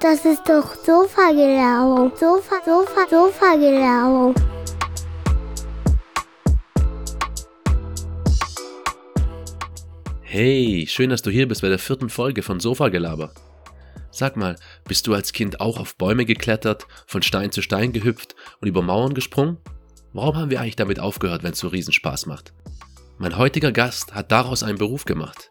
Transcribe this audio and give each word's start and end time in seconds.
Das 0.00 0.24
ist 0.24 0.48
doch 0.48 0.74
Sofa-Gelaber. 0.76 2.10
Sofa, 2.16 2.56
Sofa, 2.64 3.06
Sofa-Gelaber. 3.10 4.34
Hey, 10.22 10.86
schön, 10.88 11.10
dass 11.10 11.20
du 11.20 11.30
hier 11.30 11.46
bist 11.46 11.60
bei 11.60 11.68
der 11.68 11.78
vierten 11.78 12.08
Folge 12.08 12.42
von 12.42 12.60
Sofa-Gelaber. 12.60 13.34
Sag 14.10 14.38
mal, 14.38 14.56
bist 14.88 15.06
du 15.06 15.12
als 15.12 15.34
Kind 15.34 15.60
auch 15.60 15.78
auf 15.78 15.96
Bäume 15.96 16.24
geklettert, 16.24 16.86
von 17.06 17.20
Stein 17.20 17.52
zu 17.52 17.60
Stein 17.60 17.92
gehüpft 17.92 18.34
und 18.62 18.68
über 18.68 18.80
Mauern 18.80 19.12
gesprungen? 19.12 19.58
Warum 20.14 20.34
haben 20.34 20.50
wir 20.50 20.62
eigentlich 20.62 20.76
damit 20.76 20.98
aufgehört, 20.98 21.42
wenn 21.42 21.52
es 21.52 21.58
so 21.58 21.68
Riesenspaß 21.68 22.24
macht? 22.24 22.54
Mein 23.18 23.36
heutiger 23.36 23.70
Gast 23.70 24.14
hat 24.14 24.32
daraus 24.32 24.62
einen 24.62 24.78
Beruf 24.78 25.04
gemacht. 25.04 25.50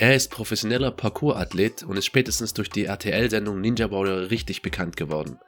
Er 0.00 0.14
ist 0.14 0.30
professioneller 0.30 0.92
Parkour-Athlet 0.92 1.82
und 1.82 1.98
ist 1.98 2.06
spätestens 2.06 2.54
durch 2.54 2.70
die 2.70 2.86
RTL-Sendung 2.86 3.60
Ninja 3.60 3.90
Warrior 3.90 4.30
richtig 4.30 4.62
bekannt 4.62 4.96
geworden. 4.96 5.38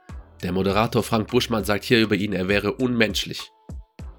Der 0.43 0.51
Moderator 0.51 1.01
Frank 1.01 1.29
Buschmann 1.29 1.65
sagt 1.65 1.83
hier 1.83 1.99
über 1.99 2.13
ihn, 2.13 2.33
er 2.33 2.47
wäre 2.47 2.73
unmenschlich. 2.73 3.51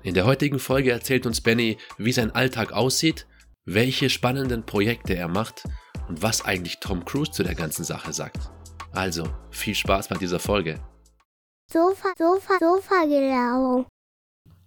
In 0.03 0.15
der 0.15 0.27
heutigen 0.27 0.59
Folge 0.59 0.91
erzählt 0.91 1.25
uns 1.27 1.41
Benny, 1.41 1.79
wie 1.99 2.11
sein 2.11 2.33
Alltag 2.33 2.73
aussieht, 2.73 3.29
welche 3.65 4.11
spannenden 4.11 4.67
Projekte 4.67 5.15
er 5.15 5.29
macht 5.29 5.63
und 6.09 6.21
was 6.21 6.45
eigentlich 6.45 6.81
Tom 6.81 7.05
Cruise 7.05 7.31
zu 7.31 7.45
der 7.45 7.55
ganzen 7.55 7.85
Sache 7.85 8.13
sagt. 8.13 8.51
Also, 8.91 9.29
viel 9.53 9.77
Spaß 9.77 10.09
bei 10.09 10.17
dieser 10.17 10.41
Folge. 10.41 10.81
Sofa, 11.73 12.09
Sofa, 12.19 12.59
Sofa-Gelaber. 12.59 13.87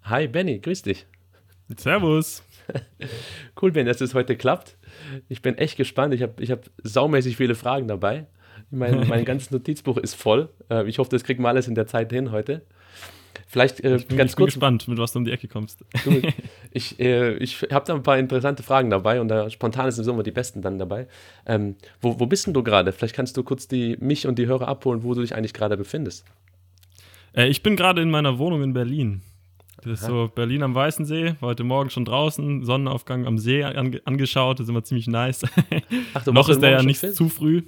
Hi 0.03 0.29
Benny, 0.29 0.59
grüß 0.59 0.83
dich. 0.83 1.07
Servus. 1.77 2.41
Cool, 3.61 3.71
Ben, 3.71 3.85
dass 3.87 4.01
es 4.01 4.13
heute 4.13 4.35
klappt. 4.35 4.77
Ich 5.29 5.41
bin 5.41 5.57
echt 5.57 5.77
gespannt. 5.77 6.13
Ich 6.13 6.21
habe 6.21 6.41
ich 6.43 6.51
hab 6.51 6.69
saumäßig 6.83 7.37
viele 7.37 7.55
Fragen 7.55 7.87
dabei. 7.87 8.27
Mein, 8.69 9.07
mein 9.07 9.25
ganzes 9.25 9.51
Notizbuch 9.51 9.97
ist 9.97 10.15
voll. 10.15 10.49
Äh, 10.69 10.87
Ich 10.87 10.99
hoffe, 10.99 11.09
das 11.09 11.23
kriegen 11.23 11.41
wir 11.43 11.49
alles 11.49 11.67
in 11.67 11.75
der 11.75 11.87
Zeit 11.87 12.11
hin 12.11 12.31
heute. 12.31 12.61
Vielleicht 13.47 13.83
äh, 13.83 13.95
Ich 13.95 14.07
bin, 14.07 14.17
ganz 14.17 14.31
ich 14.31 14.35
bin 14.35 14.43
kurz. 14.43 14.53
gespannt, 14.53 14.87
mit 14.87 14.97
was 14.97 15.13
du 15.13 15.19
um 15.19 15.25
die 15.25 15.31
Ecke 15.31 15.47
kommst. 15.47 15.85
Du, 16.03 16.21
ich 16.71 16.99
äh, 16.99 17.35
ich 17.37 17.61
habe 17.71 17.85
da 17.85 17.93
ein 17.95 18.03
paar 18.03 18.17
interessante 18.19 18.61
Fragen 18.63 18.89
dabei 18.89 19.21
und 19.21 19.27
da 19.29 19.49
spontan 19.49 19.89
sind 19.91 20.07
immer 20.07 20.23
die 20.23 20.31
besten 20.31 20.61
dann 20.61 20.77
dabei. 20.77 21.07
Ähm, 21.45 21.75
wo, 22.01 22.19
wo 22.19 22.25
bist 22.25 22.45
denn 22.47 22.53
du 22.53 22.61
gerade? 22.63 22.91
Vielleicht 22.91 23.15
kannst 23.15 23.37
du 23.37 23.43
kurz 23.43 23.67
die, 23.67 23.95
mich 23.99 24.27
und 24.27 24.37
die 24.37 24.47
Hörer 24.47 24.67
abholen, 24.67 25.03
wo 25.03 25.13
du 25.13 25.21
dich 25.21 25.33
eigentlich 25.35 25.53
gerade 25.53 25.77
befindest. 25.77 26.25
Äh, 27.33 27.47
ich 27.47 27.63
bin 27.63 27.75
gerade 27.75 28.01
in 28.01 28.09
meiner 28.11 28.37
Wohnung 28.37 28.61
in 28.63 28.73
Berlin. 28.73 29.21
Das 29.83 30.01
ist 30.01 30.05
so 30.07 30.29
Berlin 30.33 30.63
am 30.63 30.73
Weißensee. 30.75 31.35
War 31.39 31.49
heute 31.49 31.63
Morgen 31.63 31.89
schon 31.89 32.03
draußen, 32.03 32.65
Sonnenaufgang 32.65 33.25
am 33.27 33.37
See 33.37 33.63
ange 33.63 34.01
angeschaut. 34.05 34.59
Das 34.59 34.65
ist 34.65 34.69
immer 34.69 34.83
ziemlich 34.83 35.07
nice. 35.07 35.43
Ach, 36.13 36.23
du 36.23 36.33
Noch 36.33 36.49
ist 36.49 36.61
der 36.61 36.71
ja 36.71 36.83
nicht 36.83 36.99
fit? 36.99 37.15
zu 37.15 37.29
früh. 37.29 37.61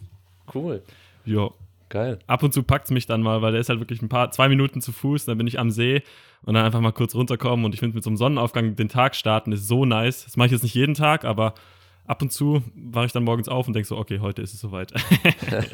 Cool, 0.54 0.82
Ja. 1.26 1.50
geil. 1.90 2.18
Ab 2.26 2.42
und 2.42 2.54
zu 2.54 2.64
packt 2.64 2.86
es 2.86 2.92
mich 2.92 3.06
dann 3.06 3.22
mal, 3.22 3.42
weil 3.44 3.52
der 3.52 3.62
ist 3.62 3.70
halt 3.70 3.80
wirklich 3.80 4.02
ein 4.02 4.10
paar, 4.10 4.32
zwei 4.32 4.50
Minuten 4.50 4.82
zu 4.82 4.92
Fuß, 4.92 5.26
dann 5.26 5.38
bin 5.38 5.46
ich 5.46 5.60
am 5.60 5.70
See 5.70 6.02
und 6.44 6.56
dann 6.56 6.66
einfach 6.66 6.82
mal 6.82 6.92
kurz 6.92 7.14
runterkommen 7.14 7.66
und 7.66 7.74
ich 7.76 7.80
finde 7.80 7.96
mit 7.96 8.04
so 8.04 8.10
einem 8.10 8.18
Sonnenaufgang 8.18 8.76
den 8.76 8.90
Tag 8.90 9.16
starten 9.16 9.52
ist 9.52 9.68
so 9.68 9.86
nice. 9.86 10.24
Das 10.26 10.36
mache 10.38 10.48
ich 10.48 10.52
jetzt 10.54 10.64
nicht 10.64 10.74
jeden 10.74 10.96
Tag, 10.96 11.24
aber 11.26 11.54
ab 12.08 12.24
und 12.24 12.32
zu 12.34 12.64
wache 12.76 13.06
ich 13.06 13.12
dann 13.12 13.24
morgens 13.24 13.48
auf 13.48 13.68
und 13.68 13.74
denke 13.76 13.88
so, 13.88 13.98
okay, 13.98 14.20
heute 14.20 14.42
ist 14.42 14.56
es 14.56 14.60
soweit. 14.60 14.92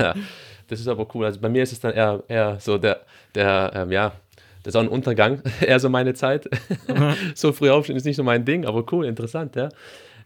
das 0.67 0.79
ist 0.79 0.87
aber 0.87 1.07
cool. 1.15 1.25
Also 1.25 1.39
bei 1.39 1.47
mir 1.49 1.63
ist 1.63 1.71
es 1.71 1.79
dann 1.79 1.93
eher, 1.93 2.21
eher 2.27 2.59
so 2.59 2.77
der, 2.77 3.01
der 3.33 3.71
ähm, 3.73 3.91
ja, 3.91 4.11
der 4.65 4.71
Sonnenuntergang, 4.71 5.41
eher 5.61 5.79
so 5.79 5.89
meine 5.89 6.13
Zeit. 6.13 6.49
so 7.35 7.53
früh 7.53 7.69
aufstehen 7.69 7.95
ist 7.95 8.05
nicht 8.05 8.15
so 8.17 8.23
mein 8.23 8.45
Ding, 8.45 8.65
aber 8.65 8.83
cool, 8.91 9.05
interessant, 9.05 9.55
ja. 9.55 9.69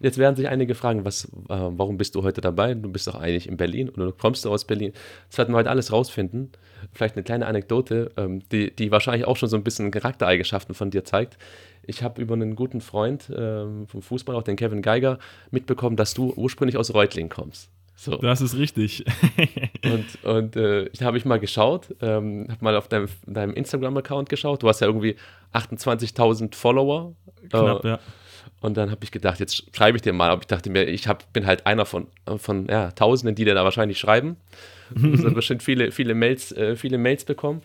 Jetzt 0.02 0.18
werden 0.18 0.38
sich 0.38 0.48
einige 0.48 0.76
fragen, 0.76 1.04
was, 1.04 1.26
äh, 1.26 1.30
warum 1.50 1.98
bist 1.98 2.16
du 2.16 2.24
heute 2.24 2.40
dabei? 2.40 2.74
Du 2.74 2.90
bist 2.90 3.06
doch 3.08 3.16
eigentlich 3.16 3.50
in 3.50 3.58
Berlin 3.58 3.90
oder 3.90 4.06
du 4.06 4.12
kommst 4.14 4.46
du 4.46 4.50
aus 4.50 4.64
Berlin. 4.64 4.94
Das 5.28 5.38
werden 5.38 5.54
wir 5.54 5.58
heute 5.58 5.70
alles 5.70 5.92
rausfinden. 5.92 6.52
Vielleicht 6.94 7.16
eine 7.16 7.24
kleine 7.24 7.48
Anekdote, 7.48 8.12
ähm, 8.16 8.42
die, 8.50 8.74
die 8.74 8.92
wahrscheinlich 8.92 9.28
auch 9.28 9.36
schon 9.36 9.50
so 9.50 9.58
ein 9.58 9.64
bisschen 9.64 9.92
Charaktereigenschaften 9.92 10.74
von 10.74 10.90
dir 10.90 11.04
zeigt. 11.04 11.38
Ich 11.86 12.02
habe 12.02 12.22
über 12.22 12.36
einen 12.36 12.56
guten 12.56 12.80
Freund 12.80 13.30
ähm, 13.36 13.88
vom 13.88 14.02
Fußball, 14.02 14.36
auch 14.38 14.44
den 14.44 14.56
Kevin 14.56 14.82
Geiger, 14.82 15.20
mitbekommen, 15.52 15.98
dass 15.98 16.14
du 16.14 16.34
ursprünglich 16.34 16.78
aus 16.78 16.94
Reutlingen 16.94 17.30
kommst. 17.30 17.70
So. 18.02 18.16
Das 18.16 18.40
ist 18.40 18.56
richtig. 18.58 19.04
Und, 19.84 20.24
und 20.24 20.56
äh, 20.56 20.86
ich 20.94 21.02
habe 21.02 21.18
ich 21.18 21.26
mal 21.26 21.40
geschaut, 21.40 21.94
ähm, 22.02 22.48
habe 22.50 22.64
mal 22.64 22.76
auf 22.78 22.88
deinem, 22.88 23.08
deinem 23.26 23.54
Instagram-Account 23.54 24.30
geschaut. 24.30 24.64
Du 24.64 24.70
hast 24.70 24.80
ja 24.80 24.88
irgendwie 24.88 25.16
28.000 25.54 26.56
Follower. 26.56 27.14
Knapp, 27.50 27.84
Äh, 27.84 27.88
ja. 27.90 28.00
Und 28.62 28.78
dann 28.78 28.90
habe 28.92 29.04
ich 29.04 29.12
gedacht, 29.12 29.40
jetzt 29.40 29.76
schreibe 29.76 29.98
ich 29.98 30.02
dir 30.02 30.14
mal. 30.14 30.30
Aber 30.30 30.42
ich 30.42 30.48
dachte 30.48 30.70
mir, 30.70 30.84
ich 30.84 31.08
hab, 31.08 31.32
bin 31.34 31.46
halt 31.46 31.66
einer 31.66 31.86
von, 31.86 32.08
von 32.38 32.68
ja, 32.68 32.92
Tausenden, 32.92 33.36
die 33.36 33.44
dir 33.46 33.54
da 33.54 33.64
wahrscheinlich 33.64 34.00
schreiben. 34.00 34.38
Du 34.96 35.14
hast 35.14 35.36
bestimmt 35.36 35.62
viele, 35.62 35.92
viele, 35.92 36.16
Mails, 36.16 36.52
äh, 36.54 36.76
viele 36.76 36.98
Mails 36.98 37.26
bekommen. 37.26 37.62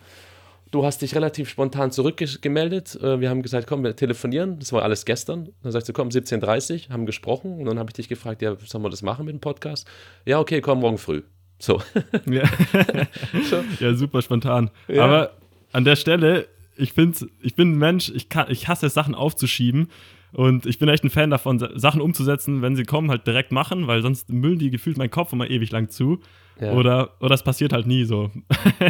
Du 0.71 0.83
hast 0.83 1.01
dich 1.01 1.15
relativ 1.15 1.47
spontan 1.49 1.91
zurückgemeldet. 1.91 2.95
Äh, 3.01 3.19
wir 3.21 3.29
haben 3.29 3.41
gesagt, 3.41 3.67
komm, 3.67 3.83
wir 3.83 3.95
telefonieren. 3.95 4.59
Das 4.59 4.73
war 4.73 4.81
alles 4.83 5.05
gestern. 5.05 5.49
Dann 5.63 5.71
sagst 5.71 5.87
du, 5.87 5.93
komm, 5.93 6.09
17.30 6.09 6.87
Uhr, 6.87 6.93
haben 6.93 7.05
gesprochen. 7.05 7.59
Und 7.59 7.65
dann 7.65 7.79
habe 7.79 7.89
ich 7.89 7.93
dich 7.93 8.09
gefragt, 8.09 8.41
ja, 8.41 8.55
sollen 8.65 8.83
wir 8.83 8.89
das 8.89 9.01
machen 9.03 9.25
mit 9.25 9.33
dem 9.33 9.39
Podcast? 9.41 9.87
Ja, 10.25 10.39
okay, 10.39 10.61
komm, 10.61 10.79
morgen 10.79 10.97
früh. 10.97 11.21
So. 11.59 11.81
Ja. 12.29 12.43
Ja, 13.79 13.93
super 13.93 14.21
spontan. 14.21 14.69
Ja. 14.87 15.05
Aber 15.05 15.31
an 15.71 15.85
der 15.85 15.95
Stelle, 15.95 16.47
ich 16.75 16.93
finde, 16.93 17.27
ich 17.41 17.55
bin 17.55 17.73
ein 17.73 17.77
Mensch, 17.77 18.11
ich, 18.13 18.29
kann, 18.29 18.47
ich 18.49 18.67
hasse 18.67 18.87
es, 18.87 18.93
Sachen 18.93 19.15
aufzuschieben. 19.15 19.89
Und 20.33 20.65
ich 20.65 20.79
bin 20.79 20.89
echt 20.89 21.03
ein 21.05 21.09
Fan 21.09 21.29
davon, 21.29 21.59
Sa- 21.59 21.69
Sachen 21.75 22.01
umzusetzen, 22.01 22.61
wenn 22.61 22.75
sie 22.75 22.83
kommen, 22.83 23.09
halt 23.09 23.25
direkt 23.25 23.53
machen, 23.53 23.87
weil 23.87 24.01
sonst 24.01 24.29
müllen 24.29 24.59
die 24.59 24.69
gefühlt 24.69 24.97
meinen 24.97 25.09
Kopf 25.11 25.31
immer 25.31 25.49
ewig 25.49 25.71
lang 25.71 25.87
zu. 25.89 26.19
Ja. 26.59 26.73
Oder, 26.73 27.11
oder 27.21 27.35
es 27.35 27.43
passiert 27.43 27.71
halt 27.71 27.87
nie 27.87 28.03
so. 28.03 28.31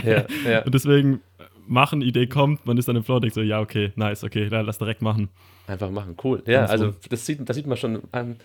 Ja, 0.04 0.26
ja. 0.50 0.62
Und 0.66 0.74
deswegen 0.74 1.22
machen, 1.68 2.02
Idee 2.02 2.28
kommt, 2.28 2.66
man 2.66 2.78
ist 2.78 2.88
dann 2.88 2.96
im 2.96 3.04
Flow 3.04 3.16
und 3.16 3.24
denkt 3.24 3.36
so, 3.36 3.42
ja, 3.42 3.60
okay, 3.62 3.92
nice, 3.96 4.24
okay, 4.24 4.50
dann 4.50 4.66
lass 4.66 4.78
direkt 4.78 5.02
machen. 5.02 5.30
Einfach 5.68 5.90
machen, 5.90 6.16
cool. 6.24 6.44
Ja, 6.46 6.66
also 6.66 6.94
das 7.10 7.26
sieht, 7.26 7.48
das 7.50 7.56
sieht 7.56 7.66
man 7.66 7.76
schon. 7.78 8.02
Ähm, 8.14 8.36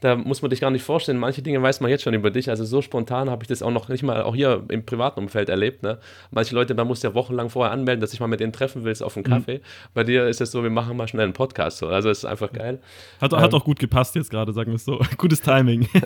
da 0.00 0.16
muss 0.16 0.40
man 0.40 0.48
dich 0.50 0.62
gar 0.62 0.70
nicht 0.70 0.82
vorstellen. 0.82 1.18
Manche 1.18 1.42
Dinge 1.42 1.60
weiß 1.60 1.82
man 1.82 1.90
jetzt 1.90 2.04
schon 2.04 2.14
über 2.14 2.30
dich. 2.30 2.48
Also 2.48 2.64
so 2.64 2.80
spontan 2.80 3.28
habe 3.28 3.44
ich 3.44 3.48
das 3.48 3.60
auch 3.62 3.70
noch 3.70 3.90
nicht 3.90 4.02
mal 4.02 4.22
auch 4.22 4.34
hier 4.34 4.64
im 4.70 4.86
privaten 4.86 5.20
Umfeld 5.20 5.50
erlebt. 5.50 5.82
Ne? 5.82 5.98
Manche 6.30 6.54
Leute, 6.54 6.72
man 6.74 6.86
muss 6.86 7.02
ja 7.02 7.12
wochenlang 7.12 7.50
vorher 7.50 7.70
anmelden, 7.70 8.00
dass 8.00 8.14
ich 8.14 8.20
mal 8.20 8.28
mit 8.28 8.40
denen 8.40 8.54
treffen 8.54 8.84
willst 8.84 9.02
auf 9.02 9.14
einen 9.18 9.26
Mhm. 9.26 9.30
Kaffee. 9.30 9.60
Bei 9.92 10.02
dir 10.04 10.26
ist 10.26 10.40
es 10.40 10.52
so, 10.52 10.62
wir 10.62 10.70
machen 10.70 10.96
mal 10.96 11.06
schnell 11.06 11.24
einen 11.24 11.34
Podcast. 11.34 11.76
So. 11.76 11.88
Also 11.88 12.08
es 12.08 12.20
ist 12.20 12.24
einfach 12.24 12.50
geil. 12.50 12.80
Hat, 13.20 13.32
hat 13.34 13.52
Ähm. 13.52 13.58
auch 13.60 13.64
gut 13.64 13.78
gepasst 13.78 14.14
jetzt 14.14 14.30
gerade, 14.30 14.54
sagen 14.54 14.70
wir 14.70 14.76
es 14.76 14.86
so. 14.86 14.98
Gutes 15.18 15.42
Timing. 15.42 15.86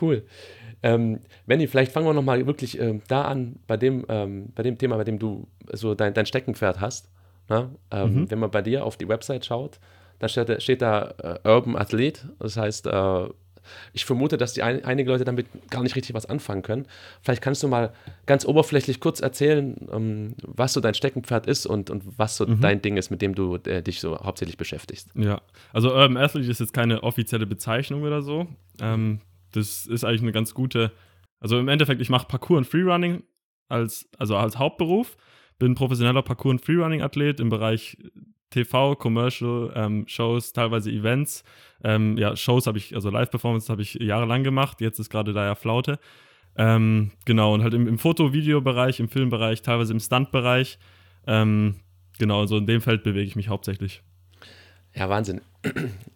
Cool. 0.00 0.24
Ähm, 0.84 1.20
vielleicht 1.68 1.92
fangen 1.92 2.06
wir 2.06 2.12
nochmal 2.12 2.46
wirklich 2.46 2.78
ähm, 2.78 3.00
da 3.08 3.22
an, 3.22 3.56
bei 3.66 3.76
dem, 3.76 4.04
ähm, 4.08 4.50
bei 4.54 4.62
dem 4.62 4.76
Thema, 4.76 4.96
bei 4.96 5.04
dem 5.04 5.18
du 5.18 5.48
so 5.72 5.94
dein, 5.94 6.12
dein 6.14 6.26
Steckenpferd 6.26 6.80
hast. 6.80 7.08
Ne? 7.48 7.70
Ähm, 7.90 8.14
Mhm. 8.14 8.30
Wenn 8.30 8.38
man 8.38 8.50
bei 8.50 8.62
dir 8.62 8.84
auf 8.84 8.96
die 8.98 9.08
Website 9.08 9.44
schaut, 9.46 9.80
dann 10.18 10.28
steht, 10.28 10.48
da- 10.48 10.60
steht 10.60 10.82
da 10.82 11.14
äh, 11.22 11.48
Urban 11.48 11.76
Athlet. 11.76 12.26
Das 12.38 12.56
heißt, 12.56 12.86
äh, 12.86 13.28
ich 13.94 14.04
vermute, 14.04 14.36
dass 14.36 14.52
die 14.52 14.62
ein, 14.62 14.84
einige 14.84 15.10
Leute 15.10 15.24
damit 15.24 15.46
gar 15.70 15.82
nicht 15.82 15.96
richtig 15.96 16.14
was 16.14 16.26
anfangen 16.26 16.60
können. 16.60 16.84
Vielleicht 17.22 17.40
kannst 17.40 17.62
du 17.62 17.68
mal 17.68 17.94
ganz 18.26 18.44
oberflächlich 18.44 19.00
kurz 19.00 19.20
erzählen, 19.20 19.88
ähm, 19.90 20.34
was 20.42 20.74
so 20.74 20.80
dein 20.82 20.92
Steckenpferd 20.92 21.46
ist 21.46 21.64
und, 21.64 21.88
und 21.88 22.02
was 22.18 22.36
so 22.36 22.44
dein 22.44 22.82
Ding 22.82 22.98
ist, 22.98 23.10
mit 23.10 23.22
dem 23.22 23.34
du 23.34 23.56
äh, 23.56 23.80
dich 23.82 24.00
so 24.00 24.18
hauptsächlich 24.18 24.58
beschäftigst. 24.58 25.08
Ja, 25.14 25.40
also 25.72 25.88
Urban 25.94 26.18
Athlete 26.18 26.50
ist 26.50 26.60
jetzt 26.60 26.74
keine 26.74 27.02
offizielle 27.02 27.46
Bezeichnung 27.46 28.02
oder 28.02 28.20
so. 28.20 28.46
Ähm, 28.82 29.20
das 29.56 29.86
ist 29.86 30.04
eigentlich 30.04 30.22
eine 30.22 30.32
ganz 30.32 30.54
gute. 30.54 30.92
Also 31.40 31.58
im 31.58 31.68
Endeffekt, 31.68 32.00
ich 32.00 32.10
mache 32.10 32.26
Parkour 32.26 32.58
und 32.58 32.66
Freerunning 32.66 33.22
als, 33.68 34.08
also 34.18 34.36
als 34.36 34.58
Hauptberuf. 34.58 35.16
Bin 35.58 35.74
professioneller 35.74 36.22
Parkour- 36.22 36.50
und 36.50 36.64
Freerunning-Athlet 36.64 37.38
im 37.38 37.48
Bereich 37.48 37.96
TV, 38.50 38.96
Commercial, 38.96 39.72
ähm, 39.74 40.04
Shows, 40.06 40.52
teilweise 40.52 40.90
Events. 40.90 41.44
Ähm, 41.82 42.16
ja, 42.16 42.36
Shows 42.36 42.66
habe 42.66 42.78
ich, 42.78 42.94
also 42.94 43.10
Live-Performance 43.10 43.70
habe 43.70 43.82
ich 43.82 43.94
jahrelang 43.94 44.42
gemacht. 44.42 44.80
Jetzt 44.80 44.98
ist 44.98 45.10
gerade 45.10 45.32
da 45.32 45.44
ja 45.44 45.54
Flaute. 45.54 45.98
Ähm, 46.56 47.10
genau, 47.24 47.54
und 47.54 47.62
halt 47.62 47.74
im, 47.74 47.86
im 47.88 47.98
Foto-Video-Bereich, 47.98 49.00
im 49.00 49.08
Filmbereich, 49.08 49.62
teilweise 49.62 49.92
im 49.92 50.00
Stunt-Bereich. 50.00 50.78
Ähm, 51.26 51.80
genau, 52.18 52.40
also 52.40 52.58
in 52.58 52.66
dem 52.66 52.80
Feld 52.80 53.02
bewege 53.02 53.26
ich 53.26 53.36
mich 53.36 53.48
hauptsächlich. 53.48 54.02
Ja, 54.96 55.08
Wahnsinn. 55.08 55.40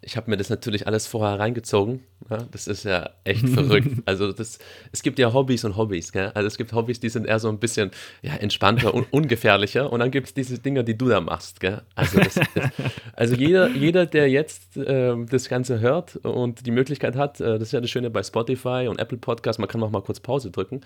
Ich 0.01 0.15
habe 0.15 0.29
mir 0.29 0.37
das 0.37 0.49
natürlich 0.49 0.87
alles 0.87 1.05
vorher 1.05 1.37
reingezogen. 1.37 2.03
Ja, 2.29 2.37
das 2.51 2.67
ist 2.67 2.85
ja 2.85 3.09
echt 3.25 3.47
verrückt. 3.49 3.89
Also 4.05 4.31
das, 4.31 4.59
es 4.93 5.03
gibt 5.03 5.19
ja 5.19 5.33
Hobbys 5.33 5.65
und 5.65 5.75
Hobbys. 5.75 6.11
Gell? 6.13 6.31
Also 6.33 6.47
es 6.47 6.57
gibt 6.57 6.71
Hobbys, 6.71 6.99
die 6.99 7.09
sind 7.09 7.25
eher 7.25 7.39
so 7.39 7.49
ein 7.49 7.59
bisschen 7.59 7.91
ja, 8.21 8.35
entspannter 8.35 8.93
und 8.93 9.11
ungefährlicher. 9.11 9.91
Und 9.91 9.99
dann 9.99 10.11
gibt 10.11 10.27
es 10.27 10.33
diese 10.33 10.59
Dinge, 10.59 10.83
die 10.85 10.97
du 10.97 11.09
da 11.09 11.19
machst. 11.19 11.59
Gell? 11.59 11.81
Also, 11.95 12.19
das, 12.19 12.35
das, 12.35 12.69
also 13.13 13.35
jeder, 13.35 13.67
jeder, 13.69 14.05
der 14.05 14.29
jetzt 14.29 14.77
ähm, 14.77 15.27
das 15.29 15.49
Ganze 15.49 15.79
hört 15.81 16.15
und 16.17 16.65
die 16.65 16.71
Möglichkeit 16.71 17.15
hat, 17.17 17.41
äh, 17.41 17.53
das 17.59 17.63
ist 17.69 17.71
ja 17.73 17.81
das 17.81 17.89
Schöne 17.89 18.09
bei 18.09 18.23
Spotify 18.23 18.87
und 18.87 18.99
Apple 18.99 19.17
Podcasts, 19.17 19.59
man 19.59 19.67
kann 19.67 19.83
auch 19.83 19.89
mal 19.91 20.01
kurz 20.03 20.19
Pause 20.21 20.51
drücken. 20.51 20.81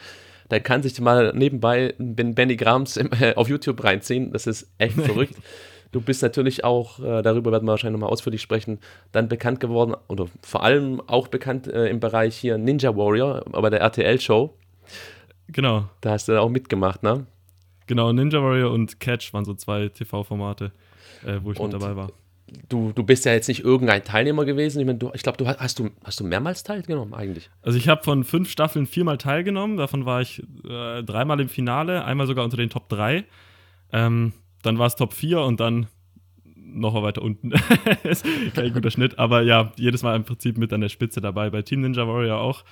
Da 0.50 0.60
kann 0.60 0.82
sich 0.82 1.00
mal 1.00 1.32
nebenbei 1.36 1.94
Ben- 2.00 2.34
Benny 2.34 2.56
Grams 2.56 2.98
äh, 2.98 3.34
auf 3.36 3.50
YouTube 3.50 3.84
reinziehen. 3.84 4.32
Das 4.32 4.48
ist 4.48 4.68
echt 4.80 4.96
verrückt. 4.96 5.36
Du 5.94 6.02
bist 6.02 6.24
natürlich 6.24 6.64
auch, 6.64 7.00
äh, 7.00 7.22
darüber 7.22 7.52
werden 7.52 7.66
wir 7.66 7.72
wahrscheinlich 7.72 8.00
nochmal 8.00 8.12
ausführlich 8.12 8.42
sprechen, 8.42 8.80
dann 9.12 9.30
bekannt 9.30 9.60
geworden 9.60 9.96
oder 10.08 10.26
vor 10.42 10.64
allem 10.64 11.00
auch 11.08 11.28
bekannt 11.28 11.68
äh, 11.68 11.88
im 11.88 12.00
Bereich 12.00 12.36
hier 12.36 12.58
Ninja 12.58 12.98
Warrior, 12.98 13.46
aber 13.54 13.70
der 13.70 13.80
RTL-Show. 13.82 14.54
Genau. 15.50 15.86
Da 16.02 16.12
hast 16.12 16.28
du 16.28 16.42
auch 16.42 16.50
mitgemacht, 16.50 17.04
ne? 17.04 17.28
Genau, 17.86 18.12
Ninja 18.12 18.42
Warrior 18.42 18.72
und 18.72 19.00
Catch 19.00 19.34
waren 19.34 19.46
so 19.46 19.54
zwei 19.54 19.88
TV-Formate, 19.90 20.72
äh, 21.26 21.40
wo 21.44 21.52
ich 21.52 21.60
Und 21.60 21.72
mit 21.72 21.82
dabei 21.82 21.96
war. 21.96 22.12
Du, 22.70 22.92
du 22.92 23.04
bist 23.04 23.26
ja 23.26 23.34
jetzt 23.34 23.48
nicht 23.48 23.64
irgendein 23.64 24.04
Teilnehmer 24.04 24.46
gewesen. 24.46 24.80
Ich, 24.80 24.86
meine, 24.88 24.98
du, 24.98 25.12
ich 25.14 25.22
glaube, 25.22 25.38
du 25.38 25.48
hast, 25.48 25.60
hast 25.60 25.78
du 25.78 25.92
hast 26.04 26.20
du 26.20 26.24
mehrmals 26.24 26.64
teilgenommen 26.64 27.14
eigentlich. 27.14 27.52
Also 27.62 27.78
ich 27.78 27.88
habe 27.88 28.04
von 28.04 28.24
fünf 28.24 28.50
Staffeln 28.50 28.88
viermal 28.88 29.20
teilgenommen. 29.20 29.78
Davon 29.78 30.06
war 30.06 30.22
ich 30.22 30.42
äh, 30.68 31.04
dreimal 31.04 31.40
im 31.40 31.50
Finale, 31.50 32.04
einmal 32.04 32.26
sogar 32.26 32.46
unter 32.46 32.58
den 32.58 32.70
Top 32.70 32.90
3. 32.90 33.26
Ähm, 33.92 34.34
dann 34.64 34.80
war 34.80 34.88
es 34.88 34.96
Top 34.96 35.14
4 35.14 35.42
und 35.42 35.60
dann 35.60 35.88
noch 36.56 37.02
weiter 37.02 37.22
unten. 37.22 37.52
kein 38.56 38.74
guter 38.74 38.92
Schnitt, 38.92 39.20
aber 39.20 39.44
ja, 39.44 39.72
jedes 39.78 40.02
Mal 40.04 40.16
im 40.16 40.24
Prinzip 40.24 40.58
mit 40.58 40.74
an 40.74 40.82
der 40.82 40.90
Spitze 40.90 41.22
dabei. 41.22 41.50
Bei 41.50 41.62
Team 41.62 41.82
Ninja 41.82 42.08
Warrior 42.08 42.40
auch 42.40 42.64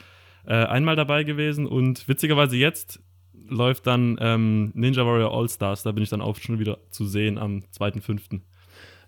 äh, 0.45 0.53
einmal 0.53 0.95
dabei 0.95 1.23
gewesen 1.23 1.67
und 1.67 2.07
witzigerweise 2.07 2.57
jetzt 2.57 2.99
läuft 3.47 3.85
dann 3.85 4.17
ähm, 4.19 4.71
Ninja 4.73 5.05
Warrior 5.05 5.31
All 5.31 5.49
Stars. 5.49 5.83
Da 5.83 5.91
bin 5.91 6.03
ich 6.03 6.09
dann 6.09 6.21
auch 6.21 6.37
schon 6.37 6.59
wieder 6.59 6.79
zu 6.89 7.05
sehen 7.05 7.37
am 7.37 7.63
2.5. 7.77 8.41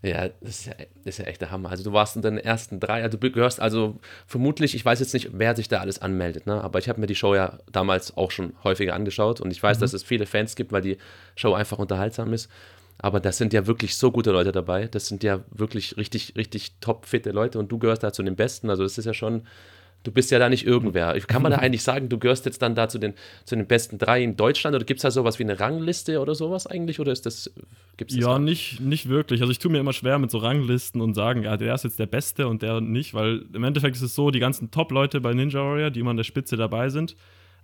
Ja, 0.04 0.28
das 0.42 0.60
ist 0.60 0.66
ja, 0.66 0.74
das 1.06 1.18
ist 1.18 1.20
ja 1.20 1.26
echt 1.26 1.40
der 1.40 1.50
Hammer. 1.50 1.70
Also 1.70 1.86
du 1.86 1.94
warst 1.94 2.18
in 2.18 2.22
den 2.22 2.38
ersten 2.38 2.82
drei, 2.82 3.04
also 3.04 3.18
du 3.18 3.32
gehörst 3.32 3.62
also 3.62 4.00
vermutlich, 4.28 4.76
ich 4.76 4.84
weiß 4.84 5.00
jetzt 5.00 5.14
nicht, 5.14 5.30
wer 5.32 5.56
sich 5.56 5.70
da 5.70 5.80
alles 5.80 6.02
anmeldet, 6.02 6.46
ne? 6.46 6.62
aber 6.62 6.80
ich 6.80 6.90
habe 6.90 7.00
mir 7.00 7.08
die 7.08 7.16
Show 7.16 7.36
ja 7.36 7.60
damals 7.72 8.18
auch 8.18 8.30
schon 8.30 8.54
häufiger 8.66 8.96
angeschaut 8.96 9.40
und 9.40 9.52
ich 9.52 9.64
weiß, 9.64 9.80
dass 9.80 9.94
es 9.94 10.04
viele 10.04 10.26
Fans 10.26 10.58
gibt, 10.58 10.74
weil 10.74 10.82
die 10.82 10.98
Show 11.36 11.54
einfach 11.54 11.80
unterhaltsam 11.80 12.34
ist. 12.34 12.52
Aber 12.98 13.22
das 13.22 13.38
sind 13.38 13.54
ja 13.54 13.66
wirklich 13.66 13.98
so 13.98 14.12
gute 14.12 14.32
Leute 14.32 14.52
dabei. 14.52 14.88
Das 14.88 15.08
sind 15.08 15.24
ja 15.24 15.44
wirklich 15.52 15.98
richtig, 15.98 16.34
richtig 16.36 16.76
top 16.80 17.06
fitte 17.06 17.32
Leute 17.32 17.58
und 17.58 17.72
du 17.72 17.80
gehörst 17.80 18.04
da 18.04 18.14
zu 18.14 18.24
den 18.24 18.36
Besten. 18.36 18.70
Also 18.70 18.84
das 18.84 18.98
ist 18.98 19.06
ja 19.06 19.14
schon, 19.14 19.48
du 20.04 20.12
bist 20.12 20.32
ja 20.32 20.40
da 20.40 20.50
nicht 20.50 20.66
irgendwer. 20.66 21.20
Kann 21.22 21.42
man 21.42 21.52
da 21.52 21.58
eigentlich 21.58 21.84
sagen, 21.84 22.10
du 22.10 22.18
gehörst 22.18 22.46
jetzt 22.46 22.62
dann 22.62 22.76
da 22.76 22.90
zu 22.90 23.00
den, 23.00 23.14
zu 23.46 23.56
den 23.56 23.66
besten 23.66 23.98
drei 23.98 24.22
in 24.24 24.36
Deutschland 24.36 24.76
oder 24.76 24.86
gibt 24.86 25.00
es 25.00 25.02
da 25.04 25.12
sowas 25.12 25.40
wie 25.40 25.44
eine 25.44 25.60
Rangliste 25.60 26.20
oder 26.20 26.36
sowas 26.36 26.68
eigentlich? 26.68 27.00
Oder 27.00 27.12
ist 27.12 27.26
das, 27.26 27.52
gibt's 27.98 28.14
das 28.14 28.24
Ja, 28.24 28.38
nicht, 28.40 28.80
nicht 28.82 29.10
wirklich. 29.10 29.42
Also 29.42 29.52
ich 29.52 29.60
tue 29.60 29.72
mir 29.72 29.80
immer 29.80 29.94
schwer 29.94 30.20
mit 30.20 30.30
so 30.32 30.38
Ranglisten 30.38 31.02
und 31.02 31.14
sagen, 31.14 31.44
ja, 31.44 31.58
der 31.58 31.74
ist 31.74 31.84
jetzt 31.84 32.00
der 32.00 32.06
Beste 32.06 32.48
und 32.48 32.62
der 32.62 32.82
nicht, 32.82 33.14
weil 33.14 33.46
im 33.54 33.64
Endeffekt 33.64 33.96
ist 33.96 34.02
es 34.02 34.16
so, 34.16 34.30
die 34.32 34.40
ganzen 34.40 34.72
Top-Leute 34.72 35.22
bei 35.22 35.34
Ninja 35.34 35.60
Warrior, 35.60 35.90
die 35.90 36.02
immer 36.02 36.12
an 36.12 36.18
der 36.18 36.24
Spitze 36.24 36.58
dabei 36.58 36.90
sind, 36.90 37.16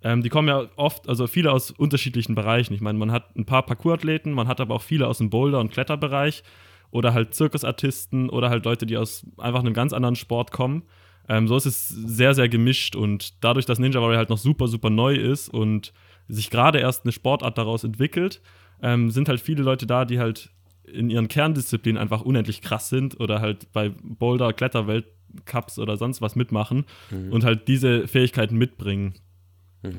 ähm, 0.01 0.23
die 0.23 0.29
kommen 0.29 0.47
ja 0.47 0.67
oft, 0.77 1.09
also 1.09 1.27
viele 1.27 1.51
aus 1.51 1.71
unterschiedlichen 1.71 2.35
Bereichen. 2.35 2.73
Ich 2.73 2.81
meine, 2.81 2.97
man 2.97 3.11
hat 3.11 3.35
ein 3.35 3.45
paar 3.45 3.65
Parkour-Athleten, 3.65 4.31
man 4.31 4.47
hat 4.47 4.61
aber 4.61 4.75
auch 4.75 4.81
viele 4.81 5.07
aus 5.07 5.17
dem 5.17 5.29
Boulder- 5.29 5.59
und 5.59 5.71
Kletterbereich 5.71 6.43
oder 6.91 7.13
halt 7.13 7.35
Zirkusartisten 7.35 8.29
oder 8.29 8.49
halt 8.49 8.65
Leute, 8.65 8.85
die 8.85 8.97
aus 8.97 9.25
einfach 9.37 9.59
einem 9.59 9.73
ganz 9.73 9.91
anderen 9.91 10.15
Sport 10.15 10.51
kommen. 10.51 10.83
Ähm, 11.29 11.47
so 11.47 11.55
ist 11.55 11.65
es 11.65 11.87
sehr, 11.87 12.33
sehr 12.33 12.49
gemischt 12.49 12.95
und 12.95 13.43
dadurch, 13.43 13.65
dass 13.65 13.79
Ninja 13.79 14.01
Warrior 14.01 14.17
halt 14.17 14.29
noch 14.29 14.37
super, 14.37 14.67
super 14.67 14.89
neu 14.89 15.15
ist 15.15 15.47
und 15.47 15.93
sich 16.27 16.49
gerade 16.49 16.79
erst 16.79 17.05
eine 17.05 17.11
Sportart 17.11 17.57
daraus 17.57 17.83
entwickelt, 17.83 18.41
ähm, 18.81 19.11
sind 19.11 19.29
halt 19.29 19.39
viele 19.39 19.63
Leute 19.63 19.85
da, 19.87 20.05
die 20.05 20.19
halt 20.19 20.49
in 20.83 21.09
ihren 21.09 21.27
Kerndisziplinen 21.27 22.01
einfach 22.01 22.21
unendlich 22.21 22.61
krass 22.61 22.89
sind 22.89 23.19
oder 23.19 23.41
halt 23.41 23.71
bei 23.73 23.89
Boulder, 23.89 24.53
Kletterweltcups 24.53 25.77
oder 25.77 25.97
sonst 25.97 26.19
was 26.21 26.35
mitmachen 26.35 26.85
und 27.31 27.43
halt 27.43 27.67
diese 27.67 28.07
Fähigkeiten 28.07 28.57
mitbringen. 28.57 29.13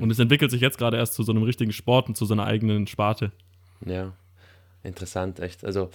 Und 0.00 0.10
es 0.10 0.18
entwickelt 0.18 0.50
sich 0.50 0.60
jetzt 0.60 0.78
gerade 0.78 0.96
erst 0.96 1.14
zu 1.14 1.22
so 1.22 1.32
einem 1.32 1.44
richtigen 1.44 1.72
Sport 1.72 2.08
und 2.08 2.16
zu 2.16 2.24
so 2.26 2.34
einer 2.34 2.44
eigenen 2.44 2.86
Sparte. 2.88 3.30
Ja, 3.86 4.12
interessant, 4.82 5.40
echt. 5.40 5.64
Also, 5.64 5.90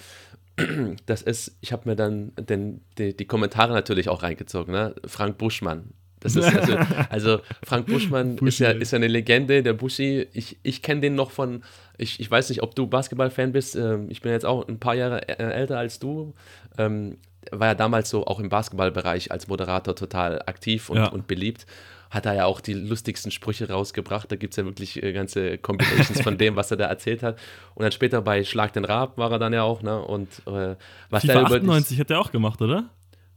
das 1.05 1.21
ist, 1.21 1.57
ich 1.61 1.71
habe 1.73 1.89
mir 1.89 1.95
dann 1.95 2.31
den, 2.37 2.81
die, 2.97 3.15
die 3.15 3.25
Kommentare 3.25 3.73
natürlich 3.73 4.09
auch 4.09 4.23
reingezogen, 4.23 4.73
ne? 4.73 4.95
Frank 5.05 5.37
Buschmann. 5.37 5.91
Das 6.21 6.35
ist 6.35 6.45
also, 6.45 6.77
also 7.09 7.39
Frank 7.63 7.85
Buschmann 7.87 8.37
ist, 8.39 8.59
ja, 8.59 8.71
ist 8.71 8.91
ja 8.91 8.95
eine 8.95 9.07
Legende, 9.07 9.61
der 9.61 9.73
Buschi. 9.73 10.27
Ich, 10.33 10.57
ich 10.63 10.81
kenne 10.81 11.01
den 11.01 11.13
noch 11.13 11.29
von, 11.29 11.63
ich, 11.97 12.19
ich 12.19 12.31
weiß 12.31 12.49
nicht, 12.49 12.63
ob 12.63 12.73
du 12.73 12.87
Basketball-Fan 12.87 13.51
bist. 13.51 13.75
Ähm, 13.75 14.07
ich 14.09 14.21
bin 14.21 14.31
jetzt 14.31 14.45
auch 14.45 14.67
ein 14.67 14.79
paar 14.79 14.95
Jahre 14.95 15.27
älter 15.27 15.77
als 15.77 15.99
du. 15.99 16.33
Ähm, 16.79 17.17
war 17.51 17.67
ja 17.67 17.75
damals 17.75 18.09
so 18.09 18.25
auch 18.25 18.39
im 18.39 18.49
Basketballbereich 18.49 19.31
als 19.31 19.47
Moderator 19.47 19.95
total 19.95 20.41
aktiv 20.47 20.89
und, 20.89 20.97
Ja. 20.97 21.07
und 21.09 21.27
beliebt. 21.27 21.67
Hat 22.15 22.25
er 22.25 22.33
ja 22.33 22.45
auch 22.45 22.61
die 22.61 22.73
lustigsten 22.73 23.29
Sprüche 23.29 23.67
rausgebracht. 23.69 24.31
Da 24.31 24.37
gibt 24.37 24.53
es 24.53 24.57
ja 24.57 24.63
wirklich 24.63 25.03
äh, 25.03 25.11
ganze 25.11 25.57
Combinations 25.57 26.21
von 26.21 26.37
dem, 26.37 26.55
was 26.55 26.71
er 26.71 26.77
da 26.77 26.85
erzählt 26.85 27.21
hat. 27.23 27.37
Und 27.75 27.83
dann 27.83 27.91
später 27.91 28.21
bei 28.21 28.43
Schlag 28.45 28.71
den 28.71 28.85
Raab 28.85 29.17
war 29.17 29.31
er 29.31 29.37
dann 29.39 29.51
ja 29.51 29.63
auch, 29.63 29.81
ne? 29.81 30.01
Und 30.01 30.29
äh, 30.47 30.75
was 31.09 31.21
FIFA 31.23 31.33
der 31.33 31.41
über 31.41 31.49
das, 31.49 31.57
98 31.57 31.99
hat 31.99 32.09
er 32.11 32.19
auch 32.21 32.31
gemacht, 32.31 32.61
oder? 32.61 32.89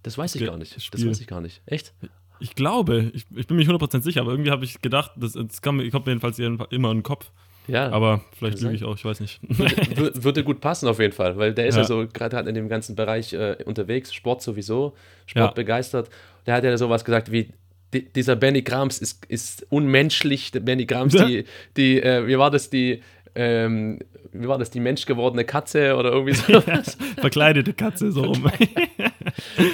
das 0.05 0.17
weiß 0.17 0.35
ich 0.37 0.39
Ge- 0.39 0.49
gar 0.49 0.57
nicht. 0.57 0.77
Das 0.77 0.85
Spiel. 0.85 1.11
weiß 1.11 1.21
ich 1.21 1.27
gar 1.27 1.41
nicht. 1.41 1.61
Echt? 1.67 1.93
Ich 2.41 2.55
glaube, 2.55 3.11
ich, 3.13 3.27
ich 3.35 3.47
bin 3.49 3.57
mir 3.57 3.67
nicht 3.67 3.71
100% 3.83 4.01
sicher, 4.03 4.21
aber 4.21 4.31
irgendwie 4.31 4.53
habe 4.53 4.65
ich 4.65 4.81
gedacht, 4.81 5.11
das, 5.17 5.33
das 5.33 5.61
kommt, 5.61 5.79
mir- 5.79 5.91
kommt 5.91 6.07
mir 6.07 6.13
jedenfalls 6.13 6.39
immer 6.39 6.69
in 6.71 6.99
den 6.99 7.03
Kopf. 7.03 7.31
Ja. 7.67 7.91
Aber 7.91 8.23
vielleicht 8.39 8.61
lüge 8.63 8.75
ich 8.77 8.85
auch, 8.85 8.95
ich 8.97 9.05
weiß 9.05 9.19
nicht. 9.21 9.41
Wür- 9.43 10.13
würde 10.25 10.45
gut 10.45 10.61
passen 10.61 10.89
auf 10.89 11.01
jeden 11.01 11.13
Fall, 11.13 11.37
weil 11.37 11.53
der 11.53 11.67
ist 11.67 11.75
ja, 11.75 11.83
Ja. 11.83 11.87
so 11.87 12.07
gerade 12.11 12.37
halt 12.37 12.47
in 12.47 12.55
dem 12.55 12.69
ganzen 12.69 12.95
Bereich 12.95 13.33
äh, 13.35 13.57
unterwegs, 13.67 14.15
Sport 14.15 14.41
sowieso, 14.41 14.95
Ja. 15.35 15.43
Sport 15.43 15.55
begeistert. 15.57 16.09
Der 16.47 16.55
hat 16.55 16.65
ja 16.65 16.79
sowas 16.79 17.05
gesagt 17.05 17.31
wie, 17.31 17.45
"Di- 17.45 17.53
dieser 17.93 18.37
Benny 18.37 18.63
Grams 18.63 18.99
ist, 18.99 19.25
ist 19.29 19.67
unmenschlich, 19.71 20.51
der 20.53 20.61
Benny 20.61 20.85
Grams, 20.87 21.15
die, 21.15 21.45
die 21.77 22.01
äh, 22.03 22.27
wie 22.27 22.39
war 22.39 22.51
das, 22.51 22.71
die, 22.71 23.03
ähm, 23.35 23.99
wie 24.33 24.47
war 24.47 24.59
das, 24.59 24.71
die 24.71 24.81
menschgewordene 24.81 25.45
Katze 25.45 25.97
oder 25.97 26.13
irgendwie 26.13 26.35
sowas. 26.35 26.99
Verkleidete 27.21 27.73
Katze, 27.73 28.13
so 28.13 28.23
rum. 28.25 28.51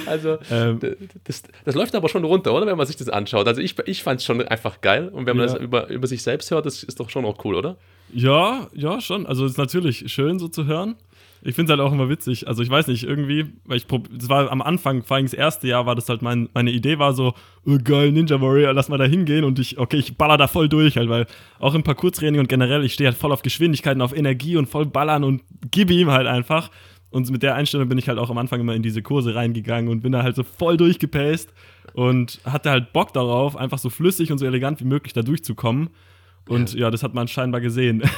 Also, 0.05 0.37
ähm, 0.51 0.79
das, 1.23 1.43
das 1.63 1.75
läuft 1.75 1.95
aber 1.95 2.09
schon 2.09 2.23
runter, 2.23 2.53
oder? 2.53 2.65
Wenn 2.67 2.77
man 2.77 2.85
sich 2.85 2.97
das 2.97 3.09
anschaut. 3.09 3.47
Also 3.47 3.61
ich, 3.61 3.75
ich 3.87 4.03
fand 4.03 4.19
es 4.19 4.25
schon 4.25 4.41
einfach 4.47 4.81
geil. 4.81 5.07
Und 5.09 5.25
wenn 5.25 5.37
man 5.37 5.47
Ja. 5.47 5.53
das 5.53 5.61
über, 5.61 5.87
über 5.89 6.07
sich 6.07 6.21
selbst 6.21 6.51
hört, 6.51 6.65
das 6.65 6.83
ist 6.83 6.99
doch 6.99 7.09
schon 7.09 7.25
auch 7.25 7.43
cool, 7.45 7.55
oder? 7.55 7.77
Ja, 8.13 8.67
ja, 8.73 9.01
schon. 9.01 9.25
Also 9.25 9.45
es 9.45 9.53
ist 9.53 9.57
natürlich 9.57 10.11
schön 10.11 10.37
so 10.39 10.47
zu 10.49 10.65
hören. 10.65 10.95
Ich 11.45 11.53
finde 11.53 11.71
es 11.71 11.77
halt 11.77 11.87
auch 11.87 11.93
immer 11.93 12.09
witzig. 12.09 12.47
Also 12.47 12.63
ich 12.63 12.69
weiß 12.71 12.87
nicht, 12.87 13.03
irgendwie, 13.03 13.45
weil 13.65 13.77
ich 13.77 13.85
das 13.85 14.29
war 14.29 14.51
am 14.51 14.63
Anfang, 14.63 15.03
vor 15.03 15.17
allem 15.17 15.27
das 15.27 15.33
erste 15.33 15.67
Jahr, 15.67 15.85
war 15.85 15.93
das 15.93 16.09
halt 16.09 16.23
mein, 16.23 16.49
meine 16.55 16.71
Idee 16.71 16.97
war 16.97 17.13
so, 17.13 17.35
oh, 17.65 17.77
geil, 17.83 18.11
Ninja 18.11 18.41
Warrior, 18.41 18.73
lass 18.73 18.89
mal 18.89 18.97
da 18.97 19.03
hingehen 19.03 19.43
und 19.43 19.59
ich, 19.59 19.77
okay, 19.77 19.97
ich 19.97 20.17
baller 20.17 20.37
da 20.37 20.47
voll 20.47 20.67
durch 20.69 20.97
halt, 20.97 21.07
weil 21.07 21.27
auch 21.59 21.75
im 21.75 21.83
Parkour-Training 21.83 22.39
und 22.39 22.49
generell, 22.49 22.83
ich 22.83 22.95
stehe 22.95 23.07
halt 23.07 23.17
voll 23.17 23.31
auf 23.31 23.43
Geschwindigkeiten, 23.43 24.01
auf 24.01 24.17
Energie 24.17 24.57
und 24.57 24.67
voll 24.67 24.87
ballern 24.87 25.23
und 25.23 25.43
gib 25.69 25.91
ihm 25.91 26.09
halt 26.09 26.25
einfach. 26.25 26.71
Und 27.11 27.29
mit 27.29 27.43
der 27.43 27.53
Einstellung 27.53 27.87
bin 27.89 27.99
ich 27.99 28.09
halt 28.09 28.17
auch 28.17 28.31
am 28.31 28.39
Anfang 28.39 28.59
immer 28.59 28.73
in 28.73 28.81
diese 28.81 29.03
Kurse 29.03 29.35
reingegangen 29.35 29.91
und 29.91 30.01
bin 30.01 30.13
da 30.13 30.23
halt 30.23 30.35
so 30.35 30.43
voll 30.43 30.77
durchgepaced 30.77 31.53
und 31.93 32.41
hatte 32.43 32.71
halt 32.71 32.91
Bock 32.91 33.13
darauf, 33.13 33.55
einfach 33.55 33.77
so 33.77 33.91
flüssig 33.91 34.31
und 34.31 34.39
so 34.39 34.47
elegant 34.47 34.81
wie 34.81 34.85
möglich 34.85 35.13
da 35.13 35.21
durchzukommen. 35.21 35.89
Und 36.47 36.73
ja, 36.73 36.91
das 36.91 37.01
hat 37.03 37.13
man 37.13 37.27
scheinbar 37.27 37.61
gesehen. 37.61 38.03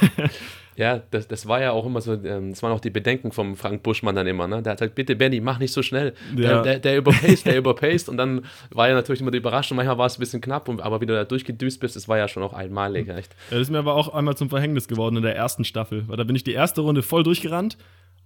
Ja, 0.76 1.02
das, 1.10 1.26
das 1.26 1.48
war 1.48 1.60
ja 1.60 1.72
auch 1.72 1.84
immer 1.84 2.00
so, 2.00 2.12
ähm, 2.12 2.50
das 2.50 2.62
waren 2.62 2.70
auch 2.70 2.78
die 2.78 2.90
Bedenken 2.90 3.32
vom 3.32 3.56
Frank 3.56 3.82
Buschmann 3.82 4.14
dann 4.14 4.28
immer, 4.28 4.46
ne? 4.46 4.62
Der 4.62 4.70
hat 4.70 4.78
gesagt, 4.78 4.94
bitte 4.94 5.16
Benny, 5.16 5.40
mach 5.40 5.58
nicht 5.58 5.72
so 5.72 5.82
schnell. 5.82 6.14
Der, 6.36 6.50
Ja. 6.50 6.62
der, 6.62 6.78
der 6.78 6.98
überpaced, 6.98 7.46
der 7.46 7.58
überpaced. 7.58 8.08
Und 8.08 8.16
dann 8.16 8.42
war 8.70 8.88
ja 8.88 8.94
natürlich 8.94 9.20
immer 9.20 9.32
die 9.32 9.38
Überraschung, 9.38 9.74
manchmal 9.74 9.98
war 9.98 10.06
es 10.06 10.16
ein 10.16 10.20
bisschen 10.20 10.40
knapp, 10.40 10.68
aber 10.68 11.00
wie 11.00 11.06
du 11.06 11.14
da 11.14 11.24
durchgedüst 11.24 11.80
bist, 11.80 11.96
das 11.96 12.06
war 12.06 12.16
ja 12.16 12.28
schon 12.28 12.44
auch 12.44 12.52
einmalig, 12.52 13.08
echt. 13.08 13.32
Ja, 13.50 13.58
das 13.58 13.62
ist 13.62 13.70
mir 13.72 13.78
aber 13.78 13.96
auch 13.96 14.14
einmal 14.14 14.36
zum 14.36 14.50
Verhängnis 14.50 14.86
geworden 14.86 15.16
in 15.16 15.24
der 15.24 15.34
ersten 15.34 15.64
Staffel, 15.64 16.04
weil 16.06 16.16
da 16.16 16.22
bin 16.22 16.36
ich 16.36 16.44
die 16.44 16.52
erste 16.52 16.80
Runde 16.82 17.02
voll 17.02 17.24
durchgerannt 17.24 17.76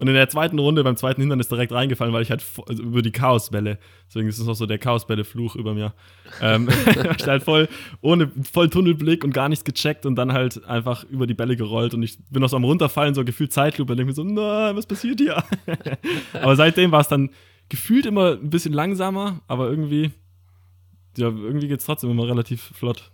und 0.02 0.08
in 0.08 0.14
der 0.14 0.28
zweiten 0.28 0.58
Runde 0.58 0.82
beim 0.82 0.96
zweiten 0.96 1.20
Hindernis 1.20 1.46
direkt 1.46 1.70
reingefallen, 1.70 2.12
weil 2.12 2.22
ich 2.22 2.30
halt 2.30 2.44
also 2.66 2.82
über 2.82 3.02
die 3.02 3.12
Chaoswelle, 3.12 3.78
deswegen 4.08 4.28
ist 4.28 4.40
es 4.40 4.48
auch 4.48 4.54
so 4.54 4.66
der 4.66 4.78
Chaoswelle-Fluch 4.78 5.54
über 5.54 5.74
mir. 5.74 5.94
Ähm, 6.40 6.68
ich 7.16 7.24
halt 7.28 7.44
voll 7.44 7.68
ohne 8.00 8.28
voll 8.42 8.68
Tunnelblick 8.68 9.22
und 9.22 9.32
gar 9.32 9.48
nichts 9.48 9.64
gecheckt 9.64 10.04
und 10.04 10.16
dann 10.16 10.32
halt 10.32 10.64
einfach 10.64 11.04
über 11.04 11.28
die 11.28 11.34
Bälle 11.34 11.54
gerollt 11.54 11.94
und 11.94 12.02
ich 12.02 12.18
bin 12.30 12.42
noch 12.42 12.48
so 12.48 12.56
am 12.56 12.64
runterfallen, 12.64 13.14
so 13.14 13.24
gefühlt 13.24 13.52
Zeitlupe 13.52 13.92
und 13.92 13.96
denke 13.96 14.10
mir 14.10 14.14
so, 14.14 14.24
na, 14.24 14.74
was 14.74 14.86
passiert 14.86 15.20
hier? 15.20 15.44
aber 16.32 16.56
seitdem 16.56 16.90
war 16.90 17.02
es 17.02 17.06
dann 17.06 17.30
gefühlt 17.68 18.04
immer 18.04 18.32
ein 18.32 18.50
bisschen 18.50 18.72
langsamer, 18.72 19.40
aber 19.46 19.70
irgendwie 19.70 20.10
ja, 21.16 21.28
irgendwie 21.28 21.68
geht 21.68 21.78
es 21.78 21.86
trotzdem 21.86 22.10
immer 22.10 22.26
relativ 22.26 22.72
flott. 22.74 23.12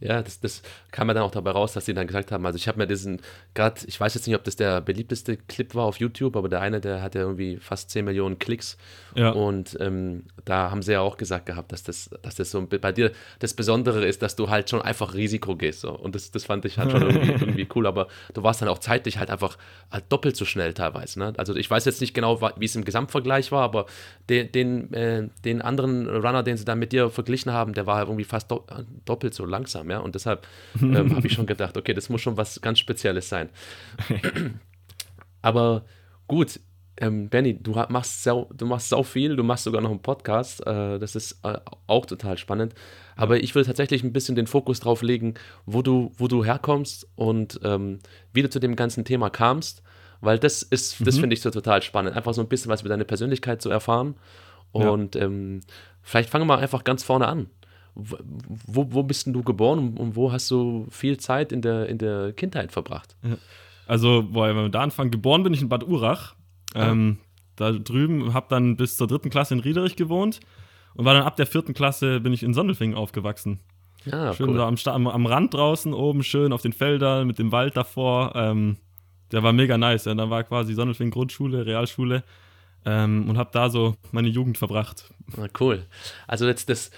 Ja, 0.00 0.22
das, 0.22 0.40
das 0.40 0.62
kam 0.90 1.08
ja 1.08 1.14
dann 1.14 1.22
auch 1.22 1.30
dabei 1.30 1.50
raus, 1.50 1.72
dass 1.72 1.86
sie 1.86 1.94
dann 1.94 2.06
gesagt 2.06 2.32
haben, 2.32 2.44
also 2.46 2.56
ich 2.56 2.68
habe 2.68 2.78
mir 2.78 2.86
diesen, 2.86 3.20
gerade, 3.54 3.80
ich 3.86 3.98
weiß 3.98 4.14
jetzt 4.14 4.26
nicht, 4.26 4.36
ob 4.36 4.44
das 4.44 4.56
der 4.56 4.80
beliebteste 4.80 5.36
Clip 5.36 5.74
war 5.74 5.84
auf 5.84 5.98
YouTube, 5.98 6.36
aber 6.36 6.48
der 6.48 6.60
eine, 6.60 6.80
der 6.80 7.02
hatte 7.02 7.18
irgendwie 7.18 7.56
fast 7.56 7.90
10 7.90 8.04
Millionen 8.04 8.38
Klicks. 8.38 8.76
Ja. 9.14 9.30
Und 9.30 9.76
ähm, 9.80 10.24
da 10.44 10.70
haben 10.70 10.82
sie 10.82 10.92
ja 10.92 11.00
auch 11.00 11.16
gesagt 11.16 11.46
gehabt, 11.46 11.72
dass 11.72 11.82
das, 11.82 12.10
dass 12.22 12.36
das 12.36 12.50
so 12.50 12.66
bei 12.66 12.92
dir 12.92 13.12
das 13.38 13.54
Besondere 13.54 14.04
ist, 14.06 14.22
dass 14.22 14.36
du 14.36 14.48
halt 14.48 14.70
schon 14.70 14.82
einfach 14.82 15.14
Risiko 15.14 15.56
gehst. 15.56 15.80
So. 15.80 15.90
Und 15.90 16.14
das, 16.14 16.30
das 16.30 16.44
fand 16.44 16.64
ich 16.64 16.78
halt 16.78 16.90
schon 16.90 17.02
irgendwie, 17.10 17.32
irgendwie 17.32 17.68
cool. 17.74 17.86
Aber 17.86 18.08
du 18.34 18.42
warst 18.42 18.62
dann 18.62 18.68
auch 18.68 18.78
zeitlich 18.78 19.18
halt 19.18 19.30
einfach 19.30 19.58
halt 19.90 20.04
doppelt 20.08 20.36
so 20.36 20.44
schnell 20.44 20.74
teilweise. 20.74 21.18
Ne? 21.18 21.32
Also 21.36 21.54
ich 21.56 21.70
weiß 21.70 21.84
jetzt 21.84 22.00
nicht 22.00 22.14
genau, 22.14 22.40
wie 22.40 22.64
es 22.64 22.76
im 22.76 22.84
Gesamtvergleich 22.84 23.52
war, 23.52 23.62
aber 23.62 23.86
den, 24.28 24.52
den, 24.52 24.92
äh, 24.92 25.28
den 25.44 25.62
anderen 25.62 26.08
Runner, 26.08 26.42
den 26.42 26.56
sie 26.56 26.64
dann 26.64 26.78
mit 26.78 26.92
dir 26.92 27.10
verglichen 27.10 27.52
haben, 27.52 27.74
der 27.74 27.86
war 27.86 27.96
halt 27.96 28.08
irgendwie 28.08 28.24
fast 28.24 28.50
do 28.50 28.64
doppelt 29.04 29.34
so 29.34 29.44
langsam. 29.58 29.90
Ja? 29.90 29.98
Und 29.98 30.14
deshalb 30.14 30.46
ähm, 30.80 31.14
habe 31.14 31.26
ich 31.26 31.32
schon 31.32 31.46
gedacht, 31.46 31.76
okay, 31.76 31.94
das 31.94 32.08
muss 32.08 32.20
schon 32.20 32.36
was 32.36 32.60
ganz 32.60 32.78
Spezielles 32.78 33.28
sein. 33.28 33.50
Aber 35.42 35.84
gut, 36.26 36.60
ähm, 37.00 37.28
Benny, 37.28 37.60
du 37.60 37.72
machst, 37.88 38.24
sau, 38.24 38.48
du 38.52 38.66
machst 38.66 38.88
sau 38.88 39.02
viel, 39.02 39.36
du 39.36 39.44
machst 39.44 39.64
sogar 39.64 39.80
noch 39.80 39.90
einen 39.90 40.02
Podcast. 40.02 40.66
Äh, 40.66 40.98
das 40.98 41.14
ist 41.14 41.40
äh, 41.44 41.58
auch 41.86 42.06
total 42.06 42.38
spannend. 42.38 42.74
Aber 43.16 43.42
ich 43.42 43.54
will 43.54 43.64
tatsächlich 43.64 44.02
ein 44.02 44.12
bisschen 44.12 44.36
den 44.36 44.46
Fokus 44.46 44.80
drauf 44.80 45.02
legen, 45.02 45.34
wo 45.66 45.82
du, 45.82 46.12
wo 46.16 46.28
du 46.28 46.44
herkommst 46.44 47.08
und 47.16 47.60
ähm, 47.64 47.98
wie 48.32 48.42
du 48.42 48.50
zu 48.50 48.60
dem 48.60 48.76
ganzen 48.76 49.04
Thema 49.04 49.30
kamst. 49.30 49.82
Weil 50.20 50.38
das 50.38 50.62
ist, 50.62 51.06
das 51.06 51.16
mhm. 51.16 51.20
finde 51.20 51.34
ich 51.34 51.42
so 51.42 51.50
total 51.50 51.82
spannend. 51.82 52.16
Einfach 52.16 52.34
so 52.34 52.40
ein 52.40 52.48
bisschen 52.48 52.70
was 52.70 52.80
über 52.80 52.88
deine 52.88 53.04
Persönlichkeit 53.04 53.62
zu 53.62 53.70
erfahren. 53.70 54.16
Und 54.72 55.14
ja. 55.14 55.22
ähm, 55.22 55.60
vielleicht 56.02 56.30
fangen 56.30 56.48
wir 56.48 56.58
einfach 56.58 56.82
ganz 56.82 57.04
vorne 57.04 57.28
an. 57.28 57.48
Wo, 57.98 58.86
wo 58.92 59.02
bist 59.02 59.26
denn 59.26 59.32
du 59.32 59.42
geboren 59.42 59.96
und 59.96 60.14
wo 60.14 60.30
hast 60.30 60.50
du 60.50 60.86
viel 60.88 61.18
Zeit 61.18 61.50
in 61.50 61.62
der, 61.62 61.88
in 61.88 61.98
der 61.98 62.32
Kindheit 62.32 62.70
verbracht? 62.70 63.16
Ja. 63.22 63.36
Also, 63.88 64.22
boah, 64.30 64.48
wenn 64.48 64.56
wir 64.56 64.68
da 64.68 64.82
anfangen, 64.82 65.10
geboren 65.10 65.42
bin 65.42 65.52
ich 65.52 65.62
in 65.62 65.68
Bad 65.68 65.82
Urach. 65.86 66.34
Ah. 66.74 66.90
Ähm, 66.90 67.18
da 67.56 67.72
drüben, 67.72 68.34
habe 68.34 68.46
dann 68.50 68.76
bis 68.76 68.96
zur 68.96 69.08
dritten 69.08 69.30
Klasse 69.30 69.54
in 69.54 69.60
Riederich 69.60 69.96
gewohnt 69.96 70.40
und 70.94 71.04
war 71.04 71.14
dann 71.14 71.24
ab 71.24 71.36
der 71.36 71.46
vierten 71.46 71.74
Klasse 71.74 72.20
bin 72.20 72.32
ich 72.32 72.42
in 72.42 72.54
Sondelfingen 72.54 72.96
aufgewachsen. 72.96 73.60
Ja, 74.04 74.32
schön 74.32 74.50
cool. 74.50 74.56
da 74.56 74.94
am, 74.94 75.06
am, 75.06 75.26
Rand 75.26 75.54
draußen, 75.54 75.92
oben 75.92 76.22
schön 76.22 76.52
auf 76.52 76.62
den 76.62 76.72
Feldern 76.72 77.26
mit 77.26 77.38
dem 77.38 77.50
Wald 77.50 77.76
davor. 77.76 78.32
Ähm, 78.36 78.76
der 79.32 79.42
war 79.42 79.52
mega 79.52 79.76
nice. 79.76 80.04
Ja. 80.04 80.14
Dann 80.14 80.30
war 80.30 80.44
quasi 80.44 80.74
Sondelfingen 80.74 81.10
Grundschule, 81.10 81.66
Realschule 81.66 82.22
ähm, 82.84 83.28
und 83.28 83.38
habe 83.38 83.50
da 83.52 83.70
so 83.70 83.96
meine 84.12 84.28
Jugend 84.28 84.56
verbracht. 84.56 85.12
Ah, 85.36 85.48
cool. 85.60 85.84
Also 86.26 86.46
jetzt 86.46 86.68
das, 86.70 86.90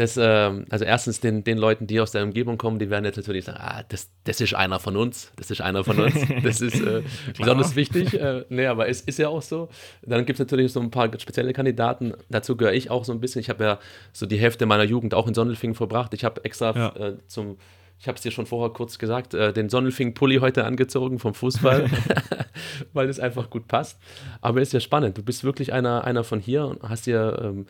das, 0.00 0.16
ähm, 0.16 0.64
also 0.70 0.86
erstens 0.86 1.20
den, 1.20 1.44
den 1.44 1.58
Leuten, 1.58 1.86
die 1.86 2.00
aus 2.00 2.10
der 2.10 2.22
Umgebung 2.22 2.56
kommen, 2.56 2.78
die 2.78 2.88
werden 2.88 3.04
jetzt 3.04 3.18
natürlich 3.18 3.44
sagen, 3.44 3.58
ah, 3.60 3.84
das, 3.86 4.08
das 4.24 4.40
ist 4.40 4.54
einer 4.54 4.80
von 4.80 4.96
uns, 4.96 5.30
das 5.36 5.50
ist 5.50 5.60
einer 5.60 5.84
von 5.84 6.00
uns, 6.00 6.14
das 6.42 6.62
ist 6.62 6.80
äh, 6.80 7.02
besonders 7.36 7.76
wichtig. 7.76 8.14
Äh, 8.14 8.46
nee, 8.48 8.64
aber 8.64 8.88
es 8.88 9.02
ist 9.02 9.18
ja 9.18 9.28
auch 9.28 9.42
so. 9.42 9.68
Dann 10.00 10.24
gibt 10.24 10.40
es 10.40 10.46
natürlich 10.46 10.72
so 10.72 10.80
ein 10.80 10.90
paar 10.90 11.10
spezielle 11.20 11.52
Kandidaten, 11.52 12.14
dazu 12.30 12.56
gehöre 12.56 12.72
ich 12.72 12.90
auch 12.90 13.04
so 13.04 13.12
ein 13.12 13.20
bisschen. 13.20 13.42
Ich 13.42 13.50
habe 13.50 13.62
ja 13.62 13.78
so 14.14 14.24
die 14.24 14.38
Hälfte 14.38 14.64
meiner 14.64 14.84
Jugend 14.84 15.12
auch 15.12 15.28
in 15.28 15.34
Sondelfingen 15.34 15.74
verbracht. 15.74 16.14
Ich 16.14 16.24
habe 16.24 16.42
extra 16.46 16.74
ja. 16.74 16.96
äh, 16.96 17.16
zum 17.26 17.58
ich 17.98 18.08
habe 18.08 18.16
es 18.16 18.22
dir 18.22 18.30
schon 18.30 18.46
vorher 18.46 18.72
kurz 18.72 18.98
gesagt, 18.98 19.34
äh, 19.34 19.52
den 19.52 19.68
Sonnenfing-Pulli 19.68 20.38
heute 20.38 20.64
angezogen 20.64 21.18
vom 21.18 21.34
Fußball, 21.34 21.90
weil 22.94 23.10
es 23.10 23.20
einfach 23.20 23.50
gut 23.50 23.68
passt. 23.68 23.98
Aber 24.40 24.62
ist 24.62 24.72
ja 24.72 24.80
spannend. 24.80 25.18
Du 25.18 25.22
bist 25.22 25.44
wirklich 25.44 25.74
einer, 25.74 26.04
einer 26.04 26.24
von 26.24 26.40
hier 26.40 26.64
und 26.64 26.82
hast 26.82 27.04
dir, 27.04 27.38
ähm, 27.44 27.66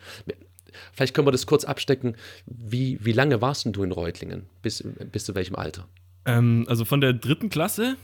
Vielleicht 0.93 1.13
können 1.13 1.27
wir 1.27 1.31
das 1.31 1.45
kurz 1.45 1.63
abstecken. 1.63 2.15
Wie, 2.45 2.97
wie 3.01 3.11
lange 3.11 3.41
warst 3.41 3.65
du 3.65 3.83
in 3.83 3.91
Reutlingen? 3.91 4.47
Bis, 4.61 4.83
bis 5.11 5.25
zu 5.25 5.35
welchem 5.35 5.55
Alter? 5.55 5.87
Ähm, 6.25 6.65
also 6.67 6.85
von 6.85 7.01
der 7.01 7.13
dritten 7.13 7.49
Klasse, 7.49 7.97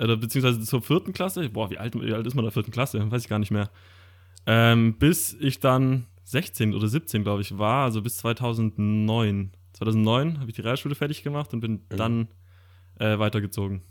oder 0.00 0.16
beziehungsweise 0.16 0.60
zur 0.60 0.82
vierten 0.82 1.12
Klasse, 1.12 1.48
boah, 1.48 1.70
wie 1.70 1.78
alt, 1.78 1.94
wie 1.94 2.12
alt 2.12 2.26
ist 2.26 2.34
man 2.34 2.44
in 2.44 2.46
der 2.46 2.52
vierten 2.52 2.70
Klasse? 2.70 3.10
Weiß 3.10 3.22
ich 3.22 3.28
gar 3.28 3.38
nicht 3.38 3.50
mehr. 3.50 3.70
Ähm, 4.46 4.98
bis 4.98 5.34
ich 5.40 5.60
dann 5.60 6.06
16 6.24 6.74
oder 6.74 6.88
17, 6.88 7.22
glaube 7.22 7.42
ich, 7.42 7.58
war, 7.58 7.84
also 7.84 8.02
bis 8.02 8.18
2009. 8.18 9.52
2009 9.72 10.40
habe 10.40 10.50
ich 10.50 10.56
die 10.56 10.62
Realschule 10.62 10.94
fertig 10.94 11.22
gemacht 11.22 11.52
und 11.52 11.60
bin 11.60 11.72
mhm. 11.72 11.96
dann 11.96 12.28
äh, 12.98 13.18
weitergezogen. 13.18 13.82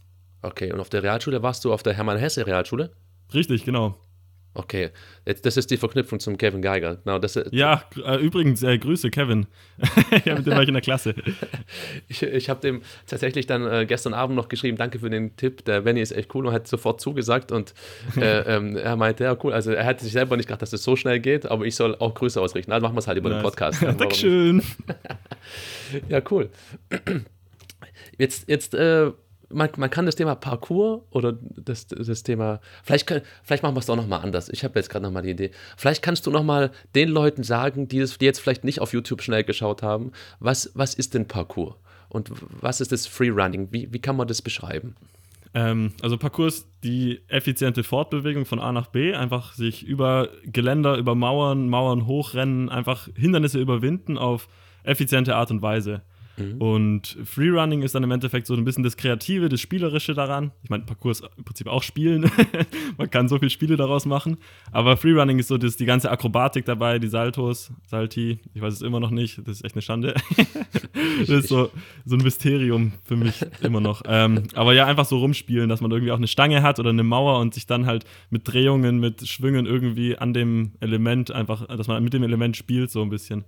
Okay, 0.42 0.72
und 0.72 0.80
auf 0.80 0.90
der 0.90 1.04
Realschule 1.04 1.42
warst 1.44 1.66
du 1.66 1.74
auf 1.74 1.84
der 1.84 1.94
Hermann-Hesse-Realschule? 1.94 2.92
Richtig, 3.34 3.66
genau. 3.66 3.98
Okay, 4.56 4.92
Jetzt, 5.26 5.46
das 5.46 5.58
ist 5.58 5.70
die 5.70 5.78
Verknüpfung 5.78 6.20
zum 6.20 6.38
Kevin 6.38 6.62
Geiger. 6.62 6.98
Genau, 7.04 7.20
das, 7.20 7.38
ja, 7.52 7.84
äh, 8.06 8.18
übrigens, 8.18 8.64
äh, 8.64 8.78
Grüße, 8.78 9.10
Kevin. 9.10 9.48
ja, 10.26 10.36
mit 10.36 10.46
dem 10.46 10.54
war 10.54 10.62
ich 10.62 10.68
in 10.68 10.76
der 10.76 10.82
Klasse. 10.82 11.14
ich 12.08 12.24
ich 12.24 12.50
habe 12.50 12.62
dem 12.62 12.82
tatsächlich 13.06 13.48
dann 13.48 13.66
äh, 13.66 13.86
gestern 13.86 14.14
Abend 14.14 14.36
noch 14.36 14.48
geschrieben, 14.48 14.78
danke 14.78 15.00
für 15.00 15.10
den 15.10 15.36
Tipp, 15.36 15.66
der 15.66 15.82
Benny 15.82 16.00
ist 16.00 16.12
echt 16.12 16.34
cool 16.36 16.46
und 16.48 16.54
hat 16.54 16.68
sofort 16.68 17.02
zugesagt 17.02 17.52
und 17.52 17.74
äh, 18.18 18.56
ähm, 18.56 18.78
er 18.78 18.96
meinte, 18.96 19.26
ja 19.26 19.36
cool, 19.44 19.52
also 19.52 19.72
er 19.72 19.86
hat 19.86 20.00
sich 20.00 20.14
selber 20.14 20.38
nicht 20.38 20.48
gedacht, 20.48 20.62
dass 20.62 20.72
es 20.72 20.84
so 20.84 20.96
schnell 20.96 21.20
geht, 21.20 21.46
aber 21.46 21.66
ich 21.66 21.76
soll 21.76 21.96
auch 21.96 22.14
Grüße 22.14 22.40
ausrichten. 22.40 22.72
Also 22.72 22.84
machen 22.84 22.96
wir 22.96 23.00
es 23.00 23.08
halt 23.08 23.18
über 23.18 23.30
nice. 23.30 23.40
den 23.40 23.44
Podcast. 23.44 23.82
Ja, 23.82 23.92
Dankeschön. 23.92 24.62
ja, 26.08 26.22
cool. 26.30 26.50
Jetzt, 28.18 28.48
jetzt 28.48 28.74
äh, 28.74 29.12
man, 29.50 29.70
man 29.78 29.90
kann 29.90 30.06
das 30.06 30.16
Thema 30.16 30.36
Parcours 30.36 31.04
oder 31.12 31.34
das, 31.34 31.88
das 31.88 32.24
Thema, 32.24 32.60
vielleicht, 32.84 33.10
vielleicht 33.44 33.64
machen 33.64 33.76
wir 33.76 33.80
es 33.80 33.86
doch 33.86 33.96
nochmal 33.96 34.22
anders. 34.22 34.50
Ich 34.50 34.64
habe 34.64 34.78
jetzt 34.80 34.90
gerade 34.90 35.04
nochmal 35.04 35.24
die 35.24 35.32
Idee. 35.32 35.52
Vielleicht 35.78 36.02
kannst 36.02 36.26
du 36.26 36.32
nochmal 36.32 36.72
den 36.96 37.10
Leuten 37.10 37.44
sagen, 37.44 37.88
die, 37.88 38.00
das, 38.00 38.18
die 38.18 38.26
jetzt 38.26 38.40
vielleicht 38.40 38.64
nicht 38.64 38.82
auf 38.82 38.94
YouTube 38.94 39.22
schnell 39.22 39.44
geschaut 39.44 39.84
haben, 39.84 40.12
was, 40.40 40.72
was 40.74 40.94
ist 40.94 41.14
denn 41.14 41.28
Parcours? 41.28 41.76
Und 42.10 42.32
was 42.62 42.82
ist 42.82 42.92
das 42.92 43.08
Freerunning? 43.08 43.70
Wie, 43.72 43.92
wie 43.92 44.00
kann 44.00 44.16
man 44.16 44.28
das 44.28 44.42
beschreiben? 44.42 44.96
Ähm, 45.54 45.94
also 46.02 46.18
Parcours 46.18 46.56
ist 46.56 46.68
die 46.84 47.22
effiziente 47.28 47.84
Fortbewegung 47.84 48.46
von 48.46 48.60
A 48.60 48.72
nach 48.72 48.88
B, 48.88 49.14
einfach 49.14 49.54
sich 49.54 49.84
über 49.86 50.30
Geländer, 50.44 50.98
über 50.98 51.16
Mauern, 51.16 51.70
Mauern 51.70 52.06
hochrennen, 52.06 52.70
einfach 52.70 53.10
Hindernisse 53.16 53.60
überwinden 53.60 54.18
auf 54.18 54.48
effiziente 54.84 55.36
Art 55.36 55.52
und 55.52 55.62
Weise. 55.62 56.04
Mhm. 56.38 56.62
Und 56.62 57.18
Freerunning 57.24 57.82
ist 57.82 57.96
dann 57.96 58.04
im 58.04 58.12
Endeffekt 58.12 58.48
so 58.48 58.54
ein 58.54 58.66
bisschen 58.66 58.84
das 58.84 58.98
Kreative, 58.98 59.50
das 59.50 59.62
Spielerische 59.62 60.14
daran. 60.14 60.52
Ich 60.64 60.70
meine, 60.70 60.84
Parcours 60.84 61.22
ist 61.22 61.30
im 61.38 61.44
Prinzip 61.44 61.68
auch 61.68 61.84
Spielen. 61.84 62.30
Man 62.98 63.10
kann 63.10 63.28
so 63.28 63.38
viele 63.38 63.50
Spiele 63.50 63.78
daraus 63.78 64.06
machen. 64.06 64.38
Aber 64.72 64.98
Freerunning 64.98 65.40
ist 65.40 65.48
so 65.48 65.58
das, 65.58 65.78
die 65.78 65.86
ganze 65.86 66.12
Akrobatik 66.12 66.66
dabei, 66.66 67.00
die 67.00 67.08
Saltos, 67.08 67.72
Salti. 67.86 68.40
Ich 68.54 68.62
weiß 68.62 68.74
es 68.74 68.82
immer 68.82 69.00
noch 69.00 69.12
nicht. 69.12 69.40
Das 69.40 69.58
ist 69.58 69.66
echt 69.66 69.76
eine 69.76 69.82
Schande. 69.82 70.16
das 71.20 71.30
ist 71.30 71.50
so, 71.50 71.72
so 72.06 72.16
ein 72.16 72.22
Mysterium 72.22 72.94
für 73.04 73.16
mich 73.16 73.46
immer 73.62 73.80
noch. 73.80 74.02
Ähm, 74.06 74.44
aber 74.56 74.74
ja, 74.74 74.86
einfach 74.86 75.06
so 75.06 75.20
rumspielen, 75.20 75.70
dass 75.70 75.82
man 75.82 75.92
irgendwie 75.92 76.12
auch 76.12 76.18
eine 76.18 76.28
Stange 76.28 76.62
hat 76.62 76.80
oder 76.80 76.90
eine 76.90 77.04
Mauer 77.04 77.40
und 77.40 77.54
sich 77.54 77.66
dann 77.66 77.86
halt 77.86 78.06
mit 78.30 78.48
Drehungen, 78.48 79.00
mit 79.00 79.28
Schwüngen 79.28 79.66
irgendwie 79.66 80.18
an 80.18 80.34
dem 80.34 80.74
Element 80.80 81.32
einfach, 81.32 81.66
dass 81.68 81.88
man 81.88 82.04
mit 82.04 82.14
dem 82.14 82.24
Element 82.24 82.58
spielt, 82.58 82.92
so 82.92 83.02
ein 83.02 83.10
bisschen. 83.10 83.46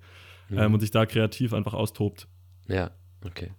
Mhm. 0.49 0.57
Ähm, 0.57 0.73
und 0.73 0.79
sich 0.79 0.91
da 0.91 1.05
kreativ 1.05 1.53
einfach 1.53 1.73
austobt. 1.73 2.27
Ja, 2.67 2.91
okay. 3.25 3.51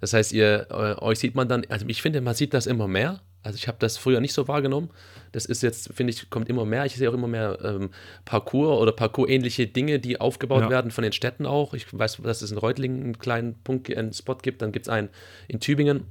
Das 0.00 0.12
heißt, 0.12 0.32
ihr, 0.32 0.68
euch 1.00 1.18
sieht 1.18 1.34
man 1.34 1.48
dann, 1.48 1.64
also 1.68 1.86
ich 1.88 2.02
finde, 2.02 2.20
man 2.20 2.34
sieht 2.34 2.54
das 2.54 2.66
immer 2.66 2.88
mehr. 2.88 3.20
Also 3.42 3.56
ich 3.56 3.68
habe 3.68 3.76
das 3.78 3.98
früher 3.98 4.20
nicht 4.20 4.32
so 4.32 4.48
wahrgenommen. 4.48 4.88
Das 5.32 5.44
ist 5.44 5.62
jetzt, 5.62 5.92
finde 5.92 6.12
ich, 6.12 6.30
kommt 6.30 6.48
immer 6.48 6.64
mehr. 6.64 6.86
Ich 6.86 6.96
sehe 6.96 7.10
auch 7.10 7.14
immer 7.14 7.28
mehr 7.28 7.58
ähm, 7.62 7.90
Parcours 8.24 8.80
oder 8.80 8.92
Parcours-ähnliche 8.92 9.66
Dinge, 9.66 9.98
die 9.98 10.18
aufgebaut 10.18 10.62
ja. 10.62 10.70
werden 10.70 10.90
von 10.90 11.02
den 11.04 11.12
Städten 11.12 11.44
auch. 11.44 11.74
Ich 11.74 11.86
weiß, 11.92 12.22
dass 12.22 12.40
es 12.40 12.50
in 12.50 12.58
Reutlingen 12.58 13.02
einen 13.02 13.18
kleinen 13.18 13.54
Punkt, 13.62 13.94
einen 13.94 14.14
Spot 14.14 14.36
gibt. 14.36 14.62
Dann 14.62 14.72
gibt 14.72 14.86
es 14.86 14.90
einen 14.90 15.10
in 15.46 15.60
Tübingen. 15.60 16.04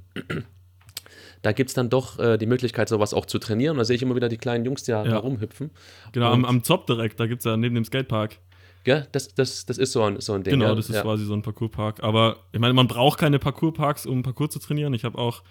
Da 1.42 1.52
gibt 1.52 1.70
es 1.70 1.74
dann 1.74 1.90
doch 1.90 2.18
äh, 2.18 2.38
die 2.38 2.46
Möglichkeit, 2.46 2.88
sowas 2.88 3.12
auch 3.12 3.26
zu 3.26 3.38
trainieren. 3.38 3.76
Da 3.76 3.84
sehe 3.84 3.96
ich 3.96 4.02
immer 4.02 4.16
wieder 4.16 4.30
die 4.30 4.38
kleinen 4.38 4.64
Jungs, 4.64 4.84
die 4.84 4.92
da 4.92 5.04
ja. 5.04 5.18
rumhüpfen. 5.18 5.72
Genau, 6.12 6.32
am, 6.32 6.44
am 6.46 6.62
Zop 6.62 6.86
direkt, 6.86 7.20
da 7.20 7.26
gibt 7.26 7.40
es 7.40 7.44
ja 7.44 7.56
neben 7.56 7.74
dem 7.74 7.84
Skatepark. 7.84 8.38
Gell? 8.84 9.08
Das, 9.12 9.34
das, 9.34 9.66
das 9.66 9.78
ist 9.78 9.92
so 9.92 10.02
ein, 10.02 10.20
so 10.20 10.34
ein 10.34 10.42
Ding. 10.42 10.52
Genau, 10.52 10.66
ja? 10.66 10.74
das 10.74 10.88
ist 10.90 10.96
ja. 10.96 11.02
quasi 11.02 11.24
so 11.24 11.32
ein 11.32 11.42
Parcourspark. 11.42 12.02
Aber 12.02 12.36
ich 12.52 12.60
meine, 12.60 12.74
man 12.74 12.86
braucht 12.86 13.18
keine 13.18 13.38
Parcoursparks, 13.38 14.06
um 14.06 14.22
Parcours 14.22 14.50
zu 14.50 14.58
trainieren. 14.58 14.92
Ich 14.92 15.04
habe 15.04 15.18
auch, 15.18 15.42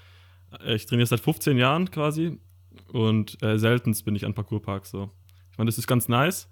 äh, 0.64 0.76
ich 0.76 0.86
trainiere 0.86 1.08
seit 1.08 1.20
15 1.20 1.58
Jahren 1.58 1.90
quasi 1.90 2.40
und 2.92 3.42
äh, 3.44 3.58
seltenst 3.58 4.06
bin 4.06 4.16
ich 4.16 4.26
an 4.26 4.36
Parcoursparks 4.36 4.92
so. 4.92 5.10
Ich 5.52 5.58
meine, 5.58 5.68
das 5.68 5.78
ist 5.78 5.88
ganz 5.88 6.08
nice. 6.08 6.48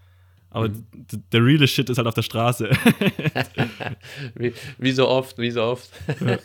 Aber 0.54 0.68
mhm. 0.68 0.86
der 1.32 1.44
reale 1.44 1.66
Shit 1.66 1.90
ist 1.90 1.98
halt 1.98 2.08
auf 2.08 2.14
der 2.14 2.24
Straße. 2.24 2.70
wie, 4.36 4.54
wie, 4.78 4.92
so 4.92 5.08
oft, 5.08 5.38
wie 5.38 5.50
so 5.50 5.64
oft. 5.64 5.90
Ja, 6.20 6.38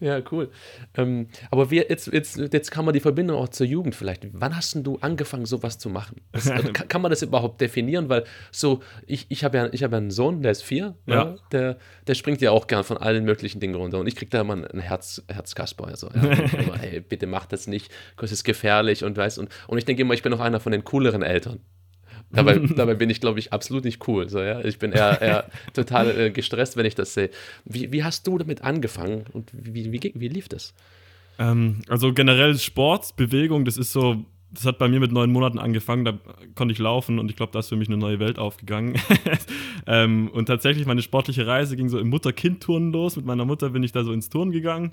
ja 0.18 0.22
cool. 0.30 0.50
Ähm, 0.96 1.26
aber 1.50 1.68
wir, 1.68 1.86
jetzt, 1.88 2.06
jetzt, 2.12 2.36
jetzt 2.36 2.70
kann 2.70 2.84
man 2.84 2.94
die 2.94 3.00
Verbindung 3.00 3.36
auch 3.36 3.48
zur 3.48 3.66
Jugend 3.66 3.96
vielleicht. 3.96 4.28
Wann 4.32 4.56
hast 4.56 4.76
denn 4.76 4.84
du 4.84 4.98
angefangen, 5.00 5.46
sowas 5.46 5.78
zu 5.78 5.90
machen? 5.90 6.20
Das, 6.30 6.48
also 6.48 6.68
kann, 6.72 6.86
kann, 6.86 7.02
man 7.02 7.10
das 7.10 7.22
überhaupt 7.22 7.60
definieren? 7.60 8.08
Weil 8.08 8.22
so, 8.52 8.80
ich, 9.04 9.26
ich 9.30 9.42
habe 9.42 9.58
ja, 9.58 9.64
hab 9.64 9.90
ja 9.90 9.98
einen 9.98 10.12
Sohn, 10.12 10.42
der 10.42 10.52
ist 10.52 10.62
vier, 10.62 10.94
ja. 11.06 11.14
ja. 11.14 11.36
der, 11.50 11.78
der 12.06 12.14
springt 12.14 12.40
ja 12.40 12.52
auch 12.52 12.68
gern 12.68 12.84
von 12.84 12.98
allen 12.98 13.24
möglichen 13.24 13.58
Dingen 13.58 13.74
runter. 13.74 13.98
Und 13.98 14.06
ich 14.06 14.14
kriege 14.14 14.30
da 14.30 14.42
immer 14.42 14.54
ein 14.54 14.78
Herz, 14.78 15.24
Herzkasper. 15.26 15.88
Also, 15.88 16.08
ja, 16.14 16.22
immer, 16.22 16.78
hey, 16.78 17.00
bitte 17.00 17.26
mach 17.26 17.46
das 17.46 17.66
nicht, 17.66 17.90
das 18.16 18.30
ist 18.30 18.44
gefährlich 18.44 19.02
und 19.02 19.16
weiß. 19.16 19.38
Und, 19.38 19.48
und 19.66 19.78
ich 19.78 19.84
denke 19.84 20.02
immer, 20.02 20.14
ich 20.14 20.22
bin 20.22 20.32
auch 20.32 20.40
einer 20.40 20.60
von 20.60 20.70
den 20.70 20.84
cooleren 20.84 21.22
Eltern. 21.22 21.58
Dabei, 22.30 22.58
dabei 22.76 22.94
bin 22.94 23.10
ich, 23.10 23.20
glaube 23.20 23.38
ich, 23.38 23.52
absolut 23.52 23.84
nicht 23.84 24.06
cool. 24.08 24.28
So, 24.28 24.40
ja? 24.40 24.64
Ich 24.64 24.78
bin 24.78 24.92
eher, 24.92 25.20
eher 25.20 25.50
total 25.72 26.18
äh, 26.18 26.30
gestresst, 26.30 26.76
wenn 26.76 26.86
ich 26.86 26.94
das 26.94 27.14
sehe. 27.14 27.30
Wie, 27.64 27.92
wie 27.92 28.04
hast 28.04 28.26
du 28.26 28.38
damit 28.38 28.62
angefangen 28.62 29.24
und 29.32 29.50
wie, 29.52 29.92
wie, 29.92 30.12
wie 30.14 30.28
lief 30.28 30.48
das? 30.48 30.74
Ähm, 31.38 31.82
also 31.88 32.12
generell 32.12 32.58
Sport, 32.58 33.16
Bewegung, 33.16 33.64
das 33.64 33.76
ist 33.76 33.92
so, 33.92 34.24
das 34.50 34.66
hat 34.66 34.78
bei 34.78 34.88
mir 34.88 35.00
mit 35.00 35.10
neun 35.10 35.32
Monaten 35.32 35.58
angefangen, 35.58 36.04
da 36.04 36.18
konnte 36.54 36.72
ich 36.72 36.78
laufen 36.78 37.18
und 37.18 37.28
ich 37.30 37.36
glaube, 37.36 37.52
da 37.52 37.58
ist 37.58 37.68
für 37.68 37.76
mich 37.76 37.88
eine 37.88 37.96
neue 37.96 38.20
Welt 38.20 38.38
aufgegangen. 38.38 39.00
ähm, 39.86 40.28
und 40.28 40.46
tatsächlich, 40.46 40.86
meine 40.86 41.02
sportliche 41.02 41.46
Reise 41.46 41.76
ging 41.76 41.88
so 41.88 41.98
im 41.98 42.08
Mutter-Kind-Turnen 42.08 42.92
los. 42.92 43.16
Mit 43.16 43.26
meiner 43.26 43.44
Mutter 43.44 43.70
bin 43.70 43.82
ich 43.82 43.92
da 43.92 44.04
so 44.04 44.12
ins 44.12 44.28
Turnen 44.28 44.52
gegangen 44.52 44.92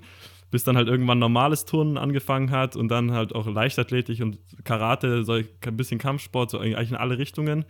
bis 0.52 0.64
dann 0.64 0.76
halt 0.76 0.86
irgendwann 0.86 1.18
normales 1.18 1.64
Turnen 1.64 1.96
angefangen 1.96 2.50
hat 2.50 2.76
und 2.76 2.88
dann 2.88 3.10
halt 3.10 3.34
auch 3.34 3.46
Leichtathletik 3.46 4.20
und 4.20 4.38
Karate, 4.64 5.24
so 5.24 5.32
ein 5.32 5.76
bisschen 5.76 5.98
Kampfsport, 5.98 6.50
so 6.50 6.58
eigentlich 6.58 6.90
in 6.90 6.96
alle 6.96 7.18
Richtungen. 7.18 7.64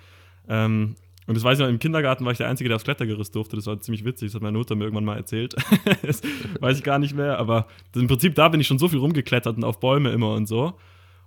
Ähm, 0.49 0.97
und 1.29 1.37
das 1.37 1.45
weiß 1.45 1.59
ich 1.59 1.63
noch, 1.63 1.71
im 1.71 1.79
Kindergarten 1.79 2.25
war 2.25 2.33
ich 2.33 2.39
der 2.39 2.49
Einzige, 2.49 2.69
der 2.69 2.75
aufs 2.75 2.85
Klettergerüst 2.85 3.33
durfte. 3.37 3.55
Das 3.55 3.67
war 3.67 3.79
ziemlich 3.79 4.05
witzig, 4.05 4.29
das 4.29 4.35
hat 4.35 4.43
meine 4.43 4.59
Mutter 4.59 4.75
mir 4.75 4.83
irgendwann 4.83 5.05
mal 5.05 5.17
erzählt. 5.17 5.55
das 6.03 6.23
weiß 6.59 6.79
ich 6.79 6.83
gar 6.83 6.99
nicht 6.99 7.15
mehr, 7.15 7.39
aber 7.39 7.69
im 7.95 8.09
Prinzip 8.09 8.35
da 8.35 8.49
bin 8.49 8.61
ich 8.61 8.67
schon 8.67 8.81
so 8.81 8.89
viel 8.89 8.99
rumgeklettert 8.99 9.57
und 9.57 9.63
auf 9.63 9.79
Bäume 9.79 10.11
immer 10.11 10.35
und 10.35 10.47
so. 10.47 10.75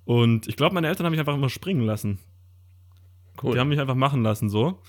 Und 0.04 0.50
ich 0.50 0.58
glaube, 0.58 0.76
meine 0.76 0.90
Eltern 0.90 1.06
haben 1.06 1.12
mich 1.12 1.22
einfach 1.22 1.36
immer 1.36 1.50
springen 1.50 1.86
lassen. 1.86 2.20
Cool. 3.42 3.54
Die 3.54 3.60
haben 3.62 3.70
mich 3.70 3.80
einfach 3.80 3.96
machen 3.96 4.24
lassen 4.24 4.50
so. 4.50 4.82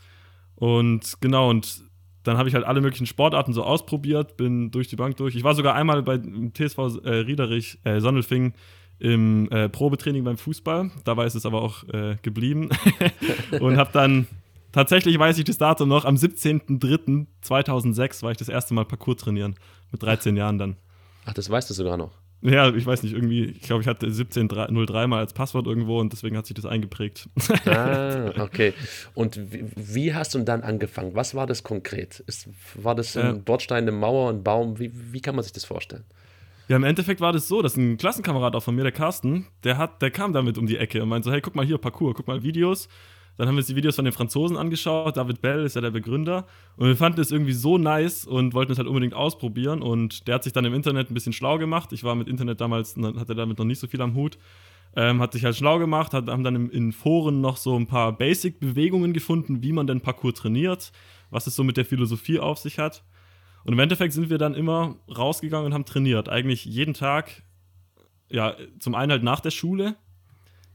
Und 0.56 1.20
genau, 1.20 1.49
und 1.49 1.85
dann 2.26 2.38
habe 2.38 2.49
ich 2.49 2.54
halt 2.54 2.64
alle 2.64 2.80
möglichen 2.80 3.06
Sportarten 3.06 3.52
so 3.52 3.62
ausprobiert, 3.62 4.37
bin 4.37 4.71
durch 4.71 4.88
die 4.88 4.97
Bank 4.97 5.16
durch. 5.16 5.37
Ich 5.37 5.45
war 5.45 5.54
sogar 5.54 5.75
einmal 5.75 6.02
bei 6.02 6.18
TSV 6.18 6.78
äh, 7.04 7.11
Riederich, 7.11 7.78
äh, 7.85 8.00
Sonnelfing 8.00 8.54
im 8.99 9.50
äh, 9.50 9.68
Probetraining 9.68 10.25
beim 10.25 10.38
Fußball. 10.38 10.90
Dabei 11.04 11.26
ist 11.26 11.35
es 11.35 11.47
aber 11.47 11.62
auch 11.62 11.85
äh, 11.88 12.16
geblieben. 12.23 12.71
und 13.61 13.76
habe 13.76 13.90
dann, 13.92 14.26
tatsächlich 14.73 15.18
weiß 15.18 15.38
ich 15.38 15.45
das 15.45 15.59
Datum 15.59 15.88
noch, 15.88 16.04
am 16.04 16.16
17.03.2006 16.16 18.23
war 18.23 18.30
ich 18.30 18.38
das 18.38 18.49
erste 18.49 18.75
Mal 18.75 18.85
Parcours 18.85 19.18
trainieren. 19.18 19.56
Mit 19.92 20.02
13 20.02 20.37
Jahren 20.37 20.59
dann. 20.59 20.76
Ach, 21.26 21.35
das 21.35 21.49
weißt 21.49 21.71
du 21.71 21.75
sogar 21.75 21.97
noch. 21.97 22.11
Ja, 22.43 22.73
ich 22.75 22.87
weiß 22.87 23.02
nicht, 23.02 23.14
irgendwie, 23.14 23.45
ich 23.47 23.62
glaube, 23.62 23.83
ich 23.83 23.88
hatte 23.88 24.07
1703 24.07 25.07
mal 25.07 25.19
als 25.19 25.33
Passwort 25.33 25.66
irgendwo 25.66 25.99
und 25.99 26.12
deswegen 26.12 26.37
hat 26.37 26.47
sich 26.47 26.55
das 26.55 26.66
eingeprägt. 26.66 27.28
Ah, 27.64 28.31
okay. 28.38 28.73
Und 29.14 29.52
wie, 29.52 29.64
wie 29.75 30.14
hast 30.14 30.35
du 30.35 30.38
dann 30.40 30.62
angefangen? 30.62 31.14
Was 31.14 31.35
war 31.35 31.47
das 31.47 31.62
konkret? 31.62 32.21
Ist, 32.26 32.49
war 32.75 32.95
das 32.95 33.16
ein 33.16 33.37
Äh. 33.37 33.38
Bordstein, 33.38 33.85
eine 33.85 33.93
Mauer, 33.93 34.31
ein 34.31 34.43
Baum? 34.45 34.78
Wie, 34.78 34.93
wie 35.12 35.21
kann 35.21 35.35
man 35.35 35.43
sich 35.45 35.52
das 35.55 35.64
vorstellen? 35.64 36.05
Ja, 36.69 36.76
im 36.76 36.85
Endeffekt 36.85 37.21
war 37.21 37.33
das 37.33 37.49
so, 37.49 37.62
dass 37.62 37.76
ein 37.76 37.97
Klassenkamerad 37.97 38.55
auch 38.55 38.62
von 38.62 38.75
mir, 38.75 38.83
der 38.83 38.93
Carsten, 38.93 39.47
der 39.64 39.78
hat, 39.78 40.02
der 40.02 40.11
kam 40.11 40.33
damit 40.33 40.59
um 40.59 40.66
die 40.66 40.76
Ecke 40.76 41.02
und 41.02 41.09
meinte 41.09 41.26
so, 41.28 41.33
hey, 41.33 41.40
guck 41.40 41.55
mal 41.55 41.64
hier, 41.64 41.78
Parcours, 41.78 42.14
guck 42.16 42.26
mal 42.26 42.43
Videos. 42.43 42.88
Dann 43.37 43.49
haben 43.49 43.55
wir 43.55 43.59
uns 43.59 43.66
die 43.66 43.76
Videos 43.76 43.97
von 43.97 44.05
den 44.05 44.12
Franzosen 44.12 44.57
angeschaut. 44.57 45.16
David 45.16 45.40
Bell 45.40 45.64
ist 45.64 45.76
ja 45.76 45.83
der 45.83 45.90
Begründer. 45.90 46.47
Und 46.76 46.87
wir 46.87 46.97
fanden 46.97 47.21
es 47.21 47.31
irgendwie 47.31 47.52
so 47.52 47.78
nice 47.78 48.26
und 48.26 48.55
wollten 48.55 48.73
es 48.73 48.78
halt 48.78 48.88
unbedingt 48.88 49.14
ausprobieren. 49.14 49.83
Und 49.83 50.26
der 50.26 50.37
hat 50.37 50.45
sich 50.45 50.52
dann 50.52 50.64
im 50.64 50.75
Internet 50.75 51.11
ein 51.11 51.14
bisschen 51.14 51.33
schlau 51.33 51.59
gemacht. 51.59 51.93
Ich 51.93 52.02
war 52.02 52.14
mit 52.14 52.28
Internet 52.28 52.61
damals, 52.61 52.97
hatte 52.97 53.35
damit 53.35 53.59
noch 53.59 53.66
nicht 53.66 53.78
so 53.78 53.87
viel 53.87 54.00
am 54.00 54.14
Hut. 54.14 54.38
Ähm, 54.95 55.21
hat 55.21 55.33
sich 55.35 55.45
halt 55.45 55.55
schlau 55.55 55.78
gemacht, 55.78 56.14
hat, 56.14 56.28
haben 56.28 56.43
dann 56.43 56.71
in 56.71 56.90
Foren 56.93 57.43
noch 57.43 57.59
so 57.59 57.78
ein 57.78 57.87
paar 57.87 58.16
Basic-Bewegungen 58.16 59.12
gefunden, 59.12 59.62
wie 59.62 59.73
man 59.73 59.87
denn 59.87 60.00
Parcours 60.00 60.35
trainiert, 60.35 60.90
was 61.31 61.47
es 61.47 61.55
so 61.55 61.64
mit 61.64 61.76
der 61.76 61.85
Philosophie 61.85 62.38
auf 62.38 62.59
sich 62.59 62.78
hat. 62.78 63.05
Und 63.64 63.75
im 63.75 63.78
Endeffekt 63.78 64.14
sind 64.14 64.31
wir 64.31 64.38
dann 64.38 64.55
immer 64.55 64.97
rausgegangen 65.14 65.66
und 65.66 65.75
haben 65.75 65.85
trainiert. 65.85 66.31
Eigentlich 66.31 66.64
jeden 66.64 66.95
Tag, 66.95 67.43
ja, 68.31 68.57
zum 68.78 68.95
einen 68.95 69.11
halt 69.11 69.23
nach 69.23 69.40
der 69.40 69.50
Schule. 69.50 69.97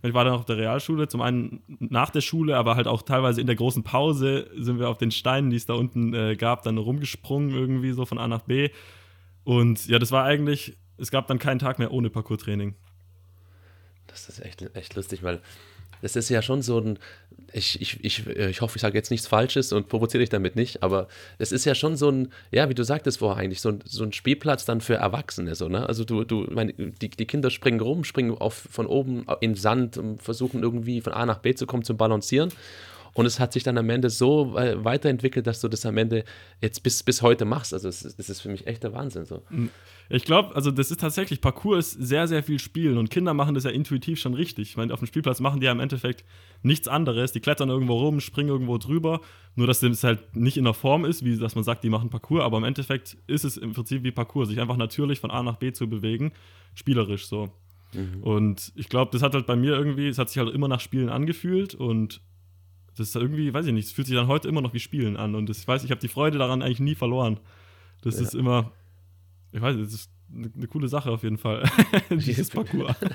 Ich 0.03 0.13
war 0.13 0.25
dann 0.25 0.33
auf 0.33 0.45
der 0.45 0.57
Realschule, 0.57 1.07
zum 1.07 1.21
einen 1.21 1.61
nach 1.79 2.09
der 2.09 2.21
Schule, 2.21 2.57
aber 2.57 2.75
halt 2.75 2.87
auch 2.87 3.03
teilweise 3.03 3.39
in 3.39 3.47
der 3.47 3.55
großen 3.55 3.83
Pause 3.83 4.49
sind 4.57 4.79
wir 4.79 4.89
auf 4.89 4.97
den 4.97 5.11
Steinen, 5.11 5.51
die 5.51 5.57
es 5.57 5.67
da 5.67 5.73
unten 5.73 6.13
äh, 6.13 6.35
gab, 6.35 6.63
dann 6.63 6.77
rumgesprungen 6.77 7.51
irgendwie 7.51 7.91
so 7.91 8.05
von 8.05 8.17
A 8.17 8.27
nach 8.27 8.41
B. 8.41 8.69
Und 9.43 9.87
ja, 9.87 9.99
das 9.99 10.11
war 10.11 10.23
eigentlich, 10.23 10.77
es 10.97 11.11
gab 11.11 11.27
dann 11.27 11.39
keinen 11.39 11.59
Tag 11.59 11.77
mehr 11.77 11.91
ohne 11.91 12.09
Parcours-Training. 12.09 12.75
Das 14.07 14.27
ist 14.27 14.43
echt, 14.43 14.75
echt 14.75 14.95
lustig, 14.95 15.23
weil 15.23 15.41
das 16.01 16.15
ist 16.15 16.29
ja 16.29 16.41
schon 16.41 16.61
so 16.61 16.79
ein, 16.79 16.99
ich, 17.53 17.81
ich, 17.81 18.03
ich, 18.03 18.27
ich 18.27 18.61
hoffe, 18.61 18.77
ich 18.77 18.81
sage 18.81 18.97
jetzt 18.97 19.11
nichts 19.11 19.27
Falsches 19.27 19.73
und 19.73 19.87
provoziere 19.89 20.21
dich 20.21 20.29
damit 20.29 20.55
nicht, 20.55 20.83
aber 20.83 21.07
es 21.37 21.51
ist 21.51 21.65
ja 21.65 21.75
schon 21.75 21.95
so 21.95 22.09
ein, 22.09 22.31
ja, 22.51 22.69
wie 22.69 22.73
du 22.73 22.83
sagtest 22.83 23.19
vorher 23.19 23.43
eigentlich, 23.43 23.61
so 23.61 23.69
ein, 23.69 23.79
so 23.85 24.03
ein 24.03 24.13
Spielplatz 24.13 24.65
dann 24.65 24.81
für 24.81 24.95
Erwachsene, 24.95 25.55
so, 25.55 25.67
ne? 25.67 25.87
Also 25.87 26.03
du, 26.03 26.23
du, 26.23 26.47
meine, 26.49 26.73
die, 26.73 27.09
die 27.09 27.25
Kinder 27.25 27.49
springen 27.49 27.79
rum, 27.79 28.03
springen 28.03 28.37
auf, 28.37 28.67
von 28.69 28.85
oben 28.85 29.25
in 29.39 29.55
Sand 29.55 29.97
und 29.97 30.21
versuchen 30.21 30.63
irgendwie 30.63 31.01
von 31.01 31.13
A 31.13 31.25
nach 31.25 31.39
B 31.39 31.53
zu 31.53 31.65
kommen, 31.65 31.83
zum 31.83 31.97
Balancieren. 31.97 32.51
Und 33.13 33.25
es 33.25 33.39
hat 33.41 33.51
sich 33.51 33.63
dann 33.63 33.77
am 33.77 33.89
Ende 33.89 34.09
so 34.09 34.53
weiterentwickelt, 34.53 35.45
dass 35.45 35.59
du 35.59 35.67
das 35.67 35.85
am 35.85 35.97
Ende 35.97 36.23
jetzt 36.61 36.81
bis, 36.81 37.03
bis 37.03 37.21
heute 37.21 37.43
machst. 37.45 37.73
Also 37.73 37.89
das, 37.89 38.03
ist- 38.03 38.17
das 38.17 38.29
ist 38.29 38.39
für 38.41 38.47
mich 38.49 38.67
echt 38.67 38.83
der 38.83 38.93
Wahnsinn. 38.93 39.25
So. 39.25 39.41
Ich 40.09 40.23
glaube, 40.23 40.55
also 40.55 40.71
das 40.71 40.91
ist 40.91 40.99
tatsächlich, 41.01 41.41
Parcours 41.41 41.93
ist 41.95 42.07
sehr, 42.07 42.27
sehr 42.27 42.41
viel 42.43 42.57
Spielen 42.59 42.97
und 42.97 43.09
Kinder 43.09 43.33
machen 43.33 43.53
das 43.55 43.65
ja 43.65 43.69
intuitiv 43.71 44.19
schon 44.19 44.33
richtig. 44.33 44.69
Ich 44.69 44.77
meine, 44.77 44.93
auf 44.93 44.99
dem 44.99 45.07
Spielplatz 45.07 45.39
machen 45.41 45.59
die 45.59 45.65
ja 45.65 45.71
im 45.73 45.79
Endeffekt 45.81 46.23
nichts 46.63 46.87
anderes. 46.87 47.31
Die 47.33 47.39
klettern 47.41 47.69
irgendwo 47.69 47.97
rum, 47.97 48.19
springen 48.21 48.49
irgendwo 48.49 48.77
drüber, 48.77 49.19
nur 49.55 49.67
dass 49.67 49.81
das 49.81 50.03
halt 50.05 50.35
nicht 50.35 50.55
in 50.57 50.63
der 50.63 50.73
Form 50.73 51.03
ist, 51.03 51.25
wie 51.25 51.35
dass 51.37 51.55
man 51.55 51.63
sagt, 51.65 51.83
die 51.83 51.89
machen 51.89 52.09
Parcours, 52.09 52.43
aber 52.43 52.57
im 52.59 52.63
Endeffekt 52.63 53.17
ist 53.27 53.43
es 53.43 53.57
im 53.57 53.73
Prinzip 53.73 54.03
wie 54.03 54.11
Parcours, 54.11 54.47
sich 54.47 54.59
einfach 54.61 54.77
natürlich 54.77 55.19
von 55.19 55.31
A 55.31 55.43
nach 55.43 55.57
B 55.57 55.73
zu 55.73 55.89
bewegen, 55.89 56.31
spielerisch 56.75 57.25
so. 57.27 57.49
Und 58.21 58.71
ich 58.75 58.87
glaube, 58.87 59.11
das 59.11 59.21
hat 59.21 59.33
halt 59.33 59.45
bei 59.47 59.57
mir 59.57 59.73
irgendwie, 59.75 60.07
es 60.07 60.17
hat 60.17 60.29
sich 60.29 60.37
halt 60.37 60.53
immer 60.55 60.69
nach 60.69 60.79
Spielen 60.79 61.09
angefühlt 61.09 61.75
und 61.75 62.21
das 62.97 63.09
ist 63.09 63.15
irgendwie, 63.15 63.53
weiß 63.53 63.65
ich 63.67 63.73
nicht, 63.73 63.85
es 63.85 63.91
fühlt 63.91 64.07
sich 64.07 64.15
dann 64.15 64.27
heute 64.27 64.47
immer 64.47 64.61
noch 64.61 64.73
wie 64.73 64.79
Spielen 64.79 65.17
an 65.17 65.35
und 65.35 65.47
das, 65.49 65.59
ich 65.59 65.67
weiß, 65.67 65.83
ich 65.83 65.91
habe 65.91 66.01
die 66.01 66.07
Freude 66.07 66.37
daran 66.37 66.61
eigentlich 66.61 66.79
nie 66.79 66.95
verloren. 66.95 67.39
Das 68.01 68.15
Ja. 68.15 68.21
ist 68.23 68.33
immer, 68.35 68.71
ich 69.51 69.61
weiß, 69.61 69.77
das 69.77 69.93
ist 69.93 70.11
eine, 70.35 70.49
eine 70.55 70.67
coole 70.67 70.87
Sache 70.87 71.09
auf 71.11 71.23
jeden 71.23 71.37
Fall. 71.37 71.63
Dieses 72.09 72.49
Parcours. 72.49 72.95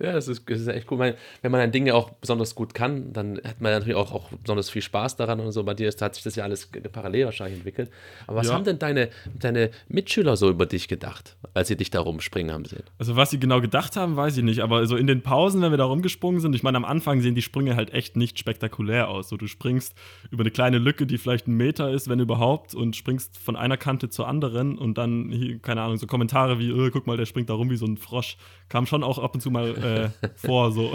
Ja, 0.00 0.12
das 0.12 0.28
ist, 0.28 0.48
das 0.48 0.60
ist 0.60 0.66
echt 0.68 0.90
cool. 0.90 0.98
Weil, 0.98 1.16
wenn 1.42 1.50
man 1.50 1.60
ein 1.60 1.72
Ding 1.72 1.86
ja 1.86 1.94
auch 1.94 2.10
besonders 2.10 2.54
gut 2.54 2.74
kann, 2.74 3.12
dann 3.12 3.38
hat 3.38 3.60
man 3.60 3.72
natürlich 3.72 3.94
auch, 3.96 4.12
auch 4.12 4.30
besonders 4.32 4.68
viel 4.70 4.82
Spaß 4.82 5.16
daran 5.16 5.40
und 5.40 5.52
so. 5.52 5.64
Bei 5.64 5.74
dir 5.74 5.88
ist, 5.88 6.00
hat 6.02 6.14
sich 6.14 6.24
das 6.24 6.36
ja 6.36 6.44
alles 6.44 6.68
parallel 6.92 7.26
wahrscheinlich 7.26 7.56
entwickelt. 7.58 7.90
Aber 8.26 8.38
was 8.38 8.48
Ja. 8.48 8.54
haben 8.54 8.64
denn 8.64 8.78
deine, 8.78 9.08
deine 9.38 9.70
Mitschüler 9.88 10.36
so 10.36 10.50
über 10.50 10.66
dich 10.66 10.88
gedacht, 10.88 11.36
als 11.54 11.68
sie 11.68 11.76
dich 11.76 11.90
da 11.90 12.00
rumspringen 12.00 12.52
haben 12.52 12.64
sehen? 12.64 12.82
Also 12.98 13.16
was 13.16 13.30
sie 13.30 13.38
genau 13.40 13.60
gedacht 13.60 13.96
haben, 13.96 14.16
weiß 14.16 14.36
ich 14.36 14.44
nicht. 14.44 14.60
Aber 14.60 14.86
so 14.86 14.96
in 14.96 15.06
den 15.06 15.22
Pausen, 15.22 15.62
wenn 15.62 15.70
wir 15.72 15.78
da 15.78 15.84
rumgesprungen 15.84 16.40
sind, 16.40 16.54
ich 16.54 16.62
meine, 16.62 16.76
am 16.76 16.84
Anfang 16.84 17.20
sehen 17.20 17.34
die 17.34 17.42
Sprünge 17.42 17.76
halt 17.76 17.92
echt 17.92 18.16
nicht 18.16 18.38
spektakulär 18.38 19.08
aus. 19.08 19.28
So, 19.28 19.36
du 19.36 19.46
springst 19.46 19.94
über 20.30 20.42
eine 20.42 20.50
kleine 20.50 20.78
Lücke, 20.78 21.06
die 21.06 21.18
vielleicht 21.18 21.48
ein 21.48 21.54
Meter 21.56 21.90
ist, 21.90 22.08
wenn 22.08 22.20
überhaupt, 22.20 22.74
und 22.74 22.96
springst 22.96 23.38
von 23.38 23.56
einer 23.56 23.76
Kante 23.76 24.08
zur 24.10 24.28
anderen 24.28 24.78
und 24.78 24.98
dann, 24.98 25.60
keine 25.62 25.82
Ahnung, 25.82 25.96
so 25.96 26.06
Kommentare 26.30 26.58
wie, 26.58 26.70
äh, 26.70 26.90
guck 26.90 27.06
mal, 27.06 27.16
der 27.16 27.26
springt 27.26 27.50
da 27.50 27.54
rum 27.54 27.70
wie 27.70 27.76
so 27.76 27.86
ein 27.86 27.96
Frosch. 27.96 28.36
Kam 28.68 28.86
schon 28.86 29.02
auch 29.02 29.18
ab 29.18 29.34
und 29.34 29.40
zu 29.40 29.50
mal 29.50 30.12
äh, 30.22 30.28
vor, 30.36 30.70
so. 30.72 30.92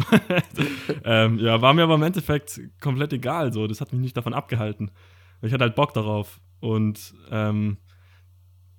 ähm, 1.03 1.39
ja, 1.39 1.61
war 1.61 1.73
mir 1.73 1.83
aber 1.83 1.95
im 1.95 2.03
Endeffekt 2.03 2.61
komplett 2.79 3.13
egal, 3.13 3.51
so. 3.51 3.67
Das 3.67 3.81
hat 3.81 3.91
mich 3.91 4.01
nicht 4.01 4.17
davon 4.17 4.33
abgehalten. 4.33 4.91
Ich 5.41 5.53
hatte 5.53 5.63
halt 5.63 5.75
Bock 5.75 5.93
darauf. 5.93 6.39
Und 6.61 7.13
ähm, 7.31 7.77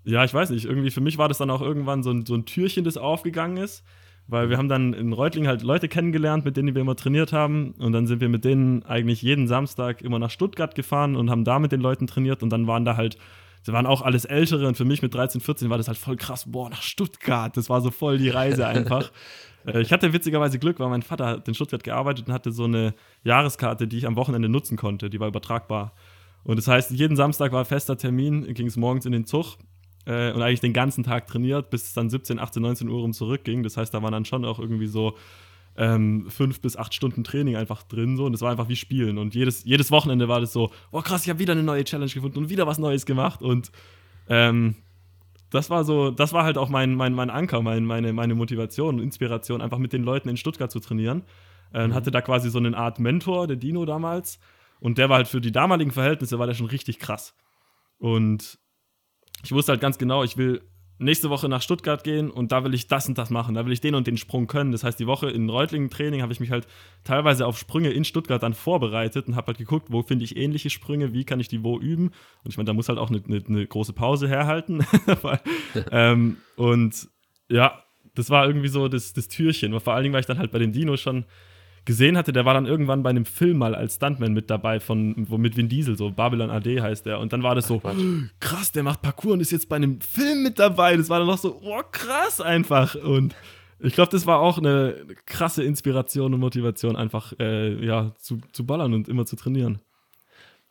ja, 0.04 0.24
ich 0.24 0.32
weiß 0.32 0.50
nicht, 0.50 0.64
irgendwie 0.64 0.90
für 0.90 1.00
mich 1.00 1.18
war 1.18 1.28
das 1.28 1.38
dann 1.38 1.50
auch 1.50 1.60
irgendwann 1.60 2.02
so 2.02 2.10
ein, 2.10 2.24
so 2.24 2.34
ein 2.34 2.46
Türchen, 2.46 2.84
das 2.84 2.96
aufgegangen 2.96 3.58
ist, 3.58 3.84
weil 4.26 4.48
wir 4.48 4.56
haben 4.56 4.68
dann 4.68 4.94
in 4.94 5.12
Reutling 5.12 5.46
halt 5.46 5.62
Leute 5.62 5.88
kennengelernt, 5.88 6.44
mit 6.44 6.56
denen 6.56 6.74
wir 6.74 6.80
immer 6.80 6.96
trainiert 6.96 7.32
haben 7.32 7.72
und 7.72 7.92
dann 7.92 8.06
sind 8.06 8.20
wir 8.20 8.28
mit 8.28 8.44
denen 8.44 8.82
eigentlich 8.84 9.20
jeden 9.22 9.46
Samstag 9.46 10.02
immer 10.02 10.18
nach 10.18 10.30
Stuttgart 10.30 10.74
gefahren 10.74 11.16
und 11.16 11.28
haben 11.28 11.44
da 11.44 11.58
mit 11.58 11.70
den 11.70 11.80
Leuten 11.80 12.06
trainiert 12.06 12.42
und 12.42 12.50
dann 12.50 12.66
waren 12.66 12.84
da 12.84 12.96
halt, 12.96 13.18
sie 13.66 13.72
waren 13.72 13.84
auch 13.84 14.00
alles 14.02 14.24
Ältere 14.24 14.68
und 14.68 14.76
für 14.76 14.84
mich 14.84 15.02
mit 15.02 15.12
13, 15.12 15.40
14 15.40 15.68
war 15.68 15.76
das 15.76 15.88
halt 15.88 15.98
voll 15.98 16.16
krass, 16.16 16.44
boah, 16.46 16.70
nach 16.70 16.82
Stuttgart, 16.82 17.54
das 17.56 17.68
war 17.68 17.80
so 17.80 17.90
voll 17.90 18.16
die 18.16 18.28
Reise 18.28 18.66
einfach. 18.74 19.10
Äh, 19.66 19.80
Ich 19.80 19.92
hatte 19.92 20.12
witzigerweise 20.12 20.60
Glück, 20.60 20.78
weil 20.78 20.88
mein 20.88 21.02
Vater 21.02 21.26
hat 21.26 21.48
in 21.48 21.54
Stuttgart 21.54 21.82
gearbeitet 21.82 22.28
und 22.28 22.32
hatte 22.32 22.52
so 22.52 22.64
eine 22.64 22.94
Jahreskarte, 23.24 23.88
die 23.88 23.98
ich 23.98 24.06
am 24.06 24.14
Wochenende 24.14 24.48
nutzen 24.48 24.76
konnte, 24.76 25.10
die 25.10 25.18
war 25.18 25.26
übertragbar. 25.26 25.92
Und 26.44 26.56
das 26.56 26.68
heißt, 26.68 26.92
jeden 26.92 27.16
Samstag 27.16 27.50
war 27.50 27.64
fester 27.64 27.98
Termin, 27.98 28.54
ging 28.54 28.68
es 28.68 28.76
morgens 28.76 29.04
in 29.04 29.10
den 29.10 29.26
Zug 29.26 29.56
äh, 30.04 30.30
und 30.30 30.42
eigentlich 30.42 30.60
den 30.60 30.72
ganzen 30.72 31.02
Tag 31.02 31.26
trainiert, 31.26 31.70
bis 31.70 31.88
es 31.88 31.92
dann 31.92 32.08
17, 32.08 32.38
18, 32.38 32.62
19 32.62 32.88
Uhr 32.88 33.00
rum 33.00 33.12
zurückging. 33.12 33.64
Das 33.64 33.76
heißt, 33.76 33.92
da 33.92 34.00
waren 34.00 34.12
dann 34.12 34.24
schon 34.24 34.44
auch 34.44 34.60
irgendwie 34.60 34.86
so 34.86 35.16
ähm, 35.76 36.26
fünf 36.30 36.60
bis 36.60 36.76
acht 36.76 36.94
Stunden 36.94 37.24
Training 37.24 37.56
einfach 37.56 37.82
drin 37.82 38.16
so 38.16 38.24
und 38.26 38.32
das 38.32 38.40
war 38.40 38.50
einfach 38.50 38.68
wie 38.68 38.76
Spielen 38.76 39.18
und 39.18 39.34
jedes, 39.34 39.64
jedes 39.64 39.90
Wochenende 39.90 40.28
war 40.28 40.40
das 40.40 40.52
so, 40.52 40.70
oh 40.90 41.02
krass, 41.02 41.24
ich 41.24 41.30
habe 41.30 41.38
wieder 41.38 41.52
eine 41.52 41.62
neue 41.62 41.84
Challenge 41.84 42.10
gefunden 42.10 42.38
und 42.38 42.48
wieder 42.48 42.66
was 42.66 42.78
Neues 42.78 43.06
gemacht 43.06 43.42
und 43.42 43.70
ähm, 44.28 44.76
das 45.50 45.70
war 45.70 45.84
so, 45.84 46.10
das 46.10 46.32
war 46.32 46.44
halt 46.44 46.58
auch 46.58 46.68
mein, 46.68 46.94
mein, 46.94 47.12
mein 47.12 47.30
Anker, 47.30 47.62
mein, 47.62 47.84
meine, 47.84 48.12
meine 48.12 48.34
Motivation 48.34 48.96
und 48.96 49.02
Inspiration, 49.02 49.60
einfach 49.60 49.78
mit 49.78 49.92
den 49.92 50.02
Leuten 50.02 50.28
in 50.28 50.36
Stuttgart 50.36 50.70
zu 50.70 50.80
trainieren. 50.80 51.22
Äh, 51.72 51.90
Hatte 51.90 52.10
da 52.10 52.20
quasi 52.20 52.50
so 52.50 52.58
eine 52.58 52.76
Art 52.76 52.98
Mentor, 52.98 53.46
der 53.46 53.56
Dino 53.56 53.84
damals. 53.84 54.38
Und 54.80 54.98
der 54.98 55.08
war 55.08 55.16
halt 55.16 55.28
für 55.28 55.40
die 55.40 55.52
damaligen 55.52 55.92
Verhältnisse, 55.92 56.38
war 56.38 56.46
der 56.46 56.54
schon 56.54 56.66
richtig 56.66 56.98
krass. 56.98 57.34
Und 57.98 58.58
ich 59.44 59.52
wusste 59.52 59.72
halt 59.72 59.80
ganz 59.80 59.98
genau, 59.98 60.24
ich 60.24 60.36
will 60.36 60.62
nächste 60.98 61.30
Woche 61.30 61.48
nach 61.48 61.62
Stuttgart 61.62 62.02
gehen 62.04 62.30
und 62.30 62.52
da 62.52 62.64
will 62.64 62.74
ich 62.74 62.86
das 62.86 63.08
und 63.08 63.18
das 63.18 63.30
machen. 63.30 63.54
Da 63.54 63.66
will 63.66 63.72
ich 63.72 63.80
den 63.80 63.94
und 63.94 64.06
den 64.06 64.16
Sprung 64.16 64.46
können. 64.46 64.72
Das 64.72 64.84
heißt, 64.84 64.98
die 64.98 65.06
Woche 65.06 65.30
in 65.30 65.48
Reutlingen 65.48 65.90
Training 65.90 66.22
habe 66.22 66.32
ich 66.32 66.40
mich 66.40 66.50
halt 66.50 66.66
teilweise 67.04 67.46
auf 67.46 67.58
Sprünge 67.58 67.90
in 67.90 68.04
Stuttgart 68.04 68.42
dann 68.42 68.54
vorbereitet 68.54 69.28
und 69.28 69.36
habe 69.36 69.48
halt 69.48 69.58
geguckt, 69.58 69.88
wo 69.90 70.02
finde 70.02 70.24
ich 70.24 70.36
ähnliche 70.36 70.70
Sprünge, 70.70 71.12
wie 71.12 71.24
kann 71.24 71.40
ich 71.40 71.48
die 71.48 71.62
wo 71.62 71.78
üben. 71.78 72.12
Und 72.44 72.50
ich 72.50 72.56
meine, 72.56 72.66
da 72.66 72.72
muss 72.72 72.88
halt 72.88 72.98
auch 72.98 73.10
eine, 73.10 73.22
eine, 73.26 73.42
eine 73.46 73.66
große 73.66 73.92
Pause 73.92 74.28
herhalten. 74.28 74.84
Ähm, 75.90 76.38
und 76.56 77.08
ja, 77.48 77.82
das 78.14 78.30
war 78.30 78.46
irgendwie 78.46 78.68
so 78.68 78.88
das, 78.88 79.12
das 79.12 79.28
Türchen. 79.28 79.78
Vor 79.80 79.94
allen 79.94 80.04
Dingen, 80.04 80.12
weil 80.12 80.20
ich 80.20 80.26
dann 80.26 80.38
halt 80.38 80.50
bei 80.50 80.58
den 80.58 80.72
Dinos 80.72 81.00
schon 81.00 81.24
gesehen 81.86 82.18
hatte, 82.18 82.32
der 82.32 82.44
war 82.44 82.52
dann 82.52 82.66
irgendwann 82.66 83.02
bei 83.02 83.10
einem 83.10 83.24
Film 83.24 83.58
mal 83.58 83.74
als 83.74 83.94
Stuntman 83.94 84.34
mit 84.34 84.50
dabei, 84.50 84.80
von, 84.80 85.14
wo 85.30 85.38
mit 85.38 85.56
Vin 85.56 85.68
Diesel, 85.68 85.96
so 85.96 86.10
Babylon 86.10 86.50
AD 86.50 86.82
heißt 86.82 87.06
der. 87.06 87.20
Und 87.20 87.32
dann 87.32 87.42
war 87.42 87.54
das 87.54 87.68
so, 87.68 87.78
Quatsch. 87.78 87.96
krass, 88.40 88.72
der 88.72 88.82
macht 88.82 89.00
Parkour 89.00 89.32
und 89.32 89.40
ist 89.40 89.52
jetzt 89.52 89.68
bei 89.68 89.76
einem 89.76 90.00
Film 90.00 90.42
mit 90.42 90.58
dabei. 90.58 90.96
Das 90.96 91.08
war 91.08 91.20
dann 91.20 91.28
noch 91.28 91.38
so, 91.38 91.60
oh, 91.62 91.82
krass 91.90 92.40
einfach. 92.40 92.96
Und 92.96 93.34
ich 93.78 93.94
glaube, 93.94 94.10
das 94.10 94.26
war 94.26 94.40
auch 94.40 94.58
eine 94.58 95.06
krasse 95.24 95.62
Inspiration 95.62 96.34
und 96.34 96.40
Motivation, 96.40 96.96
einfach 96.96 97.32
äh, 97.38 97.84
ja, 97.84 98.12
zu, 98.18 98.40
zu 98.52 98.66
ballern 98.66 98.92
und 98.92 99.08
immer 99.08 99.24
zu 99.24 99.36
trainieren. 99.36 99.80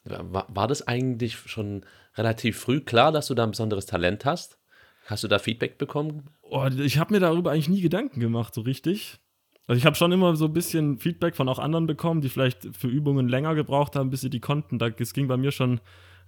War, 0.03 0.45
war 0.49 0.67
das 0.67 0.87
eigentlich 0.87 1.37
schon 1.37 1.83
relativ 2.15 2.59
früh 2.59 2.81
klar, 2.81 3.11
dass 3.11 3.27
du 3.27 3.33
da 3.33 3.43
ein 3.43 3.51
besonderes 3.51 3.85
Talent 3.85 4.25
hast? 4.25 4.59
Hast 5.05 5.23
du 5.23 5.27
da 5.27 5.39
Feedback 5.39 5.77
bekommen? 5.77 6.29
Oh, 6.41 6.65
ich 6.65 6.97
habe 6.97 7.13
mir 7.13 7.19
darüber 7.19 7.51
eigentlich 7.51 7.69
nie 7.69 7.81
Gedanken 7.81 8.19
gemacht, 8.19 8.53
so 8.53 8.61
richtig. 8.61 9.19
Also 9.67 9.79
ich 9.79 9.85
habe 9.85 9.95
schon 9.95 10.11
immer 10.11 10.35
so 10.35 10.45
ein 10.45 10.53
bisschen 10.53 10.99
Feedback 10.99 11.35
von 11.35 11.49
auch 11.49 11.59
anderen 11.59 11.87
bekommen, 11.87 12.21
die 12.21 12.29
vielleicht 12.29 12.75
für 12.75 12.87
Übungen 12.87 13.27
länger 13.27 13.55
gebraucht 13.55 13.95
haben, 13.95 14.09
bis 14.11 14.21
sie 14.21 14.29
die 14.29 14.39
konnten. 14.39 14.79
Es 14.99 15.13
ging 15.13 15.27
bei 15.27 15.37
mir 15.37 15.51
schon 15.51 15.79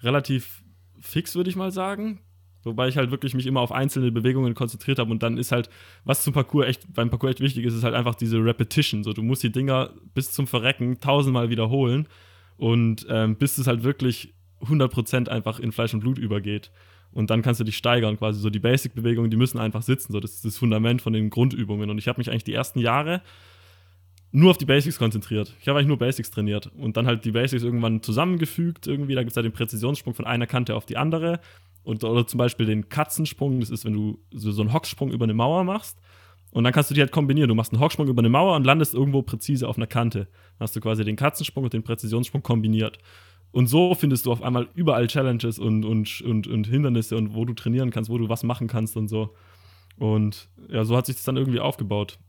relativ 0.02 0.64
fix, 1.00 1.36
würde 1.36 1.50
ich 1.50 1.56
mal 1.56 1.72
sagen. 1.72 2.20
Wobei 2.64 2.88
ich 2.88 2.98
halt 2.98 3.12
wirklich 3.12 3.34
mich 3.34 3.46
immer 3.46 3.62
auf 3.62 3.72
einzelne 3.72 4.12
Bewegungen 4.12 4.56
konzentriert 4.56 5.00
habe 5.00 5.12
und 5.12 5.24
dann 5.24 5.38
ist 5.38 5.52
halt, 5.52 5.70
was 6.04 6.24
zum 6.24 6.34
Parcours 6.34 6.68
echt, 6.68 6.94
beim 6.94 7.10
Parcours 7.10 7.32
echt 7.32 7.42
wichtig 7.42 7.64
ist, 7.64 7.76
ist 7.76 7.84
halt 7.84 7.96
einfach 7.96 8.16
diese 8.16 8.44
Repetition. 8.44 9.04
So, 9.04 9.14
du 9.14 9.22
musst 9.22 9.44
die 9.44 9.52
Dinger 9.52 9.94
bis 10.14 10.32
zum 10.32 10.48
Verrecken 10.48 11.00
tausendmal 11.00 11.50
wiederholen 11.50 12.08
und 12.58 13.06
ähm, 13.10 13.38
bis 13.38 13.58
es 13.58 13.68
halt 13.68 13.84
wirklich 13.84 14.34
100% 14.62 15.30
einfach 15.30 15.60
in 15.60 15.72
Fleisch 15.72 15.94
und 15.94 16.02
Blut 16.02 16.18
übergeht. 16.18 16.72
Und 17.18 17.32
dann 17.32 17.42
kannst 17.42 17.60
du 17.60 17.64
dich 17.64 17.76
steigern, 17.76 18.16
quasi 18.16 18.40
so 18.40 18.52
die 18.52 18.60
Basic-Bewegungen, 18.60 19.32
die 19.32 19.38
müssen 19.38 19.58
einfach 19.58 19.82
sitzen. 19.82 20.14
So, 20.14 20.20
das 20.20 20.36
ist 20.36 20.46
das 20.46 20.58
Fundament 20.60 21.02
von 21.02 21.14
den 21.14 21.32
Grundübungen. 21.32 21.90
Und 21.90 21.98
ich 21.98 22.08
habe 22.08 22.20
mich 22.20 22.30
eigentlich 22.30 22.44
die 22.44 22.54
ersten 22.54 22.78
Jahre 22.78 23.24
nur 24.32 24.52
auf 24.52 24.60
die 24.60 24.66
Basics 24.66 25.00
konzentriert. 25.00 25.56
Ich 25.60 25.68
habe 25.68 25.80
eigentlich 25.80 25.88
nur 25.88 25.98
Basics 25.98 26.30
trainiert 26.30 26.70
und 26.78 26.96
dann 26.96 27.08
halt 27.08 27.26
die 27.26 27.32
Basics 27.32 27.64
irgendwann 27.64 28.04
zusammengefügt 28.04 28.86
irgendwie. 28.86 29.16
Da 29.16 29.22
gibt 29.22 29.32
es 29.32 29.36
halt 29.36 29.46
den 29.46 29.52
Präzisionssprung 29.52 30.14
von 30.14 30.28
einer 30.28 30.46
Kante 30.46 30.76
auf 30.76 30.86
die 30.86 30.96
andere. 30.96 31.40
Und, 31.82 32.04
oder 32.04 32.28
zum 32.28 32.38
Beispiel 32.38 32.68
den 32.68 32.88
Katzensprung, 32.88 33.62
das 33.62 33.72
ist, 33.72 33.84
wenn 33.84 33.94
du 33.94 34.20
so, 34.32 34.52
so 34.52 34.62
einen 34.62 34.72
Hocksprung 34.72 35.10
über 35.10 35.24
eine 35.24 35.34
Mauer 35.34 35.64
machst. 35.64 35.98
Und 36.52 36.66
dann 36.66 36.72
kannst 36.72 36.92
du 36.92 36.94
die 36.94 37.02
halt 37.02 37.12
kombinieren. 37.12 37.50
Du 37.50 37.56
machst 37.56 37.74
einen 37.74 37.82
Hocksprung 37.82 38.08
über 38.10 38.22
eine 38.22 38.30
Mauer 38.30 38.56
und 38.56 38.64
landest 38.64 38.94
irgendwo 38.94 39.24
präzise 39.24 39.68
auf 39.68 39.78
einer 39.78 39.88
Kante. 39.88 40.26
Dann 40.26 40.66
hast 40.66 40.76
du 40.76 40.82
quasi 40.82 41.04
den 41.04 41.16
Katzensprung 41.16 41.64
und 41.64 41.74
den 41.74 41.82
Präzisionssprung 41.82 42.44
kombiniert. 42.44 43.00
Und 43.52 43.68
so 43.68 43.96
findest 43.96 44.26
du 44.26 44.32
auf 44.32 44.42
einmal 44.44 44.68
überall 44.76 45.08
Challenges 45.08 45.58
und, 45.58 45.86
und, 45.86 46.22
und, 46.22 46.48
und 46.48 46.68
Hindernisse 46.68 47.16
und 47.18 47.34
wo 47.34 47.46
du 47.46 47.54
trainieren 47.54 47.92
kannst, 47.92 48.10
wo 48.10 48.18
du 48.18 48.30
was 48.30 48.44
machen 48.44 48.68
kannst 48.68 48.98
und 48.98 49.08
so. 49.08 49.34
Und 49.98 50.50
ja, 50.70 50.86
so 50.86 50.96
hat 50.96 51.06
sich 51.06 51.16
das 51.16 51.24
dann 51.24 51.38
irgendwie 51.38 51.60
aufgebaut. 51.60 52.20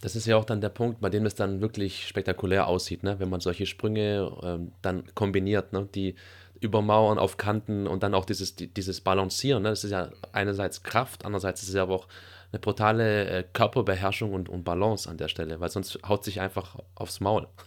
Das 0.00 0.16
ist 0.16 0.26
ja 0.26 0.36
auch 0.36 0.44
dann 0.44 0.62
der 0.62 0.70
Punkt, 0.70 1.00
bei 1.00 1.10
dem 1.10 1.26
es 1.26 1.34
dann 1.34 1.60
wirklich 1.60 2.06
spektakulär 2.06 2.66
aussieht, 2.66 3.02
ne? 3.02 3.18
wenn 3.18 3.28
man 3.28 3.40
solche 3.40 3.66
Sprünge 3.66 4.32
ähm, 4.42 4.72
dann 4.80 5.04
kombiniert, 5.14 5.74
ne? 5.74 5.86
die 5.94 6.14
über 6.60 6.80
Mauern 6.80 7.18
auf 7.18 7.36
Kanten 7.36 7.86
und 7.86 8.02
dann 8.02 8.14
auch 8.14 8.24
dieses, 8.24 8.56
die, 8.56 8.68
dieses 8.68 9.02
Balancieren. 9.02 9.62
Ne? 9.62 9.70
Das 9.70 9.84
ist 9.84 9.90
ja 9.90 10.10
einerseits 10.32 10.82
Kraft, 10.82 11.24
andererseits 11.24 11.62
ist 11.62 11.68
es 11.68 11.74
ja 11.74 11.82
aber 11.82 11.96
auch 11.96 12.08
eine 12.52 12.60
brutale 12.60 13.28
äh, 13.28 13.44
Körperbeherrschung 13.52 14.32
und, 14.32 14.48
und 14.48 14.64
Balance 14.64 15.08
an 15.08 15.18
der 15.18 15.28
Stelle, 15.28 15.60
weil 15.60 15.70
sonst 15.70 15.98
haut 16.06 16.24
sich 16.24 16.40
einfach 16.40 16.76
aufs 16.94 17.20
Maul. 17.20 17.46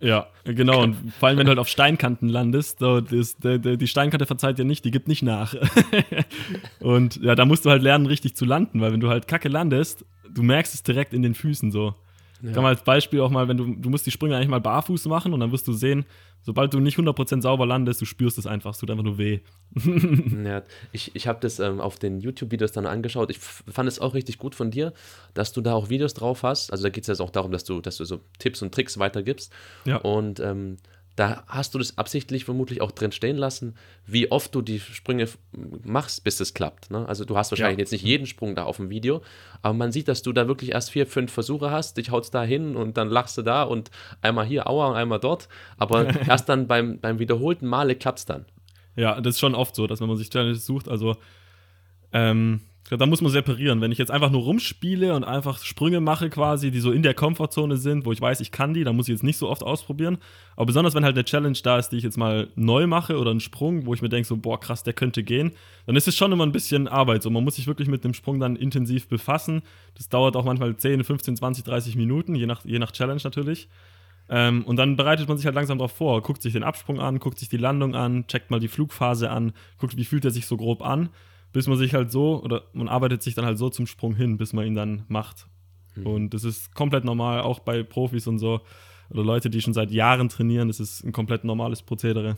Ja, 0.00 0.26
genau. 0.44 0.82
Und 0.82 0.96
vor 1.18 1.28
allem, 1.28 1.38
wenn 1.38 1.46
du 1.46 1.50
halt 1.50 1.58
auf 1.58 1.68
Steinkanten 1.68 2.28
landest, 2.28 2.78
so, 2.80 3.00
das, 3.00 3.36
die, 3.36 3.76
die 3.78 3.86
Steinkante 3.86 4.26
verzeiht 4.26 4.58
dir 4.58 4.64
nicht, 4.64 4.84
die 4.84 4.90
gibt 4.90 5.08
nicht 5.08 5.22
nach. 5.22 5.54
und 6.80 7.16
ja, 7.22 7.34
da 7.34 7.44
musst 7.44 7.64
du 7.64 7.70
halt 7.70 7.82
lernen, 7.82 8.06
richtig 8.06 8.36
zu 8.36 8.44
landen, 8.44 8.80
weil 8.80 8.92
wenn 8.92 9.00
du 9.00 9.08
halt 9.08 9.28
kacke 9.28 9.48
landest, 9.48 10.04
du 10.28 10.42
merkst 10.42 10.74
es 10.74 10.82
direkt 10.82 11.14
in 11.14 11.22
den 11.22 11.34
Füßen 11.34 11.70
so. 11.70 11.94
Ja. 12.44 12.52
Kann 12.52 12.62
man 12.62 12.74
als 12.74 12.84
Beispiel 12.84 13.20
auch 13.20 13.30
mal, 13.30 13.48
wenn 13.48 13.56
du, 13.56 13.74
du 13.74 13.88
musst 13.88 14.04
die 14.04 14.10
Sprünge 14.10 14.36
eigentlich 14.36 14.48
mal 14.48 14.60
barfuß 14.60 15.06
machen 15.06 15.32
und 15.32 15.40
dann 15.40 15.50
wirst 15.50 15.66
du 15.66 15.72
sehen, 15.72 16.04
sobald 16.42 16.74
du 16.74 16.78
nicht 16.78 16.98
100% 16.98 17.40
sauber 17.40 17.64
landest, 17.64 18.02
du 18.02 18.04
spürst 18.04 18.36
es 18.36 18.46
einfach, 18.46 18.72
es 18.72 18.78
tut 18.78 18.90
einfach 18.90 19.02
nur 19.02 19.16
weh. 19.16 19.40
ja, 20.44 20.62
ich 20.92 21.12
ich 21.14 21.26
habe 21.26 21.38
das 21.40 21.58
ähm, 21.58 21.80
auf 21.80 21.98
den 21.98 22.20
YouTube-Videos 22.20 22.72
dann 22.72 22.84
angeschaut. 22.84 23.30
Ich 23.30 23.38
fand 23.38 23.88
es 23.88 23.98
auch 23.98 24.12
richtig 24.12 24.36
gut 24.36 24.54
von 24.54 24.70
dir, 24.70 24.92
dass 25.32 25.54
du 25.54 25.62
da 25.62 25.72
auch 25.72 25.88
Videos 25.88 26.12
drauf 26.12 26.42
hast. 26.42 26.70
Also 26.70 26.84
da 26.84 26.90
geht 26.90 27.04
es 27.04 27.08
jetzt 27.08 27.20
auch 27.20 27.30
darum, 27.30 27.50
dass 27.50 27.64
du, 27.64 27.80
dass 27.80 27.96
du 27.96 28.04
so 28.04 28.20
Tipps 28.38 28.60
und 28.60 28.74
Tricks 28.74 28.98
weitergibst. 28.98 29.50
Ja. 29.86 29.96
Und 29.96 30.38
ähm, 30.40 30.76
da 31.16 31.44
hast 31.46 31.74
du 31.74 31.78
das 31.78 31.96
absichtlich 31.96 32.44
vermutlich 32.44 32.80
auch 32.80 32.90
drin 32.90 33.12
stehen 33.12 33.36
lassen, 33.36 33.76
wie 34.06 34.32
oft 34.32 34.54
du 34.54 34.62
die 34.62 34.80
Sprünge 34.80 35.28
machst, 35.84 36.24
bis 36.24 36.40
es 36.40 36.54
klappt. 36.54 36.90
Ne? 36.90 37.06
Also 37.06 37.24
du 37.24 37.36
hast 37.36 37.52
wahrscheinlich 37.52 37.78
ja. 37.78 37.82
jetzt 37.82 37.92
nicht 37.92 38.04
jeden 38.04 38.26
Sprung 38.26 38.56
da 38.56 38.64
auf 38.64 38.78
dem 38.78 38.90
Video, 38.90 39.22
aber 39.62 39.74
man 39.74 39.92
sieht, 39.92 40.08
dass 40.08 40.22
du 40.22 40.32
da 40.32 40.48
wirklich 40.48 40.72
erst 40.72 40.90
vier, 40.90 41.06
fünf 41.06 41.32
Versuche 41.32 41.70
hast, 41.70 41.96
dich 41.96 42.10
hautst 42.10 42.34
da 42.34 42.42
hin 42.42 42.74
und 42.76 42.96
dann 42.96 43.08
lachst 43.08 43.38
du 43.38 43.42
da 43.42 43.62
und 43.62 43.90
einmal 44.22 44.44
hier, 44.44 44.68
aua 44.68 44.88
und 44.88 44.96
einmal 44.96 45.20
dort. 45.20 45.48
Aber 45.76 46.08
erst 46.28 46.48
dann 46.48 46.66
beim, 46.66 46.98
beim 46.98 47.18
wiederholten 47.18 47.66
Male 47.66 47.94
klappt 47.94 48.18
es 48.18 48.24
dann. 48.26 48.44
Ja, 48.96 49.20
das 49.20 49.34
ist 49.34 49.40
schon 49.40 49.54
oft 49.54 49.74
so, 49.74 49.86
dass 49.86 50.00
wenn 50.00 50.08
man 50.08 50.16
sich 50.16 50.30
Challenges 50.30 50.66
sucht, 50.66 50.88
also 50.88 51.16
ähm, 52.12 52.60
da 52.90 53.06
muss 53.06 53.22
man 53.22 53.32
separieren. 53.32 53.80
Wenn 53.80 53.92
ich 53.92 53.98
jetzt 53.98 54.10
einfach 54.10 54.30
nur 54.30 54.42
rumspiele 54.42 55.14
und 55.14 55.24
einfach 55.24 55.58
Sprünge 55.64 56.00
mache 56.00 56.28
quasi, 56.28 56.70
die 56.70 56.80
so 56.80 56.92
in 56.92 57.02
der 57.02 57.14
Komfortzone 57.14 57.78
sind, 57.78 58.04
wo 58.04 58.12
ich 58.12 58.20
weiß, 58.20 58.40
ich 58.40 58.52
kann 58.52 58.74
die, 58.74 58.84
dann 58.84 58.94
muss 58.94 59.08
ich 59.08 59.12
jetzt 59.12 59.22
nicht 59.22 59.38
so 59.38 59.48
oft 59.48 59.62
ausprobieren. 59.62 60.18
Aber 60.54 60.66
besonders, 60.66 60.94
wenn 60.94 61.04
halt 61.04 61.16
eine 61.16 61.24
Challenge 61.24 61.58
da 61.62 61.78
ist, 61.78 61.88
die 61.90 61.96
ich 61.96 62.02
jetzt 62.02 62.18
mal 62.18 62.48
neu 62.56 62.86
mache 62.86 63.18
oder 63.18 63.30
einen 63.30 63.40
Sprung, 63.40 63.86
wo 63.86 63.94
ich 63.94 64.02
mir 64.02 64.10
denke, 64.10 64.28
so, 64.28 64.36
boah, 64.36 64.60
krass, 64.60 64.82
der 64.82 64.92
könnte 64.92 65.22
gehen, 65.22 65.52
dann 65.86 65.96
ist 65.96 66.08
es 66.08 66.14
schon 66.14 66.30
immer 66.30 66.44
ein 66.44 66.52
bisschen 66.52 66.86
Arbeit. 66.86 67.22
So, 67.22 67.30
man 67.30 67.42
muss 67.42 67.56
sich 67.56 67.66
wirklich 67.66 67.88
mit 67.88 68.04
dem 68.04 68.12
Sprung 68.12 68.38
dann 68.38 68.54
intensiv 68.54 69.08
befassen. 69.08 69.62
Das 69.94 70.10
dauert 70.10 70.36
auch 70.36 70.44
manchmal 70.44 70.76
10, 70.76 71.04
15, 71.04 71.36
20, 71.36 71.64
30 71.64 71.96
Minuten, 71.96 72.34
je 72.34 72.44
nach, 72.44 72.66
je 72.66 72.78
nach 72.78 72.92
Challenge 72.92 73.20
natürlich. 73.24 73.68
Ähm, 74.28 74.62
und 74.64 74.76
dann 74.76 74.96
bereitet 74.96 75.26
man 75.28 75.38
sich 75.38 75.46
halt 75.46 75.54
langsam 75.54 75.78
darauf 75.78 75.92
vor, 75.92 76.22
guckt 76.22 76.42
sich 76.42 76.52
den 76.52 76.62
Absprung 76.62 77.00
an, 77.00 77.18
guckt 77.18 77.38
sich 77.38 77.48
die 77.48 77.56
Landung 77.56 77.94
an, 77.94 78.26
checkt 78.26 78.50
mal 78.50 78.60
die 78.60 78.68
Flugphase 78.68 79.30
an, 79.30 79.52
guckt, 79.78 79.96
wie 79.96 80.04
fühlt 80.04 80.24
er 80.24 80.30
sich 80.30 80.46
so 80.46 80.58
grob 80.58 80.82
an 80.82 81.08
bis 81.54 81.68
man 81.68 81.78
sich 81.78 81.94
halt 81.94 82.10
so, 82.10 82.42
oder 82.42 82.64
man 82.72 82.88
arbeitet 82.88 83.22
sich 83.22 83.34
dann 83.34 83.46
halt 83.46 83.58
so 83.58 83.70
zum 83.70 83.86
Sprung 83.86 84.16
hin, 84.16 84.36
bis 84.36 84.52
man 84.52 84.66
ihn 84.66 84.74
dann 84.74 85.04
macht. 85.06 85.46
Mhm. 85.94 86.06
Und 86.06 86.34
das 86.34 86.42
ist 86.42 86.74
komplett 86.74 87.04
normal, 87.04 87.42
auch 87.42 87.60
bei 87.60 87.84
Profis 87.84 88.26
und 88.26 88.40
so, 88.40 88.60
oder 89.08 89.22
Leute, 89.22 89.50
die 89.50 89.62
schon 89.62 89.72
seit 89.72 89.92
Jahren 89.92 90.28
trainieren, 90.28 90.66
das 90.66 90.80
ist 90.80 91.04
ein 91.04 91.12
komplett 91.12 91.44
normales 91.44 91.80
Prozedere. 91.80 92.36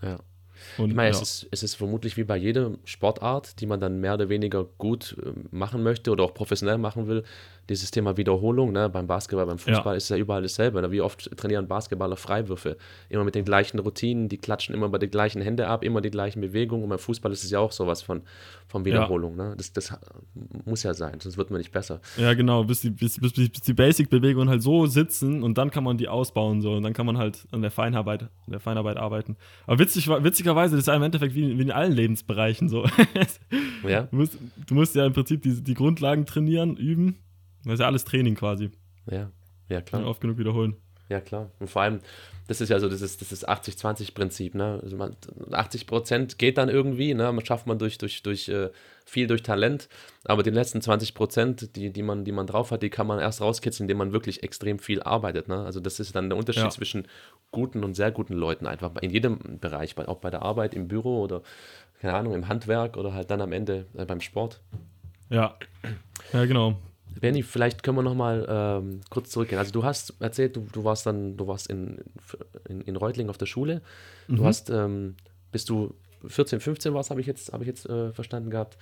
Ja. 0.00 0.20
Und, 0.78 0.90
ich 0.90 0.96
meine, 0.96 1.10
ja. 1.10 1.16
es, 1.16 1.22
ist, 1.22 1.48
es 1.50 1.62
ist 1.62 1.74
vermutlich 1.74 2.16
wie 2.16 2.24
bei 2.24 2.36
jeder 2.36 2.72
Sportart, 2.84 3.60
die 3.60 3.66
man 3.66 3.80
dann 3.80 4.00
mehr 4.00 4.14
oder 4.14 4.28
weniger 4.28 4.64
gut 4.78 5.16
äh, 5.22 5.30
machen 5.50 5.82
möchte 5.82 6.10
oder 6.10 6.24
auch 6.24 6.34
professionell 6.34 6.78
machen 6.78 7.06
will, 7.06 7.24
dieses 7.68 7.90
Thema 7.90 8.16
Wiederholung, 8.16 8.72
ne? 8.72 8.88
beim 8.88 9.06
Basketball, 9.06 9.46
beim 9.46 9.58
Fußball 9.58 9.94
ja. 9.94 9.96
ist 9.96 10.04
es 10.04 10.08
ja 10.10 10.16
überall 10.16 10.42
dasselbe. 10.42 10.80
Ne? 10.80 10.92
Wie 10.92 11.00
oft 11.00 11.36
trainieren 11.36 11.66
Basketballer 11.66 12.16
Freiwürfe? 12.16 12.76
Immer 13.08 13.24
mit 13.24 13.34
den 13.34 13.44
gleichen 13.44 13.78
Routinen, 13.80 14.28
die 14.28 14.38
klatschen 14.38 14.74
immer 14.74 14.88
bei 14.88 14.98
den 14.98 15.10
gleichen 15.10 15.42
Händen 15.42 15.66
ab, 15.66 15.82
immer 15.82 16.00
die 16.00 16.10
gleichen 16.10 16.40
Bewegungen. 16.40 16.84
Und 16.84 16.90
beim 16.90 16.98
Fußball 16.98 17.32
ist 17.32 17.42
es 17.42 17.50
ja 17.50 17.58
auch 17.58 17.72
sowas 17.72 18.02
von, 18.02 18.22
von 18.68 18.84
Wiederholung. 18.84 19.36
Ja. 19.36 19.48
Ne? 19.48 19.54
Das, 19.56 19.72
das 19.72 19.92
muss 20.64 20.84
ja 20.84 20.94
sein, 20.94 21.18
sonst 21.20 21.36
wird 21.38 21.50
man 21.50 21.58
nicht 21.58 21.72
besser. 21.72 22.00
Ja, 22.16 22.34
genau, 22.34 22.62
bis 22.62 22.82
die, 22.82 22.90
bis, 22.90 23.18
bis, 23.18 23.32
bis 23.32 23.50
die 23.50 23.74
Basic-Bewegungen 23.74 24.48
halt 24.48 24.62
so 24.62 24.86
sitzen 24.86 25.42
und 25.42 25.58
dann 25.58 25.70
kann 25.70 25.82
man 25.82 25.98
die 25.98 26.08
ausbauen 26.08 26.60
so 26.60 26.74
und 26.74 26.84
dann 26.84 26.92
kann 26.92 27.06
man 27.06 27.18
halt 27.18 27.46
an 27.50 27.62
der 27.62 27.72
Feinarbeit, 27.72 28.22
an 28.22 28.52
der 28.52 28.60
Feinarbeit 28.60 28.96
arbeiten. 28.96 29.36
Aber 29.66 29.80
witzig, 29.80 30.08
witzigerweise, 30.46 30.76
das 30.76 30.82
ist 30.82 30.88
ja 30.88 30.94
im 30.94 31.02
Endeffekt 31.02 31.34
wie, 31.34 31.58
wie 31.58 31.62
in 31.62 31.72
allen 31.72 31.92
Lebensbereichen 31.92 32.68
so. 32.68 32.86
ja. 33.88 34.02
Du 34.02 34.16
musst, 34.16 34.38
du 34.66 34.74
musst 34.74 34.94
ja 34.94 35.04
im 35.06 35.12
Prinzip 35.12 35.42
die, 35.42 35.62
die 35.62 35.74
Grundlagen 35.74 36.24
trainieren, 36.26 36.76
üben 36.76 37.16
das 37.66 37.74
ist 37.74 37.80
ja 37.80 37.86
alles 37.86 38.04
Training 38.04 38.36
quasi. 38.36 38.70
Ja, 39.10 39.32
ja 39.68 39.80
klar. 39.80 40.06
oft 40.06 40.20
genug 40.20 40.38
wiederholen. 40.38 40.76
Ja, 41.08 41.20
klar. 41.20 41.50
Und 41.58 41.68
vor 41.68 41.82
allem, 41.82 42.00
das 42.48 42.60
ist 42.60 42.68
ja 42.68 42.78
so, 42.78 42.88
das 42.88 43.02
ist 43.02 43.20
das 43.20 43.32
ist 43.32 43.48
80-20-Prinzip, 43.48 44.54
ne? 44.54 44.78
Also 44.82 44.96
man, 44.96 45.16
80 45.50 45.86
Prozent 45.86 46.38
geht 46.38 46.58
dann 46.58 46.68
irgendwie, 46.68 47.14
ne? 47.14 47.32
Man 47.32 47.44
schafft 47.44 47.66
man 47.66 47.78
durch, 47.78 47.98
durch, 47.98 48.22
durch 48.22 48.48
äh, 48.48 48.70
viel 49.04 49.26
durch 49.26 49.42
Talent, 49.42 49.88
aber 50.24 50.42
die 50.42 50.50
letzten 50.50 50.80
20 50.80 51.14
Prozent, 51.14 51.76
die, 51.76 51.90
die, 51.90 52.02
man, 52.02 52.24
die 52.24 52.32
man 52.32 52.46
drauf 52.46 52.70
hat, 52.70 52.82
die 52.82 52.90
kann 52.90 53.06
man 53.06 53.18
erst 53.18 53.40
rauskitzeln, 53.40 53.84
indem 53.84 53.98
man 53.98 54.12
wirklich 54.12 54.42
extrem 54.42 54.78
viel 54.78 55.02
arbeitet, 55.02 55.48
ne? 55.48 55.64
Also 55.64 55.80
das 55.80 55.98
ist 55.98 56.14
dann 56.14 56.28
der 56.28 56.38
Unterschied 56.38 56.64
ja. 56.64 56.70
zwischen 56.70 57.08
guten 57.50 57.82
und 57.82 57.94
sehr 57.94 58.12
guten 58.12 58.34
Leuten 58.34 58.66
einfach 58.66 58.94
in 59.00 59.10
jedem 59.10 59.58
Bereich, 59.60 59.96
auch 59.98 60.18
bei 60.18 60.30
der 60.30 60.42
Arbeit, 60.42 60.74
im 60.74 60.88
Büro 60.88 61.22
oder, 61.22 61.42
keine 62.00 62.14
Ahnung, 62.14 62.34
im 62.34 62.48
Handwerk 62.48 62.96
oder 62.96 63.12
halt 63.12 63.30
dann 63.30 63.40
am 63.40 63.52
Ende 63.52 63.86
äh, 63.96 64.04
beim 64.04 64.20
Sport. 64.20 64.60
Ja, 65.30 65.56
ja, 66.32 66.44
genau. 66.44 66.76
Benny, 67.20 67.42
vielleicht 67.42 67.82
können 67.82 67.98
wir 67.98 68.02
noch 68.02 68.14
mal 68.14 68.46
ähm, 68.48 69.00
kurz 69.10 69.30
zurückgehen. 69.30 69.58
Also 69.58 69.72
du 69.72 69.84
hast 69.84 70.14
erzählt, 70.20 70.56
du, 70.56 70.66
du 70.72 70.84
warst 70.84 71.06
dann, 71.06 71.36
du 71.36 71.46
warst 71.46 71.68
in, 71.68 71.98
in, 72.68 72.80
in 72.82 72.96
Reutling 72.96 73.28
auf 73.28 73.38
der 73.38 73.46
Schule. 73.46 73.82
Du 74.28 74.42
mhm. 74.42 74.44
hast, 74.44 74.70
ähm, 74.70 75.16
bis 75.52 75.64
du 75.64 75.94
14, 76.26 76.60
15 76.60 76.94
warst, 76.94 77.10
habe 77.10 77.20
ich 77.20 77.26
jetzt, 77.26 77.52
hab 77.52 77.60
ich 77.60 77.66
jetzt 77.66 77.86
äh, 77.86 78.12
verstanden 78.12 78.50
gehabt. 78.50 78.76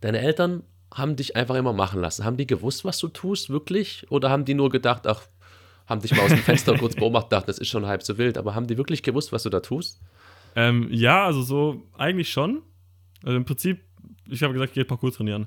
Deine 0.00 0.20
Eltern 0.20 0.64
haben 0.92 1.16
dich 1.16 1.36
einfach 1.36 1.54
immer 1.54 1.72
machen 1.72 2.00
lassen. 2.00 2.24
Haben 2.24 2.36
die 2.36 2.46
gewusst, 2.46 2.84
was 2.84 2.98
du 2.98 3.08
tust, 3.08 3.50
wirklich? 3.50 4.06
Oder 4.10 4.30
haben 4.30 4.44
die 4.44 4.54
nur 4.54 4.70
gedacht, 4.70 5.06
ach, 5.06 5.26
haben 5.86 6.00
dich 6.00 6.14
mal 6.14 6.22
aus 6.22 6.30
dem 6.30 6.38
Fenster 6.38 6.76
kurz 6.76 6.94
beobachtet, 6.94 7.30
gedacht, 7.30 7.48
das 7.48 7.58
ist 7.58 7.68
schon 7.68 7.86
halb 7.86 8.02
so 8.02 8.18
wild, 8.18 8.38
aber 8.38 8.54
haben 8.54 8.66
die 8.66 8.76
wirklich 8.76 9.02
gewusst, 9.02 9.32
was 9.32 9.42
du 9.42 9.50
da 9.50 9.60
tust? 9.60 10.00
Ähm, 10.54 10.88
ja, 10.90 11.24
also 11.24 11.42
so 11.42 11.82
eigentlich 11.96 12.30
schon. 12.30 12.62
Also 13.24 13.36
im 13.36 13.44
Prinzip, 13.44 13.82
ich 14.28 14.42
habe 14.42 14.52
gesagt, 14.52 14.70
ich 14.70 14.74
gehe 14.74 14.84
Parcours 14.84 15.16
trainieren. 15.16 15.46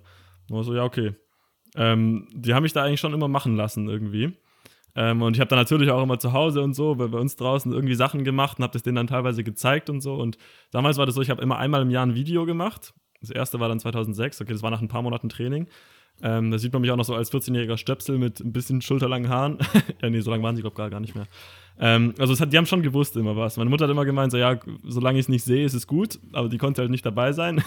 Und 0.50 0.64
so, 0.64 0.74
ja, 0.74 0.84
okay. 0.84 1.14
Ähm, 1.76 2.28
die 2.34 2.54
haben 2.54 2.64
mich 2.64 2.74
da 2.74 2.84
eigentlich 2.84 3.00
schon 3.00 3.14
immer 3.14 3.28
machen 3.28 3.56
lassen 3.56 3.88
irgendwie. 3.88 4.34
Ähm, 4.96 5.22
und 5.22 5.36
ich 5.36 5.42
habe 5.42 5.50
dann 5.50 5.60
natürlich 5.60 5.92
auch 5.92 6.02
immer 6.02 6.20
zu 6.20 6.34
Hause 6.34 6.62
und 6.62 6.74
so 6.74 6.96
bei, 6.96 7.08
bei 7.08 7.18
uns 7.18 7.36
draußen 7.36 7.72
irgendwie 7.72 7.96
Sachen 7.96 8.24
gemacht 8.24 8.58
und 8.58 8.64
habe 8.64 8.74
das 8.74 8.84
denen 8.84 8.96
dann 8.96 9.08
teilweise 9.08 9.44
gezeigt 9.44 9.90
und 9.90 10.02
so. 10.02 10.16
Und 10.16 10.38
damals 10.72 10.98
war 10.98 11.06
das 11.06 11.16
so, 11.16 11.22
ich 11.22 11.30
habe 11.30 11.42
immer 11.42 11.58
einmal 11.58 11.82
im 11.82 11.90
Jahr 11.90 12.06
ein 12.06 12.16
Video 12.16 12.46
gemacht. 12.46 12.94
Das 13.20 13.30
erste 13.30 13.60
war 13.60 13.68
dann 13.68 13.80
2006, 13.80 14.42
okay, 14.42 14.54
das 14.54 14.64
war 14.64 14.72
nach 14.72 14.82
ein 14.82 14.88
paar 14.88 15.02
Monaten 15.02 15.30
Training. 15.30 15.68
Ähm, 16.22 16.50
da 16.52 16.58
sieht 16.58 16.72
man 16.72 16.82
mich 16.82 16.92
auch 16.92 16.96
noch 16.96 17.04
so 17.06 17.14
als 17.14 17.32
14-jähriger 17.32 17.78
Stöpsel 17.78 18.18
mit 18.18 18.40
ein 18.40 18.54
bisschen 18.54 18.82
schulterlangen 18.82 19.30
Haaren. 19.30 19.58
ja, 20.02 20.10
nee, 20.10 20.22
so 20.22 20.32
lange 20.32 20.44
waren 20.44 20.56
sie, 20.56 20.62
glaube 20.62 20.82
ich, 20.82 20.92
gar 20.92 21.00
nicht 21.00 21.14
mehr. 21.16 21.28
Ähm, 21.78 22.14
also 22.18 22.40
hat, 22.40 22.54
die 22.54 22.58
haben 22.58 22.66
schon 22.66 22.82
gewusst 22.82 23.18
immer 23.18 23.36
was. 23.36 23.58
Meine 23.58 23.70
Mutter 23.70 23.84
hat 23.84 23.92
immer 23.92 24.06
gemeint, 24.06 24.32
so 24.32 24.38
ja, 24.38 24.58
solange 24.84 25.20
ich 25.20 25.26
es 25.26 25.30
nicht 25.30 25.44
sehe, 25.44 25.66
ist 25.66 25.74
es 25.74 25.88
gut, 25.88 26.18
aber 26.32 26.48
die 26.48 26.58
konnte 26.58 26.82
halt 26.82 26.90
nicht 26.90 27.06
dabei 27.06 27.34
sein. 27.34 27.62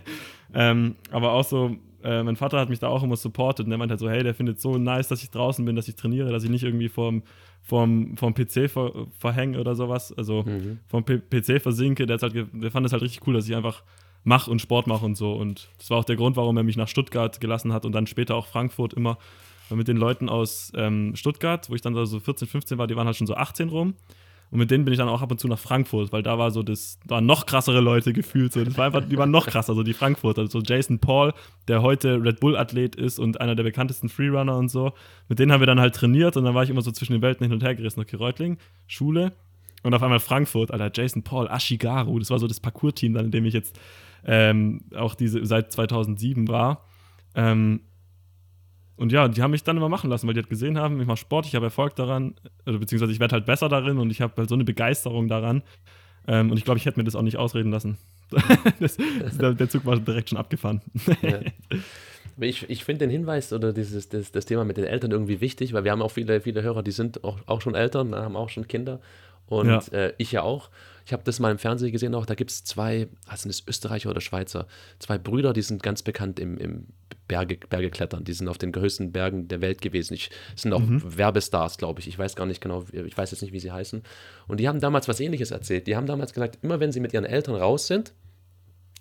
ähm, 0.54 0.94
aber 1.10 1.32
auch 1.32 1.44
so, 1.44 1.76
äh, 2.04 2.22
mein 2.22 2.36
Vater 2.36 2.60
hat 2.60 2.68
mich 2.68 2.78
da 2.78 2.86
auch 2.88 3.02
immer 3.02 3.16
supportet 3.16 3.64
und 3.66 3.70
der 3.70 3.78
meint 3.78 3.90
halt 3.90 4.00
so, 4.00 4.08
hey, 4.08 4.22
der 4.22 4.34
findet 4.34 4.60
so 4.60 4.78
nice, 4.78 5.08
dass 5.08 5.22
ich 5.22 5.30
draußen 5.30 5.64
bin, 5.64 5.74
dass 5.76 5.88
ich 5.88 5.96
trainiere, 5.96 6.30
dass 6.30 6.44
ich 6.44 6.50
nicht 6.50 6.62
irgendwie 6.62 6.88
vorm, 6.88 7.22
vorm, 7.62 8.16
vorm 8.16 8.32
PC 8.34 8.70
ver, 8.70 8.92
verhänge 9.18 9.58
oder 9.58 9.74
sowas, 9.74 10.16
also 10.16 10.44
Mhm. 10.44 10.78
vom 10.86 11.04
P 11.04 11.18
PC 11.18 11.60
versinke. 11.60 12.06
Der, 12.06 12.18
halt, 12.18 12.34
der 12.52 12.70
fand 12.70 12.86
es 12.86 12.92
halt 12.92 13.02
richtig 13.02 13.26
cool, 13.26 13.34
dass 13.34 13.48
ich 13.48 13.56
einfach 13.56 13.82
mache 14.24 14.50
und 14.50 14.60
Sport 14.60 14.86
mache 14.86 15.04
und 15.04 15.16
so. 15.16 15.32
Und 15.32 15.68
das 15.78 15.90
war 15.90 15.98
auch 15.98 16.04
der 16.04 16.16
Grund, 16.16 16.36
warum 16.36 16.56
er 16.56 16.62
mich 16.62 16.76
nach 16.76 16.88
Stuttgart 16.88 17.40
gelassen 17.40 17.72
hat 17.72 17.84
und 17.84 17.92
dann 17.92 18.06
später 18.06 18.34
auch 18.34 18.46
Frankfurt 18.46 18.94
immer. 18.94 19.18
Mit 19.70 19.86
den 19.86 19.98
Leuten 19.98 20.30
aus 20.30 20.72
ähm, 20.76 21.14
Stuttgart, 21.14 21.68
wo 21.68 21.74
ich 21.74 21.82
dann 21.82 21.94
so 22.06 22.20
14, 22.20 22.48
15 22.48 22.78
war, 22.78 22.86
die 22.86 22.96
waren 22.96 23.06
halt 23.06 23.16
schon 23.16 23.26
so 23.26 23.34
18 23.34 23.68
rum. 23.68 23.94
Und 24.50 24.58
mit 24.58 24.70
denen 24.70 24.86
bin 24.86 24.92
ich 24.92 24.98
dann 24.98 25.10
auch 25.10 25.20
ab 25.20 25.30
und 25.30 25.38
zu 25.38 25.46
nach 25.46 25.58
Frankfurt, 25.58 26.10
weil 26.10 26.22
da 26.22 26.38
war 26.38 26.50
so 26.50 26.62
das, 26.62 26.98
da 27.06 27.16
waren 27.16 27.26
noch 27.26 27.44
krassere 27.44 27.80
Leute 27.80 28.14
gefühlt. 28.14 28.52
So. 28.52 28.64
Das 28.64 28.78
war 28.78 28.86
einfach, 28.86 29.04
die 29.06 29.18
waren 29.18 29.30
noch 29.30 29.46
krasser, 29.46 29.74
so 29.74 29.82
die 29.82 29.92
Frankfurter. 29.92 30.46
So 30.46 30.60
Jason 30.60 31.00
Paul, 31.00 31.34
der 31.68 31.82
heute 31.82 32.22
Red 32.22 32.40
Bull-Athlet 32.40 32.96
ist 32.96 33.18
und 33.18 33.42
einer 33.42 33.54
der 33.54 33.64
bekanntesten 33.64 34.08
Freerunner 34.08 34.56
und 34.56 34.70
so. 34.70 34.92
Mit 35.28 35.38
denen 35.38 35.52
haben 35.52 35.60
wir 35.60 35.66
dann 35.66 35.80
halt 35.80 35.94
trainiert 35.94 36.38
und 36.38 36.44
dann 36.44 36.54
war 36.54 36.62
ich 36.62 36.70
immer 36.70 36.80
so 36.80 36.90
zwischen 36.92 37.12
den 37.12 37.20
Welten 37.20 37.44
hin 37.44 37.52
und 37.52 37.62
her 37.62 37.74
gerissen. 37.74 38.00
Okay, 38.00 38.16
Reutling, 38.16 38.56
Schule 38.86 39.32
und 39.82 39.94
auf 39.94 40.02
einmal 40.02 40.20
Frankfurt, 40.20 40.70
Alter, 40.70 40.90
Jason 40.94 41.22
Paul, 41.22 41.48
Ashigaru, 41.48 42.18
das 42.18 42.30
war 42.30 42.38
so 42.38 42.46
das 42.46 42.60
Parcours-Team, 42.60 43.14
dann, 43.14 43.26
in 43.26 43.30
dem 43.30 43.44
ich 43.44 43.54
jetzt 43.54 43.78
ähm, 44.24 44.82
auch 44.94 45.14
diese 45.14 45.44
seit 45.46 45.72
2007 45.72 46.48
war. 46.48 46.84
Ähm, 47.34 47.80
und 48.96 49.12
ja, 49.12 49.28
die 49.28 49.42
haben 49.42 49.52
mich 49.52 49.62
dann 49.62 49.76
immer 49.76 49.88
machen 49.88 50.10
lassen, 50.10 50.26
weil 50.26 50.34
die 50.34 50.40
halt 50.40 50.50
gesehen 50.50 50.76
haben, 50.76 51.00
ich 51.00 51.06
mache 51.06 51.18
Sport, 51.18 51.46
ich 51.46 51.54
habe 51.54 51.66
Erfolg 51.66 51.94
daran, 51.94 52.34
also 52.64 52.80
beziehungsweise 52.80 53.12
ich 53.12 53.20
werde 53.20 53.34
halt 53.34 53.46
besser 53.46 53.68
darin 53.68 53.98
und 53.98 54.10
ich 54.10 54.20
habe 54.20 54.34
halt 54.36 54.48
so 54.48 54.56
eine 54.56 54.64
Begeisterung 54.64 55.28
daran. 55.28 55.62
Ähm, 56.26 56.50
und 56.50 56.58
ich 56.58 56.64
glaube, 56.64 56.78
ich 56.78 56.84
hätte 56.86 56.98
mir 56.98 57.04
das 57.04 57.14
auch 57.14 57.22
nicht 57.22 57.36
ausreden 57.36 57.70
lassen. 57.70 57.96
das, 58.80 58.98
der, 59.38 59.68
Zug 59.68 59.86
war 59.86 59.96
direkt 59.96 60.28
schon 60.28 60.38
abgefahren. 60.38 60.82
Ja. 61.22 61.40
Ich, 62.40 62.70
ich 62.70 62.84
finde 62.84 63.00
den 63.00 63.10
Hinweis 63.10 63.52
oder 63.52 63.72
dieses, 63.72 64.10
das, 64.10 64.30
das 64.30 64.46
Thema 64.46 64.64
mit 64.64 64.76
den 64.76 64.84
Eltern 64.84 65.10
irgendwie 65.10 65.40
wichtig, 65.40 65.72
weil 65.72 65.82
wir 65.82 65.90
haben 65.90 66.02
auch 66.02 66.12
viele, 66.12 66.40
viele 66.40 66.62
Hörer, 66.62 66.84
die 66.84 66.92
sind 66.92 67.24
auch, 67.24 67.38
auch 67.46 67.60
schon 67.60 67.74
Eltern, 67.74 68.14
haben 68.14 68.36
auch 68.36 68.48
schon 68.48 68.68
Kinder. 68.68 69.00
Und 69.46 69.66
Ja. 69.66 69.82
äh, 69.90 70.12
ich 70.18 70.30
ja 70.30 70.42
auch. 70.42 70.70
Ich 71.08 71.12
habe 71.14 71.22
das 71.24 71.40
mal 71.40 71.50
im 71.50 71.56
Fernsehen 71.56 71.90
gesehen 71.90 72.14
auch, 72.14 72.26
da 72.26 72.34
gibt 72.34 72.50
es 72.50 72.64
zwei, 72.64 73.08
was 73.26 73.40
sind 73.40 73.48
das, 73.48 73.66
Österreicher 73.66 74.10
oder 74.10 74.20
Schweizer, 74.20 74.66
zwei 74.98 75.16
Brüder, 75.16 75.54
die 75.54 75.62
sind 75.62 75.82
ganz 75.82 76.02
bekannt 76.02 76.38
im, 76.38 76.58
im 76.58 76.88
Berge, 77.26 77.56
Bergeklettern. 77.56 78.24
Die 78.24 78.34
sind 78.34 78.46
auf 78.46 78.58
den 78.58 78.74
höchsten 78.74 79.10
Bergen 79.10 79.48
der 79.48 79.62
Welt 79.62 79.80
gewesen. 79.80 80.12
Ich, 80.12 80.28
sind 80.54 80.74
auch 80.74 80.82
Werbestars, 80.86 81.78
glaube 81.78 82.00
ich. 82.00 82.08
Ich 82.08 82.18
weiß 82.18 82.36
gar 82.36 82.44
nicht 82.44 82.60
genau, 82.60 82.84
ich 82.92 83.16
weiß 83.16 83.30
jetzt 83.30 83.40
nicht, 83.40 83.54
wie 83.54 83.60
sie 83.60 83.72
heißen. 83.72 84.02
Und 84.48 84.60
die 84.60 84.68
haben 84.68 84.80
damals 84.80 85.08
was 85.08 85.18
ähnliches 85.18 85.50
erzählt. 85.50 85.86
Die 85.86 85.96
haben 85.96 86.06
damals 86.06 86.34
gesagt, 86.34 86.58
immer 86.60 86.78
wenn 86.78 86.92
sie 86.92 87.00
mit 87.00 87.14
ihren 87.14 87.24
Eltern 87.24 87.54
raus 87.54 87.86
sind, 87.86 88.12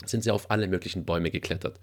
sind 0.06 0.24
sie 0.24 0.32
auf 0.32 0.52
alle 0.52 0.68
möglichen 0.68 1.06
Bäume 1.06 1.32
geklettert. 1.32 1.80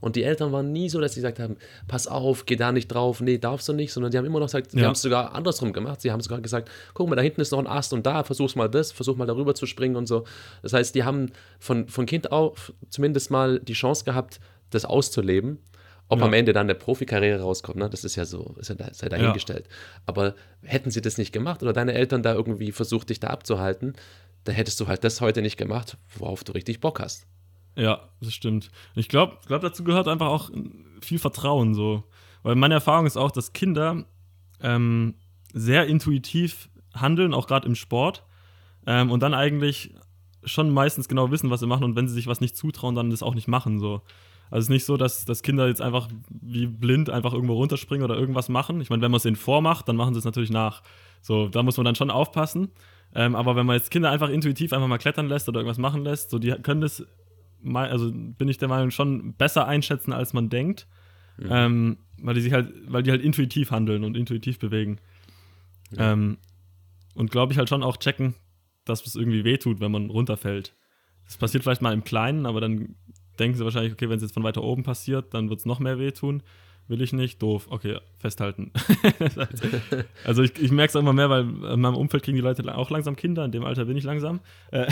Und 0.00 0.14
die 0.14 0.22
Eltern 0.22 0.52
waren 0.52 0.70
nie 0.72 0.88
so, 0.88 1.00
dass 1.00 1.14
sie 1.14 1.20
gesagt 1.20 1.40
haben, 1.40 1.56
pass 1.88 2.06
auf, 2.06 2.46
geh 2.46 2.54
da 2.54 2.70
nicht 2.70 2.86
drauf, 2.86 3.20
nee, 3.20 3.36
darfst 3.38 3.68
du 3.68 3.72
nicht, 3.72 3.92
sondern 3.92 4.12
die 4.12 4.18
haben 4.18 4.24
immer 4.26 4.38
noch 4.38 4.46
gesagt, 4.46 4.70
sie 4.70 4.78
Ja. 4.78 4.86
haben 4.86 4.92
es 4.92 5.02
sogar 5.02 5.34
andersrum 5.34 5.72
gemacht. 5.72 6.00
Sie 6.00 6.12
haben 6.12 6.20
sogar 6.20 6.40
gesagt, 6.40 6.70
guck 6.94 7.08
mal, 7.08 7.16
da 7.16 7.22
hinten 7.22 7.40
ist 7.40 7.50
noch 7.50 7.58
ein 7.58 7.66
Ast 7.66 7.92
und 7.92 8.06
da, 8.06 8.22
versuch's 8.22 8.54
mal 8.54 8.68
das, 8.68 8.92
versuch 8.92 9.16
mal 9.16 9.26
darüber 9.26 9.56
zu 9.56 9.66
springen 9.66 9.96
und 9.96 10.06
so. 10.06 10.24
Das 10.62 10.72
heißt, 10.72 10.94
die 10.94 11.02
haben 11.02 11.32
von, 11.58 11.88
von 11.88 12.06
Kind 12.06 12.30
auf 12.30 12.72
zumindest 12.90 13.32
mal 13.32 13.58
die 13.58 13.72
Chance 13.72 14.04
gehabt, 14.04 14.38
das 14.70 14.84
auszuleben. 14.84 15.58
Ob 16.10 16.20
Ja. 16.20 16.26
am 16.26 16.32
Ende 16.32 16.52
dann 16.54 16.66
eine 16.66 16.74
Profikarriere 16.74 17.40
rauskommt, 17.42 17.76
ne? 17.76 17.90
das 17.90 18.02
ist 18.04 18.16
ja 18.16 18.24
so, 18.24 18.54
ist 18.58 18.68
ja, 18.68 18.76
da- 18.76 18.86
ist 18.86 19.02
ja 19.02 19.08
dahingestellt. 19.10 19.68
Aber 20.06 20.34
hätten 20.62 20.90
sie 20.90 21.02
das 21.02 21.18
nicht 21.18 21.32
gemacht 21.32 21.62
oder 21.62 21.72
deine 21.74 21.92
Eltern 21.92 22.22
da 22.22 22.32
irgendwie 22.34 22.72
versucht, 22.72 23.10
dich 23.10 23.20
da 23.20 23.26
abzuhalten, 23.28 23.94
dann 24.44 24.54
hättest 24.54 24.80
du 24.80 24.86
halt 24.86 25.04
das 25.04 25.20
heute 25.20 25.42
nicht 25.42 25.58
gemacht, 25.58 25.98
worauf 26.16 26.44
du 26.44 26.52
richtig 26.52 26.80
Bock 26.80 27.00
hast. 27.00 27.26
Ja, 27.78 28.00
das 28.20 28.34
stimmt. 28.34 28.70
Ich 28.96 29.08
glaube, 29.08 29.38
glaub, 29.46 29.60
dazu 29.60 29.84
gehört 29.84 30.08
einfach 30.08 30.26
auch 30.26 30.50
viel 31.00 31.20
Vertrauen 31.20 31.74
so. 31.74 32.02
Weil 32.42 32.56
meine 32.56 32.74
Erfahrung 32.74 33.06
ist 33.06 33.16
auch, 33.16 33.30
dass 33.30 33.52
Kinder 33.52 34.04
ähm, 34.60 35.14
sehr 35.52 35.86
intuitiv 35.86 36.70
handeln, 36.92 37.32
auch 37.32 37.46
gerade 37.46 37.68
im 37.68 37.76
Sport. 37.76 38.24
Ähm, 38.84 39.12
und 39.12 39.22
dann 39.22 39.32
eigentlich 39.32 39.94
schon 40.42 40.70
meistens 40.70 41.08
genau 41.08 41.30
wissen, 41.30 41.50
was 41.50 41.60
sie 41.60 41.68
machen. 41.68 41.84
Und 41.84 41.94
wenn 41.94 42.08
sie 42.08 42.14
sich 42.14 42.26
was 42.26 42.40
nicht 42.40 42.56
zutrauen, 42.56 42.96
dann 42.96 43.10
das 43.10 43.22
auch 43.22 43.36
nicht 43.36 43.46
machen. 43.46 43.78
So. 43.78 44.02
Also 44.50 44.58
es 44.58 44.64
ist 44.64 44.70
nicht 44.70 44.84
so, 44.84 44.96
dass, 44.96 45.24
dass 45.24 45.42
Kinder 45.42 45.68
jetzt 45.68 45.80
einfach 45.80 46.08
wie 46.30 46.66
blind 46.66 47.10
einfach 47.10 47.32
irgendwo 47.32 47.54
runterspringen 47.54 48.04
oder 48.04 48.18
irgendwas 48.18 48.48
machen. 48.48 48.80
Ich 48.80 48.90
meine, 48.90 49.02
wenn 49.02 49.12
man 49.12 49.18
es 49.18 49.22
denen 49.22 49.36
vormacht, 49.36 49.86
dann 49.86 49.94
machen 49.94 50.14
sie 50.14 50.18
es 50.18 50.24
natürlich 50.24 50.50
nach. 50.50 50.82
So, 51.20 51.48
da 51.48 51.62
muss 51.62 51.76
man 51.76 51.84
dann 51.84 51.94
schon 51.94 52.10
aufpassen. 52.10 52.72
Ähm, 53.14 53.36
aber 53.36 53.54
wenn 53.54 53.66
man 53.66 53.76
jetzt 53.76 53.92
Kinder 53.92 54.10
einfach 54.10 54.30
intuitiv 54.30 54.72
einfach 54.72 54.88
mal 54.88 54.98
klettern 54.98 55.28
lässt 55.28 55.48
oder 55.48 55.60
irgendwas 55.60 55.78
machen 55.78 56.02
lässt, 56.02 56.30
so 56.30 56.40
die 56.40 56.50
können 56.50 56.80
das 56.80 57.06
also 57.74 58.12
bin 58.12 58.48
ich 58.48 58.58
der 58.58 58.68
Meinung, 58.68 58.90
schon 58.90 59.34
besser 59.34 59.66
einschätzen, 59.66 60.12
als 60.12 60.32
man 60.32 60.48
denkt. 60.48 60.86
Ähm, 61.40 61.98
weil 62.20 62.34
die 62.34 62.40
sich 62.40 62.52
halt, 62.52 62.72
weil 62.86 63.02
die 63.02 63.10
halt 63.10 63.22
intuitiv 63.22 63.70
handeln 63.70 64.04
und 64.04 64.16
intuitiv 64.16 64.58
bewegen. 64.58 64.98
Ähm, 65.96 66.38
und 67.14 67.30
glaube 67.30 67.52
ich 67.52 67.58
halt 67.58 67.68
schon 67.68 67.82
auch 67.82 67.96
checken, 67.96 68.34
dass 68.84 69.06
es 69.06 69.14
irgendwie 69.14 69.44
wehtut, 69.44 69.80
wenn 69.80 69.92
man 69.92 70.10
runterfällt. 70.10 70.74
Das 71.24 71.36
passiert 71.36 71.62
vielleicht 71.62 71.82
mal 71.82 71.92
im 71.92 72.04
Kleinen, 72.04 72.46
aber 72.46 72.60
dann 72.60 72.96
denken 73.38 73.56
sie 73.56 73.64
wahrscheinlich, 73.64 73.92
okay, 73.92 74.08
wenn 74.08 74.16
es 74.16 74.22
jetzt 74.22 74.34
von 74.34 74.42
weiter 74.42 74.62
oben 74.62 74.82
passiert, 74.82 75.34
dann 75.34 75.48
wird 75.48 75.60
es 75.60 75.66
noch 75.66 75.78
mehr 75.78 75.98
wehtun. 75.98 76.42
Will 76.88 77.02
ich 77.02 77.12
nicht, 77.12 77.42
doof, 77.42 77.66
okay, 77.68 77.98
festhalten. 78.16 78.72
also 80.24 80.42
ich, 80.42 80.58
ich 80.58 80.70
merke 80.70 80.88
es 80.88 80.94
immer 80.94 81.12
mehr, 81.12 81.28
weil 81.28 81.42
in 81.42 81.80
meinem 81.80 81.96
Umfeld 81.96 82.22
kriegen 82.22 82.36
die 82.36 82.42
Leute 82.42 82.74
auch 82.74 82.88
langsam 82.88 83.14
Kinder, 83.14 83.44
in 83.44 83.52
dem 83.52 83.62
Alter 83.62 83.84
bin 83.84 83.96
ich 83.98 84.04
langsam. 84.04 84.40
Äh, 84.70 84.86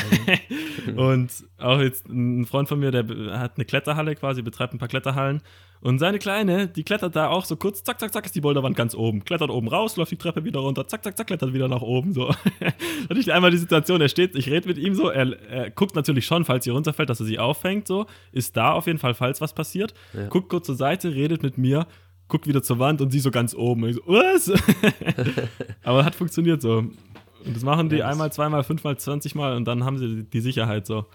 und 0.96 1.30
auch 1.56 1.80
jetzt 1.80 2.06
ein 2.08 2.44
Freund 2.44 2.68
von 2.68 2.78
mir, 2.78 2.90
der 2.90 3.40
hat 3.40 3.52
eine 3.56 3.64
Kletterhalle 3.64 4.14
quasi, 4.14 4.42
betreibt 4.42 4.74
ein 4.74 4.78
paar 4.78 4.88
Kletterhallen. 4.88 5.40
Und 5.86 6.00
seine 6.00 6.18
Kleine, 6.18 6.66
die 6.66 6.82
klettert 6.82 7.14
da 7.14 7.28
auch 7.28 7.44
so 7.44 7.54
kurz, 7.56 7.84
zack, 7.84 8.00
zack, 8.00 8.12
zack, 8.12 8.26
ist 8.26 8.34
die 8.34 8.40
Boulderwand 8.40 8.76
ganz 8.76 8.94
oben. 8.94 9.24
Klettert 9.24 9.50
oben 9.50 9.68
raus, 9.68 9.96
läuft 9.96 10.10
die 10.10 10.16
Treppe 10.16 10.42
wieder 10.42 10.58
runter, 10.60 10.88
zack, 10.88 11.04
zack, 11.04 11.16
zack, 11.16 11.28
klettert 11.28 11.52
wieder 11.52 11.68
nach 11.68 11.80
oben. 11.82 12.12
So. 12.12 12.28
Hatte 13.08 13.20
ich 13.20 13.32
einmal 13.32 13.52
die 13.52 13.56
Situation, 13.58 14.00
er 14.00 14.08
steht, 14.08 14.34
ich 14.34 14.50
rede 14.50 14.66
mit 14.66 14.78
ihm 14.78 14.94
so, 14.96 15.10
er, 15.10 15.40
er 15.48 15.70
guckt 15.70 15.94
natürlich 15.94 16.26
schon, 16.26 16.44
falls 16.44 16.64
sie 16.64 16.70
runterfällt, 16.70 17.08
dass 17.08 17.20
er 17.20 17.26
sie 17.26 17.38
auffängt, 17.38 17.86
so, 17.86 18.06
ist 18.32 18.56
da 18.56 18.72
auf 18.72 18.86
jeden 18.88 18.98
Fall, 18.98 19.14
falls 19.14 19.40
was 19.40 19.52
passiert. 19.54 19.94
Ja. 20.12 20.26
Guckt 20.26 20.48
kurz 20.48 20.66
zur 20.66 20.74
Seite, 20.74 21.14
redet 21.14 21.44
mit 21.44 21.56
mir, 21.56 21.86
guckt 22.26 22.48
wieder 22.48 22.64
zur 22.64 22.80
Wand 22.80 23.00
und 23.00 23.10
sie 23.12 23.20
so 23.20 23.30
ganz 23.30 23.54
oben. 23.54 23.84
Und 23.84 23.90
ich 23.90 23.96
so, 23.96 24.02
was? 24.06 24.52
Aber 25.84 26.04
hat 26.04 26.14
funktioniert 26.16 26.62
so. 26.62 26.78
Und 26.78 27.54
das 27.54 27.62
machen 27.62 27.88
die 27.88 27.96
Ja, 27.98 28.06
das- 28.06 28.12
einmal, 28.14 28.32
zweimal, 28.32 28.64
fünfmal, 28.64 28.96
zwanzigmal 28.98 29.54
und 29.56 29.66
dann 29.66 29.84
haben 29.84 29.98
sie 29.98 30.08
die- 30.16 30.30
die 30.30 30.40
Sicherheit 30.40 30.86
so. 30.86 31.06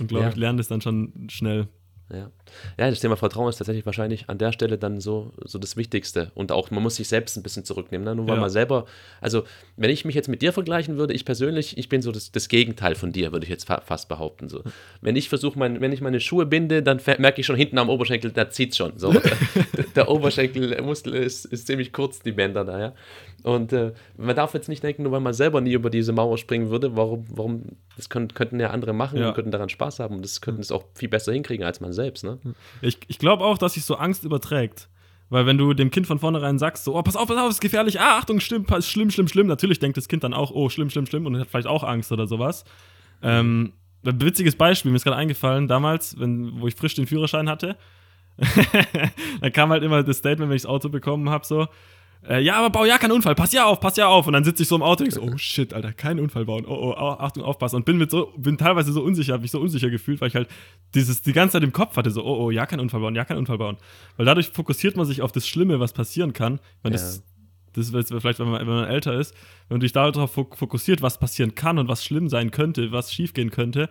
Und 0.00 0.08
glaube 0.08 0.24
Ja. 0.24 0.30
ich, 0.30 0.36
lernen 0.36 0.58
das 0.58 0.66
dann 0.68 0.80
schon 0.80 1.28
schnell. 1.30 1.68
Ja. 2.12 2.30
Ja, 2.78 2.88
das 2.90 3.00
Thema 3.00 3.16
Vertrauen 3.16 3.48
ist 3.48 3.56
tatsächlich 3.56 3.86
wahrscheinlich 3.86 4.28
an 4.28 4.38
der 4.38 4.52
Stelle 4.52 4.78
dann 4.78 5.00
so, 5.00 5.32
so 5.44 5.58
das 5.58 5.76
Wichtigste. 5.76 6.30
Und 6.34 6.52
auch, 6.52 6.70
man 6.70 6.82
muss 6.82 6.96
sich 6.96 7.08
selbst 7.08 7.36
ein 7.36 7.42
bisschen 7.42 7.64
zurücknehmen. 7.64 8.04
Ne? 8.04 8.14
Nur 8.14 8.26
weil 8.28 8.34
Ja. 8.36 8.40
man 8.40 8.50
selber, 8.50 8.86
also 9.20 9.44
wenn 9.76 9.90
ich 9.90 10.04
mich 10.04 10.14
jetzt 10.14 10.28
mit 10.28 10.42
dir 10.42 10.52
vergleichen 10.52 10.96
würde, 10.96 11.14
ich 11.14 11.24
persönlich, 11.24 11.76
ich 11.78 11.88
bin 11.88 12.02
so 12.02 12.12
das, 12.12 12.32
das 12.32 12.48
Gegenteil 12.48 12.94
von 12.94 13.12
dir, 13.12 13.32
würde 13.32 13.44
ich 13.44 13.50
jetzt 13.50 13.66
fa 13.66 13.80
fast 13.80 14.08
behaupten. 14.08 14.48
So. 14.48 14.62
Wenn 15.00 15.16
ich 15.16 15.28
versuche, 15.28 15.58
mein, 15.58 15.80
wenn 15.80 15.92
ich 15.92 16.00
meine 16.00 16.20
Schuhe 16.20 16.46
binde, 16.46 16.82
dann 16.82 17.00
merke 17.18 17.40
ich 17.40 17.46
schon 17.46 17.56
hinten 17.56 17.78
am 17.78 17.88
Oberschenkel, 17.88 18.30
da 18.32 18.50
zieht 18.50 18.76
schon. 18.76 18.98
So. 18.98 19.12
der, 19.12 19.22
der 19.96 20.08
Oberschenkelmuskel 20.08 21.14
ist, 21.14 21.44
ist 21.46 21.66
ziemlich 21.66 21.92
kurz, 21.92 22.20
die 22.20 22.32
Bänder 22.32 22.64
da, 22.64 22.78
ja. 22.78 22.92
Und 23.42 23.72
äh, 23.72 23.92
man 24.18 24.36
darf 24.36 24.52
jetzt 24.52 24.68
nicht 24.68 24.82
denken, 24.82 25.02
nur 25.04 25.12
weil 25.12 25.20
man 25.20 25.32
selber 25.32 25.62
nie 25.62 25.72
über 25.72 25.88
diese 25.88 26.12
Mauer 26.12 26.36
springen 26.36 26.68
würde, 26.68 26.94
warum, 26.96 27.24
warum, 27.30 27.62
das 27.96 28.10
können, 28.10 28.28
könnten 28.34 28.60
ja 28.60 28.68
andere 28.68 28.92
machen 28.92 29.18
Ja. 29.18 29.28
und 29.28 29.34
könnten 29.34 29.50
daran 29.50 29.70
Spaß 29.70 29.98
haben 30.00 30.16
und 30.16 30.22
das 30.24 30.42
könnten 30.42 30.60
es 30.60 30.70
auch 30.70 30.84
viel 30.94 31.08
besser 31.08 31.32
hinkriegen 31.32 31.64
als 31.64 31.80
man 31.80 31.94
selbst, 31.94 32.22
ne? 32.22 32.38
Ich, 32.82 32.98
ich 33.08 33.18
glaube 33.18 33.44
auch, 33.44 33.58
dass 33.58 33.74
sich 33.74 33.84
so 33.84 33.96
Angst 33.96 34.24
überträgt. 34.24 34.88
Weil 35.28 35.46
wenn 35.46 35.58
du 35.58 35.74
dem 35.74 35.90
Kind 35.92 36.08
von 36.08 36.18
vornherein 36.18 36.58
sagst, 36.58 36.82
so, 36.84 36.96
oh, 36.96 37.02
pass 37.02 37.14
auf, 37.14 37.28
pass 37.28 37.38
auf, 37.38 37.50
ist 37.50 37.60
gefährlich, 37.60 38.00
ah, 38.00 38.18
Achtung, 38.18 38.40
schlimm, 38.40 38.64
pass- 38.64 38.88
schlimm, 38.88 39.10
schlimm, 39.12 39.28
schlimm, 39.28 39.46
natürlich 39.46 39.78
denkt 39.78 39.96
das 39.96 40.08
Kind 40.08 40.24
dann 40.24 40.34
auch, 40.34 40.50
oh, 40.50 40.68
schlimm, 40.68 40.90
schlimm, 40.90 41.06
schlimm 41.06 41.24
und 41.24 41.38
hat 41.38 41.46
vielleicht 41.48 41.68
auch 41.68 41.84
Angst 41.84 42.10
oder 42.10 42.26
sowas. 42.26 42.64
Ähm, 43.22 43.72
ein 44.04 44.20
witziges 44.20 44.56
Beispiel, 44.56 44.90
mir 44.90 44.96
ist 44.96 45.04
gerade 45.04 45.16
eingefallen, 45.16 45.68
damals, 45.68 46.18
wenn, 46.18 46.60
wo 46.60 46.66
ich 46.66 46.74
frisch 46.74 46.94
den 46.94 47.06
Führerschein 47.06 47.48
hatte, 47.48 47.76
da 49.40 49.50
kam 49.50 49.70
halt 49.70 49.82
immer 49.82 50.02
das 50.02 50.18
Statement, 50.18 50.48
wenn 50.50 50.56
ich 50.56 50.62
das 50.62 50.70
Auto 50.70 50.88
bekommen 50.88 51.30
habe, 51.30 51.46
so, 51.46 51.68
äh, 52.28 52.42
ja, 52.42 52.56
aber 52.56 52.70
bau 52.70 52.84
ja 52.84 52.98
keinen 52.98 53.12
Unfall, 53.12 53.34
pass 53.34 53.52
ja 53.52 53.64
auf, 53.64 53.80
pass 53.80 53.96
ja 53.96 54.08
auf. 54.08 54.26
Und 54.26 54.34
dann 54.34 54.44
sitze 54.44 54.62
ich 54.62 54.68
so 54.68 54.76
im 54.76 54.82
Auto 54.82 55.04
und 55.04 55.12
denk 55.12 55.12
so, 55.12 55.22
oh 55.22 55.36
shit, 55.38 55.72
Alter, 55.72 55.92
keinen 55.92 56.20
Unfall 56.20 56.44
bauen. 56.44 56.64
Oh, 56.66 56.94
oh, 56.94 56.94
Achtung, 56.94 57.42
aufpassen. 57.44 57.76
Und 57.76 57.84
bin 57.84 57.98
mit 57.98 58.10
so, 58.10 58.32
bin 58.36 58.58
teilweise 58.58 58.92
so 58.92 59.02
unsicher, 59.02 59.34
hab 59.34 59.42
mich 59.42 59.50
so 59.50 59.60
unsicher 59.60 59.90
gefühlt, 59.90 60.20
weil 60.20 60.28
ich 60.28 60.34
halt 60.34 60.48
dieses 60.94 61.22
die 61.22 61.32
ganze 61.32 61.54
Zeit 61.54 61.62
im 61.62 61.72
Kopf 61.72 61.96
hatte, 61.96 62.10
so, 62.10 62.24
oh, 62.24 62.44
oh, 62.44 62.50
ja, 62.50 62.66
keinen 62.66 62.80
Unfall 62.80 63.00
bauen, 63.00 63.14
ja, 63.14 63.24
keinen 63.24 63.38
Unfall 63.38 63.58
bauen. 63.58 63.76
Weil 64.16 64.26
dadurch 64.26 64.48
fokussiert 64.50 64.96
man 64.96 65.06
sich 65.06 65.22
auf 65.22 65.32
das 65.32 65.48
Schlimme, 65.48 65.80
was 65.80 65.92
passieren 65.92 66.32
kann. 66.32 66.54
Ich 66.54 66.84
meine, 66.84 66.94
das, 66.94 67.22
das 67.72 67.88
ist 67.88 68.08
vielleicht, 68.08 68.38
wenn 68.38 68.50
man, 68.50 68.60
wenn 68.60 68.74
man 68.74 68.88
älter 68.88 69.14
ist, 69.14 69.34
wenn 69.68 69.76
man 69.76 69.80
sich 69.80 69.92
darauf 69.92 70.36
fok- 70.36 70.56
fokussiert, 70.56 71.02
was 71.02 71.18
passieren 71.18 71.54
kann 71.54 71.78
und 71.78 71.88
was 71.88 72.04
schlimm 72.04 72.28
sein 72.28 72.50
könnte, 72.50 72.92
was 72.92 73.12
schiefgehen 73.12 73.50
könnte, 73.50 73.88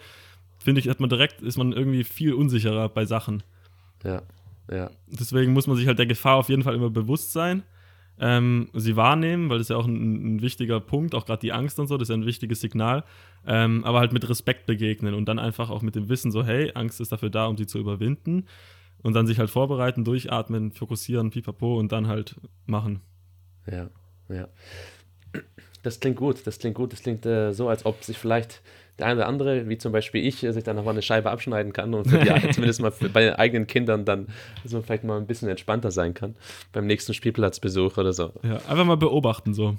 finde 0.59 0.81
ich, 0.81 0.89
hat 0.89 0.99
man 0.99 1.09
direkt, 1.09 1.41
ist 1.41 1.57
man 1.57 1.71
irgendwie 1.71 2.03
viel 2.03 2.33
unsicherer 2.33 2.89
bei 2.89 3.05
Sachen. 3.05 3.43
Ja, 4.03 4.21
ja. 4.69 4.91
Deswegen 5.07 5.53
muss 5.53 5.67
man 5.67 5.77
sich 5.77 5.87
halt 5.87 5.97
der 5.97 6.05
Gefahr 6.05 6.35
auf 6.35 6.49
jeden 6.49 6.63
Fall 6.63 6.75
immer 6.75 6.89
bewusst 6.89 7.31
sein, 7.31 7.63
ähm, 8.19 8.69
sie 8.73 8.95
wahrnehmen, 8.95 9.49
weil 9.49 9.57
das 9.57 9.65
ist 9.65 9.69
ja 9.69 9.77
auch 9.77 9.87
ein, 9.87 10.35
ein 10.35 10.41
wichtiger 10.41 10.79
Punkt, 10.79 11.15
auch 11.15 11.25
gerade 11.25 11.41
die 11.41 11.53
Angst 11.53 11.79
und 11.79 11.87
so, 11.87 11.97
das 11.97 12.09
ist 12.09 12.15
ja 12.15 12.19
ein 12.19 12.25
wichtiges 12.25 12.61
Signal, 12.61 13.03
ähm, 13.45 13.83
aber 13.85 13.99
halt 13.99 14.13
mit 14.13 14.27
Respekt 14.27 14.65
begegnen 14.65 15.13
und 15.13 15.25
dann 15.25 15.39
einfach 15.39 15.69
auch 15.69 15.81
mit 15.81 15.95
dem 15.95 16.09
Wissen 16.09 16.31
so, 16.31 16.43
hey, 16.43 16.71
Angst 16.75 16.99
ist 17.01 17.11
dafür 17.11 17.29
da, 17.29 17.47
um 17.47 17.57
sie 17.57 17.67
zu 17.67 17.79
überwinden 17.79 18.45
und 19.01 19.13
dann 19.13 19.27
sich 19.27 19.39
halt 19.39 19.49
vorbereiten, 19.49 20.03
durchatmen, 20.03 20.71
fokussieren, 20.71 21.29
pipapo 21.29 21.77
und 21.77 21.91
dann 21.91 22.07
halt 22.07 22.35
machen. 22.65 23.01
Ja, 23.65 23.89
ja. 24.29 24.47
Das 25.83 25.99
klingt 25.99 26.17
gut, 26.17 26.45
das 26.45 26.59
klingt 26.59 26.75
gut. 26.75 26.91
Das 26.91 27.01
klingt 27.01 27.25
äh, 27.25 27.53
so, 27.53 27.69
als 27.69 27.85
ob 27.85 28.03
sich 28.03 28.17
vielleicht 28.17 28.61
der 28.99 29.07
eine 29.07 29.21
oder 29.21 29.27
andere, 29.27 29.69
wie 29.69 29.77
zum 29.77 29.91
Beispiel 29.91 30.25
ich, 30.25 30.39
sich 30.39 30.63
dann 30.63 30.75
nochmal 30.75 30.93
eine 30.93 31.01
Scheibe 31.01 31.31
abschneiden 31.31 31.73
kann 31.73 31.93
und 31.93 32.11
die, 32.11 32.51
zumindest 32.51 32.81
mal 32.81 32.93
bei 33.13 33.21
den 33.25 33.33
eigenen 33.33 33.67
Kindern 33.67 34.05
dann 34.05 34.27
so 34.63 34.81
vielleicht 34.81 35.03
mal 35.03 35.17
ein 35.17 35.27
bisschen 35.27 35.49
entspannter 35.49 35.91
sein 35.91 36.13
kann 36.13 36.35
beim 36.71 36.85
nächsten 36.85 37.13
Spielplatzbesuch 37.13 37.97
oder 37.97 38.13
so. 38.13 38.31
Ja, 38.43 38.57
einfach 38.67 38.85
mal 38.85 38.97
beobachten 38.97 39.53
so. 39.53 39.77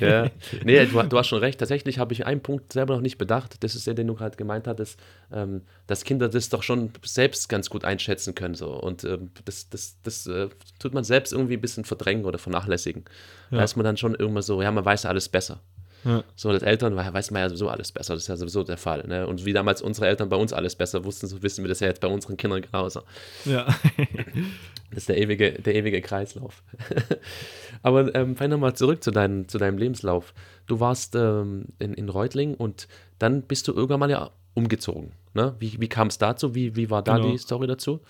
ja, 0.00 0.30
nee, 0.64 0.86
du, 0.86 1.02
du, 1.02 1.18
hast 1.18 1.28
schon 1.28 1.40
recht. 1.40 1.58
Tatsächlich 1.58 1.98
habe 1.98 2.14
ich 2.14 2.24
einen 2.24 2.40
Punkt 2.40 2.72
selber 2.72 2.94
noch 2.94 3.02
nicht 3.02 3.18
bedacht. 3.18 3.62
Das 3.62 3.74
ist 3.74 3.86
der, 3.86 3.94
den 3.94 4.06
du 4.06 4.14
gerade 4.14 4.36
gemeint 4.36 4.66
hattest, 4.66 4.98
ähm, 5.32 5.62
dass 5.86 6.04
Kinder 6.04 6.28
das 6.28 6.48
doch 6.48 6.62
schon 6.62 6.90
selbst 7.04 7.48
ganz 7.48 7.68
gut 7.68 7.84
einschätzen 7.84 8.34
können. 8.34 8.54
So. 8.54 8.72
Und 8.72 9.04
ähm, 9.04 9.30
das, 9.44 9.68
das, 9.68 9.98
das 10.02 10.26
äh, 10.26 10.48
tut 10.78 10.94
man 10.94 11.04
selbst 11.04 11.32
irgendwie 11.32 11.54
ein 11.54 11.60
bisschen 11.60 11.84
verdrängen 11.84 12.24
oder 12.24 12.38
vernachlässigen. 12.38 13.04
Ja. 13.50 13.58
Da 13.58 13.64
ist 13.64 13.76
man 13.76 13.84
dann 13.84 13.98
schon 13.98 14.14
irgendwann 14.14 14.42
so, 14.42 14.62
ja, 14.62 14.70
man 14.70 14.84
weiß 14.84 15.04
alles 15.04 15.28
besser. 15.28 15.60
Ja. 16.04 16.24
So, 16.34 16.48
als 16.48 16.62
Eltern 16.62 16.96
weiß 16.96 17.30
man 17.30 17.42
ja 17.42 17.48
sowieso 17.48 17.68
alles 17.68 17.92
besser. 17.92 18.14
Das 18.14 18.22
ist 18.22 18.28
ja 18.28 18.36
sowieso 18.36 18.62
der 18.62 18.76
Fall. 18.76 19.06
Ne? 19.06 19.26
Und 19.26 19.44
wie 19.44 19.52
damals 19.52 19.82
unsere 19.82 20.06
Eltern 20.06 20.28
bei 20.28 20.36
uns 20.36 20.52
alles 20.52 20.74
besser 20.74 21.04
wussten, 21.04 21.26
so 21.26 21.42
wissen 21.42 21.62
wir 21.64 21.68
das 21.68 21.80
ja 21.80 21.88
jetzt 21.88 22.00
bei 22.00 22.08
unseren 22.08 22.36
Kindern 22.36 22.62
genauso. 22.62 23.02
Ja. 23.44 23.64
das 24.90 24.98
ist 24.98 25.08
der 25.08 25.18
ewige, 25.18 25.52
der 25.52 25.74
ewige 25.74 26.00
Kreislauf. 26.00 26.62
Aber 27.82 28.14
ähm, 28.14 28.36
fein 28.36 28.50
nochmal 28.50 28.74
zurück 28.74 29.02
zu, 29.04 29.10
dein, 29.10 29.48
zu 29.48 29.58
deinem 29.58 29.78
Lebenslauf. 29.78 30.32
Du 30.66 30.80
warst 30.80 31.14
ähm, 31.16 31.66
in, 31.78 31.94
in 31.94 32.08
Reutling 32.08 32.54
und 32.54 32.88
dann 33.18 33.42
bist 33.42 33.68
du 33.68 33.72
irgendwann 33.72 34.00
mal 34.00 34.10
ja 34.10 34.30
umgezogen. 34.54 35.12
Ne? 35.34 35.54
Wie, 35.58 35.80
wie 35.80 35.88
kam 35.88 36.08
es 36.08 36.18
dazu? 36.18 36.54
Wie, 36.54 36.76
wie 36.76 36.90
war 36.90 37.02
da 37.02 37.16
genau. 37.16 37.30
die 37.30 37.38
Story 37.38 37.66
dazu? 37.66 38.00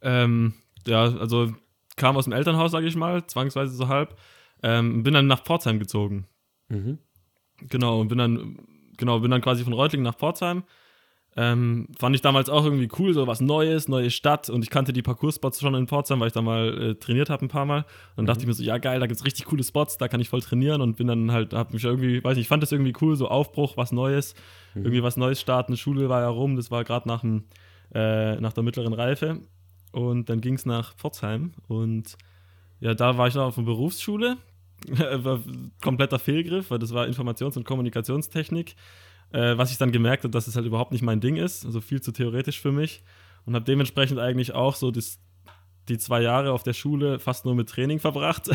Ähm, 0.00 0.54
ja, 0.86 1.02
also 1.02 1.52
kam 1.96 2.16
aus 2.16 2.24
dem 2.24 2.32
Elternhaus, 2.32 2.72
sage 2.72 2.86
ich 2.86 2.96
mal, 2.96 3.26
zwangsweise 3.26 3.74
so 3.74 3.88
halb. 3.88 4.16
Ähm, 4.62 5.02
bin 5.02 5.14
dann 5.14 5.26
nach 5.26 5.42
Pforzheim 5.42 5.78
gezogen. 5.78 6.26
Mhm. 6.68 6.98
Genau, 7.68 8.00
und 8.00 8.08
bin 8.08 8.18
dann, 8.18 8.58
genau, 8.96 9.20
bin 9.20 9.30
dann 9.30 9.40
quasi 9.40 9.64
von 9.64 9.72
Reutling 9.72 10.02
nach 10.02 10.16
Pforzheim. 10.16 10.64
Ähm, 11.36 11.88
fand 11.98 12.14
ich 12.14 12.22
damals 12.22 12.48
auch 12.48 12.64
irgendwie 12.64 12.88
cool, 12.98 13.12
so 13.12 13.26
was 13.26 13.40
Neues, 13.40 13.88
neue 13.88 14.10
Stadt 14.10 14.48
und 14.48 14.62
ich 14.62 14.70
kannte 14.70 14.92
die 14.92 15.02
Parcours-Spots 15.02 15.60
schon 15.60 15.74
in 15.74 15.88
Pforzheim, 15.88 16.20
weil 16.20 16.28
ich 16.28 16.32
da 16.32 16.42
mal 16.42 16.80
äh, 16.80 16.94
trainiert 16.94 17.28
habe 17.28 17.44
ein 17.44 17.48
paar 17.48 17.64
Mal. 17.64 17.78
Und 17.78 17.86
dann 18.16 18.24
mhm. 18.24 18.26
dachte 18.28 18.40
ich 18.42 18.46
mir 18.46 18.52
so, 18.52 18.62
ja 18.62 18.78
geil, 18.78 19.00
da 19.00 19.06
gibt 19.06 19.18
es 19.18 19.26
richtig 19.26 19.46
coole 19.46 19.64
Spots, 19.64 19.98
da 19.98 20.06
kann 20.06 20.20
ich 20.20 20.28
voll 20.28 20.42
trainieren 20.42 20.80
und 20.80 20.96
bin 20.96 21.08
dann 21.08 21.32
halt, 21.32 21.52
hab 21.52 21.72
mich 21.72 21.82
irgendwie, 21.82 22.22
weiß 22.22 22.36
nicht, 22.36 22.44
ich 22.44 22.48
fand 22.48 22.62
das 22.62 22.70
irgendwie 22.70 22.92
cool, 23.00 23.16
so 23.16 23.26
Aufbruch, 23.26 23.76
was 23.76 23.90
Neues, 23.90 24.34
mhm. 24.74 24.82
irgendwie 24.82 25.02
was 25.02 25.16
Neues 25.16 25.40
starten. 25.40 25.76
Schule 25.76 26.08
war 26.08 26.20
ja 26.20 26.28
rum, 26.28 26.54
das 26.54 26.70
war 26.70 26.84
gerade 26.84 27.08
nach, 27.08 27.24
äh, 27.24 28.40
nach 28.40 28.52
der 28.52 28.62
mittleren 28.62 28.92
Reife 28.92 29.40
und 29.90 30.28
dann 30.28 30.40
ging 30.40 30.54
es 30.54 30.66
nach 30.66 30.94
Pforzheim 30.94 31.52
und 31.66 32.16
ja, 32.78 32.94
da 32.94 33.18
war 33.18 33.26
ich 33.26 33.34
noch 33.34 33.46
auf 33.46 33.54
der 33.56 33.62
Berufsschule, 33.62 34.36
kompletter 35.82 36.18
Fehlgriff, 36.18 36.70
weil 36.70 36.78
das 36.78 36.92
war 36.92 37.06
Informations- 37.06 37.56
und 37.56 37.64
Kommunikationstechnik, 37.64 38.74
äh, 39.32 39.56
was 39.56 39.70
ich 39.72 39.78
dann 39.78 39.92
gemerkt 39.92 40.24
habe, 40.24 40.32
dass 40.32 40.46
es 40.46 40.56
halt 40.56 40.66
überhaupt 40.66 40.92
nicht 40.92 41.02
mein 41.02 41.20
Ding 41.20 41.36
ist, 41.36 41.64
also 41.64 41.80
viel 41.80 42.00
zu 42.00 42.12
theoretisch 42.12 42.60
für 42.60 42.72
mich 42.72 43.02
und 43.46 43.54
habe 43.54 43.64
dementsprechend 43.64 44.18
eigentlich 44.18 44.52
auch 44.52 44.74
so 44.74 44.90
das, 44.90 45.18
die 45.88 45.98
zwei 45.98 46.22
Jahre 46.22 46.52
auf 46.52 46.62
der 46.62 46.72
Schule 46.72 47.18
fast 47.18 47.44
nur 47.44 47.54
mit 47.54 47.68
Training 47.68 47.98
verbracht 47.98 48.50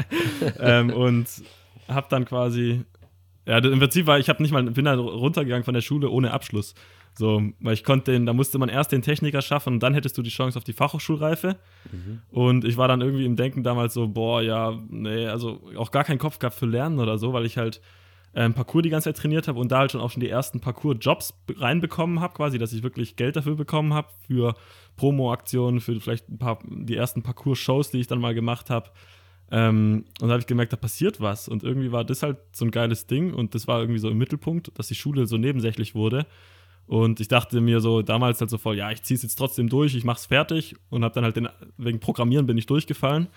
ähm, 0.60 0.90
und 0.90 1.26
habe 1.88 2.06
dann 2.10 2.24
quasi, 2.24 2.82
ja, 3.46 3.58
im 3.58 3.78
Prinzip 3.78 4.06
war 4.06 4.18
ich 4.18 4.28
habe 4.28 4.42
nicht 4.42 4.52
mal, 4.52 4.62
bin 4.64 4.84
dann 4.84 4.98
runtergegangen 4.98 5.64
von 5.64 5.74
der 5.74 5.80
Schule 5.80 6.10
ohne 6.10 6.32
Abschluss. 6.32 6.74
So, 7.18 7.42
weil 7.60 7.72
ich 7.72 7.82
konnte 7.82 8.12
den, 8.12 8.26
da 8.26 8.34
musste 8.34 8.58
man 8.58 8.68
erst 8.68 8.92
den 8.92 9.00
Techniker 9.00 9.40
schaffen 9.40 9.74
und 9.74 9.82
dann 9.82 9.94
hättest 9.94 10.18
du 10.18 10.22
die 10.22 10.30
Chance 10.30 10.58
auf 10.58 10.64
die 10.64 10.74
Fachhochschulreife. 10.74 11.56
Mhm. 11.90 12.20
Und 12.30 12.64
ich 12.64 12.76
war 12.76 12.88
dann 12.88 13.00
irgendwie 13.00 13.24
im 13.24 13.36
Denken 13.36 13.62
damals 13.62 13.94
so, 13.94 14.06
boah, 14.06 14.42
ja, 14.42 14.78
nee, 14.90 15.26
also 15.26 15.62
auch 15.76 15.90
gar 15.90 16.04
keinen 16.04 16.18
Kopf 16.18 16.38
gehabt 16.38 16.56
für 16.56 16.66
Lernen 16.66 16.98
oder 16.98 17.16
so, 17.16 17.32
weil 17.32 17.46
ich 17.46 17.56
halt 17.56 17.80
ähm, 18.34 18.52
Parcours 18.52 18.82
die 18.82 18.90
ganze 18.90 19.08
Zeit 19.08 19.16
trainiert 19.16 19.48
habe 19.48 19.58
und 19.58 19.72
da 19.72 19.78
halt 19.78 19.92
schon 19.92 20.02
auch 20.02 20.10
schon 20.10 20.20
die 20.20 20.28
ersten 20.28 20.60
Parcours-Jobs 20.60 21.32
reinbekommen 21.56 22.20
habe, 22.20 22.34
quasi, 22.34 22.58
dass 22.58 22.74
ich 22.74 22.82
wirklich 22.82 23.16
Geld 23.16 23.34
dafür 23.34 23.56
bekommen 23.56 23.94
habe, 23.94 24.08
für 24.26 24.54
Promo-Aktionen, 24.96 25.80
für 25.80 25.98
vielleicht 25.98 26.28
ein 26.28 26.38
paar, 26.38 26.58
die 26.68 26.96
ersten 26.96 27.22
Parcours-Shows, 27.22 27.92
die 27.92 28.00
ich 28.00 28.08
dann 28.08 28.20
mal 28.20 28.34
gemacht 28.34 28.68
habe. 28.68 28.90
Ähm, 29.50 30.04
und 30.20 30.28
da 30.28 30.32
habe 30.32 30.40
ich 30.40 30.46
gemerkt, 30.46 30.74
da 30.74 30.76
passiert 30.76 31.18
was. 31.18 31.48
Und 31.48 31.62
irgendwie 31.62 31.92
war 31.92 32.04
das 32.04 32.22
halt 32.22 32.36
so 32.52 32.66
ein 32.66 32.70
geiles 32.70 33.06
Ding 33.06 33.32
und 33.32 33.54
das 33.54 33.66
war 33.66 33.80
irgendwie 33.80 34.00
so 34.00 34.10
im 34.10 34.18
Mittelpunkt, 34.18 34.70
dass 34.78 34.88
die 34.88 34.94
Schule 34.94 35.26
so 35.26 35.38
nebensächlich 35.38 35.94
wurde. 35.94 36.26
Und 36.86 37.20
ich 37.20 37.28
dachte 37.28 37.60
mir 37.60 37.80
so 37.80 38.02
damals 38.02 38.40
halt 38.40 38.50
so 38.50 38.58
voll, 38.58 38.76
ja, 38.76 38.90
ich 38.90 39.02
ziehe 39.02 39.16
es 39.16 39.22
jetzt 39.22 39.36
trotzdem 39.36 39.68
durch, 39.68 39.94
ich 39.94 40.04
mache 40.04 40.18
es 40.18 40.26
fertig 40.26 40.76
und 40.88 41.02
habe 41.04 41.14
dann 41.14 41.24
halt 41.24 41.36
den, 41.36 41.48
wegen 41.76 41.98
Programmieren 41.98 42.46
bin 42.46 42.56
ich 42.58 42.66
durchgefallen. 42.66 43.28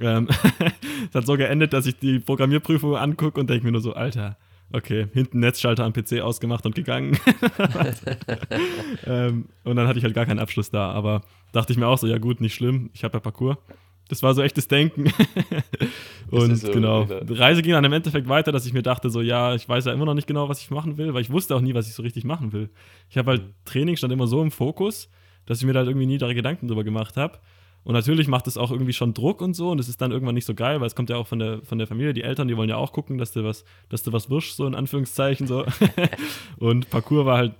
Ähm, 0.00 0.28
es 1.08 1.14
hat 1.14 1.26
so 1.26 1.36
geendet, 1.36 1.72
dass 1.72 1.86
ich 1.86 1.98
die 1.98 2.18
Programmierprüfung 2.18 2.96
angucke 2.96 3.40
und 3.40 3.48
denke 3.48 3.64
mir 3.64 3.72
nur 3.72 3.80
so, 3.80 3.92
Alter, 3.92 4.36
okay, 4.72 5.06
hinten 5.12 5.40
Netzschalter 5.40 5.84
am 5.84 5.92
PC 5.92 6.20
ausgemacht 6.20 6.66
und 6.66 6.74
gegangen. 6.74 7.18
ähm, 9.06 9.46
und 9.64 9.76
dann 9.76 9.86
hatte 9.86 9.98
ich 9.98 10.04
halt 10.04 10.14
gar 10.14 10.26
keinen 10.26 10.40
Abschluss 10.40 10.70
da, 10.70 10.90
aber 10.90 11.22
dachte 11.52 11.72
ich 11.72 11.78
mir 11.78 11.86
auch 11.86 11.98
so, 11.98 12.06
ja 12.06 12.18
gut, 12.18 12.40
nicht 12.40 12.54
schlimm, 12.54 12.90
ich 12.92 13.04
habe 13.04 13.16
ja 13.16 13.20
Parcours. 13.20 13.56
Das 14.10 14.24
war 14.24 14.34
so 14.34 14.42
echtes 14.42 14.66
Denken. 14.66 15.12
und 16.32 16.56
so 16.56 16.72
genau, 16.72 17.04
die 17.04 17.32
Reise 17.32 17.62
ging 17.62 17.72
dann 17.72 17.84
im 17.84 17.92
Endeffekt 17.92 18.28
weiter, 18.28 18.50
dass 18.50 18.66
ich 18.66 18.72
mir 18.72 18.82
dachte, 18.82 19.08
so, 19.08 19.20
ja, 19.20 19.54
ich 19.54 19.68
weiß 19.68 19.84
ja 19.84 19.92
immer 19.92 20.04
noch 20.04 20.14
nicht 20.14 20.26
genau, 20.26 20.48
was 20.48 20.60
ich 20.60 20.70
machen 20.72 20.98
will, 20.98 21.14
weil 21.14 21.22
ich 21.22 21.30
wusste 21.30 21.54
auch 21.54 21.60
nie, 21.60 21.74
was 21.74 21.86
ich 21.86 21.94
so 21.94 22.02
richtig 22.02 22.24
machen 22.24 22.52
will. 22.52 22.70
Ich 23.08 23.16
habe 23.18 23.30
halt, 23.30 23.42
mhm. 23.42 23.54
Training 23.64 23.96
stand 23.96 24.12
immer 24.12 24.26
so 24.26 24.42
im 24.42 24.50
Fokus, 24.50 25.08
dass 25.46 25.60
ich 25.60 25.64
mir 25.64 25.74
da 25.74 25.78
halt 25.78 25.88
irgendwie 25.88 26.08
nie 26.08 26.18
da 26.18 26.32
Gedanken 26.32 26.66
drüber 26.66 26.82
gemacht 26.82 27.16
habe. 27.16 27.38
Und 27.84 27.94
natürlich 27.94 28.26
macht 28.26 28.48
es 28.48 28.58
auch 28.58 28.72
irgendwie 28.72 28.92
schon 28.92 29.14
Druck 29.14 29.40
und 29.40 29.54
so 29.54 29.70
und 29.70 29.78
es 29.78 29.88
ist 29.88 30.00
dann 30.00 30.10
irgendwann 30.10 30.34
nicht 30.34 30.44
so 30.44 30.54
geil, 30.54 30.80
weil 30.80 30.88
es 30.88 30.96
kommt 30.96 31.08
ja 31.08 31.16
auch 31.16 31.28
von 31.28 31.38
der, 31.38 31.62
von 31.62 31.78
der 31.78 31.86
Familie, 31.86 32.12
die 32.12 32.22
Eltern, 32.22 32.48
die 32.48 32.56
wollen 32.56 32.68
ja 32.68 32.76
auch 32.76 32.92
gucken, 32.92 33.16
dass 33.16 33.30
du 33.30 33.44
was, 33.44 33.64
dass 33.88 34.02
du 34.02 34.12
was 34.12 34.28
wirst, 34.28 34.56
so 34.56 34.66
in 34.66 34.74
Anführungszeichen 34.74 35.46
so. 35.46 35.64
und 36.58 36.90
Parcours 36.90 37.26
war 37.26 37.38
halt 37.38 37.54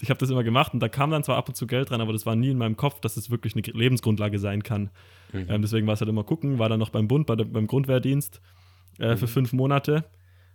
ich 0.00 0.10
habe 0.10 0.18
das 0.18 0.30
immer 0.30 0.44
gemacht 0.44 0.72
und 0.72 0.80
da 0.80 0.88
kam 0.88 1.10
dann 1.10 1.22
zwar 1.22 1.36
ab 1.36 1.48
und 1.48 1.54
zu 1.54 1.66
Geld 1.66 1.90
rein, 1.90 2.00
aber 2.00 2.12
das 2.12 2.26
war 2.26 2.36
nie 2.36 2.50
in 2.50 2.58
meinem 2.58 2.76
Kopf, 2.76 3.00
dass 3.00 3.16
es 3.16 3.30
wirklich 3.30 3.54
eine 3.54 3.62
Lebensgrundlage 3.62 4.38
sein 4.38 4.62
kann. 4.62 4.90
Mhm. 5.32 5.46
Ähm, 5.48 5.62
deswegen 5.62 5.86
war 5.86 5.94
es 5.94 6.00
halt 6.00 6.08
immer 6.08 6.24
gucken, 6.24 6.58
war 6.58 6.68
dann 6.68 6.78
noch 6.78 6.90
beim 6.90 7.08
Bund, 7.08 7.26
bei 7.26 7.36
der, 7.36 7.44
beim 7.44 7.66
Grundwehrdienst 7.66 8.40
äh, 8.98 9.12
mhm. 9.12 9.18
für 9.18 9.28
fünf 9.28 9.52
Monate. 9.52 10.04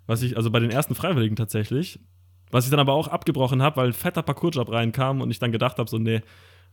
Was 0.07 0.21
ich, 0.21 0.37
also 0.37 0.51
bei 0.51 0.59
den 0.59 0.69
ersten 0.69 0.95
Freiwilligen 0.95 1.35
tatsächlich, 1.35 1.99
was 2.51 2.65
ich 2.65 2.71
dann 2.71 2.79
aber 2.79 2.93
auch 2.93 3.07
abgebrochen 3.07 3.61
habe, 3.61 3.77
weil 3.77 3.87
ein 3.87 3.93
fetter 3.93 4.21
Parcoursjob 4.21 4.71
reinkam 4.71 5.21
und 5.21 5.31
ich 5.31 5.39
dann 5.39 5.51
gedacht 5.51 5.79
habe, 5.79 5.89
so, 5.89 5.97
nee, 5.97 6.21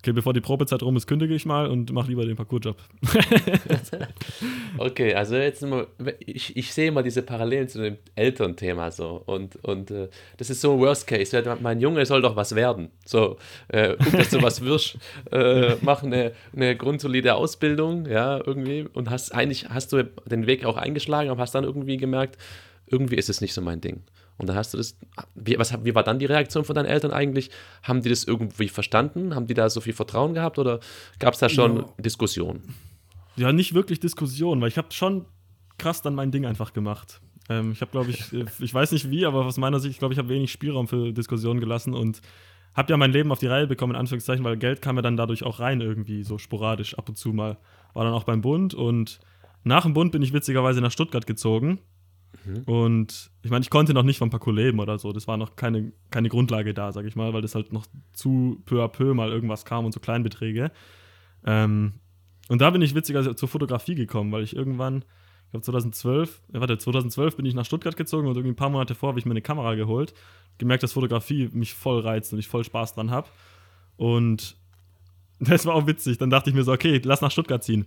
okay, 0.03 0.13
bevor 0.13 0.33
die 0.33 0.41
Probezeit 0.41 0.83
rum 0.83 0.97
ist, 0.97 1.07
kündige 1.07 1.33
ich 1.33 1.47
mal 1.47 1.69
und 1.69 1.93
mache 1.93 2.09
lieber 2.09 2.27
den 2.27 2.35
Parcoursjob. 2.35 2.77
okay, 4.79 5.15
also 5.15 5.37
jetzt 5.37 5.63
mal, 5.63 5.87
ich, 6.19 6.57
ich 6.57 6.75
sehe 6.75 6.89
immer 6.89 7.05
diese 7.05 7.23
Parallelen 7.23 7.69
zu 7.69 7.81
dem 7.81 7.99
Elternthema 8.17 8.91
so 8.91 9.23
und, 9.27 9.65
und 9.65 9.93
äh, 9.93 10.09
das 10.39 10.51
ist 10.51 10.61
so 10.61 10.73
ein 10.73 10.81
Worst 10.81 11.07
Case. 11.07 11.57
Mein 11.61 11.81
Junge 11.81 12.05
soll 12.05 12.21
doch 12.21 12.35
was 12.35 12.57
werden. 12.57 12.91
So, 13.05 13.37
äh, 13.69 13.95
guck, 14.03 14.13
dass 14.15 14.31
du 14.31 14.43
was 14.43 14.61
wirst, 14.63 14.99
äh, 15.31 15.77
mach 15.83 16.03
eine, 16.03 16.33
eine 16.53 16.77
grundsolide 16.77 17.37
Ausbildung, 17.37 18.07
ja, 18.07 18.45
irgendwie 18.45 18.89
und 18.93 19.09
hast 19.09 19.33
eigentlich, 19.33 19.69
hast 19.69 19.93
du 19.93 20.03
den 20.27 20.49
Weg 20.49 20.65
auch 20.65 20.77
eingeschlagen, 20.77 21.31
aber 21.31 21.43
hast 21.43 21.55
dann 21.55 21.63
irgendwie 21.63 21.97
gemerkt, 21.97 22.39
irgendwie 22.87 23.17
ist 23.17 23.29
es 23.29 23.41
nicht 23.41 23.55
so 23.55 23.63
mein 23.63 23.81
Ding. 23.81 24.03
Und 24.39 24.49
dann 24.49 24.57
hast 24.57 24.75
du 24.75 24.79
das, 24.79 24.97
wie, 25.35 25.59
was, 25.59 25.73
wie 25.85 25.95
war 25.95 26.03
dann 26.03 26.19
die 26.19 26.27
Reaktion 26.27 26.65
von 26.65 26.75
deinen 26.75 26.87
Eltern 26.87 27.13
eigentlich? 27.13 27.51
Haben 27.83 28.03
die 28.03 28.09
das 28.09 28.25
irgendwie 28.25 28.69
verstanden? 28.69 29.35
Haben 29.35 29.47
die 29.47 29.55
da 29.55 29.69
so 29.71 29.81
viel 29.81 29.93
Vertrauen 29.93 30.35
gehabt 30.35 30.59
oder 30.59 30.81
gab 31.19 31.35
es 31.35 31.41
da 31.41 31.49
schon 31.49 31.77
ja. 31.77 31.89
Diskussionen? 31.99 32.75
Ja, 33.37 33.53
nicht 33.53 33.75
wirklich 33.75 34.01
Diskussionen, 34.01 34.61
weil 34.61 34.69
ich 34.69 34.79
habe 34.79 34.89
schon 34.91 35.27
krass 35.79 36.03
dann 36.03 36.15
mein 36.15 36.31
Ding 36.31 36.47
einfach 36.47 36.73
gemacht. 36.73 37.21
Ähm, 37.49 37.73
ich 37.73 37.81
habe, 37.81 37.91
glaube 37.91 38.11
ich, 38.11 38.33
ich 38.61 38.75
weiß 38.75 38.93
nicht 38.93 39.11
wie, 39.11 39.27
aber 39.27 39.45
aus 39.45 39.59
meiner 39.59 39.81
Sicht, 39.81 39.99
glaube 39.99 40.15
ich, 40.15 40.19
habe 40.19 40.29
wenig 40.29 40.51
Spielraum 40.51 40.89
für 40.89 41.13
Diskussionen 41.13 41.61
gelassen 41.61 41.95
und 41.95 42.21
habe 42.75 42.91
ja 42.91 42.97
mein 42.97 43.13
Leben 43.13 43.31
auf 43.33 43.39
die 43.39 43.47
Reihe 43.47 43.67
bekommen, 43.67 43.93
in 43.93 44.01
Anführungszeichen, 44.01 44.45
weil 44.45 44.57
Geld 44.57 44.81
kam 44.81 44.97
ja 44.97 45.03
dann 45.03 45.17
dadurch 45.17 45.45
auch 45.45 45.61
rein 45.61 45.81
irgendwie, 45.81 46.25
so 46.25 46.39
sporadisch 46.39 46.97
ab 46.99 47.09
und 47.09 47.17
zu 47.17 47.33
mal. 47.33 47.59
War 47.93 48.05
dann 48.05 48.15
auch 48.15 48.25
beim 48.25 48.41
Bund 48.41 48.73
und 48.73 49.21
nach 49.65 49.83
dem 49.83 49.93
Bund 49.93 50.13
bin 50.13 50.23
ich 50.23 50.33
witzigerweise 50.33 50.81
nach 50.81 50.91
Stuttgart 50.91 51.27
gezogen 51.27 51.79
Mhm. 52.45 52.63
Und 52.65 53.31
ich 53.43 53.51
meine, 53.51 53.63
ich 53.63 53.71
konnte 53.71 53.95
noch 53.95 54.03
nicht 54.03 54.19
vom 54.19 54.31
Parcours 54.31 54.57
leben 54.57 54.81
oder 54.81 54.99
so. 54.99 55.13
Das 55.13 55.27
war 55.29 55.37
noch 55.37 55.57
keine, 55.57 55.93
keine 56.11 56.29
Grundlage 56.29 56.75
da, 56.75 56.93
sag 56.93 57.05
ich 57.07 57.17
mal, 57.17 57.33
weil 57.33 57.43
das 57.43 57.55
halt 57.55 57.73
noch 57.73 57.87
zu 58.13 58.63
peu 58.65 58.83
à 58.83 58.89
peu 58.89 59.15
mal 59.15 59.31
irgendwas 59.31 59.65
kam 59.65 59.85
und 59.85 59.93
so 59.93 60.01
Kleinbeträge. 60.01 60.71
Ähm, 61.45 61.95
und 62.49 62.61
da 62.61 62.71
bin 62.71 62.83
ich 62.83 62.95
witziger 62.95 63.37
zur 63.37 63.49
Fotografie 63.49 63.95
gekommen, 63.95 64.33
weil 64.33 64.43
ich 64.43 64.57
irgendwann, 64.57 65.05
ich 65.47 65.51
glaube 65.53 65.65
2012, 65.65 66.43
äh, 66.53 66.61
warte, 66.61 66.79
2012 66.79 67.37
bin 67.37 67.47
ich 67.47 67.55
nach 67.55 67.65
Stuttgart 67.65 67.97
gezogen 67.97 68.27
und 68.27 68.37
irgendwie 68.37 68.53
ein 68.53 68.57
paar 68.57 68.71
Monate 68.71 68.95
vor 68.95 69.11
habe 69.11 69.19
ich 69.19 69.27
mir 69.27 69.33
eine 69.33 69.43
Kamera 69.43 69.75
geholt, 69.75 70.15
gemerkt, 70.59 70.83
dass 70.83 70.93
Fotografie 70.93 71.49
mich 71.53 71.75
voll 71.75 72.01
reizt 72.01 72.33
und 72.33 72.39
ich 72.39 72.49
voll 72.49 72.65
Spaß 72.65 72.95
dran 72.95 73.11
habe. 73.11 73.29
Und 73.97 74.57
das 75.41 75.67
war 75.67 75.75
auch 75.75 75.87
witzig. 75.87 76.19
Dann 76.19 76.31
dachte 76.31 76.51
ich 76.51 76.57
mir 76.57 76.65
so, 76.65 76.73
okay, 76.73 77.01
lass 77.05 77.21
nach 77.21 77.31
Stuttgart 77.31 77.63
ziehen. 77.63 77.87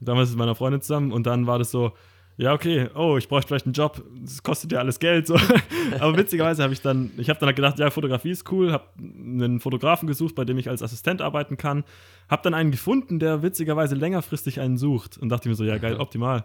Damals 0.00 0.30
mit 0.30 0.38
meiner 0.38 0.54
Freundin 0.54 0.80
zusammen 0.80 1.12
und 1.12 1.26
dann 1.26 1.46
war 1.46 1.58
das 1.58 1.70
so, 1.70 1.92
ja, 2.40 2.54
okay, 2.54 2.88
oh, 2.94 3.18
ich 3.18 3.28
bräuchte 3.28 3.48
vielleicht 3.48 3.66
einen 3.66 3.74
Job, 3.74 4.02
das 4.22 4.42
kostet 4.42 4.72
ja 4.72 4.78
alles 4.78 4.98
Geld. 4.98 5.26
So. 5.26 5.36
Aber 6.00 6.16
witzigerweise 6.16 6.62
habe 6.62 6.72
ich 6.72 6.80
dann, 6.80 7.10
ich 7.18 7.28
habe 7.28 7.38
dann 7.38 7.48
halt 7.48 7.56
gedacht, 7.56 7.78
ja, 7.78 7.90
Fotografie 7.90 8.30
ist 8.30 8.50
cool, 8.50 8.72
habe 8.72 8.84
einen 8.98 9.60
Fotografen 9.60 10.06
gesucht, 10.06 10.34
bei 10.34 10.46
dem 10.46 10.56
ich 10.56 10.68
als 10.70 10.82
Assistent 10.82 11.20
arbeiten 11.20 11.58
kann. 11.58 11.84
Habe 12.30 12.40
dann 12.42 12.54
einen 12.54 12.70
gefunden, 12.70 13.18
der 13.18 13.42
witzigerweise 13.42 13.94
längerfristig 13.94 14.58
einen 14.58 14.78
sucht 14.78 15.18
und 15.18 15.28
dachte 15.28 15.50
mir 15.50 15.54
so, 15.54 15.64
ja, 15.64 15.76
geil, 15.76 15.96
optimal. 15.96 16.44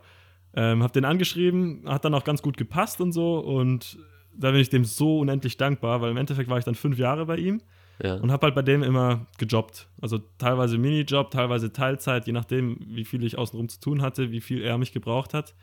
Ähm, 0.53 0.83
habe 0.83 0.91
den 0.91 1.05
angeschrieben, 1.05 1.83
hat 1.85 2.03
dann 2.03 2.13
auch 2.13 2.23
ganz 2.25 2.41
gut 2.41 2.57
gepasst 2.57 2.99
und 2.99 3.13
so 3.13 3.39
und 3.39 3.97
da 4.37 4.51
bin 4.51 4.59
ich 4.59 4.69
dem 4.69 4.83
so 4.83 5.19
unendlich 5.19 5.55
dankbar, 5.55 6.01
weil 6.01 6.11
im 6.11 6.17
Endeffekt 6.17 6.49
war 6.49 6.57
ich 6.57 6.65
dann 6.65 6.75
fünf 6.75 6.97
Jahre 6.97 7.25
bei 7.25 7.37
ihm 7.37 7.61
Ja. 8.03 8.15
und 8.15 8.31
habe 8.33 8.47
halt 8.47 8.55
bei 8.55 8.61
dem 8.63 8.83
immer 8.83 9.27
gejobbt. 9.37 9.87
Also 10.01 10.17
teilweise 10.37 10.77
Minijob, 10.77 11.31
teilweise 11.31 11.71
Teilzeit, 11.71 12.27
je 12.27 12.33
nachdem, 12.33 12.77
wie 12.85 13.05
viel 13.05 13.23
ich 13.23 13.37
außenrum 13.37 13.69
zu 13.69 13.79
tun 13.79 14.01
hatte, 14.01 14.31
wie 14.31 14.41
viel 14.41 14.61
er 14.61 14.77
mich 14.77 14.91
gebraucht 14.91 15.33
hat. 15.33 15.55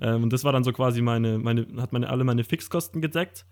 Ähm, 0.00 0.24
und 0.24 0.32
das 0.32 0.44
war 0.44 0.52
dann 0.52 0.64
so 0.64 0.72
quasi 0.72 1.00
meine, 1.02 1.38
meine, 1.38 1.66
hat 1.78 1.92
meine, 1.92 2.08
alle 2.10 2.24
meine 2.24 2.44
Fixkosten 2.44 3.00
gedeckt. 3.00 3.46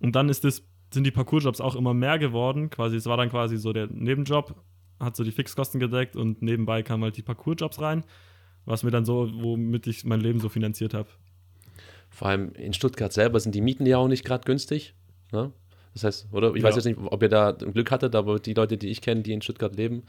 Und 0.00 0.16
dann 0.16 0.28
ist 0.28 0.44
das, 0.44 0.62
sind 0.92 1.04
die 1.04 1.10
Parcoursjobs 1.10 1.60
auch 1.60 1.76
immer 1.76 1.94
mehr 1.94 2.18
geworden. 2.18 2.70
Quasi, 2.70 2.96
es 2.96 3.06
war 3.06 3.16
dann 3.16 3.30
quasi 3.30 3.56
so 3.56 3.72
der 3.72 3.86
Nebenjob, 3.88 4.54
hat 5.00 5.16
so 5.16 5.24
die 5.24 5.32
Fixkosten 5.32 5.80
gedeckt 5.80 6.16
und 6.16 6.42
nebenbei 6.42 6.82
kamen 6.82 7.02
halt 7.04 7.16
die 7.16 7.22
Parcoursjobs 7.22 7.80
rein, 7.80 8.04
was 8.64 8.82
mir 8.82 8.90
dann 8.90 9.04
so, 9.04 9.28
womit 9.34 9.86
ich 9.86 10.04
mein 10.04 10.20
Leben 10.20 10.40
so 10.40 10.48
finanziert 10.48 10.94
habe. 10.94 11.08
Vor 12.10 12.28
allem 12.28 12.52
in 12.52 12.72
Stuttgart 12.72 13.12
selber 13.12 13.40
sind 13.40 13.54
die 13.54 13.60
Mieten 13.62 13.86
ja 13.86 13.96
auch 13.98 14.08
nicht 14.08 14.24
gerade 14.24 14.44
günstig. 14.44 14.94
Ne? 15.32 15.52
Das 15.94 16.04
heißt, 16.04 16.28
oder? 16.32 16.54
Ich 16.54 16.62
weiß 16.62 16.74
Ja. 16.74 16.76
jetzt 16.76 16.84
nicht, 16.84 16.98
ob 17.00 17.22
ihr 17.22 17.28
da 17.28 17.52
Glück 17.52 17.90
hattet, 17.90 18.14
aber 18.14 18.38
die 18.38 18.54
Leute, 18.54 18.76
die 18.78 18.88
ich 18.88 19.00
kenne, 19.00 19.22
die 19.22 19.32
in 19.32 19.42
Stuttgart 19.42 19.74
leben, 19.76 20.04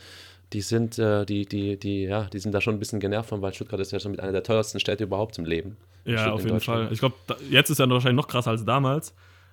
die 0.54 0.62
sind, 0.62 1.00
äh, 1.00 1.26
die, 1.26 1.46
die, 1.46 1.78
die, 1.78 2.04
ja, 2.04 2.26
die 2.26 2.40
sind 2.40 2.54
da 2.54 2.62
schon 2.62 2.76
ein 2.76 2.80
bisschen 2.80 3.00
genervt 3.00 3.30
von, 3.30 3.42
weil 3.42 3.54
Stuttgart 3.54 3.80
ist 3.80 3.92
ja 3.92 4.00
schon 4.00 4.12
mit 4.12 4.20
einer 4.20 4.32
der 4.32 4.44
teuersten 4.44 4.80
Städte 4.80 5.04
überhaupt 5.04 5.36
zum 5.36 5.46
Leben. 5.46 5.78
Ja, 6.06 6.32
auf 6.32 6.44
jeden. 6.44 6.60
Fall. 6.60 6.90
Ich 6.92 7.00
glaube, 7.00 7.16
jetzt 7.50 7.70
ist 7.70 7.80
ja 7.80 7.90
wahrscheinlich 7.90 8.18
noch 8.18 8.28
krasser 8.28 8.52
als 8.52 8.64
damals. 8.64 9.12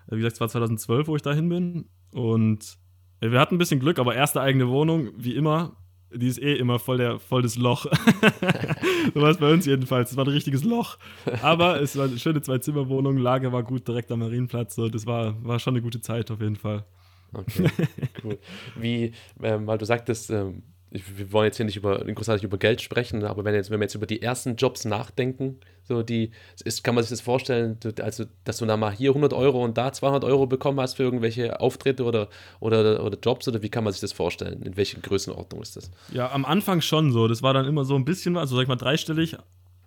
Äh, 0.09 0.13
Wie 0.13 0.17
gesagt, 0.17 0.35
es 0.35 0.41
war 0.41 0.49
2012, 0.49 1.09
wo 1.09 1.17
ich 1.17 1.23
dahin 1.23 1.49
bin. 1.49 1.87
Und 2.13 2.77
äh, 3.21 3.31
wir 3.31 3.41
hatten 3.41 3.55
ein 3.55 3.59
bisschen 3.59 3.81
Glück, 3.81 3.99
aber 3.99 4.15
erste 4.15 4.41
eigene 4.41 4.69
Wohnung, 4.69 5.11
wie 5.17 5.35
immer, 5.35 5.77
die 6.13 6.27
ist 6.27 6.39
eh 6.39 6.55
immer 6.57 6.79
voll, 6.79 6.99
der, 6.99 7.19
voll 7.19 7.43
das 7.43 7.57
Loch. 7.57 7.85
so 9.15 9.23
war 9.23 9.31
es 9.31 9.39
bei 9.39 9.53
uns 9.53 9.65
jedenfalls. 9.65 10.11
Es 10.11 10.17
war 10.17 10.25
ein 10.25 10.33
richtiges 10.33 10.65
Loch. 10.65 10.99
Aber 11.41 11.81
es 11.81 11.97
war 11.97 12.07
eine 12.07 12.19
schöne 12.19 12.43
Zwei-Zimmer-Wohnung, 12.43 13.17
Lage 13.17 13.53
war 13.53 13.63
gut, 13.63 13.87
direkt 13.87 14.11
am 14.11 14.19
Marienplatz. 14.19 14.75
So, 14.75 14.89
das 14.89 15.07
war, 15.07 15.43
war 15.45 15.59
schon 15.61 15.75
eine 15.75 15.83
gute 15.83 16.01
Zeit 16.01 16.31
auf 16.31 16.41
jeden 16.41 16.57
Fall. 16.57 16.85
Okay, 17.33 17.71
cool. 18.25 18.39
Wie, 18.77 19.13
ähm, 19.41 19.69
weil 19.69 19.79
du 19.79 19.85
sagtest, 19.85 20.31
ähm, 20.31 20.65
ich, 20.91 21.19
wir 21.19 21.33
wollen 21.33 21.47
jetzt 21.47 21.57
hier 21.57 21.67
nicht 21.67 21.77
über, 21.77 21.99
großartig 21.99 22.45
über 22.45 22.59
Geld 22.59 22.81
sprechen, 22.81 23.25
aber 23.25 23.45
wenn, 23.45 23.55
jetzt, 23.55 23.71
wenn 23.71 23.79
wir 23.79 23.85
jetzt 23.85 23.95
über 23.95 24.07
die 24.07 24.23
ersten 24.23 24.57
Jobs 24.57 24.85
nachdenken, 24.85 25.61
so 25.85 26.03
die, 26.03 26.31
ist, 26.65 26.83
kann 26.83 26.95
man 26.95 27.05
sich 27.05 27.11
das 27.11 27.21
vorstellen, 27.21 27.79
also, 28.01 28.25
dass 28.45 28.59
du 28.59 28.67
da 28.67 28.77
mal 28.77 28.93
hier 28.93 29.11
100 29.11 29.33
Euro 29.33 29.65
und 29.65 29.79
da 29.79 29.93
200 29.93 30.25
Euro 30.25 30.47
bekommen 30.47 30.81
hast 30.81 30.95
für 30.95 31.03
irgendwelche 31.03 31.61
Auftritte 31.61 32.05
oder, 32.05 32.29
oder, 32.59 33.05
oder 33.05 33.19
Jobs 33.23 33.47
oder 33.47 33.63
wie 33.63 33.69
kann 33.69 33.85
man 33.85 33.93
sich 33.93 34.01
das 34.01 34.13
vorstellen? 34.13 34.63
In 34.63 34.77
welcher 34.77 35.01
Größenordnung 35.01 35.63
ist 35.63 35.77
das? 35.77 35.91
Ja, 36.13 36.31
am 36.31 36.45
Anfang 36.45 36.81
schon 36.81 37.13
so. 37.13 37.29
Das 37.29 37.43
war 37.43 37.55
dann 37.55 37.67
immer 37.67 37.85
so 37.85 37.95
ein 37.95 38.05
bisschen 38.05 38.37
also 38.37 38.57
sag 38.57 38.63
ich 38.63 38.69
mal 38.69 38.77
dreistellig, 38.77 39.37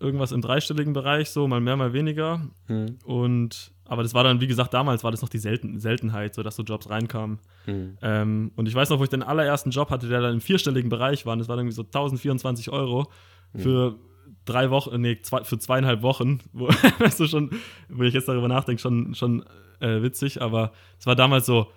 irgendwas 0.04 0.32
im 0.32 0.42
dreistelligen 0.42 0.94
Bereich, 0.94 1.30
so 1.30 1.48
mal 1.48 1.60
mehr, 1.62 1.76
mal 1.76 1.94
weniger. 1.94 2.42
Hm, 2.68 2.98
Und 3.06 3.72
aber 3.86 4.04
das 4.04 4.14
war 4.14 4.24
dann, 4.24 4.40
wie 4.42 4.48
gesagt, 4.48 4.74
damals 4.74 5.04
war 5.04 5.12
das 5.12 5.22
noch 5.22 5.30
die 5.30 5.38
Selten 5.40 5.80
Seltenheit, 5.80 6.34
so 6.36 6.42
dass 6.44 6.56
so 6.56 6.64
Jobs 6.64 6.90
reinkamen. 6.90 7.40
hm, 7.66 7.98
Ähm, 8.02 8.52
und 8.56 8.68
ich 8.68 8.76
weiß 8.76 8.90
noch, 8.90 9.00
wo 9.00 9.04
ich 9.04 9.10
den 9.10 9.24
allerersten 9.24 9.72
Job 9.72 9.90
hatte, 9.90 10.08
der 10.08 10.22
dann 10.22 10.34
im 10.36 10.42
vierstelligen 10.42 10.90
Bereich 10.90 11.26
war. 11.26 11.34
Und 11.34 11.40
das 11.40 11.48
war 11.48 11.56
dann 11.56 11.66
irgendwie 11.66 11.76
so 11.76 11.84
1024 11.84 12.70
Euro 12.70 13.10
für 13.56 13.98
drei 14.46 14.70
Wochen, 14.72 15.00
nee, 15.00 15.20
zwei, 15.22 15.44
für 15.44 15.60
zweieinhalb 15.60 16.02
Wochen. 16.02 16.40
Wo, 16.54 16.68
weißt 17.00 17.20
du 17.20 17.28
schon, 17.28 17.52
wo 17.90 18.04
ich 18.04 18.14
jetzt 18.14 18.28
darüber 18.28 18.48
nachdenke, 18.48 18.82
schon, 18.82 19.14
schon 19.16 19.44
äh, 19.80 20.02
witzig. 20.02 20.42
Aber 20.42 20.72
es 21.00 21.06
war 21.06 21.16
damals 21.16 21.46
so, 21.46 21.68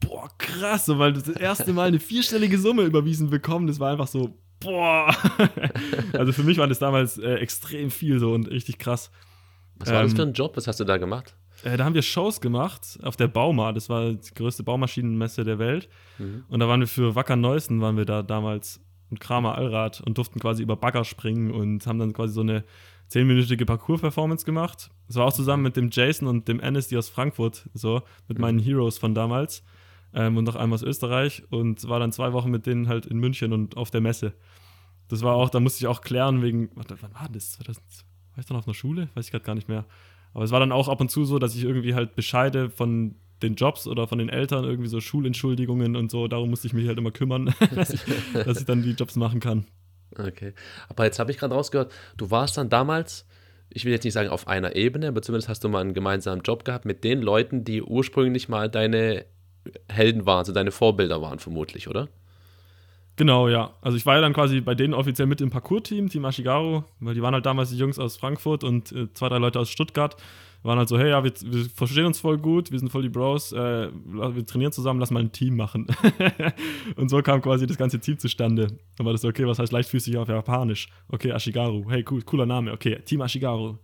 boah, 0.00 0.28
krass, 0.38 0.86
so, 0.86 0.98
weil 0.98 1.12
das 1.12 1.28
erste 1.28 1.72
Mal 1.72 1.88
eine 1.88 2.00
vierstellige 2.00 2.58
Summe 2.58 2.82
überwiesen 2.82 3.30
bekommen, 3.30 3.66
das 3.68 3.78
war 3.78 3.92
einfach 3.92 4.08
so, 4.08 4.36
boah. 4.62 5.14
also 6.12 6.32
für 6.32 6.42
mich 6.42 6.58
war 6.58 6.66
das 6.66 6.78
damals 6.78 7.18
äh, 7.18 7.34
extrem 7.34 7.90
viel 7.90 8.18
so 8.18 8.32
und 8.32 8.50
richtig 8.50 8.78
krass. 8.78 9.10
Was 9.76 9.90
war 9.90 10.02
das 10.02 10.12
Ähm, 10.12 10.16
für 10.16 10.22
ein 10.22 10.32
Job? 10.32 10.56
Was 10.56 10.66
hast 10.66 10.80
du 10.80 10.84
da 10.84 10.96
gemacht? 10.96 11.34
Äh, 11.64 11.76
da 11.76 11.84
haben 11.84 11.94
wir 11.94 12.02
Shows 12.02 12.40
gemacht 12.40 12.98
auf 13.02 13.16
der 13.16 13.28
Bauma. 13.28 13.72
Das 13.72 13.88
war 13.88 14.12
die 14.12 14.34
größte 14.34 14.62
Baumaschinenmesse 14.62 15.44
der 15.44 15.58
Welt. 15.58 15.88
Mhm. 16.18 16.44
Und 16.48 16.60
da 16.60 16.68
waren 16.68 16.80
wir 16.80 16.88
für 16.88 17.14
Wacker 17.14 17.36
Neusten, 17.36 17.80
waren 17.80 17.96
wir 17.96 18.04
da 18.04 18.22
damals 18.22 18.80
und 19.10 19.20
Kramer 19.20 19.56
Allrad 19.56 20.00
und 20.00 20.16
durften 20.18 20.40
quasi 20.40 20.62
über 20.62 20.74
Bagger 20.74 21.04
springen 21.04 21.50
und 21.50 21.86
haben 21.86 21.98
dann 21.98 22.14
quasi 22.14 22.32
so 22.32 22.40
eine 22.40 22.64
zehnminütige 23.08 23.66
Parcours-Performance 23.66 24.46
gemacht. 24.46 24.90
Das 25.06 25.16
war 25.16 25.26
auch 25.26 25.32
zusammen 25.34 25.62
mit 25.62 25.76
dem 25.76 25.90
Jason 25.92 26.26
und 26.26 26.48
dem 26.48 26.60
die 26.60 26.96
aus 26.96 27.10
Frankfurt, 27.10 27.68
so, 27.74 28.02
mit 28.26 28.38
meinen 28.38 28.58
Heroes 28.58 28.96
von 28.96 29.14
damals. 29.14 29.62
Ähm, 30.14 30.36
und 30.36 30.44
noch 30.44 30.56
einmal 30.56 30.74
aus 30.74 30.82
Österreich 30.82 31.42
und 31.50 31.88
war 31.88 32.00
dann 32.00 32.12
zwei 32.12 32.32
Wochen 32.32 32.50
mit 32.50 32.66
denen 32.66 32.88
halt 32.88 33.06
in 33.06 33.18
München 33.18 33.52
und 33.52 33.76
auf 33.76 33.90
der 33.90 34.00
Messe. 34.00 34.34
Das 35.08 35.22
war 35.22 35.34
auch, 35.34 35.50
da 35.50 35.60
musste 35.60 35.82
ich 35.82 35.86
auch 35.86 36.00
klären 36.00 36.42
wegen, 36.42 36.70
warte, 36.74 36.96
wann 37.00 37.14
war 37.14 37.28
das? 37.30 37.52
2000, 37.52 37.84
war 38.34 38.38
ich 38.40 38.46
dann 38.46 38.56
auf 38.56 38.66
einer 38.66 38.74
Schule? 38.74 39.08
Weiß 39.14 39.26
ich 39.26 39.30
gerade 39.30 39.44
gar 39.44 39.54
nicht 39.54 39.68
mehr. 39.68 39.84
Aber 40.34 40.44
es 40.44 40.50
war 40.50 40.60
dann 40.60 40.72
auch 40.72 40.88
ab 40.88 41.00
und 41.00 41.10
zu 41.10 41.24
so, 41.24 41.38
dass 41.38 41.54
ich 41.54 41.64
irgendwie 41.64 41.94
halt 41.94 42.14
Bescheide 42.14 42.70
von 42.70 43.16
den 43.42 43.54
Jobs 43.54 43.86
oder 43.86 44.06
von 44.06 44.18
den 44.18 44.28
Eltern, 44.28 44.64
irgendwie 44.64 44.88
so 44.88 45.00
Schulentschuldigungen 45.00 45.96
und 45.96 46.10
so, 46.10 46.28
darum 46.28 46.50
musste 46.50 46.66
ich 46.66 46.72
mich 46.72 46.86
halt 46.86 46.98
immer 46.98 47.10
kümmern, 47.10 47.52
dass, 47.74 47.90
ich, 47.90 48.00
dass 48.32 48.60
ich 48.60 48.66
dann 48.66 48.82
die 48.82 48.92
Jobs 48.92 49.16
machen 49.16 49.40
kann. 49.40 49.66
Okay. 50.16 50.52
Aber 50.88 51.04
jetzt 51.04 51.18
habe 51.18 51.30
ich 51.30 51.38
gerade 51.38 51.54
rausgehört, 51.54 51.92
du 52.16 52.30
warst 52.30 52.56
dann 52.56 52.68
damals, 52.68 53.26
ich 53.70 53.84
will 53.84 53.92
jetzt 53.92 54.04
nicht 54.04 54.12
sagen 54.12 54.28
auf 54.28 54.46
einer 54.46 54.76
Ebene, 54.76 55.08
aber 55.08 55.22
zumindest 55.22 55.48
hast 55.48 55.64
du 55.64 55.68
mal 55.68 55.80
einen 55.80 55.94
gemeinsamen 55.94 56.42
Job 56.42 56.64
gehabt 56.64 56.84
mit 56.84 57.04
den 57.04 57.22
Leuten, 57.22 57.64
die 57.64 57.82
ursprünglich 57.82 58.48
mal 58.48 58.68
deine 58.68 59.24
Helden 59.88 60.26
waren, 60.26 60.38
also 60.38 60.52
deine 60.52 60.70
Vorbilder 60.70 61.22
waren 61.22 61.38
vermutlich, 61.38 61.88
oder? 61.88 62.08
Genau, 63.16 63.48
ja. 63.48 63.74
Also 63.82 63.96
ich 63.96 64.06
war 64.06 64.14
ja 64.14 64.20
dann 64.22 64.32
quasi 64.32 64.60
bei 64.60 64.74
denen 64.74 64.94
offiziell 64.94 65.26
mit 65.26 65.40
im 65.40 65.50
Parcours-Team, 65.50 66.08
Team 66.08 66.24
Ashigaru, 66.24 66.82
weil 67.00 67.14
die 67.14 67.22
waren 67.22 67.34
halt 67.34 67.44
damals 67.44 67.70
die 67.70 67.76
Jungs 67.76 67.98
aus 67.98 68.16
Frankfurt 68.16 68.64
und 68.64 68.90
äh, 68.92 69.12
zwei, 69.12 69.28
drei 69.28 69.38
Leute 69.38 69.60
aus 69.60 69.70
Stuttgart. 69.70 70.16
Waren 70.62 70.78
halt 70.78 70.88
so, 70.88 70.96
hey, 70.96 71.10
ja, 71.10 71.22
wir, 71.24 71.32
wir 71.44 71.64
verstehen 71.66 72.06
uns 72.06 72.20
voll 72.20 72.38
gut, 72.38 72.70
wir 72.70 72.78
sind 72.78 72.88
voll 72.90 73.02
die 73.02 73.08
Bros, 73.08 73.52
äh, 73.52 73.88
wir 73.92 74.46
trainieren 74.46 74.72
zusammen, 74.72 75.00
lass 75.00 75.10
mal 75.10 75.20
ein 75.20 75.32
Team 75.32 75.56
machen. 75.56 75.88
und 76.96 77.08
so 77.08 77.20
kam 77.20 77.42
quasi 77.42 77.66
das 77.66 77.76
ganze 77.76 77.98
Team 77.98 78.18
zustande. 78.18 78.68
War 78.98 79.12
das 79.12 79.22
so, 79.22 79.28
okay, 79.28 79.46
was 79.46 79.58
heißt 79.58 79.72
leichtfüßig 79.72 80.16
auf 80.16 80.28
Japanisch? 80.28 80.88
Okay, 81.08 81.32
Ashigaru, 81.32 81.90
hey, 81.90 82.04
cool, 82.08 82.22
cooler 82.22 82.46
Name, 82.46 82.72
okay, 82.72 83.00
Team 83.04 83.22
Ashigaru. 83.22 83.78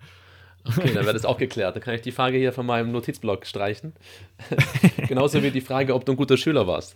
Okay, 0.68 0.92
dann 0.92 1.06
wird 1.06 1.16
das 1.16 1.24
auch 1.24 1.38
geklärt. 1.38 1.76
Dann 1.76 1.82
kann 1.82 1.94
ich 1.94 2.02
die 2.02 2.12
Frage 2.12 2.36
hier 2.38 2.52
von 2.52 2.66
meinem 2.66 2.92
Notizblock 2.92 3.46
streichen. 3.46 3.92
Genauso 5.08 5.42
wie 5.42 5.50
die 5.50 5.60
Frage, 5.60 5.94
ob 5.94 6.04
du 6.04 6.12
ein 6.12 6.16
guter 6.16 6.36
Schüler 6.36 6.66
warst. 6.66 6.94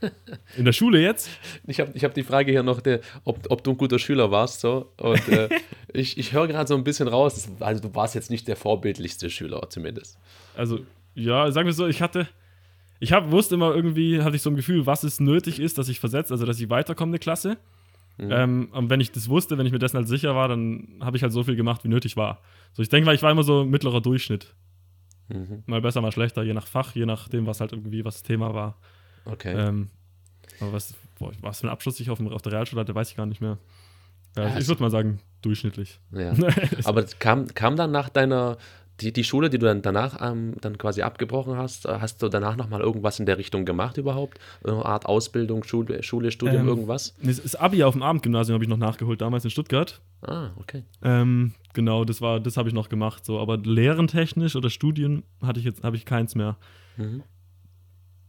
In 0.56 0.64
der 0.64 0.72
Schule 0.72 1.00
jetzt? 1.00 1.28
Ich 1.66 1.80
habe 1.80 1.90
ich 1.94 2.04
hab 2.04 2.14
die 2.14 2.22
Frage 2.22 2.50
hier 2.50 2.62
noch, 2.62 2.80
der, 2.80 3.00
ob, 3.24 3.50
ob 3.50 3.62
du 3.62 3.72
ein 3.72 3.76
guter 3.76 3.98
Schüler 3.98 4.30
warst. 4.30 4.60
So. 4.60 4.92
Und 4.96 5.28
äh, 5.28 5.48
ich, 5.92 6.18
ich 6.18 6.32
höre 6.32 6.48
gerade 6.48 6.66
so 6.66 6.74
ein 6.74 6.84
bisschen 6.84 7.08
raus, 7.08 7.48
also 7.60 7.82
du 7.82 7.94
warst 7.94 8.14
jetzt 8.14 8.30
nicht 8.30 8.48
der 8.48 8.56
vorbildlichste 8.56 9.30
Schüler 9.30 9.68
zumindest. 9.68 10.18
Also, 10.56 10.80
ja, 11.14 11.50
sagen 11.50 11.66
wir 11.66 11.72
so, 11.72 11.86
ich 11.86 12.00
hatte, 12.02 12.28
ich 13.00 13.12
hab, 13.12 13.30
wusste 13.30 13.54
immer 13.54 13.74
irgendwie, 13.74 14.22
hatte 14.22 14.36
ich 14.36 14.42
so 14.42 14.50
ein 14.50 14.56
Gefühl, 14.56 14.86
was 14.86 15.04
es 15.04 15.20
nötig 15.20 15.60
ist, 15.60 15.78
dass 15.78 15.88
ich 15.88 16.00
versetze, 16.00 16.32
also 16.32 16.46
dass 16.46 16.60
ich 16.60 16.70
weiterkomme 16.70 17.10
eine 17.10 17.18
Klasse. 17.18 17.56
Ähm, 18.28 18.68
und 18.72 18.90
wenn 18.90 19.00
ich 19.00 19.12
das 19.12 19.28
wusste, 19.28 19.56
wenn 19.56 19.66
ich 19.66 19.72
mir 19.72 19.78
dessen 19.78 19.96
halt 19.96 20.08
sicher 20.08 20.34
war, 20.34 20.48
dann 20.48 20.98
habe 21.00 21.16
ich 21.16 21.22
halt 21.22 21.32
so 21.32 21.42
viel 21.44 21.56
gemacht, 21.56 21.84
wie 21.84 21.88
nötig 21.88 22.16
war. 22.16 22.42
So, 22.72 22.82
ich 22.82 22.88
denke 22.88 23.06
mal, 23.06 23.14
ich 23.14 23.22
war 23.22 23.30
immer 23.30 23.42
so 23.44 23.64
mittlerer 23.64 24.00
Durchschnitt. 24.00 24.54
Mhm. 25.28 25.62
Mal 25.66 25.80
besser, 25.80 26.00
mal 26.00 26.12
schlechter, 26.12 26.42
je 26.42 26.54
nach 26.54 26.66
Fach, 26.66 26.94
je 26.94 27.06
nachdem, 27.06 27.46
was 27.46 27.60
halt 27.60 27.72
irgendwie 27.72 28.04
was 28.04 28.16
das 28.16 28.22
Thema 28.24 28.52
war. 28.54 28.78
Okay. 29.24 29.54
Ähm, 29.54 29.90
aber 30.60 30.72
was, 30.72 30.94
boah, 31.18 31.32
was 31.40 31.60
für 31.60 31.66
einen 31.66 31.72
Abschluss 31.72 32.00
ich 32.00 32.10
auf, 32.10 32.20
auf 32.20 32.42
der 32.42 32.52
Realschule 32.52 32.80
hatte, 32.80 32.94
weiß 32.94 33.10
ich 33.10 33.16
gar 33.16 33.26
nicht 33.26 33.40
mehr. 33.40 33.58
Ja, 34.36 34.48
Ja, 34.48 34.58
ich 34.58 34.68
würde 34.68 34.82
mal 34.82 34.90
sagen, 34.90 35.20
durchschnittlich. 35.42 35.98
Ja. 36.12 36.32
Aber 36.84 37.04
kam, 37.18 37.46
kam 37.48 37.76
dann 37.76 37.90
nach 37.90 38.08
deiner, 38.08 38.58
die, 39.00 39.12
die 39.12 39.24
Schule, 39.24 39.50
die 39.50 39.58
du 39.58 39.66
dann 39.66 39.82
danach 39.82 40.20
ähm, 40.20 40.54
dann 40.60 40.78
quasi 40.78 41.02
abgebrochen 41.02 41.56
hast, 41.56 41.86
äh, 41.86 41.98
hast 42.00 42.22
du 42.22 42.28
danach 42.28 42.56
nochmal 42.56 42.80
irgendwas 42.80 43.18
in 43.18 43.26
der 43.26 43.38
Richtung 43.38 43.64
gemacht 43.64 43.96
überhaupt? 43.96 44.38
Eine 44.64 44.84
Art 44.84 45.06
Ausbildung, 45.06 45.64
Schule, 45.64 46.02
Schule 46.02 46.30
Studium, 46.30 46.62
Ähm, 46.62 46.68
irgendwas? 46.68 47.14
Das, 47.22 47.42
das 47.42 47.56
Abi 47.56 47.82
auf 47.84 47.94
dem 47.94 48.02
Abendgymnasium 48.02 48.54
habe 48.54 48.64
ich 48.64 48.70
noch 48.70 48.76
nachgeholt, 48.76 49.20
damals 49.20 49.44
in 49.44 49.50
Stuttgart. 49.50 50.00
Ah, 50.22 50.50
okay. 50.56 50.84
Ähm, 51.02 51.54
genau, 51.72 52.04
das 52.04 52.20
war, 52.20 52.40
das 52.40 52.56
habe 52.56 52.68
ich 52.68 52.74
noch 52.74 52.88
gemacht. 52.88 53.24
So, 53.24 53.38
aber 53.38 53.56
lehrentechnisch 53.56 54.56
oder 54.56 54.70
Studien 54.70 55.22
hatte 55.42 55.60
ich 55.60 55.66
jetzt, 55.66 55.82
habe 55.82 55.96
ich 55.96 56.04
keins 56.04 56.34
mehr. 56.34 56.56
Mhm. 56.96 57.22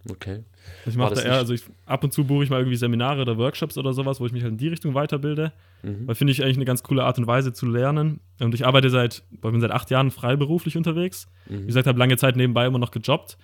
Okay. 0.09 0.43
Ich 0.85 0.95
mache 0.95 1.15
da 1.15 1.21
eher, 1.21 1.33
also 1.33 1.53
ich, 1.53 1.63
ab 1.85 2.03
und 2.03 2.11
zu 2.11 2.23
buche 2.23 2.43
ich 2.43 2.49
mal 2.49 2.59
irgendwie 2.59 2.77
Seminare 2.77 3.21
oder 3.21 3.37
Workshops 3.37 3.77
oder 3.77 3.93
sowas, 3.93 4.19
wo 4.19 4.25
ich 4.25 4.31
mich 4.31 4.43
halt 4.43 4.53
in 4.53 4.57
die 4.57 4.67
Richtung 4.67 4.93
weiterbilde. 4.93 5.53
Mhm. 5.83 6.07
Weil 6.07 6.15
finde 6.15 6.31
ich 6.31 6.43
eigentlich 6.43 6.57
eine 6.57 6.65
ganz 6.65 6.83
coole 6.83 7.03
Art 7.03 7.19
und 7.19 7.27
Weise 7.27 7.53
zu 7.53 7.67
lernen. 7.67 8.19
Und 8.39 8.55
ich 8.55 8.65
arbeite 8.65 8.89
seit, 8.89 9.23
ich 9.31 9.39
bin 9.39 9.61
seit 9.61 9.71
acht 9.71 9.89
Jahren 9.91 10.11
freiberuflich 10.11 10.77
unterwegs. 10.77 11.27
Mhm. 11.47 11.63
Wie 11.63 11.67
gesagt, 11.67 11.87
habe 11.87 11.99
lange 11.99 12.17
Zeit 12.17 12.35
nebenbei 12.35 12.65
immer 12.65 12.79
noch 12.79 12.91
gejobbt. 12.91 13.37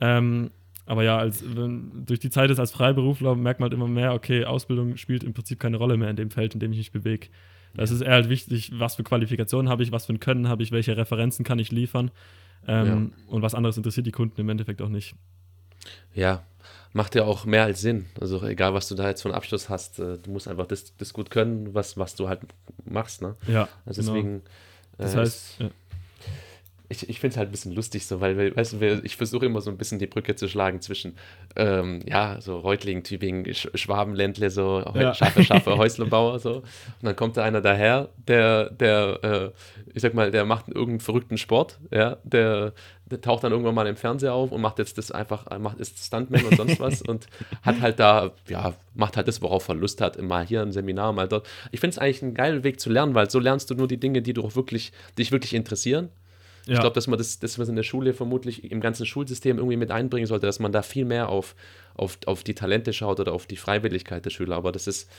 Ähm, 0.00 0.50
aber 0.86 1.02
ja, 1.02 1.18
als, 1.18 1.44
wenn, 1.56 2.04
durch 2.04 2.20
die 2.20 2.30
Zeit 2.30 2.50
ist 2.50 2.58
als 2.58 2.70
Freiberufler 2.70 3.34
merkt 3.34 3.60
man 3.60 3.70
halt 3.70 3.74
immer 3.74 3.88
mehr, 3.88 4.12
okay, 4.12 4.44
Ausbildung 4.44 4.96
spielt 4.96 5.24
im 5.24 5.32
Prinzip 5.32 5.58
keine 5.58 5.78
Rolle 5.78 5.96
mehr 5.96 6.10
in 6.10 6.16
dem 6.16 6.30
Feld, 6.30 6.54
in 6.54 6.60
dem 6.60 6.72
ich 6.72 6.78
mich 6.78 6.92
bewege. 6.92 7.28
Das 7.76 7.90
ist 7.90 8.02
eher 8.02 8.12
halt 8.12 8.28
wichtig, 8.28 8.70
was 8.74 8.94
für 8.94 9.02
Qualifikationen 9.02 9.68
habe 9.68 9.82
ich, 9.82 9.90
was 9.90 10.06
für 10.06 10.12
ein 10.12 10.20
Können 10.20 10.48
habe 10.48 10.62
ich, 10.62 10.70
welche 10.70 10.96
Referenzen 10.96 11.44
kann 11.44 11.58
ich 11.58 11.72
liefern. 11.72 12.10
Ähm, 12.66 12.86
ja. 12.86 13.32
Und 13.32 13.42
was 13.42 13.54
anderes 13.54 13.76
interessiert 13.76 14.06
die 14.06 14.12
Kunden 14.12 14.40
im 14.40 14.48
Endeffekt 14.48 14.80
auch 14.80 14.88
nicht. 14.88 15.16
Ja, 16.14 16.44
macht 16.92 17.14
ja 17.14 17.24
auch 17.24 17.44
mehr 17.44 17.64
als 17.64 17.80
Sinn. 17.80 18.06
Also 18.20 18.42
egal, 18.44 18.74
was 18.74 18.88
du 18.88 18.94
da 18.94 19.08
jetzt 19.08 19.22
für 19.22 19.28
einen 19.28 19.36
Abschluss 19.36 19.68
hast, 19.68 19.98
äh, 19.98 20.18
du 20.18 20.30
musst 20.30 20.48
einfach 20.48 20.66
das, 20.66 20.96
das 20.96 21.12
gut 21.12 21.30
können, 21.30 21.74
was, 21.74 21.96
was 21.98 22.14
du 22.14 22.28
halt 22.28 22.40
machst. 22.84 23.22
Ne? 23.22 23.36
Ja. 23.46 23.68
Also 23.84 24.00
genau. 24.02 24.14
deswegen. 24.14 24.42
Das 24.96 25.14
äh, 25.14 25.18
heißt, 25.18 25.56
ja 25.58 25.70
ich, 26.88 27.08
ich 27.08 27.20
finde 27.20 27.32
es 27.32 27.36
halt 27.38 27.48
ein 27.48 27.50
bisschen 27.50 27.72
lustig 27.72 28.06
so, 28.06 28.20
weil, 28.20 28.54
weißt 28.54 28.74
du, 28.74 29.00
ich 29.04 29.16
versuche 29.16 29.46
immer 29.46 29.60
so 29.62 29.70
ein 29.70 29.78
bisschen 29.78 29.98
die 29.98 30.06
Brücke 30.06 30.34
zu 30.34 30.48
schlagen 30.48 30.80
zwischen, 30.82 31.16
ähm, 31.56 32.00
ja, 32.06 32.40
so 32.40 32.58
Reutling, 32.58 33.02
Tübingen, 33.02 33.52
Sch 33.54 33.68
Schwabenländle, 33.74 34.50
so 34.50 34.84
ja. 34.94 35.14
scharfe, 35.14 35.42
scharfe 35.42 35.78
Häuslebauer, 35.78 36.38
so. 36.40 36.56
Und 36.56 36.64
dann 37.02 37.16
kommt 37.16 37.38
da 37.38 37.44
einer 37.44 37.62
daher, 37.62 38.10
der, 38.28 38.70
der, 38.70 39.18
äh, 39.22 39.50
ich 39.94 40.02
sag 40.02 40.12
mal, 40.12 40.30
der 40.30 40.44
macht 40.44 40.68
irgendeinen 40.68 41.00
verrückten 41.00 41.38
Sport, 41.38 41.78
ja, 41.90 42.18
der, 42.22 42.74
der 43.06 43.20
taucht 43.20 43.44
dann 43.44 43.52
irgendwann 43.52 43.74
mal 43.74 43.86
im 43.86 43.96
Fernseher 43.96 44.34
auf 44.34 44.52
und 44.52 44.60
macht 44.60 44.78
jetzt 44.78 44.98
das 44.98 45.10
einfach, 45.10 45.58
macht 45.58 45.78
ist 45.80 45.98
Stuntman 45.98 46.44
und 46.44 46.56
sonst 46.56 46.80
was 46.80 47.00
und 47.00 47.26
hat 47.62 47.80
halt 47.80 47.98
da, 47.98 48.32
ja, 48.48 48.74
macht 48.94 49.16
halt 49.16 49.26
das, 49.26 49.40
worauf 49.40 49.68
er 49.68 49.74
Lust 49.74 50.02
hat, 50.02 50.20
mal 50.20 50.46
hier 50.46 50.60
ein 50.60 50.72
Seminar, 50.72 51.14
mal 51.14 51.28
dort. 51.28 51.46
Ich 51.72 51.80
finde 51.80 51.92
es 51.92 51.98
eigentlich 51.98 52.22
einen 52.22 52.34
geilen 52.34 52.62
Weg 52.62 52.78
zu 52.78 52.90
lernen, 52.90 53.14
weil 53.14 53.30
so 53.30 53.38
lernst 53.38 53.70
du 53.70 53.74
nur 53.74 53.88
die 53.88 53.98
Dinge, 53.98 54.20
die 54.20 54.34
du 54.34 54.44
auch 54.44 54.54
wirklich, 54.54 54.92
dich 55.16 55.32
wirklich 55.32 55.54
interessieren 55.54 56.10
ja. 56.66 56.74
Ich 56.74 56.80
glaube, 56.80 56.94
dass 56.94 57.06
man 57.06 57.18
das, 57.18 57.38
das, 57.38 57.58
was 57.58 57.68
in 57.68 57.76
der 57.76 57.82
Schule 57.82 58.14
vermutlich 58.14 58.70
im 58.70 58.80
ganzen 58.80 59.04
Schulsystem 59.04 59.58
irgendwie 59.58 59.76
mit 59.76 59.90
einbringen 59.90 60.26
sollte, 60.26 60.46
dass 60.46 60.60
man 60.60 60.72
da 60.72 60.82
viel 60.82 61.04
mehr 61.04 61.28
auf, 61.28 61.54
auf, 61.94 62.18
auf 62.26 62.42
die 62.42 62.54
Talente 62.54 62.92
schaut 62.92 63.20
oder 63.20 63.32
auf 63.32 63.46
die 63.46 63.56
Freiwilligkeit 63.56 64.24
der 64.24 64.30
Schüler. 64.30 64.56
Aber 64.56 64.72
das 64.72 64.86
ist, 64.86 65.10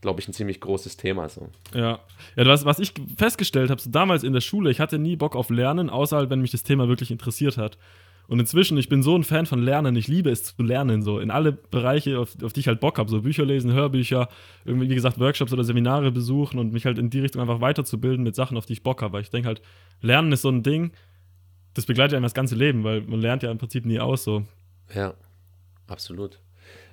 glaube 0.00 0.20
ich, 0.20 0.28
ein 0.28 0.32
ziemlich 0.32 0.60
großes 0.60 0.96
Thema. 0.96 1.28
So. 1.28 1.48
Ja, 1.74 2.00
ja 2.34 2.46
was, 2.46 2.64
was 2.64 2.80
ich 2.80 2.92
festgestellt 3.16 3.70
habe, 3.70 3.80
so 3.80 3.90
damals 3.90 4.24
in 4.24 4.32
der 4.32 4.40
Schule, 4.40 4.70
ich 4.70 4.80
hatte 4.80 4.98
nie 4.98 5.14
Bock 5.14 5.36
auf 5.36 5.50
Lernen, 5.50 5.90
außer 5.90 6.16
halt, 6.16 6.30
wenn 6.30 6.40
mich 6.40 6.50
das 6.50 6.64
Thema 6.64 6.88
wirklich 6.88 7.12
interessiert 7.12 7.56
hat. 7.56 7.78
Und 8.30 8.38
inzwischen, 8.38 8.78
ich 8.78 8.88
bin 8.88 9.02
so 9.02 9.16
ein 9.16 9.24
Fan 9.24 9.44
von 9.44 9.60
Lernen, 9.60 9.96
ich 9.96 10.06
liebe 10.06 10.30
es 10.30 10.44
zu 10.44 10.62
lernen, 10.62 11.02
so 11.02 11.18
in 11.18 11.32
alle 11.32 11.50
Bereiche, 11.50 12.16
auf, 12.16 12.40
auf 12.44 12.52
die 12.52 12.60
ich 12.60 12.68
halt 12.68 12.78
Bock 12.78 12.98
habe, 12.98 13.10
so 13.10 13.22
Bücher 13.22 13.44
lesen, 13.44 13.72
Hörbücher, 13.72 14.28
irgendwie, 14.64 14.88
wie 14.88 14.94
gesagt, 14.94 15.18
Workshops 15.18 15.52
oder 15.52 15.64
Seminare 15.64 16.12
besuchen 16.12 16.60
und 16.60 16.72
mich 16.72 16.86
halt 16.86 16.96
in 16.96 17.10
die 17.10 17.18
Richtung 17.18 17.42
einfach 17.42 17.60
weiterzubilden 17.60 18.22
mit 18.22 18.36
Sachen, 18.36 18.56
auf 18.56 18.66
die 18.66 18.74
ich 18.74 18.84
Bock 18.84 19.02
habe. 19.02 19.14
Weil 19.14 19.22
ich 19.22 19.30
denke 19.30 19.48
halt, 19.48 19.62
Lernen 20.00 20.30
ist 20.30 20.42
so 20.42 20.48
ein 20.48 20.62
Ding, 20.62 20.92
das 21.74 21.86
begleitet 21.86 22.14
einem 22.14 22.22
das 22.22 22.32
ganze 22.32 22.54
Leben, 22.54 22.84
weil 22.84 23.00
man 23.00 23.20
lernt 23.20 23.42
ja 23.42 23.50
im 23.50 23.58
Prinzip 23.58 23.84
nie 23.84 23.98
aus, 23.98 24.22
so. 24.22 24.44
Ja, 24.94 25.14
absolut. 25.88 26.38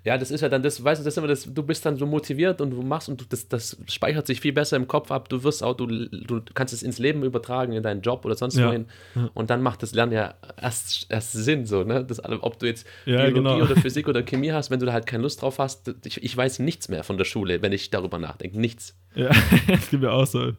Ja, 0.08 0.18
das 0.18 0.32
ist 0.32 0.40
ja 0.40 0.48
dann 0.48 0.64
das, 0.64 0.82
weißt 0.82 1.02
du, 1.02 1.04
das 1.04 1.16
ist 1.16 1.18
immer 1.18 1.28
das, 1.28 1.54
du 1.54 1.64
bist 1.64 1.86
dann 1.86 1.98
so 1.98 2.06
motiviert 2.06 2.62
und 2.62 2.70
du 2.70 2.82
machst 2.82 3.10
und 3.10 3.20
du, 3.20 3.26
das, 3.28 3.50
das 3.50 3.76
speichert 3.90 4.26
sich 4.26 4.40
viel 4.40 4.54
besser 4.54 4.78
im 4.78 4.88
Kopf 4.88 5.12
ab. 5.12 5.28
Du 5.28 5.44
wirst 5.44 5.62
auch, 5.62 5.76
du, 5.76 5.86
du 5.86 6.42
kannst 6.54 6.74
es 6.74 6.82
ins 6.82 6.98
Leben 6.98 7.24
übertragen, 7.24 7.74
in 7.74 7.84
deinen 7.84 8.00
Job 8.00 8.24
oder 8.24 8.36
sonst 8.36 8.56
ja. 8.56 8.70
wohin. 8.70 8.86
Und 9.34 9.50
dann 9.50 9.62
macht 9.62 9.84
das 9.84 9.94
Lernen 9.94 10.14
ja 10.14 10.36
erst, 10.62 11.08
erst 11.10 11.34
Sinn, 11.34 11.66
so, 11.66 11.84
ne? 11.84 12.06
Das, 12.06 12.24
ob 12.24 12.58
du 12.58 12.68
jetzt 12.68 12.88
ja, 13.06 13.26
Biologie 13.26 13.60
genau. 13.60 13.66
oder 13.66 13.76
Physik 13.76 14.08
oder 14.08 14.24
Chemie 14.24 14.54
hast, 14.54 14.72
wenn 14.72 14.80
du 14.80 14.86
da 14.86 14.94
halt 14.94 15.08
keine 15.08 15.24
Lust 15.24 15.42
drauf 15.42 15.60
hast, 15.60 15.94
ich, 16.06 16.24
ich 16.24 16.38
weiß 16.38 16.60
nichts 16.60 16.88
mehr 16.88 17.04
von 17.04 17.18
der 17.18 17.26
Schule, 17.26 17.62
wenn 17.62 17.74
ich 17.74 17.90
darüber 17.90 18.18
nachdenke. 18.18 18.58
Nichts. 18.62 18.96
Ja, 19.14 19.32
das 19.68 19.90
gibt 19.90 20.04
mir 20.04 20.14
auch 20.14 20.26
so 20.26 20.54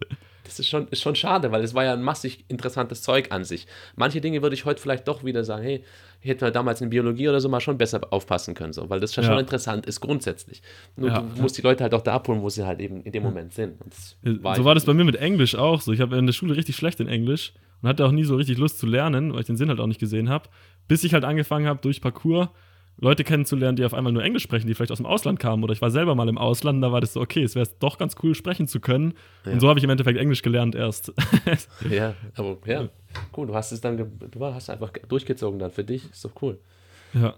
das 0.48 0.58
ist 0.58 0.68
schon, 0.68 0.88
ist 0.88 1.02
schon 1.02 1.14
schade, 1.14 1.52
weil 1.52 1.62
es 1.62 1.74
war 1.74 1.84
ja 1.84 1.92
ein 1.92 2.02
massig 2.02 2.44
interessantes 2.48 3.02
Zeug 3.02 3.30
an 3.30 3.44
sich. 3.44 3.66
Manche 3.96 4.20
Dinge 4.20 4.42
würde 4.42 4.54
ich 4.54 4.64
heute 4.64 4.80
vielleicht 4.80 5.06
doch 5.06 5.24
wieder 5.24 5.44
sagen, 5.44 5.62
hey, 5.62 5.84
ich 6.22 6.30
hätte 6.30 6.50
damals 6.50 6.80
in 6.80 6.90
Biologie 6.90 7.28
oder 7.28 7.40
so 7.40 7.48
mal 7.48 7.60
schon 7.60 7.78
besser 7.78 8.00
aufpassen 8.10 8.54
können, 8.54 8.72
so, 8.72 8.88
weil 8.88 8.98
das 8.98 9.14
ja. 9.14 9.22
schon 9.22 9.38
interessant 9.38 9.86
ist 9.86 10.00
grundsätzlich. 10.00 10.62
Nur 10.96 11.10
ja, 11.10 11.20
du 11.20 11.42
musst 11.42 11.58
die 11.58 11.62
Leute 11.62 11.84
halt 11.84 11.92
auch 11.94 12.02
da 12.02 12.14
abholen, 12.14 12.40
wo 12.42 12.48
sie 12.48 12.66
halt 12.66 12.80
eben 12.80 13.02
in 13.02 13.12
dem 13.12 13.22
Moment 13.22 13.52
sind. 13.52 13.76
War 14.22 14.56
so 14.56 14.64
war 14.64 14.74
das 14.74 14.86
bei 14.86 14.94
mir 14.94 15.04
mit 15.04 15.16
Englisch 15.16 15.54
auch 15.54 15.80
so. 15.80 15.92
Ich 15.92 16.00
habe 16.00 16.16
in 16.16 16.26
der 16.26 16.32
Schule 16.32 16.56
richtig 16.56 16.76
schlecht 16.76 16.98
in 17.00 17.08
Englisch 17.08 17.52
und 17.82 17.88
hatte 17.88 18.06
auch 18.06 18.10
nie 18.10 18.24
so 18.24 18.36
richtig 18.36 18.56
Lust 18.58 18.78
zu 18.78 18.86
lernen, 18.86 19.32
weil 19.32 19.40
ich 19.40 19.46
den 19.46 19.56
Sinn 19.56 19.68
halt 19.68 19.80
auch 19.80 19.86
nicht 19.86 20.00
gesehen 20.00 20.28
habe, 20.30 20.48
bis 20.88 21.04
ich 21.04 21.14
halt 21.14 21.24
angefangen 21.24 21.66
habe 21.66 21.80
durch 21.82 22.00
Parcours 22.00 22.48
Leute 23.00 23.22
kennenzulernen, 23.22 23.76
die 23.76 23.84
auf 23.84 23.94
einmal 23.94 24.12
nur 24.12 24.24
Englisch 24.24 24.42
sprechen, 24.42 24.66
die 24.66 24.74
vielleicht 24.74 24.90
aus 24.90 24.98
dem 24.98 25.06
Ausland 25.06 25.38
kamen. 25.38 25.62
Oder 25.62 25.72
ich 25.72 25.80
war 25.80 25.90
selber 25.90 26.14
mal 26.14 26.28
im 26.28 26.38
Ausland, 26.38 26.82
da 26.82 26.90
war 26.90 27.00
das 27.00 27.12
so, 27.12 27.20
okay, 27.20 27.42
es 27.42 27.54
wäre 27.54 27.68
doch 27.78 27.96
ganz 27.96 28.16
cool, 28.22 28.34
sprechen 28.34 28.66
zu 28.66 28.80
können. 28.80 29.14
Ja. 29.44 29.52
Und 29.52 29.60
so 29.60 29.68
habe 29.68 29.78
ich 29.78 29.84
im 29.84 29.90
Endeffekt 29.90 30.18
Englisch 30.18 30.42
gelernt 30.42 30.74
erst. 30.74 31.12
ja, 31.90 32.14
aber 32.34 32.58
ja, 32.66 32.88
cool. 33.36 33.46
Du 33.46 33.54
hast 33.54 33.72
es 33.72 33.80
dann, 33.80 33.96
du 33.96 34.44
hast 34.44 34.68
einfach 34.68 34.92
durchgezogen 35.08 35.58
dann 35.58 35.70
für 35.70 35.84
dich. 35.84 36.10
Ist 36.10 36.24
doch 36.24 36.32
cool. 36.42 36.58
Ja. 37.14 37.34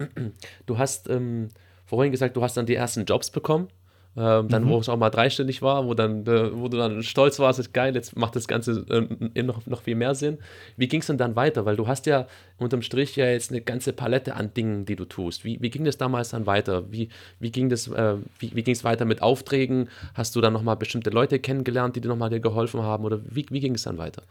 Du 0.67 0.79
hast 0.79 1.09
ähm, 1.11 1.49
vorhin 1.85 2.11
gesagt, 2.11 2.37
du 2.37 2.43
hast 2.43 2.57
dann 2.57 2.67
die 2.67 2.75
ersten 2.75 3.05
Jobs 3.05 3.31
bekommen. 3.31 3.69
Ähm, 4.17 4.49
dann, 4.49 4.65
mhm. 4.65 4.71
wo 4.71 4.79
es 4.79 4.89
auch 4.89 4.97
mal 4.97 5.11
dreistellig 5.11 5.63
war, 5.63 5.87
wo, 5.87 5.95
dann, 5.95 6.27
äh, 6.27 6.51
wo 6.53 6.67
du 6.67 6.77
dann 6.77 7.03
stolz 7.05 7.39
warst, 7.39 7.61
ist 7.61 7.73
geil, 7.73 7.95
jetzt 7.95 8.17
macht 8.17 8.35
das 8.35 8.49
Ganze 8.49 8.85
äh, 8.91 9.43
noch, 9.43 9.65
noch 9.67 9.83
viel 9.83 9.95
mehr 9.95 10.17
Sinn. 10.17 10.39
Wie 10.77 10.89
ging 10.89 11.01
es 11.01 11.07
denn 11.07 11.17
dann 11.17 11.37
weiter? 11.37 11.65
Weil 11.65 11.77
du 11.77 11.87
hast 11.87 12.07
ja 12.07 12.27
unterm 12.59 12.83
Strich 12.83 13.15
ja 13.15 13.27
jetzt 13.27 13.53
eine 13.53 13.61
ganze 13.61 13.93
Palette 13.93 14.35
an 14.35 14.53
Dingen, 14.53 14.85
die 14.85 14.97
du 14.97 15.05
tust. 15.05 15.45
Wie, 15.45 15.63
wie 15.63 15.71
ging 15.71 15.85
das 15.85 15.97
damals 15.97 16.31
dann 16.31 16.47
weiter? 16.47 16.91
Wie, 16.91 17.09
wie 17.39 17.53
ging 17.53 17.71
es 17.71 17.87
äh, 17.87 18.17
wie, 18.41 18.55
wie 18.55 18.85
weiter 18.85 19.05
mit 19.05 19.23
Aufträgen? 19.23 19.89
Hast 20.15 20.35
du 20.35 20.41
dann 20.41 20.53
nochmal 20.53 20.77
bestimmte 20.77 21.11
Leute 21.11 21.39
kennengelernt, 21.39 21.95
die 21.95 22.01
dir 22.01 22.09
nochmal 22.09 22.41
geholfen 22.41 22.83
haben? 22.83 23.05
Oder 23.05 23.21
wie, 23.25 23.47
wie 23.51 23.61
ging 23.61 23.77
es 23.77 23.85
dann 23.85 23.97
weiter? 23.99 24.23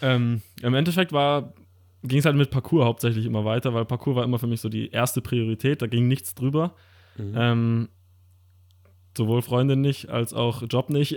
Ähm, 0.00 0.40
Im 0.62 0.74
Endeffekt 0.74 1.12
war 1.12 1.52
ging 2.02 2.18
es 2.18 2.24
halt 2.24 2.36
mit 2.36 2.50
Parcours 2.50 2.84
hauptsächlich 2.84 3.26
immer 3.26 3.44
weiter, 3.44 3.74
weil 3.74 3.84
Parcours 3.84 4.16
war 4.16 4.24
immer 4.24 4.38
für 4.38 4.46
mich 4.46 4.60
so 4.60 4.68
die 4.68 4.90
erste 4.90 5.20
Priorität, 5.20 5.82
da 5.82 5.86
ging 5.86 6.06
nichts 6.06 6.34
drüber. 6.34 6.74
Mhm. 7.16 7.34
Ähm, 7.36 7.88
sowohl 9.16 9.42
Freundin 9.42 9.80
nicht 9.80 10.08
als 10.08 10.34
auch 10.34 10.62
Job 10.68 10.90
nicht. 10.90 11.16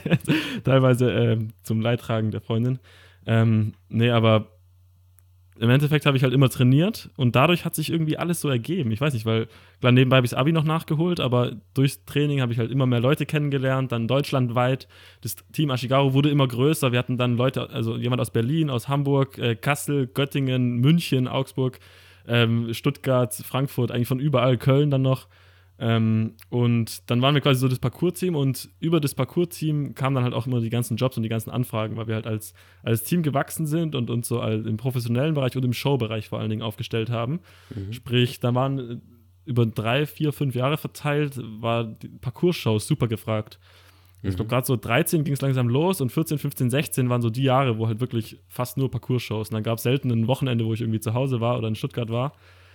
Teilweise 0.64 1.12
äh, 1.12 1.38
zum 1.62 1.80
Leidtragen 1.80 2.30
der 2.30 2.40
Freundin. 2.40 2.78
Ähm, 3.26 3.72
nee, 3.88 4.10
aber 4.10 4.48
im 5.56 5.70
Endeffekt 5.70 6.04
habe 6.04 6.16
ich 6.16 6.24
halt 6.24 6.32
immer 6.32 6.48
trainiert 6.48 7.10
und 7.16 7.36
dadurch 7.36 7.64
hat 7.64 7.76
sich 7.76 7.90
irgendwie 7.90 8.16
alles 8.16 8.40
so 8.40 8.48
ergeben. 8.48 8.90
Ich 8.90 9.00
weiß 9.00 9.14
nicht, 9.14 9.24
weil 9.24 9.46
klar, 9.80 9.92
nebenbei 9.92 10.16
habe 10.16 10.26
ich 10.26 10.30
das 10.30 10.38
Abi 10.38 10.50
noch 10.50 10.64
nachgeholt, 10.64 11.20
aber 11.20 11.52
durchs 11.74 12.04
Training 12.06 12.40
habe 12.40 12.52
ich 12.52 12.58
halt 12.58 12.72
immer 12.72 12.86
mehr 12.86 12.98
Leute 12.98 13.24
kennengelernt, 13.24 13.92
dann 13.92 14.08
deutschlandweit. 14.08 14.88
Das 15.20 15.36
Team 15.52 15.70
Ashigaru 15.70 16.12
wurde 16.12 16.30
immer 16.30 16.48
größer. 16.48 16.90
Wir 16.90 16.98
hatten 16.98 17.18
dann 17.18 17.36
Leute, 17.36 17.70
also 17.70 17.96
jemand 17.96 18.20
aus 18.20 18.32
Berlin, 18.32 18.68
aus 18.68 18.88
Hamburg, 18.88 19.38
äh, 19.38 19.54
Kassel, 19.54 20.08
Göttingen, 20.08 20.78
München, 20.78 21.28
Augsburg, 21.28 21.78
ähm, 22.26 22.74
Stuttgart, 22.74 23.32
Frankfurt, 23.32 23.92
eigentlich 23.92 24.08
von 24.08 24.18
überall, 24.18 24.58
Köln 24.58 24.90
dann 24.90 25.02
noch. 25.02 25.28
Ähm, 25.78 26.34
und 26.50 27.10
dann 27.10 27.20
waren 27.20 27.34
wir 27.34 27.40
quasi 27.40 27.58
so 27.58 27.68
das 27.68 27.80
Parcours-Team 27.80 28.36
und 28.36 28.68
über 28.78 29.00
das 29.00 29.14
Parcours-Team 29.14 29.94
kamen 29.94 30.14
dann 30.14 30.24
halt 30.24 30.34
auch 30.34 30.46
immer 30.46 30.60
die 30.60 30.70
ganzen 30.70 30.96
Jobs 30.96 31.16
und 31.16 31.24
die 31.24 31.28
ganzen 31.28 31.50
Anfragen, 31.50 31.96
weil 31.96 32.06
wir 32.06 32.14
halt 32.14 32.26
als, 32.26 32.54
als 32.82 33.02
Team 33.02 33.22
gewachsen 33.22 33.66
sind 33.66 33.94
und 33.96 34.08
uns 34.08 34.28
so 34.28 34.40
im 34.40 34.76
professionellen 34.76 35.34
Bereich 35.34 35.56
und 35.56 35.64
im 35.64 35.72
Showbereich 35.72 36.28
vor 36.28 36.38
allen 36.38 36.50
Dingen 36.50 36.62
aufgestellt 36.62 37.10
haben. 37.10 37.40
Mhm. 37.74 37.92
Sprich, 37.92 38.38
da 38.38 38.54
waren 38.54 38.78
äh, 38.78 38.96
über 39.46 39.66
drei, 39.66 40.06
vier, 40.06 40.32
fünf 40.32 40.54
Jahre 40.54 40.76
verteilt, 40.76 41.40
war 41.60 41.84
die 41.84 42.08
Parcours-Show 42.08 42.78
super 42.78 43.08
gefragt. 43.08 43.58
Mhm. 44.22 44.30
Ich 44.30 44.36
glaube, 44.36 44.48
gerade 44.48 44.66
so 44.66 44.76
13 44.76 45.24
ging 45.24 45.34
es 45.34 45.40
langsam 45.40 45.68
los 45.68 46.00
und 46.00 46.12
14, 46.12 46.38
15, 46.38 46.70
16 46.70 47.08
waren 47.08 47.20
so 47.20 47.30
die 47.30 47.42
Jahre, 47.42 47.78
wo 47.78 47.88
halt 47.88 48.00
wirklich 48.00 48.38
fast 48.46 48.78
nur 48.78 48.92
Parcours-Shows. 48.92 49.48
Und 49.48 49.54
dann 49.54 49.64
gab 49.64 49.78
es 49.78 49.82
selten 49.82 50.12
ein 50.12 50.28
Wochenende, 50.28 50.64
wo 50.64 50.72
ich 50.72 50.82
irgendwie 50.82 51.00
zu 51.00 51.14
Hause 51.14 51.40
war 51.40 51.58
oder 51.58 51.66
in 51.66 51.74
Stuttgart 51.74 52.10
war. 52.10 52.32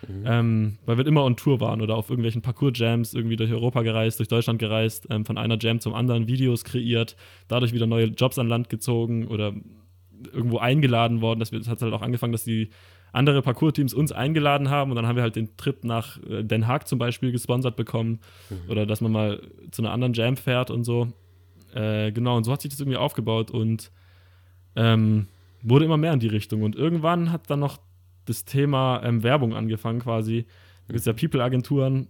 Mhm. 0.08 0.24
Ähm, 0.26 0.78
weil 0.86 0.97
wir 0.97 1.06
immer 1.06 1.24
on 1.24 1.36
Tour 1.36 1.60
waren 1.60 1.82
oder 1.82 1.95
auf 1.95 2.10
irgendwelchen 2.10 2.41
Parcours-Jams 2.41 3.14
irgendwie 3.14 3.36
durch 3.36 3.52
Europa 3.52 3.82
gereist, 3.82 4.20
durch 4.20 4.30
Deutschland 4.30 4.60
gereist, 4.60 5.08
ähm, 5.10 5.26
von 5.26 5.38
einer 5.38 5.58
Jam 5.60 5.80
zum 5.80 5.93
anderen 5.93 6.28
Videos 6.28 6.64
kreiert, 6.64 7.16
dadurch 7.47 7.74
wieder 7.74 7.88
neue 7.88 8.06
Jobs 8.06 8.39
an 8.39 8.47
Land 8.47 8.70
gezogen 8.70 9.28
oder 9.28 9.54
irgendwo 10.34 10.58
eingeladen 10.58 11.22
worden. 11.22 11.39
Das, 11.39 11.52
das 11.52 11.68
hat 11.68 11.82
halt 11.82 11.93
auch 11.93 12.02
angefangen, 12.02 12.32
dass 12.32 12.43
die 12.43 12.70
andere 13.12 13.41
Parcours-Teams 13.41 13.93
uns 13.93 14.12
eingeladen 14.12 14.70
haben 14.70 14.91
und 14.91 14.95
dann 14.95 15.08
haben 15.08 15.16
wir 15.16 15.24
halt 15.24 15.36
den 15.36 15.56
Trip 15.58 15.84
nach 15.84 16.22
äh, 16.24 16.43
Den 16.43 16.68
Haag 16.68 16.88
zum 16.88 17.00
Beispiel 17.00 17.32
gesponsert 17.32 17.76
bekommen 17.76 18.20
mhm. 18.50 18.70
oder 18.70 18.86
dass 18.86 19.02
man 19.02 19.12
mal 19.12 19.41
zu 19.72 19.82
einer 19.82 19.91
anderen 19.91 20.14
Jam 20.14 20.38
fährt 20.38 20.70
und 20.72 20.84
so. 20.84 21.08
Äh, 21.74 22.12
genau, 22.12 22.38
und 22.38 22.43
so 22.43 22.52
hat 22.52 22.62
sich 22.62 22.70
das 22.70 22.80
irgendwie 22.80 22.97
aufgebaut 22.97 23.52
und 23.52 23.91
ähm, 24.76 25.28
wurde 25.62 25.86
immer 25.86 25.97
mehr 25.97 26.14
in 26.14 26.20
die 26.20 26.28
Richtung. 26.28 26.64
Und 26.64 26.76
irgendwann 26.76 27.32
hat 27.32 27.50
dann 27.50 27.60
noch 27.60 27.80
das 28.30 28.45
Thema 28.45 29.01
ähm, 29.03 29.23
Werbung 29.23 29.55
angefangen 29.55 29.99
quasi. 29.99 30.45
Da 30.88 30.93
gibt 30.93 30.99
es 30.99 31.05
ja 31.05 31.13
People-Agenturen, 31.13 32.07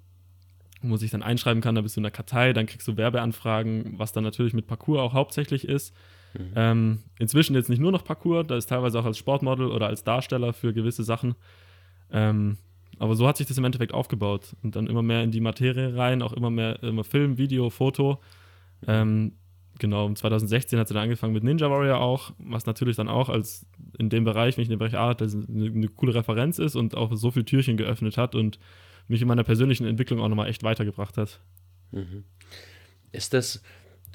wo 0.82 0.88
man 0.88 0.98
sich 0.98 1.12
dann 1.12 1.24
einschreiben 1.24 1.62
kann, 1.62 1.76
da 1.76 1.82
bist 1.82 1.96
du 1.96 2.00
in 2.00 2.04
der 2.04 2.12
Kartei, 2.12 2.54
dann 2.54 2.66
kriegst 2.66 2.88
du 2.88 2.98
Werbeanfragen, 2.98 3.96
was 3.98 4.12
dann 4.12 4.24
natürlich 4.24 4.54
mit 4.54 4.68
Parcours 4.68 5.00
auch 5.00 5.14
hauptsächlich 5.14 5.68
ist. 5.68 5.94
Mhm. 6.34 6.54
Ähm, 6.56 7.00
inzwischen 7.18 7.56
jetzt 7.56 7.70
nicht 7.70 7.80
nur 7.80 7.92
noch 7.92 8.04
Parcours, 8.04 8.48
da 8.48 8.56
ist 8.56 8.68
teilweise 8.68 9.00
auch 9.00 9.06
als 9.06 9.18
Sportmodel 9.18 9.68
oder 9.68 9.88
als 9.88 10.04
Darsteller 10.04 10.54
für 10.54 10.74
gewisse 10.74 11.04
Sachen. 11.04 11.36
Ähm, 12.12 12.58
aber 12.98 13.16
so 13.16 13.28
hat 13.28 13.38
sich 13.38 13.48
das 13.48 13.58
im 13.58 13.64
Endeffekt 13.64 13.94
aufgebaut 13.94 14.56
und 14.62 14.76
dann 14.76 14.88
immer 14.88 15.02
mehr 15.02 15.24
in 15.24 15.32
die 15.32 15.42
Materie 15.42 15.96
rein, 15.96 16.22
auch 16.22 16.34
immer 16.34 16.50
mehr 16.50 16.84
immer 16.84 17.04
Film, 17.04 17.38
Video, 17.38 17.70
Foto. 17.70 18.20
Ähm, 18.88 19.34
genau, 19.80 20.12
2016 20.14 20.78
hat 20.78 20.88
sie 20.88 20.94
dann 20.94 21.04
angefangen 21.04 21.34
mit 21.34 21.44
Ninja 21.44 21.70
Warrior 21.70 22.00
auch, 22.00 22.34
was 22.38 22.66
natürlich 22.66 22.96
dann 22.96 23.08
auch 23.08 23.30
als 23.30 23.66
in 23.98 24.10
dem 24.10 24.24
Bereich, 24.24 24.58
wenn 24.58 24.64
ich 24.64 24.70
in 24.70 24.74
dem 24.76 24.80
Bereich 24.80 24.96
arbeite, 24.96 25.26
eine, 25.26 25.66
eine 25.66 25.88
coole 25.88 26.14
Referenz 26.14 26.60
ist 26.60 26.76
und 26.76 26.96
auch 26.96 27.16
so 27.16 27.32
viele 27.32 27.46
Türchen 27.46 27.78
geöffnet 27.78 28.18
hat 28.18 28.36
und 28.36 28.60
mich 29.08 29.22
in 29.22 29.28
meiner 29.28 29.44
persönlichen 29.44 29.88
Entwicklung 29.88 30.20
auch 30.22 30.28
nochmal 30.28 30.50
echt 30.50 30.64
weitergebracht 30.64 31.18
hat. 31.18 31.40
Mhm. 31.92 32.24
Ist 33.12 33.34
das, 33.34 33.64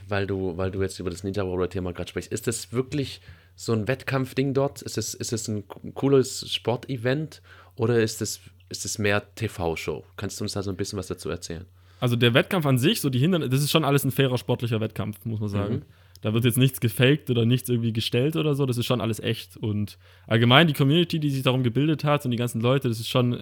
weil 0.06 0.26
du, 0.26 0.56
weil 0.56 0.70
du 0.70 0.82
jetzt 0.82 0.98
über 1.00 1.10
das 1.10 1.24
Ninja 1.24 1.44
Warrior-Thema 1.44 1.92
gerade 1.92 2.08
sprichst, 2.08 2.32
ist 2.32 2.46
das 2.46 2.72
wirklich 2.72 3.20
so 3.56 3.72
ein 3.72 3.88
Wettkampfding 3.88 4.54
dort? 4.54 4.82
Ist 4.82 4.98
es, 4.98 5.14
ist 5.14 5.32
es 5.32 5.48
ein 5.48 5.66
cooles 5.94 6.52
Sportevent 6.52 7.42
oder 7.74 8.00
ist 8.00 8.22
es, 8.22 8.40
ist 8.68 8.84
es 8.84 8.98
mehr 8.98 9.34
TV-Show? 9.34 10.04
Kannst 10.16 10.40
du 10.40 10.44
uns 10.44 10.52
da 10.52 10.62
so 10.62 10.70
ein 10.70 10.76
bisschen 10.76 10.98
was 10.98 11.08
dazu 11.08 11.28
erzählen? 11.28 11.66
Also 12.04 12.16
der 12.16 12.34
Wettkampf 12.34 12.66
an 12.66 12.76
sich, 12.76 13.00
so 13.00 13.08
die 13.08 13.18
Hindernisse, 13.18 13.48
das 13.48 13.62
ist 13.62 13.70
schon 13.70 13.82
alles 13.82 14.04
ein 14.04 14.10
fairer 14.10 14.36
sportlicher 14.36 14.78
Wettkampf, 14.78 15.24
muss 15.24 15.40
man 15.40 15.48
sagen. 15.48 15.74
Mhm. 15.76 15.82
Da 16.20 16.34
wird 16.34 16.44
jetzt 16.44 16.58
nichts 16.58 16.78
gefaked 16.78 17.30
oder 17.30 17.46
nichts 17.46 17.70
irgendwie 17.70 17.94
gestellt 17.94 18.36
oder 18.36 18.54
so, 18.54 18.66
das 18.66 18.76
ist 18.76 18.84
schon 18.84 19.00
alles 19.00 19.20
echt. 19.20 19.56
Und 19.56 19.96
allgemein 20.26 20.66
die 20.66 20.74
Community, 20.74 21.18
die 21.18 21.30
sich 21.30 21.42
darum 21.44 21.62
gebildet 21.62 22.04
hat 22.04 22.26
und 22.26 22.30
die 22.30 22.36
ganzen 22.36 22.60
Leute, 22.60 22.90
das 22.90 23.00
ist 23.00 23.08
schon 23.08 23.40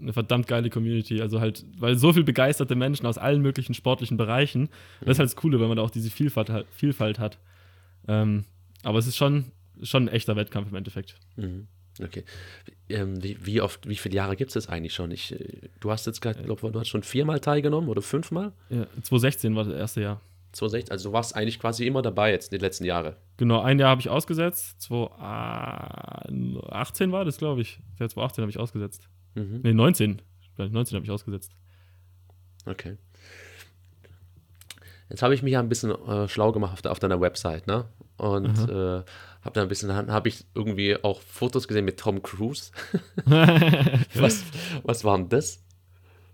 eine 0.00 0.12
verdammt 0.12 0.46
geile 0.46 0.70
Community. 0.70 1.20
Also 1.20 1.40
halt, 1.40 1.64
weil 1.80 1.98
so 1.98 2.12
viel 2.12 2.22
begeisterte 2.22 2.76
Menschen 2.76 3.06
aus 3.06 3.18
allen 3.18 3.42
möglichen 3.42 3.74
sportlichen 3.74 4.16
Bereichen. 4.16 4.68
Das 5.00 5.14
ist 5.14 5.18
halt 5.18 5.30
das 5.30 5.34
Coole, 5.34 5.58
wenn 5.58 5.66
man 5.66 5.76
da 5.76 5.82
auch 5.82 5.90
diese 5.90 6.08
Vielfalt 6.08 6.48
hat. 6.48 6.66
Vielfalt 6.70 7.18
hat. 7.18 7.40
Ähm, 8.06 8.44
aber 8.84 9.00
es 9.00 9.08
ist 9.08 9.16
schon, 9.16 9.46
schon 9.82 10.04
ein 10.04 10.14
echter 10.14 10.36
Wettkampf 10.36 10.70
im 10.70 10.76
Endeffekt. 10.76 11.16
Mhm. 11.34 11.66
Okay. 12.02 12.24
Ähm, 12.88 13.22
wie, 13.22 13.36
wie, 13.44 13.60
oft, 13.60 13.86
wie 13.88 13.96
viele 13.96 14.16
Jahre 14.16 14.36
gibt 14.36 14.50
es 14.50 14.54
das 14.54 14.68
eigentlich 14.68 14.94
schon? 14.94 15.10
Ich, 15.10 15.32
äh, 15.32 15.68
du 15.80 15.90
hast 15.90 16.06
jetzt 16.06 16.20
gerade, 16.20 16.40
glaube 16.42 16.70
du 16.70 16.78
hast 16.78 16.86
schon 16.88 17.02
viermal 17.02 17.40
teilgenommen 17.40 17.88
oder 17.88 18.02
fünfmal? 18.02 18.52
Ja, 18.68 18.86
2016 19.02 19.56
war 19.56 19.64
das 19.64 19.74
erste 19.74 20.02
Jahr. 20.02 20.20
2016, 20.52 20.92
also 20.92 21.08
du 21.10 21.12
warst 21.12 21.34
eigentlich 21.36 21.58
quasi 21.58 21.84
immer 21.86 22.02
dabei 22.02 22.32
jetzt 22.32 22.52
in 22.52 22.58
den 22.58 22.62
letzten 22.62 22.84
Jahren. 22.84 23.16
Genau, 23.36 23.60
ein 23.60 23.78
Jahr 23.78 23.90
habe 23.90 24.00
ich 24.00 24.08
ausgesetzt. 24.08 24.80
2018 24.82 27.12
war 27.12 27.24
das, 27.24 27.38
glaube 27.38 27.60
ich. 27.60 27.78
2018 27.98 28.42
habe 28.42 28.50
ich 28.50 28.58
ausgesetzt. 28.58 29.08
Mhm. 29.34 29.60
Ne, 29.62 29.74
19. 29.74 30.22
19 30.56 30.96
habe 30.96 31.04
ich 31.04 31.10
ausgesetzt. 31.10 31.52
Okay. 32.64 32.96
Jetzt 35.08 35.22
habe 35.22 35.34
ich 35.34 35.42
mich 35.42 35.52
ja 35.52 35.60
ein 35.60 35.68
bisschen 35.68 35.90
äh, 35.90 36.28
schlau 36.28 36.52
gemacht 36.52 36.72
auf, 36.72 36.82
de, 36.82 36.90
auf, 36.90 36.98
deiner 36.98 37.20
Website, 37.20 37.66
ne? 37.66 37.84
Und 38.16 38.58
äh, 38.68 39.02
habe 39.42 39.52
da 39.52 39.62
ein 39.62 39.68
bisschen, 39.68 39.92
habe 39.92 40.28
ich 40.28 40.44
irgendwie 40.54 40.96
auch 41.04 41.20
Fotos 41.20 41.68
gesehen 41.68 41.84
mit 41.84 41.98
Tom 41.98 42.22
Cruise. 42.22 42.72
was, 44.14 44.44
was 44.82 45.04
war 45.04 45.16
denn 45.18 45.28
das? 45.28 45.62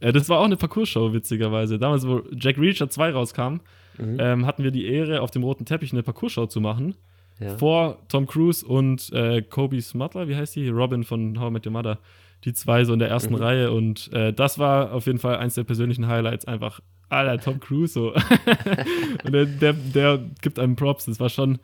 Ja, 0.01 0.13
das 0.13 0.29
war 0.29 0.39
auch 0.39 0.45
eine 0.45 0.57
Parcours-Show, 0.57 1.13
witzigerweise. 1.13 1.79
Damals, 1.79 2.07
wo 2.07 2.23
Jack 2.33 2.57
Reacher 2.59 2.89
2 2.89 3.11
rauskam, 3.11 3.61
mhm. 3.99 4.17
ähm, 4.19 4.47
hatten 4.47 4.65
wir 4.65 4.71
die 4.71 4.87
Ehre, 4.87 5.21
auf 5.21 5.31
dem 5.31 5.43
roten 5.43 5.65
Teppich 5.65 5.93
eine 5.93 6.03
Parcours-Show 6.03 6.47
zu 6.47 6.61
machen. 6.61 6.95
Ja. 7.41 7.57
Vor 7.59 7.99
Tom 8.09 8.27
Cruise 8.27 8.65
und 8.65 9.13
äh, 9.13 9.43
Kobe 9.43 9.81
Smuttler, 9.83 10.29
wie 10.29 10.37
heißt 10.37 10.57
die? 10.57 10.69
Robin 10.69 11.05
von 11.05 11.39
How 11.39 11.51
I 11.51 11.53
Met 11.53 11.67
Your 11.67 11.73
Mother 11.73 11.99
die 12.45 12.53
zwei 12.53 12.85
so 12.85 12.93
in 12.93 12.99
der 12.99 13.09
ersten 13.09 13.35
mhm. 13.35 13.41
Reihe. 13.41 13.73
Und 13.73 14.13
äh, 14.13 14.33
das 14.33 14.59
war 14.59 14.93
auf 14.93 15.07
jeden 15.07 15.19
Fall 15.19 15.37
eins 15.37 15.55
der 15.55 15.65
persönlichen 15.65 16.07
Highlights. 16.09 16.45
Einfach, 16.45 16.81
Alter, 17.13 17.43
Tom 17.43 17.61
Cruise 17.61 17.93
so. 17.93 18.13
und 19.25 19.33
der, 19.33 19.47
der, 19.47 19.73
der, 19.73 20.19
gibt 20.41 20.59
einem 20.59 20.77
Props. 20.77 21.05
Das 21.05 21.21
war 21.21 21.29
schon, 21.29 21.59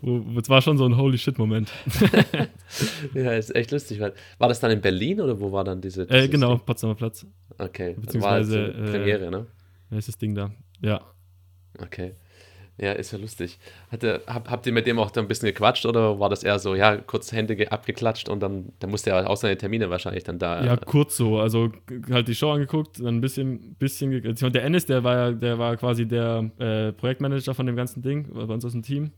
das 0.00 0.48
war 0.48 0.62
schon 0.62 0.78
so 0.78 0.84
ein 0.86 0.96
Holy 0.96 1.18
Shit-Moment. 1.18 1.70
ja, 3.14 3.32
ist 3.32 3.54
echt 3.54 3.70
lustig. 3.70 4.00
War 4.00 4.48
das 4.48 4.60
dann 4.60 4.70
in 4.70 4.80
Berlin 4.80 5.20
oder 5.20 5.38
wo 5.40 5.52
war 5.52 5.64
dann 5.64 5.80
diese. 5.80 6.08
Äh, 6.10 6.28
genau? 6.28 6.56
Potsdamer 6.58 6.94
Platz. 6.94 7.26
Okay, 7.58 7.94
beziehungsweise. 7.98 8.58
War 8.58 8.74
halt 8.74 8.86
so 8.86 8.92
Premiere, 8.92 9.30
ne? 9.30 9.46
Äh, 9.90 9.98
ist 9.98 10.08
das 10.08 10.18
Ding 10.18 10.34
da. 10.34 10.50
Ja. 10.80 11.00
Okay. 11.78 12.14
Ja, 12.76 12.92
ist 12.92 13.12
ja 13.12 13.18
lustig. 13.18 13.58
Hatte, 13.90 14.22
hab, 14.26 14.50
habt 14.50 14.66
ihr 14.66 14.72
mit 14.72 14.86
dem 14.86 14.98
auch 14.98 15.12
da 15.12 15.20
ein 15.20 15.28
bisschen 15.28 15.46
gequatscht 15.46 15.86
oder 15.86 16.18
war 16.18 16.28
das 16.28 16.42
eher 16.42 16.58
so, 16.58 16.74
ja, 16.74 16.96
kurz 16.96 17.30
Hände 17.30 17.70
abgeklatscht 17.70 18.28
und 18.28 18.40
dann, 18.40 18.72
dann 18.80 18.90
musste 18.90 19.10
er 19.10 19.30
auch 19.30 19.36
seine 19.36 19.56
Termine 19.56 19.90
wahrscheinlich 19.90 20.24
dann 20.24 20.40
da. 20.40 20.64
Ja, 20.64 20.76
kurz 20.76 21.16
so. 21.16 21.38
Also 21.38 21.70
halt 22.10 22.26
die 22.26 22.34
Show 22.34 22.50
angeguckt, 22.50 22.98
dann 22.98 23.18
ein 23.18 23.20
bisschen, 23.20 23.76
bisschen. 23.76 24.10
Der 24.52 24.64
Ennis, 24.64 24.86
der 24.86 25.04
war 25.04 25.16
ja, 25.16 25.30
der 25.30 25.58
war 25.58 25.76
quasi 25.76 26.06
der 26.06 26.50
äh, 26.58 26.92
Projektmanager 26.92 27.54
von 27.54 27.66
dem 27.66 27.76
ganzen 27.76 28.02
Ding, 28.02 28.28
bei 28.32 28.42
uns 28.42 28.64
aus 28.64 28.72
dem 28.72 28.82
Team. 28.82 29.12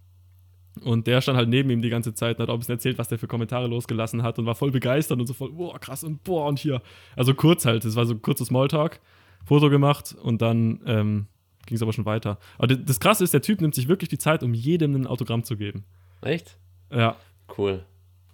Und 0.83 1.07
der 1.07 1.23
stand 1.23 1.39
halt 1.39 1.49
neben 1.49 1.71
ihm 1.71 1.81
die 1.81 1.89
ganze 1.89 2.13
Zeit 2.13 2.37
und 2.37 2.43
hat 2.43 2.51
auch 2.51 2.55
ein 2.55 2.59
bisschen 2.59 2.75
erzählt, 2.75 2.99
was 2.99 3.09
der 3.09 3.19
für 3.19 3.27
Kommentare 3.27 3.67
losgelassen 3.67 4.23
hat 4.23 4.39
und 4.39 4.45
war 4.45 4.55
voll 4.55 4.71
begeistert 4.71 5.19
und 5.19 5.27
so 5.27 5.33
voll, 5.33 5.53
boah, 5.53 5.79
krass 5.79 6.05
und 6.05 6.23
boah, 6.25 6.47
und 6.47 6.59
hier. 6.59 6.83
Also 7.17 7.33
kurz 7.33 7.65
halt, 7.65 7.87
es 7.87 7.97
war 7.97 8.05
so 8.05 8.13
ein 8.13 8.21
kurzes 8.21 8.49
Smalltalk, 8.49 9.01
Foto 9.47 9.71
gemacht 9.71 10.15
und 10.23 10.43
dann 10.43 10.81
ähm, 10.85 11.27
ging 11.67 11.77
es 11.77 11.83
aber 11.83 11.93
schon 11.93 12.07
weiter. 12.07 12.39
Aber 12.59 12.69
das 12.69 13.01
Krasse 13.01 13.25
ist, 13.25 13.35
der 13.35 13.43
Typ 13.43 13.61
nimmt 13.61 13.75
sich 13.75 13.89
wirklich 13.89 14.09
die 14.09 14.19
Zeit, 14.19 14.43
um 14.43 14.55
jedem 14.55 14.95
ein 14.95 15.07
Autogramm 15.07 15.45
zu 15.45 15.57
geben. 15.57 15.85
Echt? 16.23 16.57
Ja. 16.91 17.17
Cool. 17.57 17.85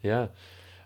Ja. 0.03 0.31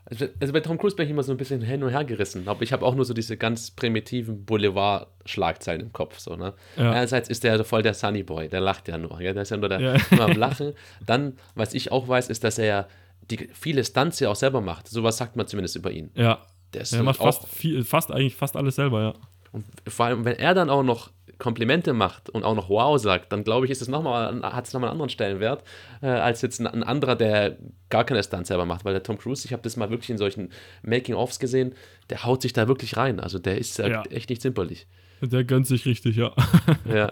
Also, 0.08 0.26
also 0.38 0.52
bei 0.52 0.60
Tom 0.60 0.78
Cruise 0.78 0.94
bin 0.94 1.06
ich 1.06 1.10
immer 1.10 1.24
so 1.24 1.32
ein 1.32 1.36
bisschen 1.36 1.60
hin 1.60 1.82
und 1.82 1.90
her 1.90 2.04
gerissen. 2.04 2.46
Aber 2.46 2.62
ich 2.62 2.72
habe 2.72 2.86
auch 2.86 2.94
nur 2.94 3.04
so 3.04 3.12
diese 3.12 3.36
ganz 3.36 3.72
primitiven 3.72 4.44
Boulevard-Schlagzeilen 4.44 5.80
im 5.80 5.92
Kopf. 5.92 6.18
So, 6.20 6.36
ne? 6.36 6.54
Ja. 6.76 6.92
Einerseits 6.92 7.28
ist 7.28 7.42
der 7.42 7.64
voll 7.64 7.82
der 7.82 7.94
Sunny 7.94 8.22
Boy, 8.22 8.48
der 8.48 8.60
lacht 8.60 8.86
ja 8.86 8.98
nur. 8.98 9.20
Ja? 9.20 9.32
Der 9.32 9.42
ist 9.42 9.50
ja 9.50 9.56
nur 9.56 9.68
der, 9.68 9.80
ja. 9.80 9.96
immer 10.10 10.26
am 10.26 10.36
Lachen. 10.36 10.74
Dann, 11.04 11.34
was 11.56 11.74
ich 11.74 11.90
auch 11.90 12.06
weiß, 12.06 12.28
ist, 12.28 12.44
dass 12.44 12.58
er 12.58 12.88
die 13.30 13.48
viele 13.52 13.84
Stunts 13.84 14.20
ja 14.20 14.28
auch 14.28 14.36
selber 14.36 14.60
macht. 14.60 14.88
Sowas 14.88 15.16
sagt 15.16 15.34
man 15.34 15.48
zumindest 15.48 15.74
über 15.74 15.90
ihn. 15.90 16.10
Ja. 16.14 16.38
Der 16.72 16.82
ist 16.82 16.92
er 16.92 17.02
macht 17.02 17.18
fast, 17.18 17.48
viel, 17.48 17.84
fast 17.84 18.12
eigentlich 18.12 18.36
fast 18.36 18.56
alles 18.56 18.76
selber, 18.76 19.02
ja. 19.02 19.14
Und 19.52 19.64
vor 19.86 20.06
allem, 20.06 20.24
wenn 20.24 20.36
er 20.36 20.54
dann 20.54 20.70
auch 20.70 20.82
noch 20.82 21.10
Komplimente 21.38 21.92
macht 21.92 22.30
und 22.30 22.44
auch 22.44 22.54
noch 22.54 22.70
Wow 22.70 22.98
sagt, 22.98 23.32
dann 23.32 23.44
glaube 23.44 23.66
ich, 23.66 23.72
ist 23.72 23.82
es 23.82 23.88
noch 23.88 24.02
mal, 24.02 24.40
hat 24.42 24.66
es 24.66 24.72
nochmal 24.72 24.88
einen 24.88 24.94
anderen 24.94 25.10
Stellenwert, 25.10 25.64
äh, 26.00 26.06
als 26.06 26.40
jetzt 26.40 26.60
ein, 26.60 26.66
ein, 26.66 26.82
anderer, 26.82 27.14
der 27.14 27.58
gar 27.90 28.04
keine 28.04 28.22
Stunts 28.22 28.48
selber 28.48 28.64
macht. 28.64 28.84
Weil 28.84 28.94
der 28.94 29.02
Tom 29.02 29.18
Cruise, 29.18 29.44
ich 29.44 29.52
habe 29.52 29.62
das 29.62 29.76
mal 29.76 29.90
wirklich 29.90 30.10
in 30.10 30.18
solchen 30.18 30.50
Making-ofs 30.82 31.38
gesehen, 31.38 31.74
der 32.08 32.24
haut 32.24 32.42
sich 32.42 32.52
da 32.52 32.68
wirklich 32.68 32.96
rein. 32.96 33.20
Also 33.20 33.38
der 33.38 33.58
ist 33.58 33.78
ja. 33.78 34.02
echt 34.04 34.30
nicht 34.30 34.40
zimperlich. 34.40 34.86
Der 35.20 35.44
gönnt 35.44 35.66
sich 35.66 35.84
richtig, 35.84 36.16
ja. 36.16 36.32
ja. 36.84 37.10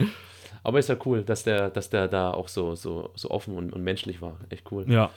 Aber 0.63 0.79
ist 0.79 0.89
ja 0.89 0.97
cool, 1.05 1.23
dass 1.23 1.43
der, 1.43 1.69
dass 1.69 1.91
der 1.91 2.09
da 2.09 2.31
auch 2.31 2.49
so, 2.49 2.75
so, 2.75 3.11
so 3.15 3.31
offen 3.31 3.57
und, 3.57 3.73
und 3.73 3.83
menschlich 3.83 4.23
war. 4.23 4.39
Echt 4.49 4.71
cool. 4.73 4.87
Ja, 4.91 5.11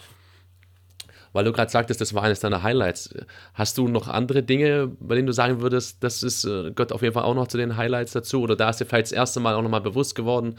weil 1.34 1.45
du 1.45 1.51
gerade 1.51 1.71
sagtest, 1.71 2.01
das 2.01 2.13
war 2.13 2.23
eines 2.23 2.39
deiner 2.39 2.63
Highlights. 2.63 3.13
Hast 3.53 3.78
du 3.78 3.88
noch 3.88 4.07
andere 4.07 4.43
Dinge, 4.43 4.91
bei 4.99 5.15
denen 5.15 5.28
du 5.28 5.34
sagen 5.34 5.61
würdest, 5.61 6.03
das 6.03 6.23
ist, 6.23 6.45
äh, 6.45 6.71
gehört 6.71 6.93
auf 6.93 7.01
jeden 7.01 7.13
Fall 7.13 7.23
auch 7.23 7.36
noch 7.36 7.47
zu 7.47 7.57
den 7.57 7.78
Highlights 7.78 8.13
dazu? 8.13 8.41
Oder 8.41 8.55
da 8.55 8.69
ist 8.69 8.80
dir 8.80 8.86
vielleicht 8.86 9.07
das 9.07 9.11
erste 9.11 9.39
Mal 9.39 9.55
auch 9.55 9.61
nochmal 9.61 9.82
bewusst 9.82 10.15
geworden, 10.15 10.57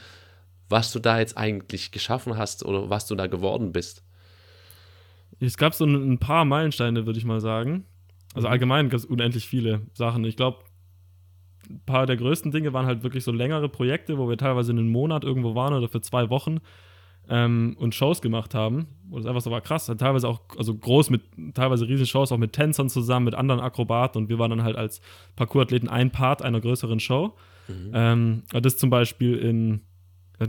was 0.69 0.93
du 0.93 0.99
da 0.99 1.19
jetzt 1.19 1.37
eigentlich 1.37 1.93
geschaffen 1.93 2.37
hast 2.37 2.65
oder 2.65 2.91
was 2.91 3.07
du 3.07 3.15
da 3.15 3.27
geworden 3.27 3.73
bist? 3.73 4.05
Es 5.41 5.57
gab 5.57 5.75
so 5.75 5.85
ein 5.85 6.19
paar 6.19 6.45
Meilensteine, 6.45 7.07
würde 7.07 7.19
ich 7.19 7.25
mal 7.25 7.41
sagen. 7.41 7.85
Also 8.35 8.49
mhm. 8.49 8.53
allgemein 8.53 8.89
gab 8.89 8.99
es 8.99 9.05
unendlich 9.05 9.47
viele 9.47 9.83
Sachen. 9.95 10.25
Ich 10.25 10.37
glaube, 10.37 10.59
ein 11.69 11.81
paar 11.85 12.07
der 12.07 12.17
größten 12.17 12.51
Dinge 12.51 12.73
waren 12.73 12.87
halt 12.87 13.03
wirklich 13.03 13.25
so 13.25 13.33
längere 13.33 13.69
Projekte, 13.69 14.19
wo 14.19 14.29
wir 14.29 14.37
teilweise 14.37 14.73
einen 14.73 14.89
Monat 14.89 15.25
irgendwo 15.25 15.55
waren 15.55 15.75
oder 15.75 15.89
für 15.89 16.01
zwei 16.01 16.31
Wochen 16.31 16.59
ähm, 17.29 17.77
und 17.79 17.95
Shows 17.95 18.21
gemacht 18.21 18.55
haben. 18.55 18.87
Und 19.11 19.21
es 19.21 19.27
einfach 19.27 19.41
so 19.41 19.51
war 19.51 19.61
krass. 19.61 19.87
Teilweise 19.87 20.29
auch, 20.29 20.41
also 20.57 20.75
groß 20.75 21.11
mit, 21.11 21.23
teilweise 21.55 21.89
riesige 21.89 22.07
Shows, 22.07 22.33
auch 22.33 22.39
mit 22.39 22.53
Tänzern 22.53 22.89
zusammen, 22.89 23.25
mit 23.25 23.35
anderen 23.35 23.61
Akrobaten 23.61 24.23
und 24.23 24.29
wir 24.29 24.39
waren 24.39 24.51
dann 24.51 24.63
halt 24.63 24.77
als 24.77 25.01
Parkourathleten 25.37 25.89
ein 25.89 26.11
Part 26.11 26.43
einer 26.43 26.61
größeren 26.61 27.01
Show. 27.01 27.35
Mhm. 27.69 27.91
Ähm, 27.95 28.43
das 28.53 28.77
zum 28.77 28.91
Beispiel 28.91 29.37
in, 29.39 29.81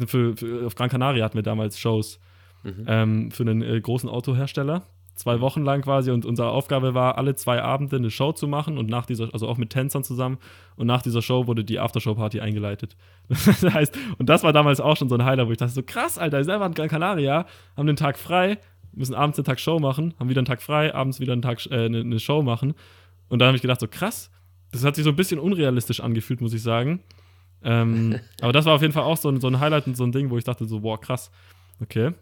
für, 0.07 0.36
für, 0.36 0.65
auf 0.65 0.75
Gran 0.75 0.89
Canaria 0.89 1.23
hatten 1.23 1.38
wir 1.38 1.43
damals 1.43 1.80
Shows 1.80 2.19
mhm. 2.63 2.86
ähm, 2.88 3.32
für 3.32 3.43
einen 3.43 3.61
äh, 3.61 3.80
großen 3.80 4.09
Autohersteller 4.09 4.84
zwei 5.20 5.41
Wochen 5.41 5.63
lang 5.63 5.82
quasi 5.82 6.11
und 6.11 6.26
unsere 6.26 6.49
Aufgabe 6.49 6.93
war, 6.93 7.17
alle 7.17 7.36
zwei 7.36 7.61
Abende 7.61 7.97
eine 7.97 8.09
Show 8.09 8.32
zu 8.32 8.47
machen 8.47 8.78
und 8.78 8.89
nach 8.89 9.05
dieser, 9.05 9.34
also 9.34 9.49
auch 9.49 9.57
mit 9.57 9.70
Tänzern 9.70 10.03
zusammen 10.03 10.38
und 10.78 10.88
nach 10.88 11.01
dieser 11.01 11.22
Show 11.22 11.45
wurde 11.45 11.65
die 11.65 11.78
Aftershow-Party 11.78 12.39
eingeleitet. 12.39 12.95
Das 13.30 13.61
heißt, 13.61 13.97
und 14.17 14.30
das 14.30 14.43
war 14.43 14.53
damals 14.53 14.80
auch 14.80 14.95
schon 14.95 15.09
so 15.09 15.15
ein 15.15 15.26
Highlight, 15.26 15.47
wo 15.47 15.51
ich 15.51 15.57
dachte 15.57 15.74
so, 15.74 15.84
krass, 15.84 16.17
Alter, 16.17 16.38
einfach 16.38 16.65
in 16.65 16.74
Gran 16.74 16.88
Canaria, 16.88 17.45
haben 17.76 17.86
den 17.86 17.97
Tag 17.97 18.17
frei, 18.17 18.57
müssen 18.93 19.13
abends 19.13 19.36
den 19.36 19.45
Tag 19.45 19.59
Show 19.59 19.80
machen, 19.80 20.13
haben 20.20 20.30
wieder 20.30 20.39
einen 20.39 20.45
Tag 20.45 20.61
frei, 20.61 20.95
abends 20.95 21.20
wieder 21.20 21.34
einen 21.34 21.41
Tag, 21.41 21.65
äh, 21.70 21.86
eine, 21.86 21.99
eine 21.99 22.20
Show 22.20 22.41
machen 22.41 22.74
und 23.28 23.39
dann 23.39 23.47
habe 23.47 23.57
ich 23.57 23.61
gedacht 23.61 23.82
so, 23.82 23.88
krass, 23.88 24.32
das 24.72 24.86
hat 24.86 24.95
sich 24.95 25.03
so 25.03 25.09
ein 25.09 25.15
bisschen 25.17 25.39
unrealistisch 25.39 25.99
angefühlt, 25.99 26.39
muss 26.39 26.53
ich 26.53 26.63
sagen. 26.63 27.01
Ähm, 27.61 28.20
aber 28.41 28.53
das 28.53 28.65
war 28.65 28.74
auf 28.74 28.82
jeden 28.82 28.93
Fall 28.93 29.03
auch 29.03 29.17
so 29.17 29.30
ein, 29.30 29.41
so 29.41 29.47
ein 29.47 29.59
Highlight 29.59 29.86
und 29.86 29.97
so 29.97 30.05
ein 30.05 30.13
Ding, 30.13 30.30
wo 30.30 30.38
ich 30.38 30.45
dachte 30.45 30.65
so, 30.65 30.80
boah, 30.80 30.99
krass, 30.99 31.30
okay, 31.82 32.13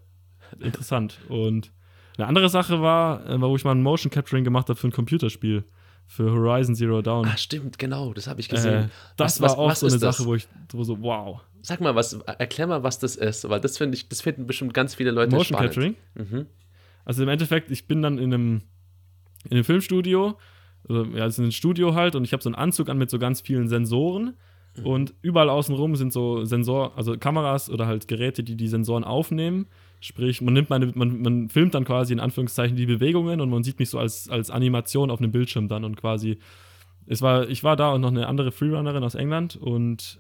interessant 0.60 1.20
und 1.30 1.72
eine 2.18 2.28
andere 2.28 2.50
Sache 2.50 2.82
war, 2.82 3.28
äh, 3.28 3.40
wo 3.40 3.56
ich 3.56 3.64
mal 3.64 3.72
ein 3.72 3.82
Motion 3.82 4.12
Capturing 4.12 4.44
gemacht 4.44 4.70
habe 4.70 4.80
für 4.80 4.88
ein 4.88 4.92
Computerspiel. 4.92 5.64
Für 6.10 6.32
Horizon 6.32 6.74
Zero 6.74 7.02
Dawn. 7.02 7.26
Ah, 7.26 7.36
stimmt, 7.36 7.78
genau, 7.78 8.14
das 8.14 8.28
habe 8.28 8.40
ich 8.40 8.48
gesehen. 8.48 8.86
Äh, 8.86 8.90
das 9.18 9.42
was, 9.42 9.52
war 9.52 9.60
auch 9.60 9.70
was, 9.70 9.82
so 9.82 9.88
eine 9.88 9.98
Sache, 9.98 10.24
wo 10.24 10.36
ich 10.36 10.48
wo 10.72 10.84
so, 10.86 11.02
wow. 11.02 11.42
Sag 11.62 11.82
mal, 11.82 11.96
was, 11.96 12.14
erklär 12.14 12.68
mal, 12.68 12.82
was 12.82 12.98
das 13.00 13.18
ist, 13.18 13.50
weil 13.50 13.60
das 13.60 13.78
finde 13.78 13.98
ich, 13.98 14.08
das 14.08 14.22
finden 14.22 14.48
bestimmt 14.48 14.74
ganz 14.74 14.96
viele 14.96 15.12
Leute 15.12 15.36
Motion 15.36 15.58
spannend. 15.58 15.74
Capturing? 15.74 15.96
Mhm. 16.16 16.46
Also 17.04 17.24
im 17.24 17.30
Endeffekt, 17.30 17.72
ich 17.72 17.88
bin 17.88 18.02
dann 18.02 18.20
in 18.20 18.34
einem, 18.34 18.62
in 19.44 19.52
einem 19.52 19.66
Filmstudio, 19.66 20.38
also, 20.88 21.04
ja, 21.04 21.26
es 21.26 21.38
ist 21.38 21.46
ein 21.46 21.52
Studio 21.52 21.94
halt, 21.94 22.16
und 22.16 22.24
ich 22.24 22.32
habe 22.32 22.42
so 22.42 22.48
einen 22.48 22.56
Anzug 22.56 22.88
an 22.88 22.98
mit 22.98 23.10
so 23.10 23.20
ganz 23.20 23.42
vielen 23.42 23.68
Sensoren. 23.68 24.38
Und 24.84 25.16
überall 25.24 25.50
außenrum 25.50 25.96
sind 25.96 26.14
so 26.14 26.46
Sensor, 26.46 26.96
also 26.96 27.18
Kameras 27.18 27.68
oder 27.68 27.88
halt 27.88 28.08
Geräte, 28.08 28.44
die 28.44 28.56
die 28.56 28.68
Sensoren 28.68 29.04
aufnehmen. 29.04 29.66
Sprich, 30.00 30.42
man 30.42 30.54
nimmt 30.54 30.70
meine, 30.70 30.92
man, 30.94 31.22
man 31.22 31.50
filmt 31.50 31.74
dann 31.74 31.86
quasi 31.86 32.14
in 32.14 32.20
Anführungszeichen 32.20 32.76
die 32.76 32.86
Bewegungen 32.86 33.42
und 33.42 33.50
man 33.50 33.64
sieht 33.64 33.80
mich 33.80 33.90
so 33.90 34.00
als, 34.00 34.30
als 34.30 34.52
Animation 34.52 35.10
auf 35.10 35.20
einem 35.20 35.32
Bildschirm 35.32 35.68
dann 35.68 35.84
und 35.84 35.96
quasi. 35.96 36.40
Es 37.06 37.22
war, 37.22 37.48
ich 37.50 37.64
war 37.64 37.76
da 37.76 37.94
und 37.94 38.02
noch 38.02 38.12
eine 38.12 38.28
andere 38.28 38.52
Freerunnerin 38.52 39.04
aus 39.04 39.16
England 39.16 39.56
und 39.56 40.20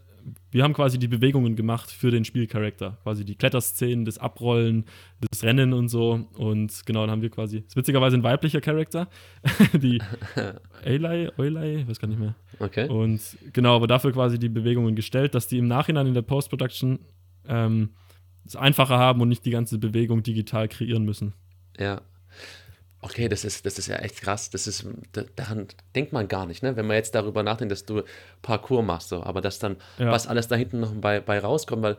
wir 0.51 0.63
haben 0.63 0.73
quasi 0.73 0.97
die 0.97 1.07
Bewegungen 1.07 1.55
gemacht 1.55 1.91
für 1.91 2.11
den 2.11 2.25
Spielcharakter. 2.25 2.97
Quasi 3.03 3.23
die 3.23 3.35
Kletterszenen, 3.35 4.05
das 4.05 4.17
Abrollen, 4.17 4.85
das 5.29 5.43
Rennen 5.43 5.73
und 5.73 5.89
so. 5.89 6.27
Und 6.35 6.85
genau, 6.85 7.01
dann 7.01 7.11
haben 7.11 7.21
wir 7.21 7.29
quasi, 7.29 7.61
das 7.61 7.69
ist 7.69 7.75
witzigerweise 7.75 8.17
ein 8.17 8.23
weiblicher 8.23 8.61
Charakter, 8.61 9.07
die 9.73 10.01
Eilei, 10.83 11.29
Eulei, 11.37 11.85
weiß 11.87 11.99
gar 11.99 12.07
nicht 12.07 12.19
mehr. 12.19 12.35
Okay. 12.59 12.89
Und 12.89 13.21
genau, 13.53 13.75
aber 13.75 13.87
dafür 13.87 14.11
quasi 14.11 14.39
die 14.39 14.49
Bewegungen 14.49 14.95
gestellt, 14.95 15.35
dass 15.35 15.47
die 15.47 15.57
im 15.57 15.67
Nachhinein 15.67 16.07
in 16.07 16.13
der 16.13 16.21
Post-Production 16.23 16.99
ähm, 17.47 17.89
es 18.49 18.55
einfacher 18.55 18.97
haben 18.97 19.21
und 19.21 19.29
nicht 19.29 19.45
die 19.45 19.51
ganze 19.51 19.77
Bewegung 19.77 20.23
digital 20.23 20.67
kreieren 20.67 21.03
müssen. 21.03 21.33
Ja. 21.79 22.01
Okay, 22.99 23.29
das 23.29 23.45
ist, 23.45 23.65
das 23.65 23.77
ist 23.77 23.87
ja 23.87 23.97
echt 23.97 24.21
krass. 24.21 24.49
Das 24.49 24.65
ist, 24.65 24.85
da, 25.11 25.23
daran 25.35 25.67
denkt 25.95 26.13
man 26.13 26.27
gar 26.27 26.45
nicht, 26.47 26.63
ne? 26.63 26.75
Wenn 26.75 26.87
man 26.87 26.95
jetzt 26.95 27.13
darüber 27.13 27.43
nachdenkt, 27.43 27.71
dass 27.71 27.85
du 27.85 28.01
Parkour 28.41 28.81
machst, 28.81 29.09
so, 29.09 29.21
aber 29.23 29.39
dass 29.39 29.59
dann, 29.59 29.77
Ja. 29.99 30.11
was 30.11 30.27
alles 30.27 30.47
da 30.47 30.55
hinten 30.55 30.79
noch 30.79 30.93
bei, 30.95 31.19
bei 31.21 31.37
rauskommt, 31.39 31.83
weil 31.83 31.97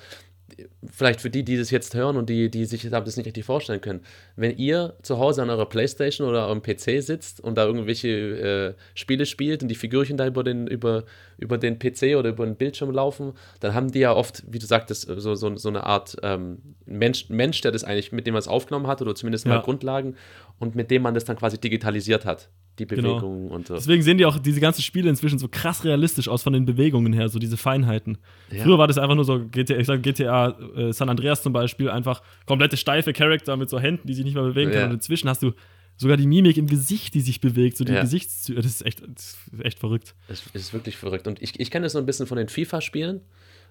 vielleicht 0.90 1.20
für 1.20 1.30
die, 1.30 1.44
die 1.44 1.56
das 1.56 1.70
jetzt 1.70 1.94
hören 1.94 2.16
und 2.16 2.28
die, 2.28 2.50
die 2.50 2.64
sich 2.64 2.88
das 2.88 3.16
nicht 3.16 3.26
richtig 3.26 3.44
vorstellen 3.44 3.80
können, 3.80 4.00
wenn 4.36 4.56
ihr 4.56 4.94
zu 5.02 5.18
Hause 5.18 5.42
an 5.42 5.50
eurer 5.50 5.68
Playstation 5.68 6.28
oder 6.28 6.46
eurem 6.46 6.62
PC 6.62 7.02
sitzt 7.02 7.40
und 7.40 7.56
da 7.56 7.64
irgendwelche 7.64 8.08
äh, 8.08 8.74
Spiele 8.94 9.26
spielt 9.26 9.62
und 9.62 9.68
die 9.68 9.74
Figürchen 9.74 10.16
da 10.16 10.26
über 10.26 10.44
den, 10.44 10.66
über, 10.66 11.04
über 11.38 11.58
den 11.58 11.78
PC 11.78 12.16
oder 12.16 12.30
über 12.30 12.46
den 12.46 12.56
Bildschirm 12.56 12.90
laufen, 12.90 13.32
dann 13.60 13.74
haben 13.74 13.92
die 13.92 14.00
ja 14.00 14.12
oft, 14.14 14.42
wie 14.48 14.58
du 14.58 14.66
sagtest, 14.66 15.02
so, 15.02 15.34
so, 15.34 15.56
so 15.56 15.68
eine 15.68 15.84
Art 15.84 16.16
ähm, 16.22 16.58
Mensch, 16.86 17.28
Mensch, 17.28 17.60
der 17.60 17.72
das 17.72 17.84
eigentlich, 17.84 18.12
mit 18.12 18.26
dem 18.26 18.32
man 18.32 18.40
es 18.40 18.48
aufgenommen 18.48 18.86
hat 18.86 19.02
oder 19.02 19.14
zumindest 19.14 19.46
mal 19.46 19.56
Ja. 19.56 19.60
Grundlagen 19.60 20.16
und 20.58 20.74
mit 20.74 20.90
dem 20.90 21.02
man 21.02 21.14
das 21.14 21.24
dann 21.24 21.36
quasi 21.36 21.58
digitalisiert 21.58 22.24
hat, 22.24 22.48
die 22.78 22.86
Genau. 22.86 23.16
Bewegungen 23.16 23.48
und 23.50 23.66
so. 23.66 23.74
Deswegen 23.74 24.02
sehen 24.02 24.18
die 24.18 24.24
auch 24.26 24.38
diese 24.38 24.60
ganzen 24.60 24.82
Spiele 24.82 25.10
inzwischen 25.10 25.38
so 25.38 25.48
krass 25.48 25.84
realistisch 25.84 26.28
aus 26.28 26.42
von 26.42 26.52
den 26.52 26.64
Bewegungen 26.64 27.12
her, 27.12 27.28
so 27.28 27.38
diese 27.38 27.56
Feinheiten. 27.56 28.18
Ja. 28.50 28.64
Früher 28.64 28.78
war 28.78 28.86
das 28.86 28.98
einfach 28.98 29.14
nur 29.14 29.24
so 29.24 29.40
GTA, 29.50 29.76
ich 29.76 29.86
sag 29.86 30.02
GTA 30.02 30.56
äh, 30.76 30.92
San 30.92 31.08
Andreas 31.08 31.42
zum 31.42 31.52
Beispiel, 31.52 31.90
einfach 31.90 32.22
komplette 32.46 32.76
steife 32.76 33.12
Charakter 33.12 33.56
mit 33.56 33.68
so 33.68 33.78
Händen, 33.78 34.06
die 34.06 34.14
sich 34.14 34.24
nicht 34.24 34.34
mehr 34.34 34.44
bewegen 34.44 34.70
können. 34.70 34.80
Ja. 34.82 34.86
Und 34.88 34.94
inzwischen 34.94 35.28
hast 35.28 35.42
du 35.42 35.52
sogar 35.96 36.16
die 36.16 36.26
Mimik 36.28 36.56
im 36.56 36.66
Gesicht, 36.68 37.14
die 37.14 37.20
sich 37.20 37.40
bewegt, 37.40 37.76
so 37.76 37.84
die 37.84 37.92
Ja. 37.92 38.00
Gesichtszüge. 38.02 38.60
Das 38.62 38.70
ist 38.70 38.86
echt, 38.86 39.02
das 39.02 39.36
ist 39.52 39.64
echt 39.64 39.78
verrückt. 39.80 40.14
Es 40.28 40.44
ist 40.54 40.72
wirklich 40.72 40.96
verrückt. 40.96 41.26
Und 41.26 41.42
ich, 41.42 41.58
ich 41.58 41.70
kenne 41.70 41.84
das 41.86 41.92
so 41.92 41.98
ein 41.98 42.06
bisschen 42.06 42.26
von 42.26 42.38
den 42.38 42.48
FIFA-Spielen. 42.48 43.20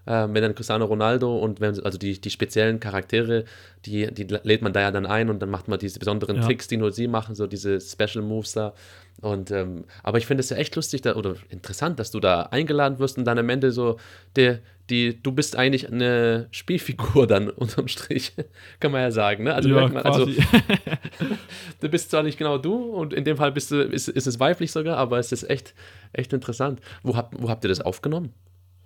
Äh, 0.08 0.28
wenn 0.34 0.42
dann 0.42 0.56
Cristiano 0.56 0.86
Ronaldo 0.86 1.38
und 1.38 1.60
wenn, 1.60 1.84
also 1.84 1.98
die, 1.98 2.20
die 2.20 2.30
speziellen 2.30 2.80
Charaktere, 2.80 3.44
die, 3.86 4.12
die 4.14 4.24
lädt 4.24 4.62
man 4.62 4.72
da 4.72 4.80
ja 4.80 4.92
dann 4.92 5.06
ein 5.06 5.30
und 5.30 5.40
dann 5.42 5.50
macht 5.50 5.68
man 5.68 5.80
diese 5.80 6.00
besonderen 6.00 6.38
Ja. 6.38 6.44
Tricks, 6.44 6.68
die 6.68 6.78
nur 6.78 6.94
sie 6.94 7.08
machen, 7.08 7.36
so 7.36 7.46
diese 7.46 7.82
Special 7.82 8.24
Moves 8.24 8.54
da. 8.54 8.74
Und 9.20 9.52
ähm, 9.52 9.84
aber 10.04 10.18
ich 10.18 10.26
finde 10.26 10.42
es 10.42 10.50
ja 10.50 10.58
echt 10.58 10.76
lustig 10.78 11.02
da, 11.02 11.16
oder 11.16 11.36
interessant, 11.50 12.00
dass 12.00 12.12
du 12.12 12.22
da 12.22 12.44
eingeladen 12.44 13.00
wirst 13.00 13.18
und 13.18 13.26
dann 13.26 13.38
am 13.38 13.50
Ende 13.50 13.72
so, 13.72 13.98
der, 14.38 14.60
die, 14.90 15.22
du 15.22 15.34
bist 15.34 15.58
eigentlich 15.58 15.92
eine 15.92 16.48
Spielfigur 16.52 17.28
dann 17.28 17.50
unterm 17.50 17.90
Strich, 17.90 18.34
kann 18.80 18.94
man 18.94 19.02
ja 19.02 19.12
sagen. 19.12 19.44
Ne? 19.44 19.54
Also, 19.54 19.68
ja, 19.68 19.88
man, 19.90 19.98
also 19.98 20.26
du 21.82 21.90
bist 21.90 22.12
zwar 22.12 22.24
nicht 22.24 22.38
genau 22.38 22.58
du 22.58 22.76
und 22.76 23.14
in 23.14 23.26
dem 23.26 23.36
Fall 23.36 23.52
bist 23.52 23.72
du, 23.72 23.82
ist, 23.82 24.08
ist 24.08 24.28
es 24.28 24.40
weiblich 24.40 24.72
sogar, 24.72 24.98
aber 24.98 25.20
es 25.20 25.34
ist 25.34 25.50
echt, 25.50 25.74
echt 26.14 26.32
interessant. 26.32 26.80
Wo, 27.04 27.18
habt 27.18 27.36
wo 27.42 27.50
habt 27.50 27.66
ihr 27.66 27.70
das 27.70 27.82
aufgenommen? 27.82 28.34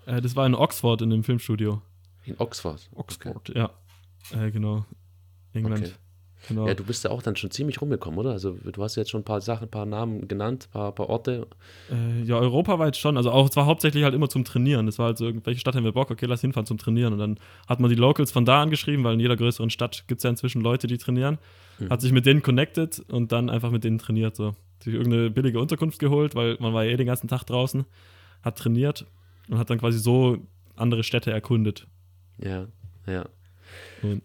Äh, 0.06 0.22
das 0.22 0.36
war 0.36 0.46
in 0.46 0.56
Oxford 0.56 1.02
in 1.02 1.10
dem 1.10 1.24
Filmstudio. 1.24 1.82
In 2.26 2.36
Oxford. 2.40 2.90
Oxford, 2.96 3.50
ja. 3.56 3.72
Äh, 4.32 4.52
genau. 4.52 4.86
England. 5.54 5.86
Okay. 5.86 5.94
Genau. 6.48 6.68
Ja, 6.68 6.74
du 6.74 6.84
bist 6.84 7.04
ja 7.04 7.12
auch 7.12 7.22
dann 7.22 7.36
schon 7.36 7.52
ziemlich 7.52 7.82
rumgekommen, 7.82 8.20
oder? 8.20 8.32
Also 8.32 8.54
du 8.54 8.84
hast 8.84 8.96
jetzt 8.96 9.12
schon 9.12 9.22
ein 9.22 9.26
paar 9.26 9.42
Sachen, 9.42 9.66
ein 9.66 9.70
paar 9.70 9.86
Namen 9.86 10.28
genannt, 10.28 10.68
ein 10.70 10.72
paar, 10.72 10.92
paar 10.92 11.10
Orte. 11.10 11.48
Äh, 11.92 12.24
ja, 12.24 12.38
europaweit 12.38 12.98
schon. 12.98 13.16
Also 13.16 13.32
auch 13.32 13.50
zwar 13.50 13.68
hauptsächlich 13.68 14.04
halt 14.04 14.16
immer 14.16 14.28
zum 14.28 14.44
Trainieren. 14.44 14.88
Das 14.88 14.98
war 14.98 15.08
halt 15.08 15.18
so, 15.18 15.26
irgendwelche 15.26 15.60
Stadt 15.60 15.76
haben 15.76 15.84
wir 15.84 15.92
Bock, 15.92 16.10
okay, 16.10 16.26
lass 16.26 16.42
hinfahren 16.42 16.66
zum 16.66 16.80
Trainieren. 16.80 17.14
Und 17.14 17.20
dann 17.20 17.40
hat 17.68 17.80
man 17.80 17.90
die 17.90 17.96
Locals 17.96 18.32
von 18.32 18.46
da 18.46 18.62
angeschrieben, 18.62 19.04
weil 19.04 19.14
in 19.14 19.20
jeder 19.20 19.38
größeren 19.38 19.70
Stadt 19.70 20.06
gibt 20.08 20.20
es 20.20 20.24
ja 20.24 20.32
inzwischen 20.32 20.62
Leute, 20.62 20.88
die 20.88 20.98
trainieren. 20.98 21.38
Hat 21.90 22.02
sich 22.02 22.12
mit 22.12 22.28
denen 22.28 22.44
connected 22.44 23.00
und 23.10 23.32
dann 23.32 23.50
einfach 23.50 23.72
mit 23.72 23.84
denen 23.84 23.98
trainiert. 23.98 24.36
So. 24.36 24.56
Sich 24.84 24.94
irgendeine 24.94 25.32
billige 25.32 25.60
Unterkunft 25.60 26.00
geholt, 26.00 26.36
weil 26.36 26.58
man 26.60 26.74
war 26.74 26.84
ja 26.84 26.92
eh 26.92 26.98
den 26.98 27.08
ganzen 27.08 27.28
Tag 27.28 27.44
draußen, 27.44 27.86
hat 28.44 28.58
trainiert 28.58 29.06
und 29.52 29.60
hat 29.60 29.70
dann 29.70 29.78
quasi 29.80 30.00
so 30.00 30.38
andere 30.76 31.04
Städte 31.04 31.32
erkundet. 31.32 31.86
Ja, 32.40 32.68
ja. 33.06 33.26
Und 34.02 34.24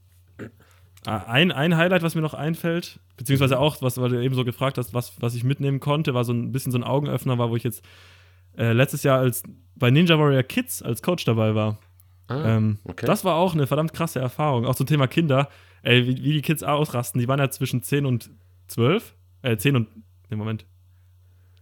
Ah, 1.04 1.18
ein, 1.28 1.52
ein 1.52 1.76
Highlight, 1.76 2.02
was 2.02 2.16
mir 2.16 2.20
noch 2.20 2.34
einfällt, 2.34 2.98
beziehungsweise 3.16 3.60
auch, 3.60 3.80
was 3.80 3.96
weil 3.98 4.08
du 4.08 4.20
eben 4.20 4.34
so 4.34 4.44
gefragt 4.44 4.76
hast, 4.76 4.92
was, 4.92 5.12
was 5.22 5.36
ich 5.36 5.44
mitnehmen 5.44 5.78
konnte, 5.78 6.14
war 6.14 6.24
so 6.24 6.32
ein 6.32 6.50
bisschen 6.50 6.72
so 6.72 6.78
ein 6.78 6.82
Augenöffner, 6.84 7.38
war, 7.38 7.48
wo 7.50 7.54
ich 7.54 7.62
jetzt 7.62 7.84
äh, 8.58 8.72
letztes 8.72 9.04
Jahr 9.04 9.20
als 9.20 9.44
bei 9.76 9.92
Ninja 9.92 10.18
Warrior 10.18 10.42
Kids 10.42 10.82
als 10.82 11.02
Coach 11.02 11.24
dabei 11.24 11.54
war. 11.54 11.78
Ah, 12.26 12.56
Ähm, 12.56 12.78
okay. 12.82 13.06
Das 13.06 13.24
war 13.24 13.36
auch 13.36 13.54
eine 13.54 13.68
verdammt 13.68 13.92
krasse 13.92 14.18
Erfahrung. 14.18 14.66
Auch 14.66 14.74
zum 14.74 14.86
Thema 14.86 15.06
Kinder. 15.06 15.48
Ey, 15.82 16.08
wie, 16.08 16.16
wie 16.24 16.32
die 16.32 16.42
Kids 16.42 16.64
ausrasten. 16.64 17.20
Die 17.20 17.28
waren 17.28 17.38
ja 17.38 17.50
zwischen 17.50 17.84
10 17.84 18.04
und 18.04 18.30
12. 18.66 19.14
Äh, 19.42 19.56
10 19.58 19.76
und. 19.76 19.88
Ne, 20.28 20.36
Moment. 20.36 20.66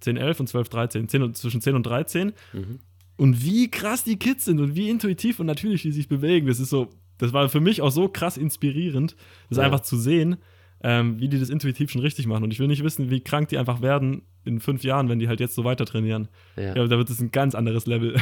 10, 0.01 0.17
11 0.17 0.41
und 0.41 0.47
12, 0.49 0.69
13. 0.71 1.09
10 1.09 1.23
und, 1.23 1.37
zwischen 1.37 1.61
10 1.61 1.75
und 1.75 1.83
13. 1.85 2.33
Mhm. 2.55 2.79
Und 3.17 3.45
wie 3.45 3.71
krass 3.71 4.03
die 4.05 4.19
Kids 4.19 4.45
sind 4.45 4.61
und 4.61 4.75
wie 4.75 4.89
intuitiv 4.91 5.39
und 5.41 5.47
natürlich 5.47 5.83
die 5.83 5.93
sich 5.93 6.09
bewegen. 6.09 6.47
Das 6.49 6.59
ist 6.61 6.71
so. 6.71 6.91
Das 7.19 7.33
war 7.33 7.49
für 7.49 7.61
mich 7.61 7.81
auch 7.81 7.91
so 7.93 8.09
krass 8.09 8.37
inspirierend, 8.37 9.15
das 9.49 9.59
Ja. 9.59 9.65
einfach 9.65 9.81
zu 9.81 9.97
sehen, 9.97 10.37
ähm, 10.83 11.21
wie 11.21 11.29
die 11.29 11.39
das 11.39 11.49
intuitiv 11.49 11.91
schon 11.93 12.01
richtig 12.01 12.27
machen. 12.27 12.43
Und 12.43 12.51
ich 12.51 12.59
will 12.59 12.67
nicht 12.67 12.83
wissen, 12.83 13.09
wie 13.09 13.21
krank 13.21 13.49
die 13.51 13.57
einfach 13.59 13.81
werden 13.83 14.23
in 14.45 14.59
fünf 14.61 14.83
Jahren, 14.83 15.09
wenn 15.09 15.21
die 15.21 15.29
halt 15.29 15.39
jetzt 15.39 15.55
so 15.55 15.63
weiter 15.65 15.87
trainieren. 15.87 16.27
Ja, 16.57 16.75
Ja, 16.77 16.87
da 16.89 16.99
wird 16.99 17.09
es 17.09 17.21
ein 17.21 17.31
ganz 17.31 17.55
anderes 17.55 17.87
Level. 17.87 18.17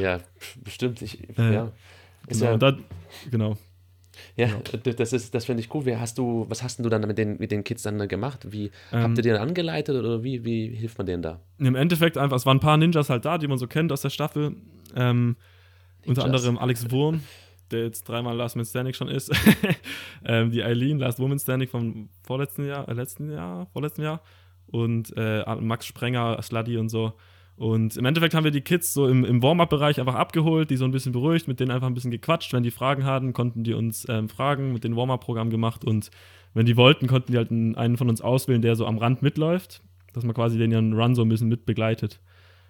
ja 0.00 0.20
bestimmt. 0.62 1.00
Ich, 1.02 1.18
Äh, 1.38 1.54
ja. 1.54 1.72
Genau, 2.28 2.44
ja, 2.44 2.56
da, 2.58 2.76
genau. 3.30 3.56
Ja, 4.36 4.48
das 4.96 5.12
ist, 5.12 5.34
das 5.34 5.44
finde 5.44 5.62
ich 5.62 5.74
cool. 5.74 5.86
Wie 5.86 5.96
hast 5.96 6.18
du, 6.18 6.46
was 6.48 6.62
hast 6.62 6.78
denn 6.78 6.84
du 6.84 6.90
dann 6.90 7.02
mit 7.02 7.18
den, 7.18 7.38
mit 7.38 7.50
den 7.50 7.64
Kids 7.64 7.82
dann 7.82 8.06
gemacht? 8.08 8.46
Wie 8.50 8.70
Ähm, 8.92 9.02
habt 9.02 9.18
ihr 9.18 9.22
die 9.22 9.30
dann 9.30 9.40
angeleitet 9.42 9.96
oder 9.96 10.22
wie, 10.22 10.44
wie 10.44 10.68
hilft 10.68 10.98
man 10.98 11.06
denen 11.06 11.22
da? 11.22 11.40
Im 11.58 11.74
Endeffekt 11.74 12.18
einfach, 12.18 12.36
es 12.36 12.46
waren 12.46 12.58
ein 12.58 12.60
paar 12.60 12.76
Ninjas 12.76 13.10
halt 13.10 13.24
da, 13.24 13.38
die 13.38 13.48
man 13.48 13.58
so 13.58 13.66
kennt 13.66 13.92
aus 13.92 14.02
der 14.02 14.10
Staffel. 14.10 14.56
Ähm, 14.94 15.36
unter 16.06 16.24
anderem 16.24 16.58
Alex 16.58 16.90
Wurm, 16.90 17.22
der 17.70 17.84
jetzt 17.84 18.04
dreimal 18.04 18.36
Last 18.36 18.56
Man 18.56 18.64
Standing 18.64 18.94
schon 18.94 19.08
ist. 19.08 19.32
ähm, 20.24 20.50
die 20.50 20.62
Eileen, 20.62 20.98
Last 20.98 21.18
Woman 21.18 21.38
Standing 21.38 21.68
vom 21.68 22.08
vorletzten 22.22 22.66
Jahr, 22.66 22.88
äh, 22.88 22.92
letzten 22.92 23.30
Jahr, 23.30 23.66
vorletzten 23.72 24.02
Jahr. 24.02 24.22
Und 24.68 25.12
äh, 25.16 25.44
Max 25.56 25.86
Sprenger, 25.86 26.40
Sluddy 26.42 26.76
und 26.76 26.88
so. 26.88 27.12
Und 27.56 27.96
im 27.96 28.04
Endeffekt 28.04 28.34
haben 28.34 28.44
wir 28.44 28.50
die 28.50 28.60
Kids 28.60 28.92
so 28.92 29.08
im, 29.08 29.24
im 29.24 29.42
Warm-Up-Bereich 29.42 29.98
einfach 29.98 30.14
abgeholt, 30.14 30.68
die 30.70 30.76
so 30.76 30.84
ein 30.84 30.90
bisschen 30.90 31.12
beruhigt, 31.12 31.48
mit 31.48 31.58
denen 31.58 31.70
einfach 31.70 31.86
ein 31.86 31.94
bisschen 31.94 32.10
gequatscht. 32.10 32.52
Wenn 32.52 32.62
die 32.62 32.70
Fragen 32.70 33.04
hatten, 33.04 33.32
konnten 33.32 33.64
die 33.64 33.72
uns 33.72 34.06
ähm, 34.10 34.28
fragen, 34.28 34.72
mit 34.74 34.84
dem 34.84 34.94
Warm-Up-Programm 34.94 35.48
gemacht. 35.48 35.84
Und 35.84 36.10
wenn 36.52 36.66
die 36.66 36.76
wollten, 36.76 37.06
konnten 37.06 37.32
die 37.32 37.38
halt 37.38 37.50
einen 37.50 37.96
von 37.96 38.10
uns 38.10 38.20
auswählen, 38.20 38.60
der 38.60 38.76
so 38.76 38.86
am 38.86 38.98
Rand 38.98 39.22
mitläuft, 39.22 39.82
dass 40.12 40.24
man 40.24 40.34
quasi 40.34 40.58
den 40.58 40.70
ihren 40.70 40.92
Run 40.92 41.14
so 41.14 41.22
ein 41.22 41.28
bisschen 41.30 41.48
mit 41.48 41.64
begleitet. 41.64 42.20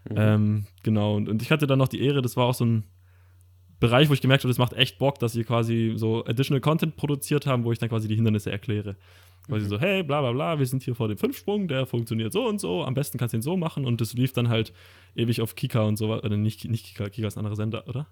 Mhm. 0.08 0.16
Ähm, 0.16 0.66
genau, 0.84 1.16
und, 1.16 1.28
und 1.28 1.42
ich 1.42 1.50
hatte 1.50 1.66
dann 1.66 1.78
noch 1.78 1.88
die 1.88 2.02
Ehre, 2.02 2.22
das 2.22 2.36
war 2.36 2.46
auch 2.46 2.54
so 2.54 2.64
ein 2.64 2.84
Bereich, 3.78 4.08
wo 4.08 4.14
ich 4.14 4.22
gemerkt 4.22 4.44
habe, 4.44 4.50
das 4.50 4.58
macht 4.58 4.72
echt 4.72 4.98
Bock, 4.98 5.18
dass 5.18 5.32
sie 5.32 5.44
quasi 5.44 5.94
so 5.96 6.24
additional 6.24 6.60
Content 6.60 6.96
produziert 6.96 7.46
haben, 7.46 7.64
wo 7.64 7.72
ich 7.72 7.78
dann 7.78 7.88
quasi 7.88 8.08
die 8.08 8.14
Hindernisse 8.14 8.50
erkläre. 8.50 8.96
Quasi 9.48 9.66
so, 9.66 9.78
hey, 9.78 10.02
bla 10.02 10.20
bla 10.20 10.32
bla, 10.32 10.58
wir 10.58 10.66
sind 10.66 10.82
hier 10.82 10.94
vor 10.94 11.08
dem 11.08 11.18
Fünfsprung, 11.18 11.68
der 11.68 11.86
funktioniert 11.86 12.32
so 12.32 12.46
und 12.48 12.60
so, 12.60 12.84
am 12.84 12.94
besten 12.94 13.16
kannst 13.18 13.32
du 13.32 13.38
ihn 13.38 13.42
so 13.42 13.56
machen 13.56 13.84
und 13.84 14.00
das 14.00 14.12
lief 14.14 14.32
dann 14.32 14.48
halt 14.48 14.72
ewig 15.14 15.40
auf 15.40 15.54
Kika 15.54 15.82
und 15.82 15.96
so, 15.96 16.12
oder 16.12 16.36
nicht, 16.36 16.64
nicht 16.64 16.86
Kika, 16.86 17.08
Kika 17.08 17.28
ist 17.28 17.36
ein 17.36 17.40
anderer 17.40 17.56
Sender, 17.56 17.86
oder? 17.88 18.06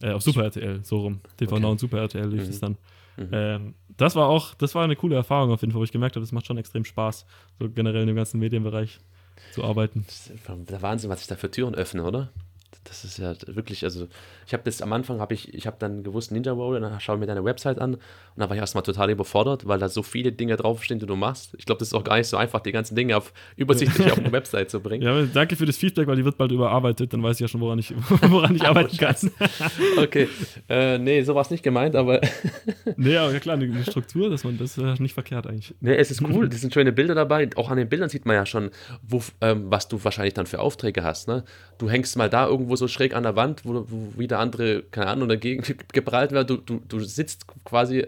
Äh, 0.00 0.12
auf 0.12 0.22
Super 0.22 0.44
RTL, 0.44 0.80
so 0.82 0.98
rum. 1.00 1.20
TV 1.36 1.52
Okay. 1.52 1.60
Now 1.62 1.70
und 1.72 1.78
Super 1.80 1.98
RTL 1.98 2.26
lief 2.28 2.42
Mhm. 2.44 2.48
es 2.48 2.60
dann. 2.60 2.78
Mhm. 3.18 3.28
Ähm, 3.32 3.74
das 3.96 4.16
war 4.16 4.28
auch, 4.28 4.54
das 4.54 4.74
war 4.74 4.82
eine 4.84 4.96
coole 4.96 5.14
Erfahrung 5.14 5.50
auf 5.52 5.60
jeden 5.60 5.72
Fall, 5.72 5.80
wo 5.80 5.84
ich 5.84 5.92
gemerkt 5.92 6.16
habe, 6.16 6.22
das 6.24 6.32
macht 6.32 6.46
schon 6.46 6.56
extrem 6.56 6.84
Spaß, 6.84 7.26
so 7.58 7.68
generell 7.70 8.00
in 8.02 8.06
dem 8.06 8.16
ganzen 8.16 8.40
Medienbereich 8.40 8.98
zu 9.52 9.62
arbeiten. 9.64 10.04
Das 10.06 10.28
ist 10.30 10.48
der 10.48 10.82
Wahnsinn, 10.82 11.10
was 11.10 11.20
sich 11.20 11.28
da 11.28 11.36
für 11.36 11.50
Türen 11.50 11.74
öffnen, 11.74 12.04
oder? 12.04 12.32
Das 12.84 13.04
ist 13.04 13.18
ja 13.18 13.34
wirklich, 13.46 13.84
also 13.84 14.08
ich 14.46 14.52
habe 14.52 14.62
das 14.64 14.82
am 14.82 14.92
Anfang, 14.92 15.20
habe 15.20 15.34
ich, 15.34 15.52
ich 15.54 15.66
habe 15.66 15.76
dann 15.78 16.02
gewusst 16.02 16.32
Ninja 16.32 16.56
Warrior, 16.56 16.80
dann 16.80 17.00
schaue 17.00 17.16
ich 17.16 17.20
mir 17.20 17.26
deine 17.26 17.44
Website 17.44 17.78
an 17.78 17.94
und 17.94 18.00
dann 18.36 18.48
war 18.48 18.56
ich 18.56 18.60
erstmal 18.60 18.82
total 18.82 19.10
überfordert, 19.10 19.66
weil 19.66 19.78
da 19.78 19.88
so 19.88 20.02
viele 20.02 20.32
Dinge 20.32 20.56
draufstehen, 20.56 20.98
die 20.98 21.06
du 21.06 21.16
machst. 21.16 21.54
Ich 21.58 21.66
glaube, 21.66 21.78
das 21.78 21.88
ist 21.88 21.94
auch 21.94 22.04
gar 22.04 22.16
nicht 22.16 22.28
so 22.28 22.36
einfach, 22.36 22.60
die 22.60 22.72
ganzen 22.72 22.96
Dinge 22.96 23.16
auf, 23.16 23.32
übersichtlich 23.56 24.10
auf 24.10 24.18
eine 24.20 24.32
Website 24.32 24.70
zu 24.70 24.80
bringen. 24.80 25.02
Ja, 25.02 25.22
danke 25.22 25.56
für 25.56 25.66
das 25.66 25.76
Feedback, 25.76 26.06
weil 26.06 26.16
die 26.16 26.24
wird 26.24 26.36
bald 26.36 26.50
überarbeitet, 26.50 27.12
dann 27.12 27.22
weiß 27.22 27.36
ich 27.36 27.40
ja 27.40 27.48
schon, 27.48 27.60
woran 27.60 27.78
ich, 27.78 27.94
woran 28.08 28.56
ich 28.56 28.62
arbeiten 28.62 28.96
kann. 28.96 29.16
Okay, 29.98 30.28
äh, 30.68 30.98
nee, 30.98 31.22
so 31.22 31.34
war 31.34 31.42
es 31.42 31.50
nicht 31.50 31.62
gemeint, 31.62 31.94
aber 31.94 32.20
nee, 32.96 33.16
aber 33.16 33.32
ja 33.32 33.38
klar, 33.38 33.56
eine 33.56 33.84
Struktur, 33.84 34.30
dass 34.30 34.44
man 34.44 34.58
das 34.58 34.76
ist 34.76 34.82
ja 34.82 34.94
nicht 34.98 35.14
verkehrt 35.14 35.46
eigentlich. 35.46 35.74
nee, 35.80 35.94
es 35.94 36.10
ist 36.10 36.22
cool, 36.22 36.48
es 36.52 36.60
sind 36.60 36.72
schöne 36.72 36.92
Bilder 36.92 37.14
dabei. 37.14 37.48
Auch 37.56 37.70
an 37.70 37.76
den 37.76 37.88
Bildern 37.88 38.08
sieht 38.08 38.26
man 38.26 38.36
ja 38.36 38.46
schon, 38.46 38.70
wo, 39.02 39.22
ähm, 39.40 39.66
was 39.70 39.88
du 39.88 40.02
wahrscheinlich 40.02 40.34
dann 40.34 40.46
für 40.46 40.60
Aufträge 40.60 41.02
hast. 41.02 41.28
Ne? 41.28 41.44
Du 41.78 41.90
hängst 41.90 42.16
mal 42.16 42.30
da 42.30 42.46
irgendwo 42.46 42.61
irgendwo 42.62 42.76
so 42.76 42.88
schräg 42.88 43.14
an 43.14 43.24
der 43.24 43.36
Wand, 43.36 43.64
wo, 43.64 43.84
wo 43.88 44.18
wieder 44.18 44.38
andere, 44.38 44.82
keine 44.90 45.08
Ahnung, 45.08 45.28
dagegen 45.28 45.62
geprallt 45.92 46.32
werden. 46.32 46.46
Du, 46.46 46.56
du, 46.56 46.80
du 46.88 47.00
sitzt 47.00 47.46
quasi 47.64 48.06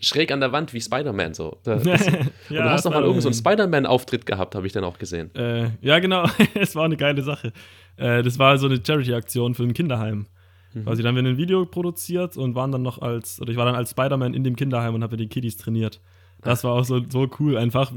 schräg 0.00 0.32
an 0.32 0.40
der 0.40 0.52
Wand 0.52 0.72
wie 0.72 0.80
Spider-Man 0.80 1.34
so. 1.34 1.58
Das, 1.64 1.82
und 1.86 2.30
du 2.50 2.64
hast 2.64 2.84
noch 2.84 2.92
mal 2.92 3.02
irgend 3.02 3.22
so 3.22 3.28
einen 3.28 3.34
Spider-Man-Auftritt 3.34 4.26
gehabt, 4.26 4.54
habe 4.54 4.66
ich 4.66 4.72
dann 4.72 4.84
auch 4.84 4.98
gesehen. 4.98 5.34
Äh, 5.34 5.70
ja, 5.80 5.98
genau. 5.98 6.28
es 6.54 6.74
war 6.76 6.84
eine 6.84 6.96
geile 6.96 7.22
Sache. 7.22 7.52
Äh, 7.96 8.22
das 8.22 8.38
war 8.38 8.58
so 8.58 8.66
eine 8.66 8.80
Charity-Aktion 8.84 9.54
für 9.54 9.62
ein 9.62 9.72
Kinderheim. 9.72 10.26
Mhm. 10.74 10.84
Quasi, 10.84 11.02
dann 11.02 11.16
haben 11.16 11.24
wir 11.24 11.32
ein 11.32 11.36
Video 11.36 11.64
produziert 11.64 12.36
und 12.36 12.54
waren 12.54 12.72
dann 12.72 12.82
noch 12.82 13.00
als, 13.00 13.40
oder 13.40 13.50
ich 13.50 13.56
war 13.56 13.64
dann 13.64 13.76
als 13.76 13.90
Spider-Man 13.90 14.34
in 14.34 14.44
dem 14.44 14.56
Kinderheim 14.56 14.94
und 14.94 15.02
habe 15.02 15.16
die 15.16 15.28
Kiddies 15.28 15.56
trainiert. 15.56 16.00
Das 16.44 16.62
war 16.62 16.72
auch 16.72 16.84
so, 16.84 17.00
so 17.08 17.28
cool 17.40 17.56
einfach. 17.56 17.90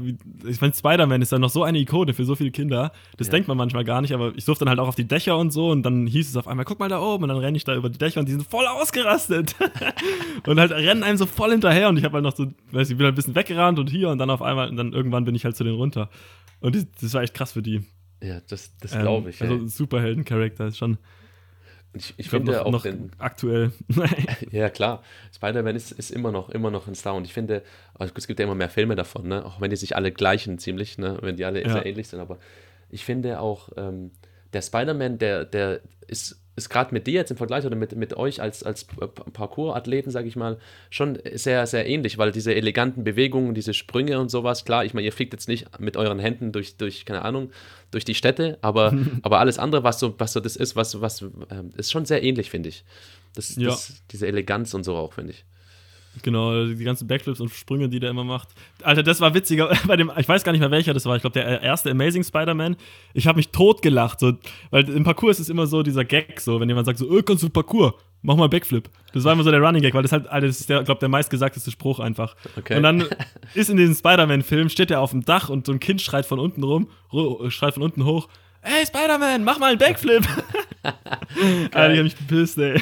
Ich 0.46 0.60
meine, 0.60 0.72
Spider-Man 0.72 1.22
ist 1.22 1.32
dann 1.32 1.40
noch 1.40 1.50
so 1.50 1.64
eine 1.64 1.78
Ikone 1.78 2.14
für 2.14 2.24
so 2.24 2.34
viele 2.34 2.50
Kinder. 2.50 2.92
Das 3.16 3.26
ja. 3.26 3.32
denkt 3.32 3.48
man 3.48 3.56
manchmal 3.56 3.84
gar 3.84 4.00
nicht, 4.00 4.14
aber 4.14 4.32
ich 4.36 4.44
durfte 4.44 4.64
dann 4.64 4.70
halt 4.70 4.80
auch 4.80 4.88
auf 4.88 4.94
die 4.94 5.06
Dächer 5.06 5.36
und 5.36 5.52
so 5.52 5.70
und 5.70 5.82
dann 5.82 6.06
hieß 6.06 6.30
es 6.30 6.36
auf 6.36 6.48
einmal, 6.48 6.64
guck 6.64 6.78
mal 6.78 6.88
da 6.88 7.00
oben 7.00 7.24
und 7.24 7.28
dann 7.28 7.38
renne 7.38 7.56
ich 7.56 7.64
da 7.64 7.74
über 7.74 7.90
die 7.90 7.98
Dächer 7.98 8.20
und 8.20 8.26
die 8.26 8.32
sind 8.32 8.48
voll 8.48 8.66
ausgerastet. 8.66 9.54
und 10.46 10.58
halt 10.58 10.72
rennen 10.72 11.02
einem 11.02 11.18
so 11.18 11.26
voll 11.26 11.50
hinterher 11.50 11.88
und 11.88 11.98
ich 11.98 12.04
habe 12.04 12.14
halt 12.14 12.24
noch 12.24 12.34
so, 12.34 12.46
weiß 12.72 12.90
ich, 12.90 12.96
bin 12.96 13.04
halt 13.04 13.14
ein 13.14 13.16
bisschen 13.16 13.34
weggerannt 13.34 13.78
und 13.78 13.90
hier 13.90 14.08
und 14.08 14.18
dann 14.18 14.30
auf 14.30 14.42
einmal 14.42 14.70
und 14.70 14.76
dann 14.76 14.92
irgendwann 14.92 15.24
bin 15.24 15.34
ich 15.34 15.44
halt 15.44 15.56
zu 15.56 15.64
denen 15.64 15.76
runter. 15.76 16.08
Und 16.60 16.74
das, 16.74 16.86
das 17.00 17.14
war 17.14 17.22
echt 17.22 17.34
krass 17.34 17.52
für 17.52 17.62
die. 17.62 17.82
Ja, 18.22 18.40
das, 18.48 18.76
das 18.78 18.92
glaube 18.98 19.24
ähm, 19.24 19.30
ich. 19.30 19.40
Ähm, 19.40 19.50
also 19.50 19.66
Superhelden-Charakter 19.66 20.66
ist 20.66 20.78
schon 20.78 20.98
ich, 21.94 22.14
ich 22.16 22.30
finde 22.30 22.52
noch, 22.52 22.66
auch 22.66 22.70
noch 22.70 22.82
den, 22.82 23.10
aktuell. 23.18 23.72
ja, 24.50 24.68
klar. 24.68 25.02
Spider-Man 25.34 25.74
ist, 25.74 25.92
ist 25.92 26.10
immer 26.10 26.32
noch, 26.32 26.50
immer 26.50 26.70
noch 26.70 26.86
ein 26.86 26.94
Star. 26.94 27.14
Und 27.14 27.24
ich 27.24 27.32
finde, 27.32 27.62
also 27.94 28.12
es 28.16 28.26
gibt 28.26 28.38
ja 28.38 28.44
immer 28.44 28.54
mehr 28.54 28.68
Filme 28.68 28.94
davon, 28.94 29.28
ne? 29.28 29.44
auch 29.44 29.60
wenn 29.60 29.70
die 29.70 29.76
sich 29.76 29.96
alle 29.96 30.12
gleichen 30.12 30.58
ziemlich, 30.58 30.98
ne? 30.98 31.18
wenn 31.22 31.36
die 31.36 31.44
alle 31.44 31.62
ja. 31.62 31.72
sehr 31.72 31.86
ähnlich 31.86 32.08
sind. 32.08 32.20
Aber 32.20 32.38
ich 32.90 33.04
finde 33.04 33.40
auch, 33.40 33.70
ähm, 33.76 34.10
der 34.52 34.62
Spider-Man, 34.62 35.18
der, 35.18 35.44
der 35.44 35.80
ist 36.06 36.40
ist 36.58 36.68
gerade 36.68 36.92
mit 36.92 37.06
dir 37.06 37.14
jetzt 37.14 37.30
im 37.30 37.36
Vergleich 37.36 37.64
oder 37.64 37.76
mit, 37.76 37.96
mit 37.96 38.14
euch 38.14 38.42
als, 38.42 38.62
als 38.62 38.86
Parkour-Athleten, 39.32 40.10
sage 40.10 40.28
ich 40.28 40.36
mal, 40.36 40.58
schon 40.90 41.18
sehr, 41.34 41.66
sehr 41.66 41.86
ähnlich, 41.86 42.18
weil 42.18 42.32
diese 42.32 42.54
eleganten 42.54 43.04
Bewegungen, 43.04 43.54
diese 43.54 43.72
Sprünge 43.72 44.20
und 44.20 44.30
sowas, 44.30 44.64
klar, 44.64 44.84
ich 44.84 44.92
meine, 44.92 45.06
ihr 45.06 45.12
fliegt 45.12 45.32
jetzt 45.32 45.48
nicht 45.48 45.80
mit 45.80 45.96
euren 45.96 46.18
Händen 46.18 46.52
durch, 46.52 46.76
durch 46.76 47.04
keine 47.06 47.22
Ahnung, 47.22 47.50
durch 47.90 48.04
die 48.04 48.14
Städte, 48.14 48.58
aber, 48.60 48.92
aber 49.22 49.40
alles 49.40 49.58
andere, 49.58 49.84
was 49.84 49.98
so, 49.98 50.14
was 50.18 50.34
so 50.34 50.40
das 50.40 50.56
ist, 50.56 50.76
was, 50.76 51.00
was, 51.00 51.22
äh, 51.22 51.28
ist 51.76 51.90
schon 51.90 52.04
sehr 52.04 52.22
ähnlich, 52.22 52.50
finde 52.50 52.68
ich. 52.68 52.84
Das, 53.34 53.56
ja. 53.56 53.70
das, 53.70 54.02
diese 54.10 54.26
Eleganz 54.26 54.74
und 54.74 54.84
so 54.84 54.96
auch, 54.96 55.14
finde 55.14 55.32
ich. 55.32 55.44
Genau, 56.22 56.64
die 56.64 56.84
ganzen 56.84 57.06
Backflips 57.06 57.40
und 57.40 57.50
Sprünge, 57.50 57.88
die 57.88 58.00
der 58.00 58.10
immer 58.10 58.24
macht. 58.24 58.48
Alter, 58.82 59.02
das 59.02 59.20
war 59.20 59.34
witziger. 59.34 59.70
Bei 59.86 59.96
dem, 59.96 60.10
ich 60.16 60.28
weiß 60.28 60.44
gar 60.44 60.52
nicht 60.52 60.60
mehr 60.60 60.70
welcher 60.70 60.94
das 60.94 61.06
war. 61.06 61.16
Ich 61.16 61.22
glaube, 61.22 61.34
der 61.34 61.62
erste 61.62 61.90
Amazing 61.90 62.24
Spider-Man. 62.24 62.76
Ich 63.14 63.26
habe 63.26 63.36
mich 63.36 63.50
totgelacht. 63.50 64.20
So, 64.20 64.32
weil 64.70 64.88
im 64.88 65.04
Parcours 65.04 65.36
ist 65.36 65.46
es 65.46 65.48
immer 65.48 65.66
so 65.66 65.82
dieser 65.82 66.04
Gag, 66.04 66.40
so, 66.40 66.60
wenn 66.60 66.68
jemand 66.68 66.86
sagt 66.86 66.98
so, 66.98 67.08
öh, 67.08 67.22
kannst 67.22 67.42
du 67.42 67.50
Parcours? 67.50 67.94
Mach 68.22 68.36
mal 68.36 68.48
Backflip. 68.48 68.90
Das 69.12 69.22
war 69.22 69.32
immer 69.32 69.44
so 69.44 69.50
der 69.50 69.60
Running 69.60 69.80
Gag, 69.80 69.94
weil 69.94 70.02
das 70.02 70.10
halt, 70.10 70.26
Alter, 70.26 70.48
das 70.48 70.58
ist 70.60 70.68
der, 70.68 70.82
glaube 70.82 70.98
der 70.98 71.08
meistgesagteste 71.08 71.70
Spruch 71.70 72.00
einfach. 72.00 72.34
Okay. 72.56 72.76
Und 72.76 72.82
dann 72.82 73.04
ist 73.54 73.70
in 73.70 73.76
diesem 73.76 73.94
Spider-Man-Film, 73.94 74.68
steht 74.70 74.90
er 74.90 75.00
auf 75.00 75.12
dem 75.12 75.24
Dach 75.24 75.48
und 75.48 75.66
so 75.66 75.72
ein 75.72 75.78
Kind 75.78 76.02
schreit 76.02 76.26
von 76.26 76.40
unten 76.40 76.64
rum, 76.64 76.88
schreit 77.48 77.74
von 77.74 77.82
unten 77.84 78.04
hoch, 78.04 78.28
ey 78.62 78.84
Spider-Man, 78.84 79.44
mach 79.44 79.58
mal 79.58 79.70
einen 79.70 79.78
Backflip. 79.78 80.26
Alter, 81.72 81.92
ich 81.92 81.98
hab 81.98 82.04
mich 82.04 82.16
gepisst, 82.16 82.58
ey. 82.58 82.80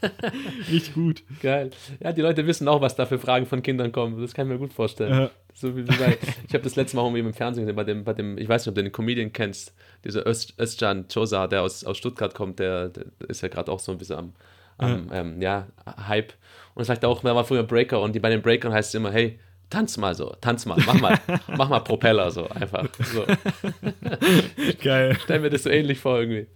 Richtig 0.70 0.94
gut. 0.94 1.22
Geil. 1.40 1.70
Ja, 2.00 2.12
die 2.12 2.22
Leute 2.22 2.46
wissen 2.46 2.68
auch, 2.68 2.80
was 2.80 2.96
da 2.96 3.06
für 3.06 3.18
Fragen 3.18 3.46
von 3.46 3.62
Kindern 3.62 3.92
kommen. 3.92 4.20
Das 4.20 4.34
kann 4.34 4.46
ich 4.46 4.52
mir 4.52 4.58
gut 4.58 4.72
vorstellen. 4.72 5.12
Ja. 5.12 5.30
So 5.54 5.76
wie 5.76 5.82
bei, 5.82 6.18
ich 6.46 6.54
habe 6.54 6.62
das 6.64 6.76
letzte 6.76 6.96
Mal 6.96 7.02
irgendwie 7.04 7.20
im 7.20 7.34
Fernsehen 7.34 7.64
gesehen, 7.64 7.76
bei 7.76 7.84
dem, 7.84 8.04
bei 8.04 8.14
dem, 8.14 8.38
ich 8.38 8.48
weiß 8.48 8.62
nicht, 8.62 8.68
ob 8.68 8.74
du 8.76 8.82
den 8.82 8.92
Comedian 8.92 9.32
kennst, 9.32 9.74
dieser 10.04 10.24
Özcan 10.26 11.06
Chosa, 11.12 11.48
der 11.48 11.62
aus, 11.62 11.84
aus 11.84 11.98
Stuttgart 11.98 12.34
kommt, 12.34 12.60
der, 12.60 12.90
der 12.90 13.06
ist 13.26 13.40
ja 13.40 13.48
gerade 13.48 13.72
auch 13.72 13.80
so 13.80 13.92
ein 13.92 13.98
bisschen 13.98 14.16
am, 14.16 14.32
am 14.78 15.08
ja. 15.08 15.20
Ähm, 15.20 15.42
ja, 15.42 15.66
Hype. 16.06 16.32
Und 16.74 16.84
sagt 16.84 17.04
auch, 17.04 17.24
er 17.24 17.34
war 17.34 17.44
früher 17.44 17.64
Breaker 17.64 18.00
und 18.00 18.14
die, 18.14 18.20
bei 18.20 18.30
den 18.30 18.40
Breakern 18.40 18.72
heißt 18.72 18.90
es 18.90 18.94
immer, 18.94 19.10
hey, 19.10 19.40
tanz 19.70 19.96
mal 19.96 20.14
so, 20.14 20.34
tanz 20.40 20.66
mal, 20.66 20.78
mach 20.86 21.00
mal, 21.00 21.20
mach 21.56 21.68
mal 21.68 21.80
Propeller 21.80 22.30
so, 22.30 22.48
einfach. 22.48 22.88
So. 23.12 23.24
Geil. 24.82 25.16
Stell 25.22 25.40
mir 25.40 25.50
das 25.50 25.64
so 25.64 25.70
ähnlich 25.70 25.98
vor 25.98 26.20
irgendwie. 26.20 26.46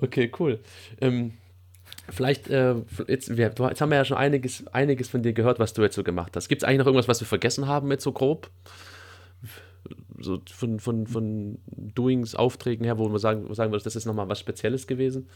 Okay, 0.00 0.30
cool. 0.38 0.60
Ähm, 1.00 1.32
vielleicht, 2.08 2.48
äh, 2.48 2.76
jetzt, 3.08 3.36
wir, 3.36 3.46
jetzt 3.56 3.80
haben 3.80 3.90
wir 3.90 3.96
ja 3.96 4.04
schon 4.04 4.16
einiges, 4.16 4.66
einiges 4.68 5.08
von 5.08 5.22
dir 5.22 5.32
gehört, 5.32 5.58
was 5.58 5.72
du 5.72 5.82
jetzt 5.82 5.94
so 5.94 6.02
gemacht 6.04 6.36
hast. 6.36 6.48
Gibt 6.48 6.62
es 6.62 6.68
eigentlich 6.68 6.78
noch 6.78 6.86
irgendwas, 6.86 7.08
was 7.08 7.20
wir 7.20 7.26
vergessen 7.26 7.66
haben 7.66 7.90
jetzt 7.90 8.04
so 8.04 8.12
grob? 8.12 8.50
So 10.18 10.40
von, 10.50 10.78
von, 10.80 11.06
von 11.06 11.58
Doings, 11.66 12.34
Aufträgen 12.34 12.84
her, 12.84 12.98
wo 12.98 13.08
man 13.08 13.18
sagen, 13.18 13.52
sagen 13.54 13.72
würde, 13.72 13.84
das 13.84 13.96
ist 13.96 14.04
nochmal 14.04 14.28
was 14.28 14.38
Spezielles 14.38 14.86
gewesen? 14.86 15.28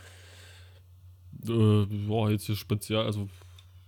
Äh, 1.48 1.86
boah, 2.06 2.30
jetzt 2.30 2.44
hier 2.44 2.56
speziell, 2.56 3.00
also 3.00 3.28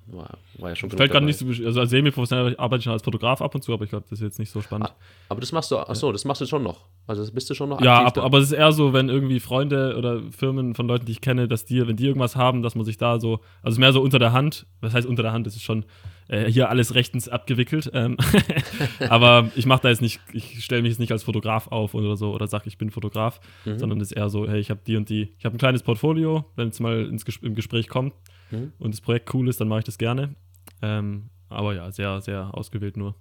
war, 0.07 0.39
war 0.59 0.71
ja 0.71 0.77
schon 0.77 0.91
Fällt 0.91 1.11
gerade 1.11 1.27
nicht 1.27 1.39
so, 1.39 1.47
also 1.47 1.81
als 1.81 1.91
semi-professionell 1.91 2.57
arbeite 2.57 2.79
ich 2.79 2.85
schon 2.85 2.93
als 2.93 3.03
Fotograf 3.03 3.43
ab 3.43 3.55
und 3.55 3.63
zu, 3.63 3.73
aber 3.73 3.85
ich 3.85 3.91
glaube, 3.91 4.07
das 4.09 4.21
ist 4.21 4.25
jetzt 4.25 4.39
nicht 4.39 4.51
so 4.51 4.63
spannend. 4.63 4.91
Ah, 4.91 4.97
aber 5.29 5.41
das 5.41 5.53
machst 5.53 5.71
du, 5.71 5.79
achso, 5.79 6.13
das 6.13 6.25
machst 6.25 6.41
du 6.41 6.47
schon 6.47 6.63
noch. 6.63 6.87
Also 7.07 7.23
das 7.23 7.31
bist 7.31 7.51
du 7.51 7.55
schon 7.55 7.69
noch 7.69 7.81
Ja, 7.81 8.05
ab, 8.05 8.19
aber 8.19 8.39
es 8.39 8.47
ist 8.47 8.53
eher 8.53 8.73
so, 8.73 8.93
wenn 8.93 9.09
irgendwie 9.09 9.41
Freunde 9.41 9.97
oder 9.97 10.23
Firmen 10.31 10.75
von 10.75 10.87
Leuten, 10.87 11.07
die 11.07 11.13
ich 11.13 11.21
kenne, 11.21 11.49
dass 11.49 11.65
die, 11.65 11.87
wenn 11.87 11.97
die 11.97 12.07
irgendwas 12.07 12.37
haben, 12.37 12.63
dass 12.63 12.75
man 12.75 12.85
sich 12.85 12.99
da 12.99 13.19
so, 13.19 13.41
also 13.63 13.81
mehr 13.81 13.93
so 13.93 14.01
unter 14.01 14.19
der 14.19 14.33
Hand, 14.33 14.67
was 14.81 14.95
heißt 14.95 15.07
unter 15.07 15.23
der 15.23 15.33
Hand, 15.33 15.47
das 15.47 15.57
ist 15.57 15.63
schon 15.63 15.85
äh, 16.29 16.51
hier 16.51 16.71
alles 16.71 16.95
rechtens 16.95 17.29
abgewickelt. 17.29 17.91
Ähm, 17.93 18.17
aber 19.09 19.51
ich 19.55 19.67
mache 19.67 19.83
da 19.83 19.89
jetzt 19.89 20.03
nicht, 20.03 20.21
ich 20.33 20.65
stelle 20.65 20.83
mich 20.83 20.91
jetzt 20.91 20.99
nicht 20.99 21.13
als 21.13 21.23
Fotograf 21.23 21.69
auf 21.69 21.95
oder 21.95 22.17
so 22.17 22.33
oder 22.33 22.47
sage, 22.47 22.65
ich 22.67 22.79
bin 22.79 22.91
Fotograf, 22.91 23.41
mhm. 23.65 23.79
sondern 23.79 24.01
es 24.01 24.11
ist 24.11 24.17
eher 24.17 24.29
so, 24.29 24.49
hey, 24.49 24.59
ich 24.59 24.71
habe 24.71 24.81
die 24.87 24.97
und 24.97 25.09
die, 25.09 25.35
ich 25.39 25.45
habe 25.45 25.57
ein 25.57 25.59
kleines 25.59 25.83
Portfolio, 25.83 26.45
wenn 26.57 26.69
es 26.69 26.81
mal 26.81 27.07
ins 27.07 27.25
Ges 27.25 27.39
im 27.43 27.55
Gespräch 27.55 27.89
kommt 27.89 28.15
mhm. 28.51 28.73
und 28.79 28.93
das 28.93 29.01
Projekt 29.01 29.33
cool 29.35 29.49
ist, 29.49 29.61
dann 29.61 29.69
mache 29.69 29.81
ich 29.81 29.85
das 29.85 29.99
gerne. 29.99 30.35
Ähm, 30.83 31.31
aber 31.49 31.75
ja, 31.75 31.91
sehr, 31.93 32.21
sehr 32.21 32.55
ausgewählt 32.55 32.97
nur. 32.97 33.15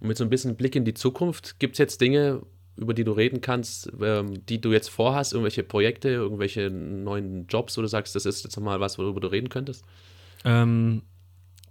Und 0.00 0.08
mit 0.08 0.16
so 0.16 0.24
ein 0.24 0.30
bisschen 0.30 0.56
Blick 0.56 0.76
in 0.76 0.84
die 0.84 0.94
Zukunft, 0.94 1.58
gibt 1.58 1.74
es 1.74 1.78
jetzt 1.78 2.00
Dinge, 2.00 2.42
über 2.76 2.94
die 2.94 3.04
du 3.04 3.12
reden 3.12 3.40
kannst, 3.40 3.92
ähm, 4.00 4.46
die 4.46 4.60
du 4.60 4.72
jetzt 4.72 4.88
vorhast, 4.88 5.32
irgendwelche 5.32 5.62
Projekte, 5.62 6.08
irgendwelche 6.08 6.70
neuen 6.70 7.46
Jobs, 7.46 7.76
wo 7.76 7.82
du 7.82 7.88
sagst, 7.88 8.14
das 8.14 8.24
ist 8.24 8.44
jetzt 8.44 8.58
mal 8.58 8.80
was, 8.80 8.98
worüber 8.98 9.20
du 9.20 9.28
reden 9.28 9.50
könntest? 9.50 9.84
Ähm, 10.44 11.02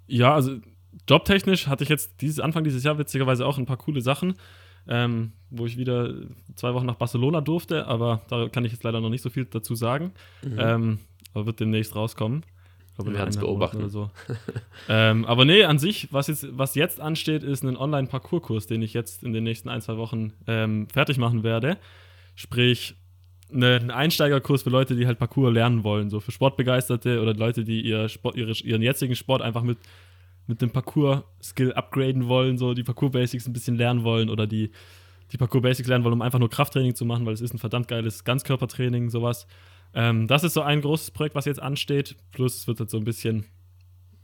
ja, 0.09 0.33
also 0.33 0.57
jobtechnisch 1.07 1.67
hatte 1.67 1.83
ich 1.83 1.89
jetzt 1.89 2.21
dieses 2.21 2.39
Anfang 2.39 2.63
dieses 2.63 2.83
Jahr 2.83 2.97
witzigerweise 2.97 3.45
auch 3.45 3.57
ein 3.57 3.65
paar 3.65 3.77
coole 3.77 4.01
Sachen, 4.01 4.35
ähm, 4.87 5.33
wo 5.49 5.65
ich 5.65 5.77
wieder 5.77 6.13
zwei 6.55 6.73
Wochen 6.73 6.85
nach 6.85 6.95
Barcelona 6.95 7.41
durfte, 7.41 7.87
aber 7.87 8.21
da 8.29 8.49
kann 8.49 8.65
ich 8.65 8.71
jetzt 8.71 8.83
leider 8.83 8.99
noch 9.01 9.09
nicht 9.09 9.21
so 9.21 9.29
viel 9.29 9.45
dazu 9.45 9.75
sagen. 9.75 10.11
Mhm. 10.43 10.57
Ähm, 10.59 10.99
aber 11.33 11.45
wird 11.45 11.59
demnächst 11.59 11.95
rauskommen. 11.95 12.43
Glaube, 12.95 13.11
wir 13.11 13.17
werden 13.19 13.29
es 13.29 13.37
beobachten. 13.37 13.87
So. 13.87 14.09
ähm, 14.89 15.23
aber 15.25 15.45
nee, 15.45 15.63
an 15.63 15.79
sich, 15.79 16.11
was 16.11 16.27
jetzt, 16.27 16.45
was 16.57 16.75
jetzt 16.75 16.99
ansteht, 16.99 17.43
ist 17.43 17.63
ein 17.63 17.77
Online-Parcours-Kurs, 17.77 18.67
den 18.67 18.81
ich 18.81 18.93
jetzt 18.93 19.23
in 19.23 19.31
den 19.31 19.45
nächsten 19.45 19.69
ein, 19.69 19.81
zwei 19.81 19.95
Wochen 19.95 20.33
ähm, 20.47 20.87
fertig 20.89 21.17
machen 21.17 21.43
werde. 21.43 21.77
Sprich, 22.35 22.95
eine, 23.53 23.75
ein 23.75 23.91
Einsteigerkurs 23.91 24.63
für 24.63 24.69
Leute, 24.69 24.95
die 24.95 25.07
halt 25.07 25.19
Parcours 25.19 25.53
lernen 25.53 25.83
wollen, 25.83 26.09
so 26.09 26.19
für 26.19 26.31
Sportbegeisterte 26.31 27.21
oder 27.21 27.33
Leute, 27.33 27.63
die 27.63 27.81
ihr 27.81 28.09
Sport, 28.09 28.35
ihre, 28.35 28.51
ihren 28.51 28.81
jetzigen 28.81 29.15
Sport 29.15 29.41
einfach 29.41 29.63
mit, 29.63 29.77
mit 30.47 30.61
dem 30.61 30.71
Parcours-Skill 30.71 31.73
upgraden 31.73 32.27
wollen, 32.27 32.57
so 32.57 32.73
die 32.73 32.83
Parcours-Basics 32.83 33.47
ein 33.47 33.53
bisschen 33.53 33.75
lernen 33.75 34.03
wollen 34.03 34.29
oder 34.29 34.47
die, 34.47 34.71
die 35.31 35.37
Parcours-Basics 35.37 35.87
lernen 35.87 36.03
wollen, 36.03 36.13
um 36.13 36.21
einfach 36.21 36.39
nur 36.39 36.49
Krafttraining 36.49 36.95
zu 36.95 37.05
machen, 37.05 37.25
weil 37.25 37.33
es 37.33 37.41
ist 37.41 37.53
ein 37.53 37.59
verdammt 37.59 37.87
geiles 37.87 38.23
Ganzkörpertraining, 38.23 39.09
sowas. 39.09 39.47
Ähm, 39.93 40.27
das 40.27 40.43
ist 40.43 40.53
so 40.53 40.61
ein 40.61 40.81
großes 40.81 41.11
Projekt, 41.11 41.35
was 41.35 41.45
jetzt 41.45 41.61
ansteht. 41.61 42.15
Plus 42.31 42.57
es 42.57 42.67
wird 42.67 42.79
halt 42.79 42.89
so 42.89 42.97
ein 42.97 43.05
bisschen 43.05 43.45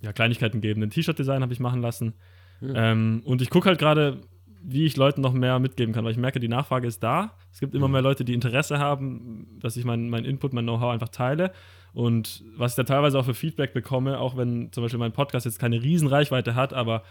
ja, 0.01 0.13
Kleinigkeiten 0.13 0.61
geben. 0.61 0.83
Ein 0.83 0.89
T-Shirt-Design 0.89 1.41
habe 1.41 1.53
ich 1.53 1.59
machen 1.59 1.81
lassen. 1.81 2.13
Mhm. 2.61 2.73
Ähm, 2.75 3.21
und 3.25 3.41
ich 3.41 3.49
gucke 3.49 3.67
halt 3.67 3.79
gerade, 3.79 4.21
wie 4.67 4.85
ich 4.85 4.97
Leuten 4.97 5.21
noch 5.21 5.33
mehr 5.33 5.59
mitgeben 5.59 5.93
kann, 5.93 6.03
weil 6.05 6.11
ich 6.11 6.17
merke, 6.17 6.39
die 6.39 6.47
Nachfrage 6.47 6.87
ist 6.87 7.03
da. 7.03 7.37
Es 7.51 7.59
gibt 7.59 7.75
immer 7.75 7.87
mhm. 7.87 7.93
mehr 7.93 8.01
Leute, 8.01 8.25
die 8.25 8.33
Interesse 8.33 8.79
haben, 8.79 9.59
dass 9.59 9.77
ich 9.77 9.85
meinen 9.85 10.09
mein 10.09 10.25
Input, 10.25 10.53
mein 10.53 10.65
Know-how 10.65 10.91
einfach 10.91 11.09
teile. 11.09 11.51
Und 11.93 12.43
was 12.57 12.73
ich 12.73 12.75
da 12.75 12.83
teilweise 12.83 13.17
auch 13.19 13.25
für 13.25 13.33
Feedback 13.33 13.73
bekomme, 13.73 14.19
auch 14.19 14.35
wenn 14.35 14.71
zum 14.71 14.83
Beispiel 14.83 14.99
mein 14.99 15.13
Podcast 15.13 15.45
jetzt 15.45 15.59
keine 15.59 15.81
riesen 15.81 16.07
Reichweite 16.07 16.55
hat, 16.55 16.73
aber 16.73 17.03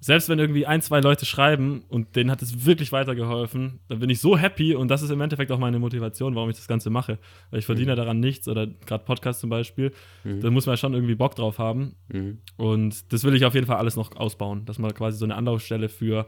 selbst 0.00 0.30
wenn 0.30 0.38
irgendwie 0.38 0.64
ein, 0.64 0.80
zwei 0.80 1.00
Leute 1.00 1.26
schreiben 1.26 1.84
und 1.88 2.16
denen 2.16 2.30
hat 2.30 2.40
es 2.40 2.64
wirklich 2.64 2.90
weitergeholfen, 2.90 3.80
dann 3.88 3.98
bin 3.98 4.08
ich 4.08 4.20
so 4.20 4.36
happy 4.36 4.74
und 4.74 4.88
das 4.88 5.02
ist 5.02 5.10
im 5.10 5.20
Endeffekt 5.20 5.52
auch 5.52 5.58
meine 5.58 5.78
Motivation, 5.78 6.34
warum 6.34 6.48
ich 6.48 6.56
das 6.56 6.66
Ganze 6.66 6.88
mache. 6.88 7.18
Weil 7.50 7.58
ich 7.58 7.66
verdiene 7.66 7.92
mhm. 7.92 7.96
daran 7.96 8.18
nichts 8.18 8.48
oder 8.48 8.66
gerade 8.66 9.04
Podcast 9.04 9.40
zum 9.40 9.50
Beispiel. 9.50 9.92
Mhm. 10.24 10.40
Da 10.40 10.50
muss 10.50 10.64
man 10.64 10.78
schon 10.78 10.94
irgendwie 10.94 11.14
Bock 11.14 11.36
drauf 11.36 11.58
haben. 11.58 11.96
Mhm. 12.08 12.38
Und 12.56 13.12
das 13.12 13.24
will 13.24 13.34
ich 13.34 13.44
auf 13.44 13.54
jeden 13.54 13.66
Fall 13.66 13.76
alles 13.76 13.94
noch 13.94 14.16
ausbauen, 14.16 14.64
dass 14.64 14.78
man 14.78 14.94
quasi 14.94 15.18
so 15.18 15.26
eine 15.26 15.34
Anlaufstelle 15.34 15.90
für 15.90 16.26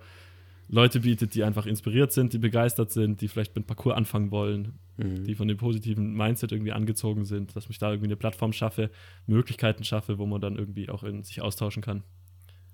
Leute 0.72 1.00
bietet, 1.00 1.34
die 1.34 1.44
einfach 1.44 1.66
inspiriert 1.66 2.12
sind, 2.12 2.32
die 2.32 2.38
begeistert 2.38 2.90
sind, 2.90 3.20
die 3.20 3.28
vielleicht 3.28 3.54
mit 3.54 3.66
Parcours 3.66 3.94
anfangen 3.94 4.30
wollen, 4.30 4.78
mhm. 4.96 5.22
die 5.22 5.34
von 5.34 5.46
dem 5.46 5.58
positiven 5.58 6.14
Mindset 6.14 6.50
irgendwie 6.50 6.72
angezogen 6.72 7.26
sind, 7.26 7.54
dass 7.54 7.68
ich 7.68 7.78
da 7.78 7.90
irgendwie 7.90 8.06
eine 8.06 8.16
Plattform 8.16 8.54
schaffe, 8.54 8.90
Möglichkeiten 9.26 9.84
schaffe, 9.84 10.16
wo 10.16 10.24
man 10.24 10.40
dann 10.40 10.56
irgendwie 10.56 10.88
auch 10.88 11.02
in 11.02 11.24
sich 11.24 11.42
austauschen 11.42 11.82
kann. 11.82 12.04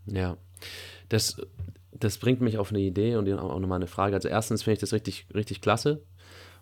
Ja, 0.06 0.36
das, 1.08 1.42
das 1.90 2.18
bringt 2.18 2.40
mich 2.40 2.56
auf 2.56 2.70
eine 2.70 2.78
Idee 2.78 3.16
und 3.16 3.28
auch 3.32 3.58
nochmal 3.58 3.78
eine 3.78 3.88
Frage. 3.88 4.14
Also 4.14 4.28
erstens 4.28 4.62
finde 4.62 4.74
ich 4.74 4.80
das 4.80 4.92
richtig, 4.92 5.26
richtig 5.34 5.60
klasse, 5.60 6.04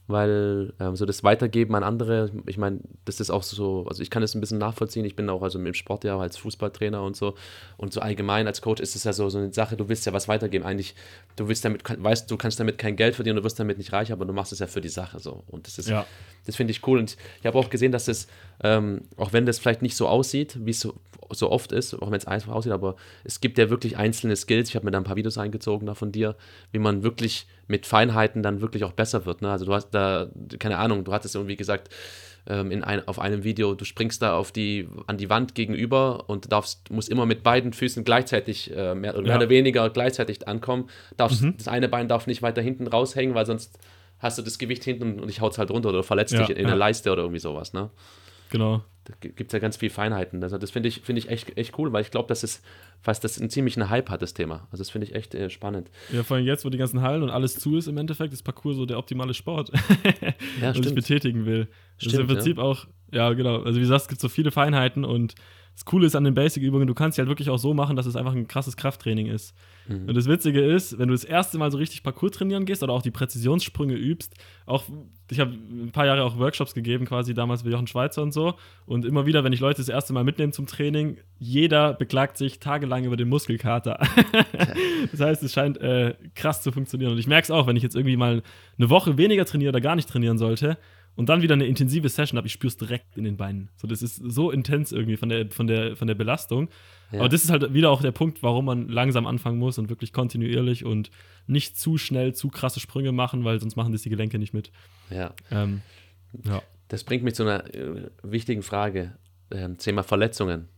weil 0.09 0.73
ähm, 0.79 0.95
so 0.95 1.05
das 1.05 1.25
Weitergeben 1.25 1.75
an 1.75 1.83
andere, 1.83 2.31
ich 2.47 2.59
meine, 2.59 2.79
das 3.05 3.19
ist 3.19 3.31
auch 3.31 3.43
so, 3.43 3.87
also 3.89 4.03
ich 4.03 4.11
kann 4.11 4.23
es 4.23 4.35
ein 4.35 4.41
bisschen 4.41 4.59
nachvollziehen, 4.59 5.05
ich 5.05 5.17
bin 5.17 5.29
auch 5.29 5.43
also 5.43 5.59
im 5.59 5.75
Sport 5.75 6.05
ja 6.05 6.19
als 6.19 6.37
Fußballtrainer 6.37 7.03
und 7.03 7.17
so. 7.17 7.35
Und 7.77 7.93
so 7.93 8.01
allgemein 8.01 8.47
als 8.47 8.63
Coach 8.63 8.81
ist 8.81 8.95
es 8.95 9.05
ja 9.05 9.13
so, 9.13 9.29
so 9.29 9.39
eine 9.39 9.53
Sache, 9.53 9.77
du 9.77 9.89
willst 9.89 10.07
ja 10.07 10.13
was 10.13 10.29
weitergeben, 10.29 10.65
eigentlich, 10.65 10.95
du 11.35 11.49
willst 11.49 11.65
damit, 11.65 11.83
weißt, 12.03 12.31
du 12.31 12.37
kannst 12.37 12.61
damit 12.61 12.79
kein 12.79 12.95
Geld 12.95 13.17
verdienen, 13.17 13.37
du 13.37 13.45
wirst 13.45 13.59
damit 13.59 13.79
nicht 13.79 13.93
reich, 13.93 14.13
aber 14.13 14.25
du 14.25 14.33
machst 14.33 14.53
es 14.53 14.61
ja 14.61 14.69
für 14.69 14.81
die 14.81 14.89
Sache 14.89 15.19
so. 15.19 15.43
Und 15.49 15.67
das 15.67 15.79
ist, 15.79 15.89
ja. 15.89 16.07
das 16.45 16.55
finde 16.55 16.71
ich 16.71 16.87
cool. 16.87 16.99
Und 16.99 17.17
ich 17.41 17.47
habe 17.47 17.59
auch 17.59 17.69
gesehen, 17.69 17.91
dass 17.91 18.07
es, 18.07 18.29
ähm, 18.63 19.03
auch 19.17 19.33
wenn 19.33 19.47
das 19.47 19.59
vielleicht 19.59 19.83
nicht 19.83 19.97
so 19.97 20.09
aussieht, 20.09 20.59
wie 20.61 20.71
es 20.71 20.81
so, 20.81 20.95
so 21.31 21.51
oft 21.51 21.73
ist, 21.73 21.95
auch 21.95 22.11
wenn 22.11 22.19
es 22.19 22.27
einfach 22.27 22.53
aussieht, 22.53 22.73
aber 22.73 22.97
es 23.25 23.41
gibt 23.41 23.59
ja 23.59 23.71
wirklich 23.71 23.97
einzelne 23.97 24.37
Skills, 24.37 24.69
ich 24.69 24.77
habe 24.77 24.85
mir 24.85 24.93
da 24.93 24.99
ein 24.99 25.05
paar 25.05 25.17
Videos 25.17 25.39
eingezogen 25.39 25.87
da 25.87 25.95
von 25.95 26.13
dir, 26.13 26.37
wie 26.73 26.79
man 26.79 27.03
wirklich 27.03 27.47
mit 27.67 27.87
Feinheiten 27.87 28.43
dann 28.43 28.61
wirklich 28.61 28.85
auch 28.85 28.93
besser 28.93 29.27
wird. 29.27 29.43
Ne? 29.43 29.51
Also 29.51 29.65
du 29.65 29.75
hast 29.75 29.91
da, 29.91 30.29
keine 30.59 30.79
Ahnung, 30.79 31.05
du 31.05 31.13
hattest 31.13 31.35
irgendwie 31.35 31.57
gesagt, 31.57 31.91
ähm, 32.49 32.71
in 32.71 32.85
ein, 32.85 33.07
auf 33.09 33.19
einem 33.19 33.45
Video, 33.45 33.75
du 33.75 33.85
springst 33.85 34.23
da 34.23 34.37
auf 34.37 34.53
die, 34.53 34.89
an 35.07 35.19
die 35.19 35.29
Wand 35.29 35.55
gegenüber 35.55 36.29
und 36.29 36.53
darfst, 36.53 36.91
musst 36.91 37.09
immer 37.09 37.27
mit 37.27 37.43
beiden 37.43 37.73
Füßen 37.73 38.05
gleichzeitig, 38.05 38.71
äh, 38.71 38.95
mehr, 38.95 39.15
ja. 39.15 39.21
mehr, 39.21 39.37
oder 39.37 39.49
weniger 39.49 39.91
gleichzeitig 39.91 40.47
ankommen. 40.47 40.89
Darfst, 41.17 41.43
mhm. 41.43 41.57
Das 41.57 41.69
eine 41.69 41.89
Bein 41.89 42.09
darf 42.09 42.27
nicht 42.27 42.43
weiter 42.43 42.63
hinten 42.63 42.87
raushängen, 42.87 43.35
weil 43.35 43.47
sonst 43.47 43.79
hast 44.19 44.39
du 44.39 44.43
das 44.43 44.59
Gewicht 44.59 44.85
hinten 44.85 45.21
und 45.21 45.29
ich 45.29 45.41
hau's 45.41 45.59
halt 45.59 45.71
runter 45.71 45.89
oder 45.89 46.03
verletzt 46.03 46.35
ja, 46.35 46.41
dich 46.41 46.51
in, 46.51 46.57
in 46.57 46.63
ja. 46.63 46.69
der 46.69 46.77
Leiste 46.77 47.11
oder 47.11 47.23
irgendwie 47.23 47.41
sowas. 47.41 47.73
Ne? 47.73 47.91
Genau. 48.51 48.83
Da 49.05 49.15
gibt 49.21 49.41
es 49.41 49.53
ja 49.53 49.61
ganz 49.61 49.77
viele 49.77 49.91
Feinheiten. 49.91 50.43
Also 50.43 50.59
das 50.59 50.73
finde 50.73 50.89
ich, 50.89 51.03
find 51.03 51.17
ich 51.17 51.29
echt, 51.29 51.57
echt 51.57 51.79
cool, 51.79 51.93
weil 51.93 52.03
ich 52.03 52.11
glaube, 52.11 52.27
dass 52.27 52.43
es 52.43 52.61
fast 53.01 53.23
das 53.23 53.39
einen 53.39 53.51
ziemlichen 53.51 53.89
Hype 53.89 54.11
hat, 54.11 54.21
das 54.21 54.35
Thema. 54.35 54.67
Also 54.73 54.79
das 54.79 54.91
finde 54.91 55.07
ich 55.07 55.15
echt 55.15 55.33
äh, 55.35 55.49
spannend. 55.49 55.91
Ja, 56.13 56.25
vor 56.25 56.37
allem 56.37 56.47
jetzt, 56.47 56.65
wo 56.65 56.71
die 56.71 56.79
ganzen 56.79 57.03
Hallen 57.03 57.23
und 57.23 57.31
alles 57.31 57.57
zu 57.57 57.77
ist, 57.77 57.87
im 57.87 57.99
Endeffekt 57.99 58.33
ist 58.33 58.43
Parcours 58.43 58.77
so 58.77 58.85
der 58.85 58.99
optimale 58.99 59.33
Sport, 59.33 59.71
ja, 60.61 60.75
was 60.75 60.79
ich 60.79 60.95
betätigen 60.95 61.47
will. 61.47 61.69
Das 61.99 62.13
ist 62.13 62.19
im 62.19 62.27
Prinzip 62.27 62.57
ja. 62.57 62.65
auch, 62.65 62.87
ja 63.13 63.33
genau, 63.33 63.63
also 63.63 63.77
wie 63.77 63.83
gesagt, 63.83 64.03
es 64.03 64.09
gibt 64.09 64.21
so 64.21 64.29
viele 64.29 64.51
Feinheiten 64.51 65.05
und 65.05 65.37
das 65.77 65.85
Coole 65.85 66.07
ist 66.07 66.17
an 66.17 66.25
den 66.25 66.33
Basic-Übungen, 66.33 66.87
du 66.87 66.95
kannst 66.95 67.17
sie 67.17 67.21
halt 67.21 67.29
wirklich 67.29 67.51
auch 67.51 67.59
so 67.59 67.75
machen, 67.75 67.97
dass 67.97 68.07
es 68.07 68.17
einfach 68.17 68.33
ein 68.33 68.49
krasses 68.49 68.79
Krafttraining 68.79 69.27
ist. 69.27 69.55
Mhm. 69.87 70.09
Und 70.09 70.17
das 70.17 70.27
Witzige 70.27 70.65
ist, 70.65 70.99
wenn 70.99 71.09
du 71.09 71.15
das 71.15 71.23
erste 71.23 71.59
Mal 71.59 71.71
so 71.71 71.77
richtig 71.77 72.03
Parcours 72.03 72.33
trainieren 72.33 72.65
gehst 72.65 72.83
oder 72.83 72.95
auch 72.95 73.03
die 73.03 73.11
Präzisionssprünge 73.11 73.95
übst, 73.95 74.35
auch 74.65 74.85
ich 75.31 75.39
habe 75.39 75.51
ein 75.53 75.91
paar 75.93 76.07
Jahre 76.07 76.25
auch 76.25 76.39
Workshops 76.39 76.73
gegeben, 76.73 77.05
quasi 77.05 77.35
damals 77.35 77.67
wie 77.67 77.71
Jochen 77.71 77.89
Schweizer 77.89 78.23
und 78.23 78.33
so. 78.33 78.55
Und 78.87 79.05
immer 79.05 79.27
wieder, 79.27 79.45
wenn 79.45 79.53
ich 79.53 79.61
Leute 79.61 79.79
das 79.79 79.91
erste 79.91 80.15
Mal 80.15 80.25
mitnehme 80.25 80.53
zum 80.53 80.67
Training, 80.67 81.19
jeder 81.39 81.93
beklagt 81.93 82.39
sich 82.39 82.59
tagelang 82.59 83.05
über 83.05 83.19
den 83.19 83.29
Muskelkater. 83.29 83.99
das 85.11 85.21
heißt, 85.21 85.43
es 85.43 85.53
scheint 85.53 85.79
äh, 85.79 86.15
krass 86.35 86.63
zu 86.63 86.73
funktionieren. 86.73 87.13
Und 87.13 87.19
ich 87.19 87.27
merke 87.27 87.43
es 87.43 87.51
auch, 87.51 87.67
wenn 87.67 87.77
ich 87.77 87.83
jetzt 87.83 87.97
irgendwie 87.97 88.17
mal 88.17 88.43
eine 88.79 88.89
Woche 88.89 89.19
weniger 89.19 89.45
trainiere 89.45 89.71
oder 89.71 89.81
gar 89.83 89.97
nicht 89.97 90.09
trainieren 90.09 90.39
sollte, 90.39 90.79
und 91.17 91.29
dann 91.29 91.43
wieder 91.43 91.55
eine 91.55 91.67
intensive 91.67 92.09
Session 92.09 92.37
habe, 92.37 92.47
ich 92.47 92.53
spüre 92.53 92.69
es 92.69 92.77
direkt 92.77 93.17
in 93.17 93.25
den 93.25 93.37
Beinen. 93.37 93.71
So, 93.77 93.89
das 93.89 94.03
ist 94.03 94.17
so 94.17 94.51
intens 94.51 94.93
irgendwie 94.93 95.17
von 95.17 95.29
der, 95.29 95.51
von 95.51 95.67
der, 95.67 95.97
von 95.97 96.07
der 96.07 96.15
Belastung. 96.15 96.69
Ja. 97.11 97.21
Aber 97.21 97.29
das 97.29 97.43
ist 97.43 97.51
halt 97.51 97.73
wieder 97.73 97.91
auch 97.91 98.03
der 98.03 98.13
Punkt, 98.13 98.43
warum 98.43 98.67
man 98.67 98.89
langsam 98.89 99.27
anfangen 99.27 99.59
muss 99.59 99.79
und 99.79 99.89
wirklich 99.89 100.13
kontinuierlich 100.13 100.85
und 100.85 101.11
nicht 101.47 101.79
zu 101.79 101.97
schnell 101.97 102.35
zu 102.35 102.49
krasse 102.49 102.81
Sprünge 102.81 103.13
machen, 103.13 103.45
weil 103.45 103.59
sonst 103.59 103.77
machen 103.77 103.93
das 103.93 104.03
die 104.03 104.11
Gelenke 104.11 104.39
nicht 104.39 104.53
mit. 104.53 104.71
Ja. 105.11 105.33
Ähm, 105.51 105.81
ja. 106.45 106.63
Das 106.89 107.03
bringt 107.03 107.25
mich 107.25 107.35
zu 107.35 107.43
einer 107.43 107.75
äh, 107.75 108.11
wichtigen 108.23 108.63
Frage. 108.63 109.17
Ähm, 109.51 109.79
Thema 109.79 110.03
Verletzungen. 110.03 110.69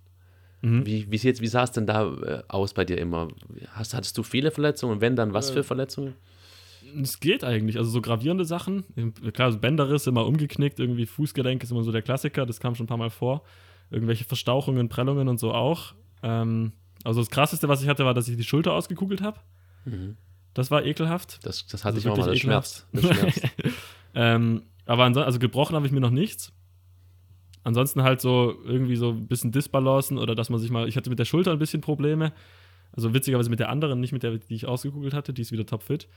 Mhm. 0.61 0.86
Wie, 0.86 1.11
wie, 1.11 1.22
wie 1.22 1.47
sah 1.47 1.64
es 1.64 1.72
denn 1.72 1.86
da 1.86 2.12
äh, 2.12 2.43
aus 2.49 2.74
bei 2.74 2.84
dir 2.84 2.99
immer? 2.99 3.28
Hast, 3.70 3.95
hattest 3.95 4.16
du 4.18 4.22
viele 4.22 4.51
Verletzungen? 4.51 5.01
Wenn 5.01 5.16
dann, 5.16 5.32
was 5.32 5.51
äh, 5.51 5.55
für 5.55 5.64
Verletzungen? 5.64 6.14
Es 7.03 7.20
geht 7.20 7.45
eigentlich. 7.45 7.76
Also 7.78 7.91
so 7.91 8.01
gravierende 8.01 8.45
Sachen. 8.45 8.84
Klar, 9.32 9.53
so 9.53 9.59
Bänderriss 9.59 10.07
immer 10.07 10.26
umgeknickt, 10.26 10.78
irgendwie 10.80 11.07
Fußgelenk 11.07 11.62
ist 11.62 11.70
immer 11.70 11.82
so 11.82 11.93
der 11.93 12.03
Klassiker, 12.03 12.47
das 12.47 12.61
kam 12.61 12.74
schon 12.74 12.84
ein 12.84 12.89
paar 12.89 12.97
Mal 12.97 13.11
vor. 13.11 13.43
Irgendwelche 13.91 14.24
Verstauchungen, 14.24 14.89
Prellungen 14.89 15.28
und 15.28 15.39
so 15.39 15.53
auch. 15.53 15.95
Ähm, 16.22 16.72
also 17.05 17.20
das 17.20 17.30
krasseste, 17.30 17.68
was 17.68 17.82
ich 17.82 17.89
hatte, 17.89 18.05
war, 18.05 18.14
dass 18.14 18.28
ich 18.28 18.36
die 18.36 18.45
Schulter 18.45 18.72
ausgekugelt 18.72 19.22
habe. 19.22 19.39
Mhm. 19.84 20.16
Das 20.55 20.70
war 20.70 20.84
ekelhaft. 20.84 21.41
Das, 21.45 21.66
das 21.66 21.84
hatte 21.84 21.97
also 21.97 22.09
ich 22.09 22.12
auch 22.12 22.18
mal, 22.18 22.30
das 22.30 22.39
schmerzt. 22.39 22.86
Das 22.93 23.05
schmerzt. 23.05 23.43
ähm, 24.14 24.62
aber 24.86 25.05
also 25.05 25.39
gebrochen 25.39 25.76
habe 25.76 25.86
ich 25.86 25.93
mir 25.93 26.01
noch 26.01 26.11
nichts. 26.11 26.53
Ansonsten 27.64 28.03
halt 28.03 28.20
so 28.20 28.55
irgendwie 28.64 28.97
so 28.97 29.11
ein 29.11 29.26
bisschen 29.26 29.53
Disbalancen 29.53 30.16
oder 30.18 30.34
dass 30.34 30.49
man 30.49 30.59
sich 30.59 30.70
mal, 30.70 30.89
ich 30.89 30.97
hatte 30.97 31.11
mit 31.11 31.18
der 31.18 31.26
Schulter 31.26 31.53
ein 31.53 31.59
bisschen 31.59 31.80
Probleme. 31.80 32.32
Also 32.99 33.14
witzigerweise 33.14 33.49
mit 33.49 33.61
der 33.61 33.68
anderen, 33.68 34.01
nicht 34.01 34.11
mit 34.11 34.24
der, 34.24 34.38
die 34.38 34.57
ich 34.57 34.66
ausgekugelt 34.66 35.14
hatte, 35.14 35.32
die 35.32 35.42
ist 35.42 35.53
wieder 35.53 35.64
topfit. 35.64 36.09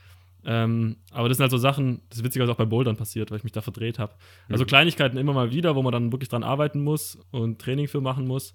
Ähm, 0.44 0.96
aber 1.12 1.28
das 1.28 1.36
sind 1.36 1.44
halt 1.44 1.52
so 1.52 1.56
Sachen, 1.56 2.02
das 2.08 2.18
ist 2.18 2.24
witzigerweise 2.24 2.50
auch 2.50 2.56
bei 2.56 2.64
Bouldern 2.64 2.96
passiert, 2.96 3.30
weil 3.30 3.38
ich 3.38 3.44
mich 3.44 3.52
da 3.52 3.60
verdreht 3.60 4.00
habe. 4.00 4.14
Also 4.48 4.64
mhm. 4.64 4.66
Kleinigkeiten 4.66 5.16
immer 5.16 5.32
mal 5.32 5.52
wieder, 5.52 5.76
wo 5.76 5.82
man 5.82 5.92
dann 5.92 6.10
wirklich 6.10 6.28
dran 6.28 6.42
arbeiten 6.42 6.82
muss 6.82 7.20
und 7.30 7.60
Training 7.60 7.86
für 7.86 8.00
machen 8.00 8.26
muss. 8.26 8.52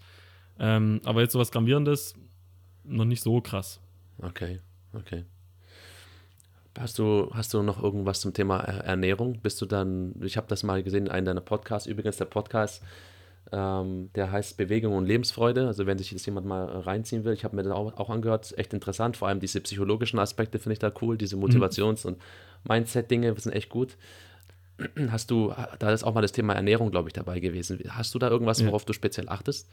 Ähm, 0.59 0.99
aber 1.05 1.21
jetzt 1.21 1.31
sowas 1.31 1.53
Gravierendes, 1.53 2.15
noch 2.83 3.05
nicht 3.05 3.23
so 3.23 3.39
krass. 3.39 3.79
Okay, 4.17 4.59
okay. 4.91 5.23
Hast 6.77 6.99
du, 6.99 7.31
hast 7.33 7.53
du 7.53 7.63
noch 7.63 7.81
irgendwas 7.81 8.19
zum 8.19 8.33
Thema 8.33 8.59
Ernährung? 8.59 9.39
Bist 9.41 9.61
du 9.61 9.65
dann, 9.65 10.15
ich 10.21 10.35
habe 10.35 10.47
das 10.47 10.63
mal 10.63 10.83
gesehen 10.83 11.05
in 11.05 11.11
einem 11.13 11.27
deiner 11.27 11.39
Podcasts, 11.39 11.87
übrigens 11.87 12.17
der 12.17 12.25
Podcast 12.25 12.83
ähm, 13.51 14.09
der 14.15 14.31
heißt 14.31 14.57
Bewegung 14.57 14.93
und 14.95 15.05
Lebensfreude. 15.05 15.67
Also 15.67 15.85
wenn 15.85 15.97
sich 15.97 16.11
das 16.11 16.25
jemand 16.25 16.47
mal 16.47 16.65
reinziehen 16.65 17.23
will, 17.23 17.33
ich 17.33 17.43
habe 17.43 17.55
mir 17.55 17.63
das 17.63 17.71
auch, 17.71 17.97
auch, 17.97 18.09
angehört, 18.09 18.57
echt 18.57 18.73
interessant. 18.73 19.17
Vor 19.17 19.27
allem 19.27 19.39
diese 19.39 19.61
psychologischen 19.61 20.19
Aspekte 20.19 20.59
finde 20.59 20.73
ich 20.73 20.79
da 20.79 20.91
cool, 21.01 21.17
diese 21.17 21.35
mhm. 21.35 21.45
Motivations- 21.45 22.05
mhm. 22.05 22.13
und 22.13 22.21
Mindset-Dinge 22.67 23.33
sind 23.39 23.53
echt 23.53 23.69
gut. 23.69 23.97
Hast 25.09 25.31
du, 25.31 25.53
da 25.79 25.91
ist 25.91 26.03
auch 26.03 26.13
mal 26.13 26.21
das 26.21 26.33
Thema 26.33 26.53
Ernährung, 26.53 26.91
glaube 26.91 27.09
ich, 27.09 27.13
dabei 27.13 27.39
gewesen. 27.39 27.79
Hast 27.89 28.13
du 28.13 28.19
da 28.19 28.29
irgendwas, 28.29 28.63
worauf 28.65 28.83
ja. 28.83 28.87
du 28.87 28.93
speziell 28.93 29.27
achtest? 29.29 29.69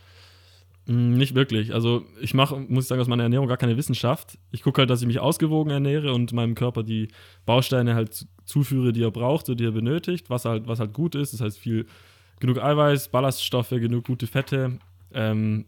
Mm, 0.86 1.14
nicht 1.14 1.34
wirklich. 1.34 1.74
Also 1.74 2.04
ich 2.20 2.34
mache, 2.34 2.56
muss 2.56 2.84
ich 2.84 2.88
sagen, 2.88 3.00
aus 3.00 3.08
meiner 3.08 3.22
Ernährung 3.24 3.48
gar 3.48 3.56
keine 3.56 3.76
Wissenschaft. 3.76 4.38
Ich 4.50 4.62
gucke 4.62 4.80
halt, 4.80 4.90
dass 4.90 5.00
ich 5.00 5.06
mich 5.06 5.20
ausgewogen 5.20 5.70
ernähre 5.70 6.12
und 6.12 6.32
meinem 6.32 6.54
Körper 6.54 6.82
die 6.82 7.08
Bausteine 7.46 7.94
halt 7.94 8.26
zuführe, 8.44 8.92
die 8.92 9.02
er 9.02 9.10
braucht 9.10 9.48
und 9.48 9.58
die 9.58 9.64
er 9.64 9.72
benötigt, 9.72 10.30
was 10.30 10.44
halt, 10.44 10.66
was 10.66 10.80
halt 10.80 10.92
gut 10.92 11.14
ist. 11.14 11.32
Das 11.32 11.40
heißt 11.40 11.58
viel 11.58 11.86
genug 12.40 12.58
Eiweiß, 12.58 13.08
Ballaststoffe, 13.08 13.70
genug 13.70 14.04
gute 14.06 14.26
Fette. 14.26 14.78
Ähm, 15.12 15.66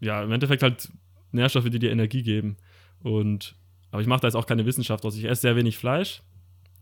ja, 0.00 0.22
im 0.22 0.32
Endeffekt 0.32 0.62
halt 0.62 0.90
Nährstoffe, 1.32 1.70
die 1.70 1.78
dir 1.78 1.90
Energie 1.90 2.22
geben. 2.22 2.56
Und, 3.02 3.54
aber 3.90 4.02
ich 4.02 4.08
mache 4.08 4.20
da 4.20 4.28
jetzt 4.28 4.34
auch 4.34 4.46
keine 4.46 4.66
Wissenschaft 4.66 5.04
aus. 5.04 5.16
Ich 5.16 5.24
esse 5.24 5.42
sehr 5.42 5.56
wenig 5.56 5.78
Fleisch 5.78 6.22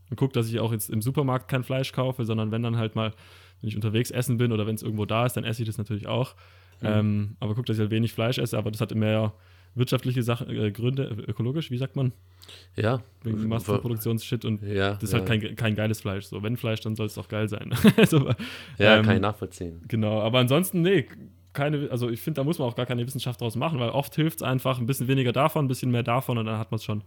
und 0.09 0.17
gucke, 0.17 0.33
dass 0.33 0.49
ich 0.49 0.59
auch 0.59 0.71
jetzt 0.71 0.89
im 0.89 1.01
Supermarkt 1.01 1.47
kein 1.47 1.63
Fleisch 1.63 1.91
kaufe, 1.91 2.25
sondern 2.25 2.51
wenn 2.51 2.63
dann 2.63 2.77
halt 2.77 2.95
mal, 2.95 3.13
wenn 3.61 3.69
ich 3.69 3.75
unterwegs 3.75 4.11
essen 4.11 4.37
bin 4.37 4.51
oder 4.51 4.67
wenn 4.67 4.75
es 4.75 4.83
irgendwo 4.83 5.05
da 5.05 5.25
ist, 5.25 5.33
dann 5.33 5.43
esse 5.43 5.61
ich 5.61 5.67
das 5.67 5.77
natürlich 5.77 6.07
auch. 6.07 6.35
Mhm. 6.81 6.87
Ähm, 6.87 7.35
aber 7.39 7.55
gucke, 7.55 7.67
dass 7.67 7.77
ich 7.77 7.81
halt 7.81 7.91
wenig 7.91 8.13
Fleisch 8.13 8.37
esse, 8.37 8.57
aber 8.57 8.71
das 8.71 8.81
hat 8.81 8.93
mehr 8.93 9.33
wirtschaftliche 9.75 10.23
Sache, 10.23 10.45
äh, 10.45 10.71
Gründe, 10.71 11.03
ökologisch, 11.27 11.69
wie 11.69 11.77
sagt 11.77 11.95
man? 11.95 12.13
Ja. 12.75 13.01
Wegen 13.23 13.47
Massenproduktionsshit 13.47 14.45
und 14.45 14.63
ja, 14.63 14.93
das 14.93 15.03
ist 15.03 15.13
halt 15.13 15.27
ja. 15.27 15.29
halt 15.29 15.41
kein, 15.41 15.55
kein 15.55 15.75
geiles 15.75 16.01
Fleisch. 16.01 16.25
So, 16.25 16.41
wenn 16.41 16.57
Fleisch, 16.57 16.81
dann 16.81 16.95
soll 16.95 17.07
es 17.07 17.17
auch 17.17 17.27
geil 17.27 17.49
sein. 17.49 17.75
also, 17.97 18.29
ja, 18.77 18.97
ähm, 18.97 19.05
kann 19.05 19.15
ich 19.15 19.21
nachvollziehen. 19.21 19.81
Genau, 19.87 20.21
aber 20.21 20.39
ansonsten, 20.39 20.81
nee, 20.81 21.05
keine, 21.53 21.89
also 21.89 22.09
ich 22.09 22.21
finde, 22.21 22.41
da 22.41 22.43
muss 22.43 22.59
man 22.59 22.67
auch 22.67 22.75
gar 22.75 22.85
keine 22.85 23.05
Wissenschaft 23.05 23.41
draus 23.41 23.55
machen, 23.55 23.79
weil 23.79 23.89
oft 23.89 24.15
hilft 24.15 24.37
es 24.37 24.43
einfach 24.43 24.79
ein 24.79 24.85
bisschen 24.85 25.07
weniger 25.07 25.31
davon, 25.31 25.65
ein 25.65 25.67
bisschen 25.67 25.91
mehr 25.91 26.03
davon 26.03 26.37
und 26.37 26.45
dann 26.45 26.59
hat 26.59 26.71
man 26.71 26.77
es 26.77 26.83
schon. 26.83 27.03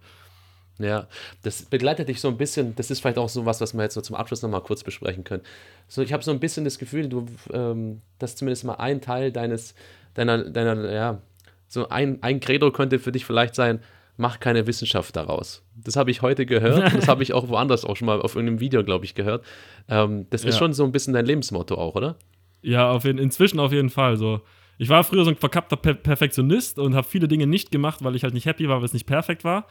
Ja, 0.81 1.09
das 1.43 1.63
begleitet 1.63 2.09
dich 2.09 2.21
so 2.21 2.29
ein 2.29 2.37
bisschen, 2.37 2.75
das 2.77 2.91
ist 2.91 3.01
vielleicht 3.01 3.19
auch 3.19 3.29
so 3.29 3.45
was, 3.45 3.61
was 3.61 3.75
wir 3.75 3.83
jetzt 3.83 3.95
so 3.95 4.01
zum 4.01 4.15
Abschluss 4.15 4.43
nochmal 4.43 4.63
kurz 4.63 4.85
besprechen 4.85 5.25
können. 5.25 5.43
So, 5.89 6.03
ich 6.03 6.13
habe 6.13 6.23
so 6.23 6.31
ein 6.31 6.39
bisschen 6.39 6.65
das 6.65 6.79
Gefühl, 6.79 7.09
du, 7.09 7.27
ähm, 7.53 8.01
dass 8.21 8.37
zumindest 8.37 8.65
mal 8.65 8.75
ein 8.75 9.01
Teil 9.01 9.33
deines, 9.33 9.75
deiner, 10.15 10.49
deiner, 10.49 10.93
ja, 10.93 11.21
so 11.69 11.89
ein, 11.89 12.23
ein 12.23 12.41
Credo 12.41 12.73
könnte 12.73 12.99
für 12.99 13.13
dich 13.13 13.25
vielleicht 13.25 13.55
sein, 13.55 13.81
mach 14.17 14.41
keine 14.41 14.67
Wissenschaft 14.67 15.15
daraus. 15.17 15.63
Das 15.77 15.97
habe 15.97 16.11
ich 16.11 16.23
heute 16.23 16.45
gehört. 16.45 16.93
das 16.95 17.09
habe 17.09 17.23
ich 17.23 17.33
auch 17.33 17.49
woanders 17.49 17.85
auch 17.85 17.97
schon 17.97 18.07
mal 18.07 18.21
auf 18.21 18.35
irgendeinem 18.35 18.61
Video, 18.61 18.83
glaube 18.83 19.05
ich, 19.05 19.15
gehört. 19.15 19.45
Ähm, 19.89 20.27
das 20.31 20.45
ist 20.45 20.55
ja. 20.55 20.59
schon 20.59 20.73
so 20.73 20.85
ein 20.85 20.93
bisschen 20.93 21.15
dein 21.15 21.25
Lebensmotto 21.25 21.77
auch, 21.77 21.95
oder? 21.95 22.17
Ja, 22.61 22.91
auf 22.91 23.05
jeden, 23.05 23.19
inzwischen 23.19 23.61
auf 23.61 23.73
jeden 23.73 23.91
Fall. 23.91 24.17
So. 24.17 24.41
Ich 24.77 24.89
war 24.89 25.05
früher 25.05 25.25
so 25.25 25.31
ein 25.31 25.37
verkappter 25.37 25.77
per 25.77 25.95
Perfektionist 25.95 26.79
und 26.79 26.95
habe 26.95 27.07
viele 27.07 27.29
Dinge 27.29 27.47
nicht 27.47 27.71
gemacht, 27.71 28.03
weil 28.03 28.17
ich 28.17 28.25
halt 28.25 28.35
nicht 28.35 28.47
happy 28.47 28.69
war, 28.69 28.79
weil 28.79 28.85
es 28.85 28.93
nicht 28.93 29.07
perfekt 29.07 29.45
war. 29.45 29.67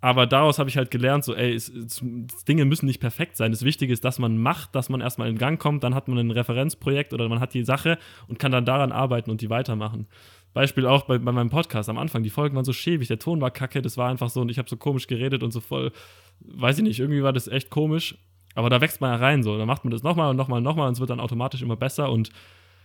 Aber 0.00 0.26
daraus 0.26 0.58
habe 0.58 0.68
ich 0.68 0.76
halt 0.76 0.90
gelernt, 0.90 1.22
so, 1.22 1.32
ey, 1.32 1.54
es, 1.54 1.68
es, 1.68 2.02
Dinge 2.48 2.64
müssen 2.64 2.86
nicht 2.86 2.98
perfekt 2.98 3.36
sein. 3.36 3.52
Das 3.52 3.64
Wichtige 3.64 3.92
ist, 3.92 4.04
dass 4.04 4.18
man 4.18 4.36
macht, 4.36 4.74
dass 4.74 4.88
man 4.88 5.00
erstmal 5.00 5.28
in 5.28 5.38
Gang 5.38 5.60
kommt, 5.60 5.84
dann 5.84 5.94
hat 5.94 6.08
man 6.08 6.18
ein 6.18 6.32
Referenzprojekt 6.32 7.12
oder 7.14 7.28
man 7.28 7.38
hat 7.38 7.54
die 7.54 7.62
Sache 7.62 7.98
und 8.26 8.40
kann 8.40 8.50
dann 8.50 8.64
daran 8.64 8.90
arbeiten 8.90 9.30
und 9.30 9.42
die 9.42 9.48
weitermachen. 9.48 10.08
Beispiel 10.54 10.86
auch 10.86 11.02
bei, 11.06 11.18
bei 11.18 11.32
meinem 11.32 11.50
Podcast 11.50 11.88
am 11.88 11.98
Anfang, 11.98 12.22
die 12.22 12.30
Folgen 12.30 12.54
waren 12.56 12.64
so 12.64 12.72
schäbig, 12.72 13.08
der 13.08 13.18
Ton 13.18 13.40
war 13.40 13.50
kacke, 13.50 13.80
das 13.82 13.96
war 13.96 14.10
einfach 14.10 14.28
so 14.30 14.40
und 14.40 14.50
ich 14.50 14.58
habe 14.58 14.68
so 14.68 14.76
komisch 14.76 15.06
geredet 15.06 15.42
und 15.42 15.50
so 15.50 15.60
voll, 15.60 15.92
weiß 16.40 16.78
ich 16.78 16.84
nicht, 16.84 17.00
irgendwie 17.00 17.22
war 17.22 17.32
das 17.32 17.48
echt 17.48 17.70
komisch. 17.70 18.16
Aber 18.54 18.68
da 18.68 18.80
wächst 18.82 19.00
man 19.00 19.10
ja 19.10 19.16
rein 19.16 19.42
so, 19.42 19.56
da 19.56 19.64
macht 19.64 19.84
man 19.84 19.90
das 19.92 20.02
nochmal 20.02 20.28
und 20.30 20.36
nochmal 20.36 20.58
und 20.58 20.64
nochmal 20.64 20.88
und 20.88 20.94
es 20.94 21.00
wird 21.00 21.10
dann 21.10 21.20
automatisch 21.20 21.62
immer 21.62 21.76
besser 21.76 22.10
und 22.10 22.30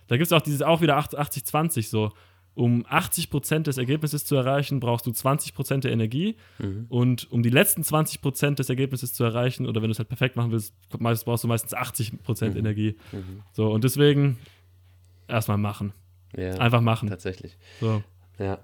da 0.07 0.15
gibt 0.15 0.27
es 0.27 0.31
auch 0.33 0.41
dieses 0.41 0.61
auch 0.61 0.79
wieder 0.81 0.97
80-20 0.97 1.89
so. 1.89 2.13
um 2.53 2.85
80% 2.85 3.63
des 3.63 3.77
Ergebnisses 3.77 4.23
zu 4.25 4.35
erreichen, 4.35 4.79
brauchst 4.79 5.05
du 5.05 5.11
20% 5.11 5.81
der 5.81 5.91
Energie. 5.91 6.37
Mhm. 6.57 6.85
Und 6.89 7.31
um 7.31 7.43
die 7.43 7.49
letzten 7.51 7.81
20% 7.83 8.55
des 8.55 8.69
Ergebnisses 8.69 9.13
zu 9.13 9.23
erreichen, 9.25 9.67
oder 9.67 9.81
wenn 9.81 9.89
du 9.89 9.91
es 9.91 9.99
halt 9.99 10.07
perfekt 10.07 10.37
machen 10.37 10.51
willst, 10.51 10.73
brauchst 10.89 11.43
du 11.43 11.47
meistens 11.47 11.75
80% 11.75 12.51
Mhm. 12.51 12.57
Energie. 12.57 12.95
Mhm. 13.11 13.43
So, 13.51 13.69
und 13.69 13.83
deswegen 13.83 14.37
erstmal 15.27 15.57
machen. 15.57 15.93
Ja, 16.35 16.55
Einfach 16.55 16.81
machen. 16.81 17.09
tatsächlich. 17.09 17.57
So. 17.79 18.03
Ja. 18.39 18.59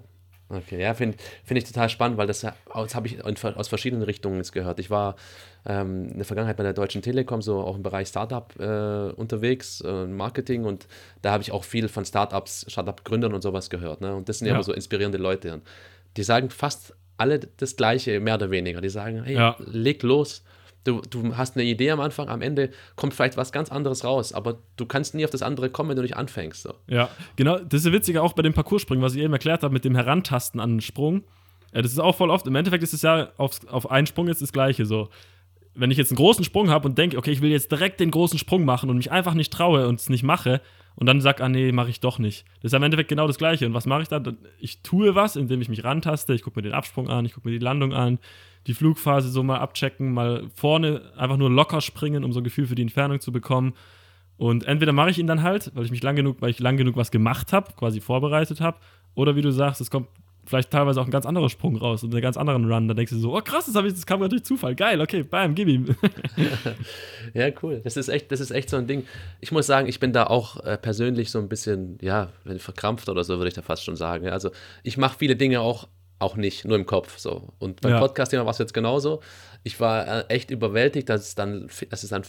Okay, 0.50 0.80
ja, 0.80 0.92
finde 0.92 1.16
find 1.42 1.58
ich 1.58 1.64
total 1.64 1.88
spannend, 1.88 2.18
weil 2.18 2.26
das, 2.26 2.40
das 2.42 2.94
habe 2.94 3.06
ich 3.06 3.18
in- 3.18 3.54
aus 3.56 3.68
verschiedenen 3.68 4.02
Richtungen 4.02 4.36
jetzt 4.36 4.52
gehört. 4.52 4.78
Ich 4.78 4.90
war 4.90 5.16
ähm, 5.64 6.10
in 6.10 6.16
der 6.18 6.26
Vergangenheit 6.26 6.58
bei 6.58 6.62
der 6.62 6.74
Deutschen 6.74 7.00
Telekom 7.00 7.40
so 7.40 7.60
auch 7.60 7.74
im 7.76 7.82
Bereich 7.82 8.08
Startup 8.08 8.52
äh, 8.60 9.12
unterwegs, 9.14 9.80
äh, 9.80 10.06
Marketing 10.06 10.64
und 10.64 10.86
da 11.22 11.32
habe 11.32 11.42
ich 11.42 11.50
auch 11.50 11.64
viel 11.64 11.88
von 11.88 12.04
Startups, 12.04 12.66
Startup-Gründern 12.68 13.32
und 13.32 13.40
sowas 13.40 13.70
gehört. 13.70 14.02
Ne? 14.02 14.14
Und 14.14 14.28
das 14.28 14.38
sind 14.40 14.46
ja 14.48 14.54
immer 14.54 14.62
so 14.62 14.74
inspirierende 14.74 15.16
Leute. 15.18 15.62
Die 16.18 16.22
sagen 16.22 16.50
fast 16.50 16.94
alle 17.16 17.38
das 17.38 17.74
Gleiche, 17.76 18.20
mehr 18.20 18.34
oder 18.34 18.50
weniger. 18.50 18.82
Die 18.82 18.90
sagen, 18.90 19.24
hey, 19.24 19.34
Ja. 19.36 19.56
leg 19.60 20.02
los. 20.02 20.44
Du, 20.84 21.00
du 21.08 21.36
hast 21.36 21.56
eine 21.56 21.64
Idee 21.64 21.90
am 21.90 22.00
Anfang, 22.00 22.28
am 22.28 22.42
Ende 22.42 22.70
kommt 22.94 23.14
vielleicht 23.14 23.36
was 23.36 23.52
ganz 23.52 23.72
anderes 23.72 24.04
raus, 24.04 24.32
aber 24.32 24.58
du 24.76 24.84
kannst 24.86 25.14
nie 25.14 25.24
auf 25.24 25.30
das 25.30 25.42
andere 25.42 25.70
kommen, 25.70 25.90
wenn 25.90 25.96
du 25.96 26.02
nicht 26.02 26.16
anfängst. 26.16 26.62
So. 26.62 26.74
Ja, 26.86 27.08
genau. 27.36 27.58
Das 27.58 27.84
ist 27.84 27.92
witzig 27.92 28.18
auch 28.18 28.34
bei 28.34 28.42
dem 28.42 28.52
Parcourspringen, 28.52 29.02
was 29.02 29.14
ich 29.14 29.22
eben 29.22 29.32
erklärt 29.32 29.62
habe, 29.62 29.72
mit 29.72 29.84
dem 29.84 29.94
Herantasten 29.94 30.60
an 30.60 30.74
den 30.74 30.80
Sprung. 30.80 31.24
Ja, 31.72 31.82
das 31.82 31.92
ist 31.92 31.98
auch 31.98 32.14
voll 32.14 32.30
oft. 32.30 32.46
Im 32.46 32.54
Endeffekt 32.54 32.82
ist 32.84 32.92
es 32.92 33.02
ja 33.02 33.30
auf, 33.36 33.60
auf 33.68 33.90
einen 33.90 34.06
Sprung 34.06 34.28
jetzt 34.28 34.42
das 34.42 34.52
Gleiche. 34.52 34.86
So, 34.86 35.08
wenn 35.74 35.90
ich 35.90 35.98
jetzt 35.98 36.10
einen 36.10 36.16
großen 36.16 36.44
Sprung 36.44 36.70
habe 36.70 36.88
und 36.88 36.98
denke, 36.98 37.18
okay, 37.18 37.32
ich 37.32 37.40
will 37.40 37.50
jetzt 37.50 37.70
direkt 37.70 38.00
den 38.00 38.10
großen 38.10 38.38
Sprung 38.38 38.64
machen 38.64 38.90
und 38.90 38.96
mich 38.96 39.10
einfach 39.10 39.34
nicht 39.34 39.52
traue 39.52 39.88
und 39.88 39.98
es 39.98 40.08
nicht 40.08 40.22
mache 40.22 40.60
und 40.96 41.06
dann 41.06 41.20
sag, 41.20 41.40
ah 41.40 41.48
nee, 41.48 41.72
mache 41.72 41.90
ich 41.90 42.00
doch 42.00 42.18
nicht. 42.18 42.44
Das 42.62 42.70
ist 42.70 42.74
am 42.74 42.82
Endeffekt 42.82 43.08
genau 43.08 43.26
das 43.26 43.38
Gleiche. 43.38 43.66
Und 43.66 43.74
was 43.74 43.86
mache 43.86 44.02
ich 44.02 44.08
dann? 44.08 44.38
Ich 44.58 44.82
tue 44.82 45.14
was, 45.14 45.34
indem 45.34 45.60
ich 45.60 45.68
mich 45.68 45.82
rantaste. 45.82 46.34
Ich 46.34 46.42
gucke 46.42 46.58
mir 46.58 46.62
den 46.62 46.74
Absprung 46.74 47.08
an, 47.08 47.24
ich 47.26 47.34
gucke 47.34 47.48
mir 47.48 47.58
die 47.58 47.64
Landung 47.64 47.92
an, 47.92 48.18
die 48.66 48.74
Flugphase 48.74 49.28
so 49.28 49.42
mal 49.42 49.58
abchecken, 49.58 50.12
mal 50.12 50.48
vorne 50.54 51.12
einfach 51.16 51.36
nur 51.36 51.50
locker 51.50 51.80
springen, 51.80 52.24
um 52.24 52.32
so 52.32 52.40
ein 52.40 52.44
Gefühl 52.44 52.66
für 52.66 52.74
die 52.74 52.82
Entfernung 52.82 53.20
zu 53.20 53.32
bekommen. 53.32 53.74
Und 54.36 54.64
entweder 54.64 54.92
mache 54.92 55.10
ich 55.10 55.18
ihn 55.18 55.26
dann 55.26 55.42
halt, 55.42 55.70
weil 55.74 55.84
ich 55.84 55.90
mich 55.90 56.02
lang 56.02 56.16
genug, 56.16 56.38
weil 56.40 56.50
ich 56.50 56.58
lang 56.58 56.76
genug 56.76 56.96
was 56.96 57.10
gemacht 57.10 57.52
habe, 57.52 57.72
quasi 57.76 58.00
vorbereitet 58.00 58.60
habe, 58.60 58.78
oder 59.14 59.36
wie 59.36 59.42
du 59.42 59.52
sagst, 59.52 59.80
es 59.80 59.90
kommt 59.90 60.08
vielleicht 60.46 60.70
teilweise 60.70 61.00
auch 61.00 61.06
ein 61.06 61.10
ganz 61.10 61.26
anderer 61.26 61.48
Sprung 61.48 61.76
raus 61.76 62.02
und 62.04 62.12
einen 62.12 62.22
ganz 62.22 62.36
anderen 62.36 62.70
Run. 62.70 62.88
Da 62.88 62.94
denkst 62.94 63.12
du 63.12 63.18
so, 63.18 63.36
oh 63.36 63.40
krass, 63.40 63.66
das, 63.66 63.74
hab 63.74 63.84
ich, 63.84 63.94
das 63.94 64.06
kam 64.06 64.20
gerade 64.20 64.30
durch 64.30 64.44
Zufall. 64.44 64.74
Geil, 64.74 65.00
okay, 65.00 65.22
bam, 65.22 65.54
gib 65.54 65.68
ihm. 65.68 65.94
Ja, 67.32 67.48
cool. 67.62 67.80
Das 67.82 67.96
ist 67.96 68.08
echt, 68.08 68.30
das 68.30 68.40
ist 68.40 68.50
echt 68.50 68.68
so 68.70 68.76
ein 68.76 68.86
Ding. 68.86 69.04
Ich 69.40 69.50
muss 69.50 69.66
sagen, 69.66 69.88
ich 69.88 69.98
bin 69.98 70.12
da 70.12 70.24
auch 70.24 70.62
äh, 70.64 70.76
persönlich 70.76 71.30
so 71.30 71.38
ein 71.38 71.48
bisschen, 71.48 71.98
ja, 72.00 72.28
verkrampft 72.58 73.08
oder 73.08 73.24
so, 73.24 73.38
würde 73.38 73.48
ich 73.48 73.54
da 73.54 73.62
fast 73.62 73.84
schon 73.84 73.96
sagen. 73.96 74.28
Also 74.28 74.50
ich 74.82 74.98
mache 74.98 75.18
viele 75.18 75.34
Dinge 75.34 75.60
auch, 75.60 75.88
auch 76.18 76.36
nicht, 76.36 76.64
nur 76.64 76.76
im 76.76 76.86
Kopf 76.86 77.18
so. 77.18 77.48
Und 77.58 77.80
beim 77.80 77.92
Ja. 77.92 77.98
Podcast-Thema 78.00 78.44
war 78.44 78.52
es 78.52 78.58
jetzt 78.58 78.74
genauso. 78.74 79.20
Ich 79.62 79.80
war 79.80 80.06
äh, 80.06 80.24
echt 80.34 80.50
überwältigt, 80.50 81.08
dass 81.08 81.22
es 81.28 81.34
dann, 81.34 81.68
dass 81.90 82.02
es 82.02 82.10
dann 82.10 82.22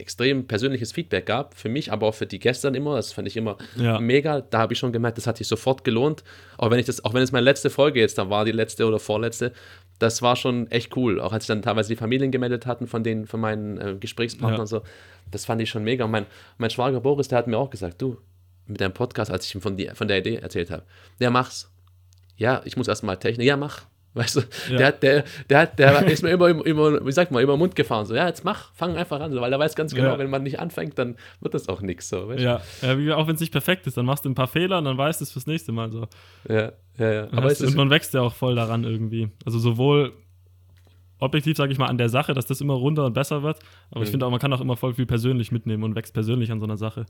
extrem 0.00 0.46
persönliches 0.46 0.92
Feedback 0.92 1.26
gab, 1.26 1.54
für 1.56 1.68
mich, 1.68 1.90
aber 1.90 2.06
auch 2.06 2.14
für 2.14 2.26
die 2.26 2.38
Gäste 2.38 2.68
dann 2.68 2.76
immer. 2.76 2.94
Das 2.94 3.12
fand 3.12 3.26
ich 3.26 3.36
immer 3.36 3.58
Ja. 3.76 3.98
mega. 3.98 4.42
Da 4.42 4.58
habe 4.60 4.72
ich 4.72 4.78
schon 4.78 4.92
gemerkt, 4.92 5.18
das 5.18 5.26
hat 5.26 5.36
sich 5.38 5.48
sofort 5.48 5.82
gelohnt. 5.82 6.22
Auch 6.56 6.70
wenn 6.70 6.78
ich 6.78 6.86
das, 6.86 7.04
auch 7.04 7.14
wenn 7.14 7.22
es 7.22 7.32
meine 7.32 7.44
letzte 7.44 7.68
Folge 7.68 7.98
jetzt 7.98 8.16
dann 8.16 8.30
war, 8.30 8.44
die 8.44 8.52
letzte 8.52 8.86
oder 8.86 9.00
vorletzte, 9.00 9.52
das 9.98 10.22
war 10.22 10.36
schon 10.36 10.70
echt 10.70 10.96
cool. 10.96 11.20
Auch 11.20 11.32
als 11.32 11.44
sich 11.44 11.48
dann 11.48 11.62
teilweise 11.62 11.88
die 11.88 11.96
Familien 11.96 12.30
gemeldet 12.30 12.64
hatten 12.66 12.86
von 12.86 13.02
den, 13.02 13.26
von 13.26 13.40
meinen 13.40 13.78
äh, 13.78 13.96
Gesprächspartnern 13.98 14.58
Ja. 14.58 14.60
und 14.60 14.66
so. 14.68 14.82
Das 15.32 15.44
fand 15.44 15.60
ich 15.60 15.68
schon 15.68 15.82
mega. 15.82 16.04
Und 16.04 16.12
mein, 16.12 16.26
mein 16.58 16.70
Schwager 16.70 17.00
Boris, 17.00 17.26
der 17.26 17.38
hat 17.38 17.48
mir 17.48 17.58
auch 17.58 17.70
gesagt, 17.70 18.00
du, 18.00 18.18
mit 18.66 18.80
deinem 18.80 18.92
Podcast, 18.94 19.32
als 19.32 19.46
ich 19.46 19.54
ihm 19.56 19.60
von, 19.60 19.76
die, 19.76 19.88
von 19.94 20.06
der 20.06 20.18
Idee 20.18 20.36
erzählt 20.36 20.70
habe, 20.70 20.84
ja, 21.18 21.30
mach's. 21.30 21.68
Ja, 22.38 22.62
ich 22.64 22.76
muss 22.76 22.88
erstmal 22.88 23.18
Technik, 23.18 23.46
ja, 23.46 23.56
mach. 23.56 23.82
Weißt 24.14 24.36
du, 24.36 24.40
Ja. 24.72 24.78
der, 24.78 24.92
der, 24.92 25.24
der, 25.50 25.66
der 25.66 26.06
ist 26.06 26.22
mir 26.22 26.30
immer, 26.30 26.48
immer, 26.66 27.04
wie 27.06 27.12
sagt 27.12 27.30
man, 27.30 27.42
über 27.42 27.54
den 27.54 27.58
Mund 27.58 27.76
gefahren. 27.76 28.06
So, 28.06 28.14
ja, 28.14 28.26
jetzt 28.26 28.42
mach, 28.42 28.72
fang 28.74 28.96
einfach 28.96 29.20
an. 29.20 29.32
So, 29.32 29.40
weil 29.40 29.52
er 29.52 29.58
weiß 29.58 29.76
ganz 29.76 29.94
genau, 29.94 30.12
Ja. 30.12 30.18
wenn 30.18 30.30
man 30.30 30.42
nicht 30.42 30.58
anfängt, 30.58 30.98
dann 30.98 31.16
wird 31.40 31.52
das 31.54 31.68
auch 31.68 31.82
nichts. 31.82 32.08
So, 32.08 32.26
weißt 32.26 32.40
du? 32.40 32.44
ja, 32.44 32.94
ja 32.98 33.16
auch 33.16 33.26
wenn 33.28 33.34
es 33.34 33.40
nicht 33.40 33.52
perfekt 33.52 33.86
ist, 33.86 33.96
dann 33.98 34.06
machst 34.06 34.24
du 34.24 34.30
ein 34.30 34.34
paar 34.34 34.48
Fehler 34.48 34.78
und 34.78 34.86
dann 34.86 34.96
weißt 34.96 35.20
du 35.20 35.24
es 35.24 35.32
fürs 35.32 35.46
nächste 35.46 35.72
Mal 35.72 35.92
so. 35.92 36.06
ja, 36.48 36.72
ja. 36.96 37.12
ja. 37.12 37.28
Aber 37.32 37.46
es 37.52 37.60
und 37.60 37.76
man 37.76 37.90
wächst 37.90 38.14
ja 38.14 38.22
auch 38.22 38.34
voll 38.34 38.54
daran 38.56 38.82
irgendwie. 38.84 39.30
Also 39.44 39.58
sowohl 39.58 40.12
objektiv, 41.20 41.56
sage 41.56 41.72
ich 41.72 41.78
mal, 41.78 41.86
an 41.86 41.98
der 41.98 42.08
Sache, 42.08 42.32
dass 42.32 42.46
das 42.46 42.60
immer 42.60 42.74
runder 42.74 43.04
und 43.04 43.12
besser 43.12 43.42
wird, 43.42 43.58
aber 43.90 44.02
ich 44.02 44.08
Mhm. 44.08 44.12
finde 44.12 44.26
auch, 44.26 44.30
man 44.30 44.38
kann 44.40 44.52
auch 44.52 44.60
immer 44.60 44.76
voll 44.76 44.94
viel 44.94 45.06
persönlich 45.06 45.50
mitnehmen 45.52 45.82
und 45.82 45.94
wächst 45.96 46.14
persönlich 46.14 46.50
an 46.52 46.60
so 46.60 46.64
einer 46.66 46.76
Sache. 46.76 47.06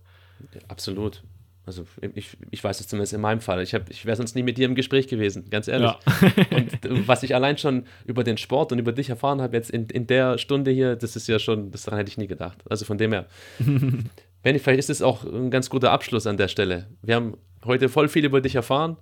Absolut. 0.69 1.23
Also 1.69 1.85
ich, 2.15 2.37
ich 2.51 2.65
weiß 2.65 2.81
es 2.81 2.89
zumindest 2.89 3.13
in 3.13 3.21
meinem 3.21 3.43
Fall. 3.43 3.61
Ich, 3.63 3.75
hab- 3.75 3.91
ich 3.91 4.07
wäre 4.07 4.17
sonst 4.17 4.35
nie 4.35 4.43
mit 4.43 4.57
dir 4.57 4.65
im 4.65 4.75
Gespräch 4.75 5.07
gewesen, 5.07 5.51
ganz 5.51 5.69
ehrlich. 5.69 5.91
Ja. 5.91 6.57
Und 6.57 6.73
äh, 6.87 7.07
was 7.07 7.23
ich 7.23 7.35
allein 7.35 7.59
schon 7.59 7.85
über 8.07 8.25
den 8.25 8.39
Sport 8.39 8.73
und 8.73 8.79
über 8.79 8.93
dich 8.93 9.11
erfahren 9.11 9.43
habe 9.43 9.55
jetzt 9.55 9.71
in, 9.71 9.85
in 9.91 10.07
der 10.07 10.39
Stunde 10.39 10.71
hier, 10.71 10.97
das 10.97 11.15
ist 11.15 11.29
ja 11.29 11.39
schon, 11.39 11.71
das 11.71 11.83
daran 11.83 11.99
hätte 11.99 12.11
ich 12.11 12.17
nie 12.17 12.27
gedacht. 12.27 12.59
Also 12.71 12.87
von 12.87 12.97
dem 12.97 13.13
her. 13.13 13.27
Benny, 14.43 14.59
vielleicht 14.59 14.79
ist 14.79 14.89
es 14.89 15.03
auch 15.03 15.25
ein 15.25 15.51
ganz 15.51 15.69
guter 15.69 15.93
Abschluss 15.93 16.27
an 16.27 16.39
der 16.39 16.49
Stelle. 16.49 16.87
Wir 17.03 17.17
haben 17.17 17.37
heute 17.67 17.91
voll 17.91 18.09
viel 18.09 18.25
über 18.25 18.41
dich 18.41 18.55
erfahren. 18.55 18.97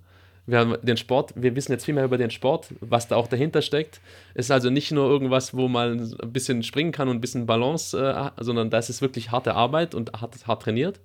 Wir 0.45 0.59
haben 0.59 0.75
den 0.81 0.97
Sport, 0.97 1.33
wir 1.35 1.55
wissen 1.55 1.71
jetzt 1.71 1.85
viel 1.85 1.93
mehr 1.93 2.05
über 2.05 2.17
den 2.17 2.31
Sport, 2.31 2.73
was 2.81 3.07
da 3.07 3.15
auch 3.17 3.27
dahinter 3.27 3.61
steckt. 3.61 4.01
Es 4.33 4.45
ist 4.47 4.51
also 4.51 4.69
nicht 4.69 4.91
nur 4.91 5.09
irgendwas, 5.09 5.53
wo 5.53 5.67
man 5.67 5.99
ein 6.21 6.33
bisschen 6.33 6.63
springen 6.63 6.91
kann 6.91 7.07
und 7.09 7.17
ein 7.17 7.21
bisschen 7.21 7.45
Balance, 7.45 7.97
äh, 7.97 8.43
sondern 8.43 8.69
das 8.69 8.89
ist 8.89 9.01
wirklich 9.01 9.31
harte 9.31 9.55
Arbeit 9.55 9.93
und 9.95 10.11
hart, 10.19 10.47
hart 10.47 10.63
trainiert. 10.63 10.99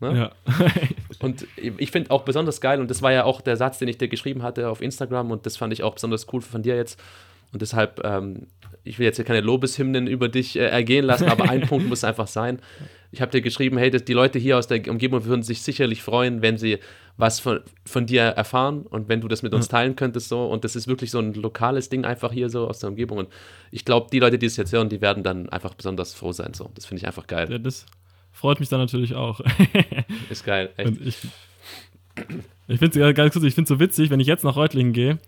Ne? 0.00 0.30
Ja. 0.46 0.54
Und 1.20 1.46
ich 1.56 1.90
finde 1.90 2.10
auch 2.10 2.22
besonders 2.22 2.60
geil, 2.60 2.80
und 2.80 2.90
das 2.90 3.00
war 3.00 3.10
ja 3.10 3.24
auch 3.24 3.40
der 3.40 3.56
Satz, 3.56 3.78
den 3.78 3.88
ich 3.88 3.96
dir 3.96 4.08
geschrieben 4.08 4.42
hatte 4.42 4.68
auf 4.68 4.82
Instagram, 4.82 5.30
und 5.30 5.46
das 5.46 5.56
fand 5.56 5.72
ich 5.72 5.82
auch 5.82 5.94
besonders 5.94 6.26
cool 6.32 6.42
von 6.42 6.62
dir 6.62 6.76
jetzt. 6.76 7.00
Und 7.52 7.62
deshalb, 7.62 8.04
ähm, 8.04 8.48
ich 8.84 8.98
will 8.98 9.06
jetzt 9.06 9.16
hier 9.16 9.24
keine 9.24 9.40
Lobeshymnen 9.40 10.06
über 10.06 10.28
dich 10.28 10.56
äh, 10.56 10.66
ergehen 10.66 11.04
lassen, 11.04 11.28
aber 11.28 11.48
ein 11.48 11.60
Punkt 11.68 11.88
muss 11.88 12.04
einfach 12.04 12.26
sein. 12.26 12.58
Ich 13.12 13.22
habe 13.22 13.30
dir 13.30 13.40
geschrieben, 13.40 13.78
hey, 13.78 13.90
die 13.90 14.12
Leute 14.12 14.38
hier 14.38 14.58
aus 14.58 14.66
der 14.66 14.86
Umgebung 14.90 15.24
würden 15.24 15.42
sich 15.42 15.62
sicherlich 15.62 16.02
freuen, 16.02 16.42
wenn 16.42 16.58
sie 16.58 16.78
was 17.16 17.40
von, 17.40 17.60
von 17.86 18.04
dir 18.04 18.22
erfahren 18.22 18.82
und 18.82 19.08
wenn 19.08 19.22
du 19.22 19.28
das 19.28 19.42
mit 19.42 19.54
uns 19.54 19.68
teilen 19.68 19.96
könntest 19.96 20.28
so. 20.28 20.44
Und 20.44 20.64
das 20.64 20.76
ist 20.76 20.86
wirklich 20.86 21.10
so 21.10 21.18
ein 21.18 21.32
lokales 21.32 21.88
Ding 21.88 22.04
einfach 22.04 22.32
hier 22.32 22.50
so 22.50 22.68
aus 22.68 22.80
der 22.80 22.90
Umgebung. 22.90 23.16
Und 23.18 23.28
ich 23.70 23.86
glaube, 23.86 24.08
die 24.12 24.18
Leute, 24.18 24.38
die 24.38 24.46
es 24.46 24.58
jetzt 24.58 24.72
hören, 24.72 24.90
die 24.90 25.00
werden 25.00 25.22
dann 25.22 25.48
einfach 25.48 25.72
besonders 25.72 26.12
froh 26.12 26.32
sein. 26.32 26.52
So. 26.52 26.70
Das 26.74 26.84
finde 26.84 27.00
ich 27.00 27.06
einfach 27.06 27.26
geil. 27.26 27.48
ja, 27.50 27.58
das 27.58 27.86
freut 28.36 28.60
mich 28.60 28.68
dann 28.68 28.80
natürlich 28.80 29.14
auch. 29.14 29.40
Ist 30.30 30.44
geil. 30.44 30.70
Echt. 30.76 30.88
Und 30.88 31.06
ich 31.06 31.16
ich 32.68 32.78
finde 32.78 33.00
es 33.00 33.14
ganz 33.14 33.32
kurz, 33.32 33.44
ich 33.44 33.54
finde 33.54 33.64
es 33.64 33.68
so 33.68 33.80
witzig, 33.80 34.10
wenn 34.10 34.20
ich 34.20 34.26
jetzt 34.26 34.44
nach 34.44 34.56
Reutlingen 34.56 34.92
gehe. 34.92 35.18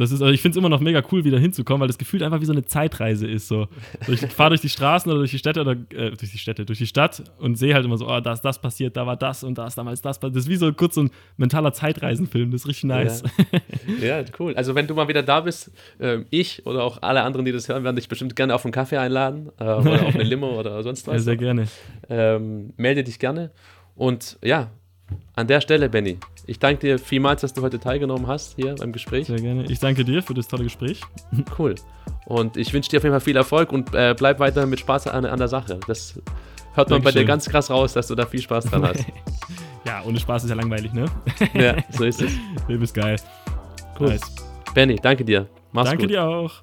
Das 0.00 0.10
ist, 0.10 0.20
also 0.22 0.32
ich 0.32 0.40
finde 0.42 0.54
es 0.54 0.58
immer 0.58 0.68
noch 0.68 0.80
mega 0.80 1.02
cool, 1.12 1.24
wieder 1.24 1.38
hinzukommen, 1.38 1.80
weil 1.82 1.88
das 1.88 1.98
gefühlt 1.98 2.22
einfach 2.22 2.40
wie 2.40 2.44
so 2.46 2.52
eine 2.52 2.64
Zeitreise 2.64 3.26
ist. 3.28 3.48
So. 3.48 3.68
Ich 4.08 4.20
fahre 4.20 4.50
durch 4.50 4.60
die 4.62 4.68
Straßen 4.68 5.10
oder 5.10 5.20
durch 5.20 5.30
die 5.30 5.38
Städte 5.38 5.60
oder 5.60 5.72
äh, 5.72 6.10
durch 6.10 6.30
die 6.32 6.38
Städte, 6.38 6.64
durch 6.64 6.78
die 6.78 6.86
Stadt 6.86 7.22
und 7.38 7.56
sehe 7.56 7.74
halt 7.74 7.84
immer 7.84 7.96
so, 7.98 8.08
oh, 8.08 8.20
da 8.20 8.32
ist 8.32 8.40
das 8.42 8.60
passiert, 8.60 8.96
da 8.96 9.06
war 9.06 9.16
das 9.16 9.44
und 9.44 9.58
da 9.58 9.66
ist 9.66 9.76
damals 9.76 10.00
das 10.02 10.18
passiert. 10.18 10.36
Das 10.36 10.44
ist 10.44 10.50
wie 10.50 10.56
so 10.56 10.72
kurz 10.72 10.94
so 10.94 11.02
ein 11.02 11.10
mentaler 11.36 11.72
Zeitreisenfilm, 11.72 12.50
das 12.50 12.62
ist 12.62 12.68
richtig 12.68 12.84
nice. 12.84 13.22
Ja, 14.02 14.22
cool. 14.38 14.54
Also 14.56 14.74
wenn 14.74 14.86
du 14.86 14.94
mal 14.94 15.08
wieder 15.08 15.22
da 15.22 15.40
bist, 15.40 15.70
ähm, 16.00 16.26
ich 16.30 16.64
oder 16.66 16.84
auch 16.84 17.02
alle 17.02 17.22
anderen, 17.22 17.44
die 17.44 17.52
das 17.52 17.68
hören, 17.68 17.84
werden 17.84 17.96
dich 17.96 18.08
bestimmt 18.08 18.34
gerne 18.36 18.54
auf 18.54 18.64
einen 18.64 18.72
Kaffee 18.72 18.96
einladen 18.98 19.50
äh, 19.58 19.64
oder 19.64 20.06
auf 20.06 20.14
eine 20.14 20.22
Limo 20.24 20.58
oder 20.58 20.82
sonst 20.82 21.06
Ja, 21.06 21.14
was. 21.14 21.24
sehr 21.24 21.36
gerne. 21.36 21.66
ähm, 22.08 22.72
melde 22.76 23.04
dich 23.04 23.18
gerne. 23.18 23.50
Und 23.96 24.38
ja, 24.42 24.70
an 25.36 25.46
der 25.46 25.60
Stelle, 25.60 25.88
Benny, 25.88 26.18
ich 26.46 26.58
danke 26.58 26.80
dir 26.80 26.98
vielmals, 26.98 27.40
dass 27.42 27.52
du 27.54 27.62
heute 27.62 27.78
teilgenommen 27.78 28.26
hast 28.26 28.56
hier 28.56 28.74
beim 28.74 28.92
Gespräch. 28.92 29.26
Sehr 29.26 29.36
gerne. 29.40 29.64
Ich 29.70 29.78
danke 29.78 30.04
dir 30.04 30.22
für 30.22 30.34
das 30.34 30.48
tolle 30.48 30.64
Gespräch. 30.64 31.00
Cool. 31.58 31.74
Und 32.26 32.56
ich 32.56 32.72
wünsche 32.72 32.90
dir 32.90 32.98
auf 32.98 33.02
jeden 33.04 33.12
Fall 33.12 33.20
viel 33.20 33.36
Erfolg 33.36 33.72
und 33.72 33.94
äh, 33.94 34.14
bleib 34.16 34.38
weiter 34.38 34.66
mit 34.66 34.78
Spaß 34.80 35.08
an, 35.08 35.24
an 35.24 35.38
der 35.38 35.48
Sache. 35.48 35.80
Das 35.86 36.20
hört 36.74 36.90
man 36.90 37.02
bei 37.02 37.10
dir 37.10 37.20
Dankeschön. 37.20 37.26
ganz 37.26 37.48
krass 37.48 37.70
raus, 37.70 37.92
dass 37.94 38.06
du 38.08 38.14
da 38.14 38.26
viel 38.26 38.42
Spaß 38.42 38.66
dran 38.66 38.84
hast. 38.84 39.04
Ja, 39.86 40.02
ohne 40.04 40.20
Spaß 40.20 40.44
ist 40.44 40.50
ja 40.50 40.56
langweilig, 40.56 40.92
ne? 40.92 41.06
ja, 41.54 41.74
so 41.88 42.04
ist 42.04 42.20
es. 42.20 42.32
Leben 42.68 42.82
ist 42.82 42.92
geil. 42.92 43.16
Cool. 43.98 44.08
Nice. 44.08 44.20
Benny, 44.74 44.96
danke 44.96 45.24
dir. 45.24 45.48
Mach's 45.72 45.88
Danke 45.88 46.02
gut. 46.04 46.10
dir 46.10 46.22
auch. 46.22 46.62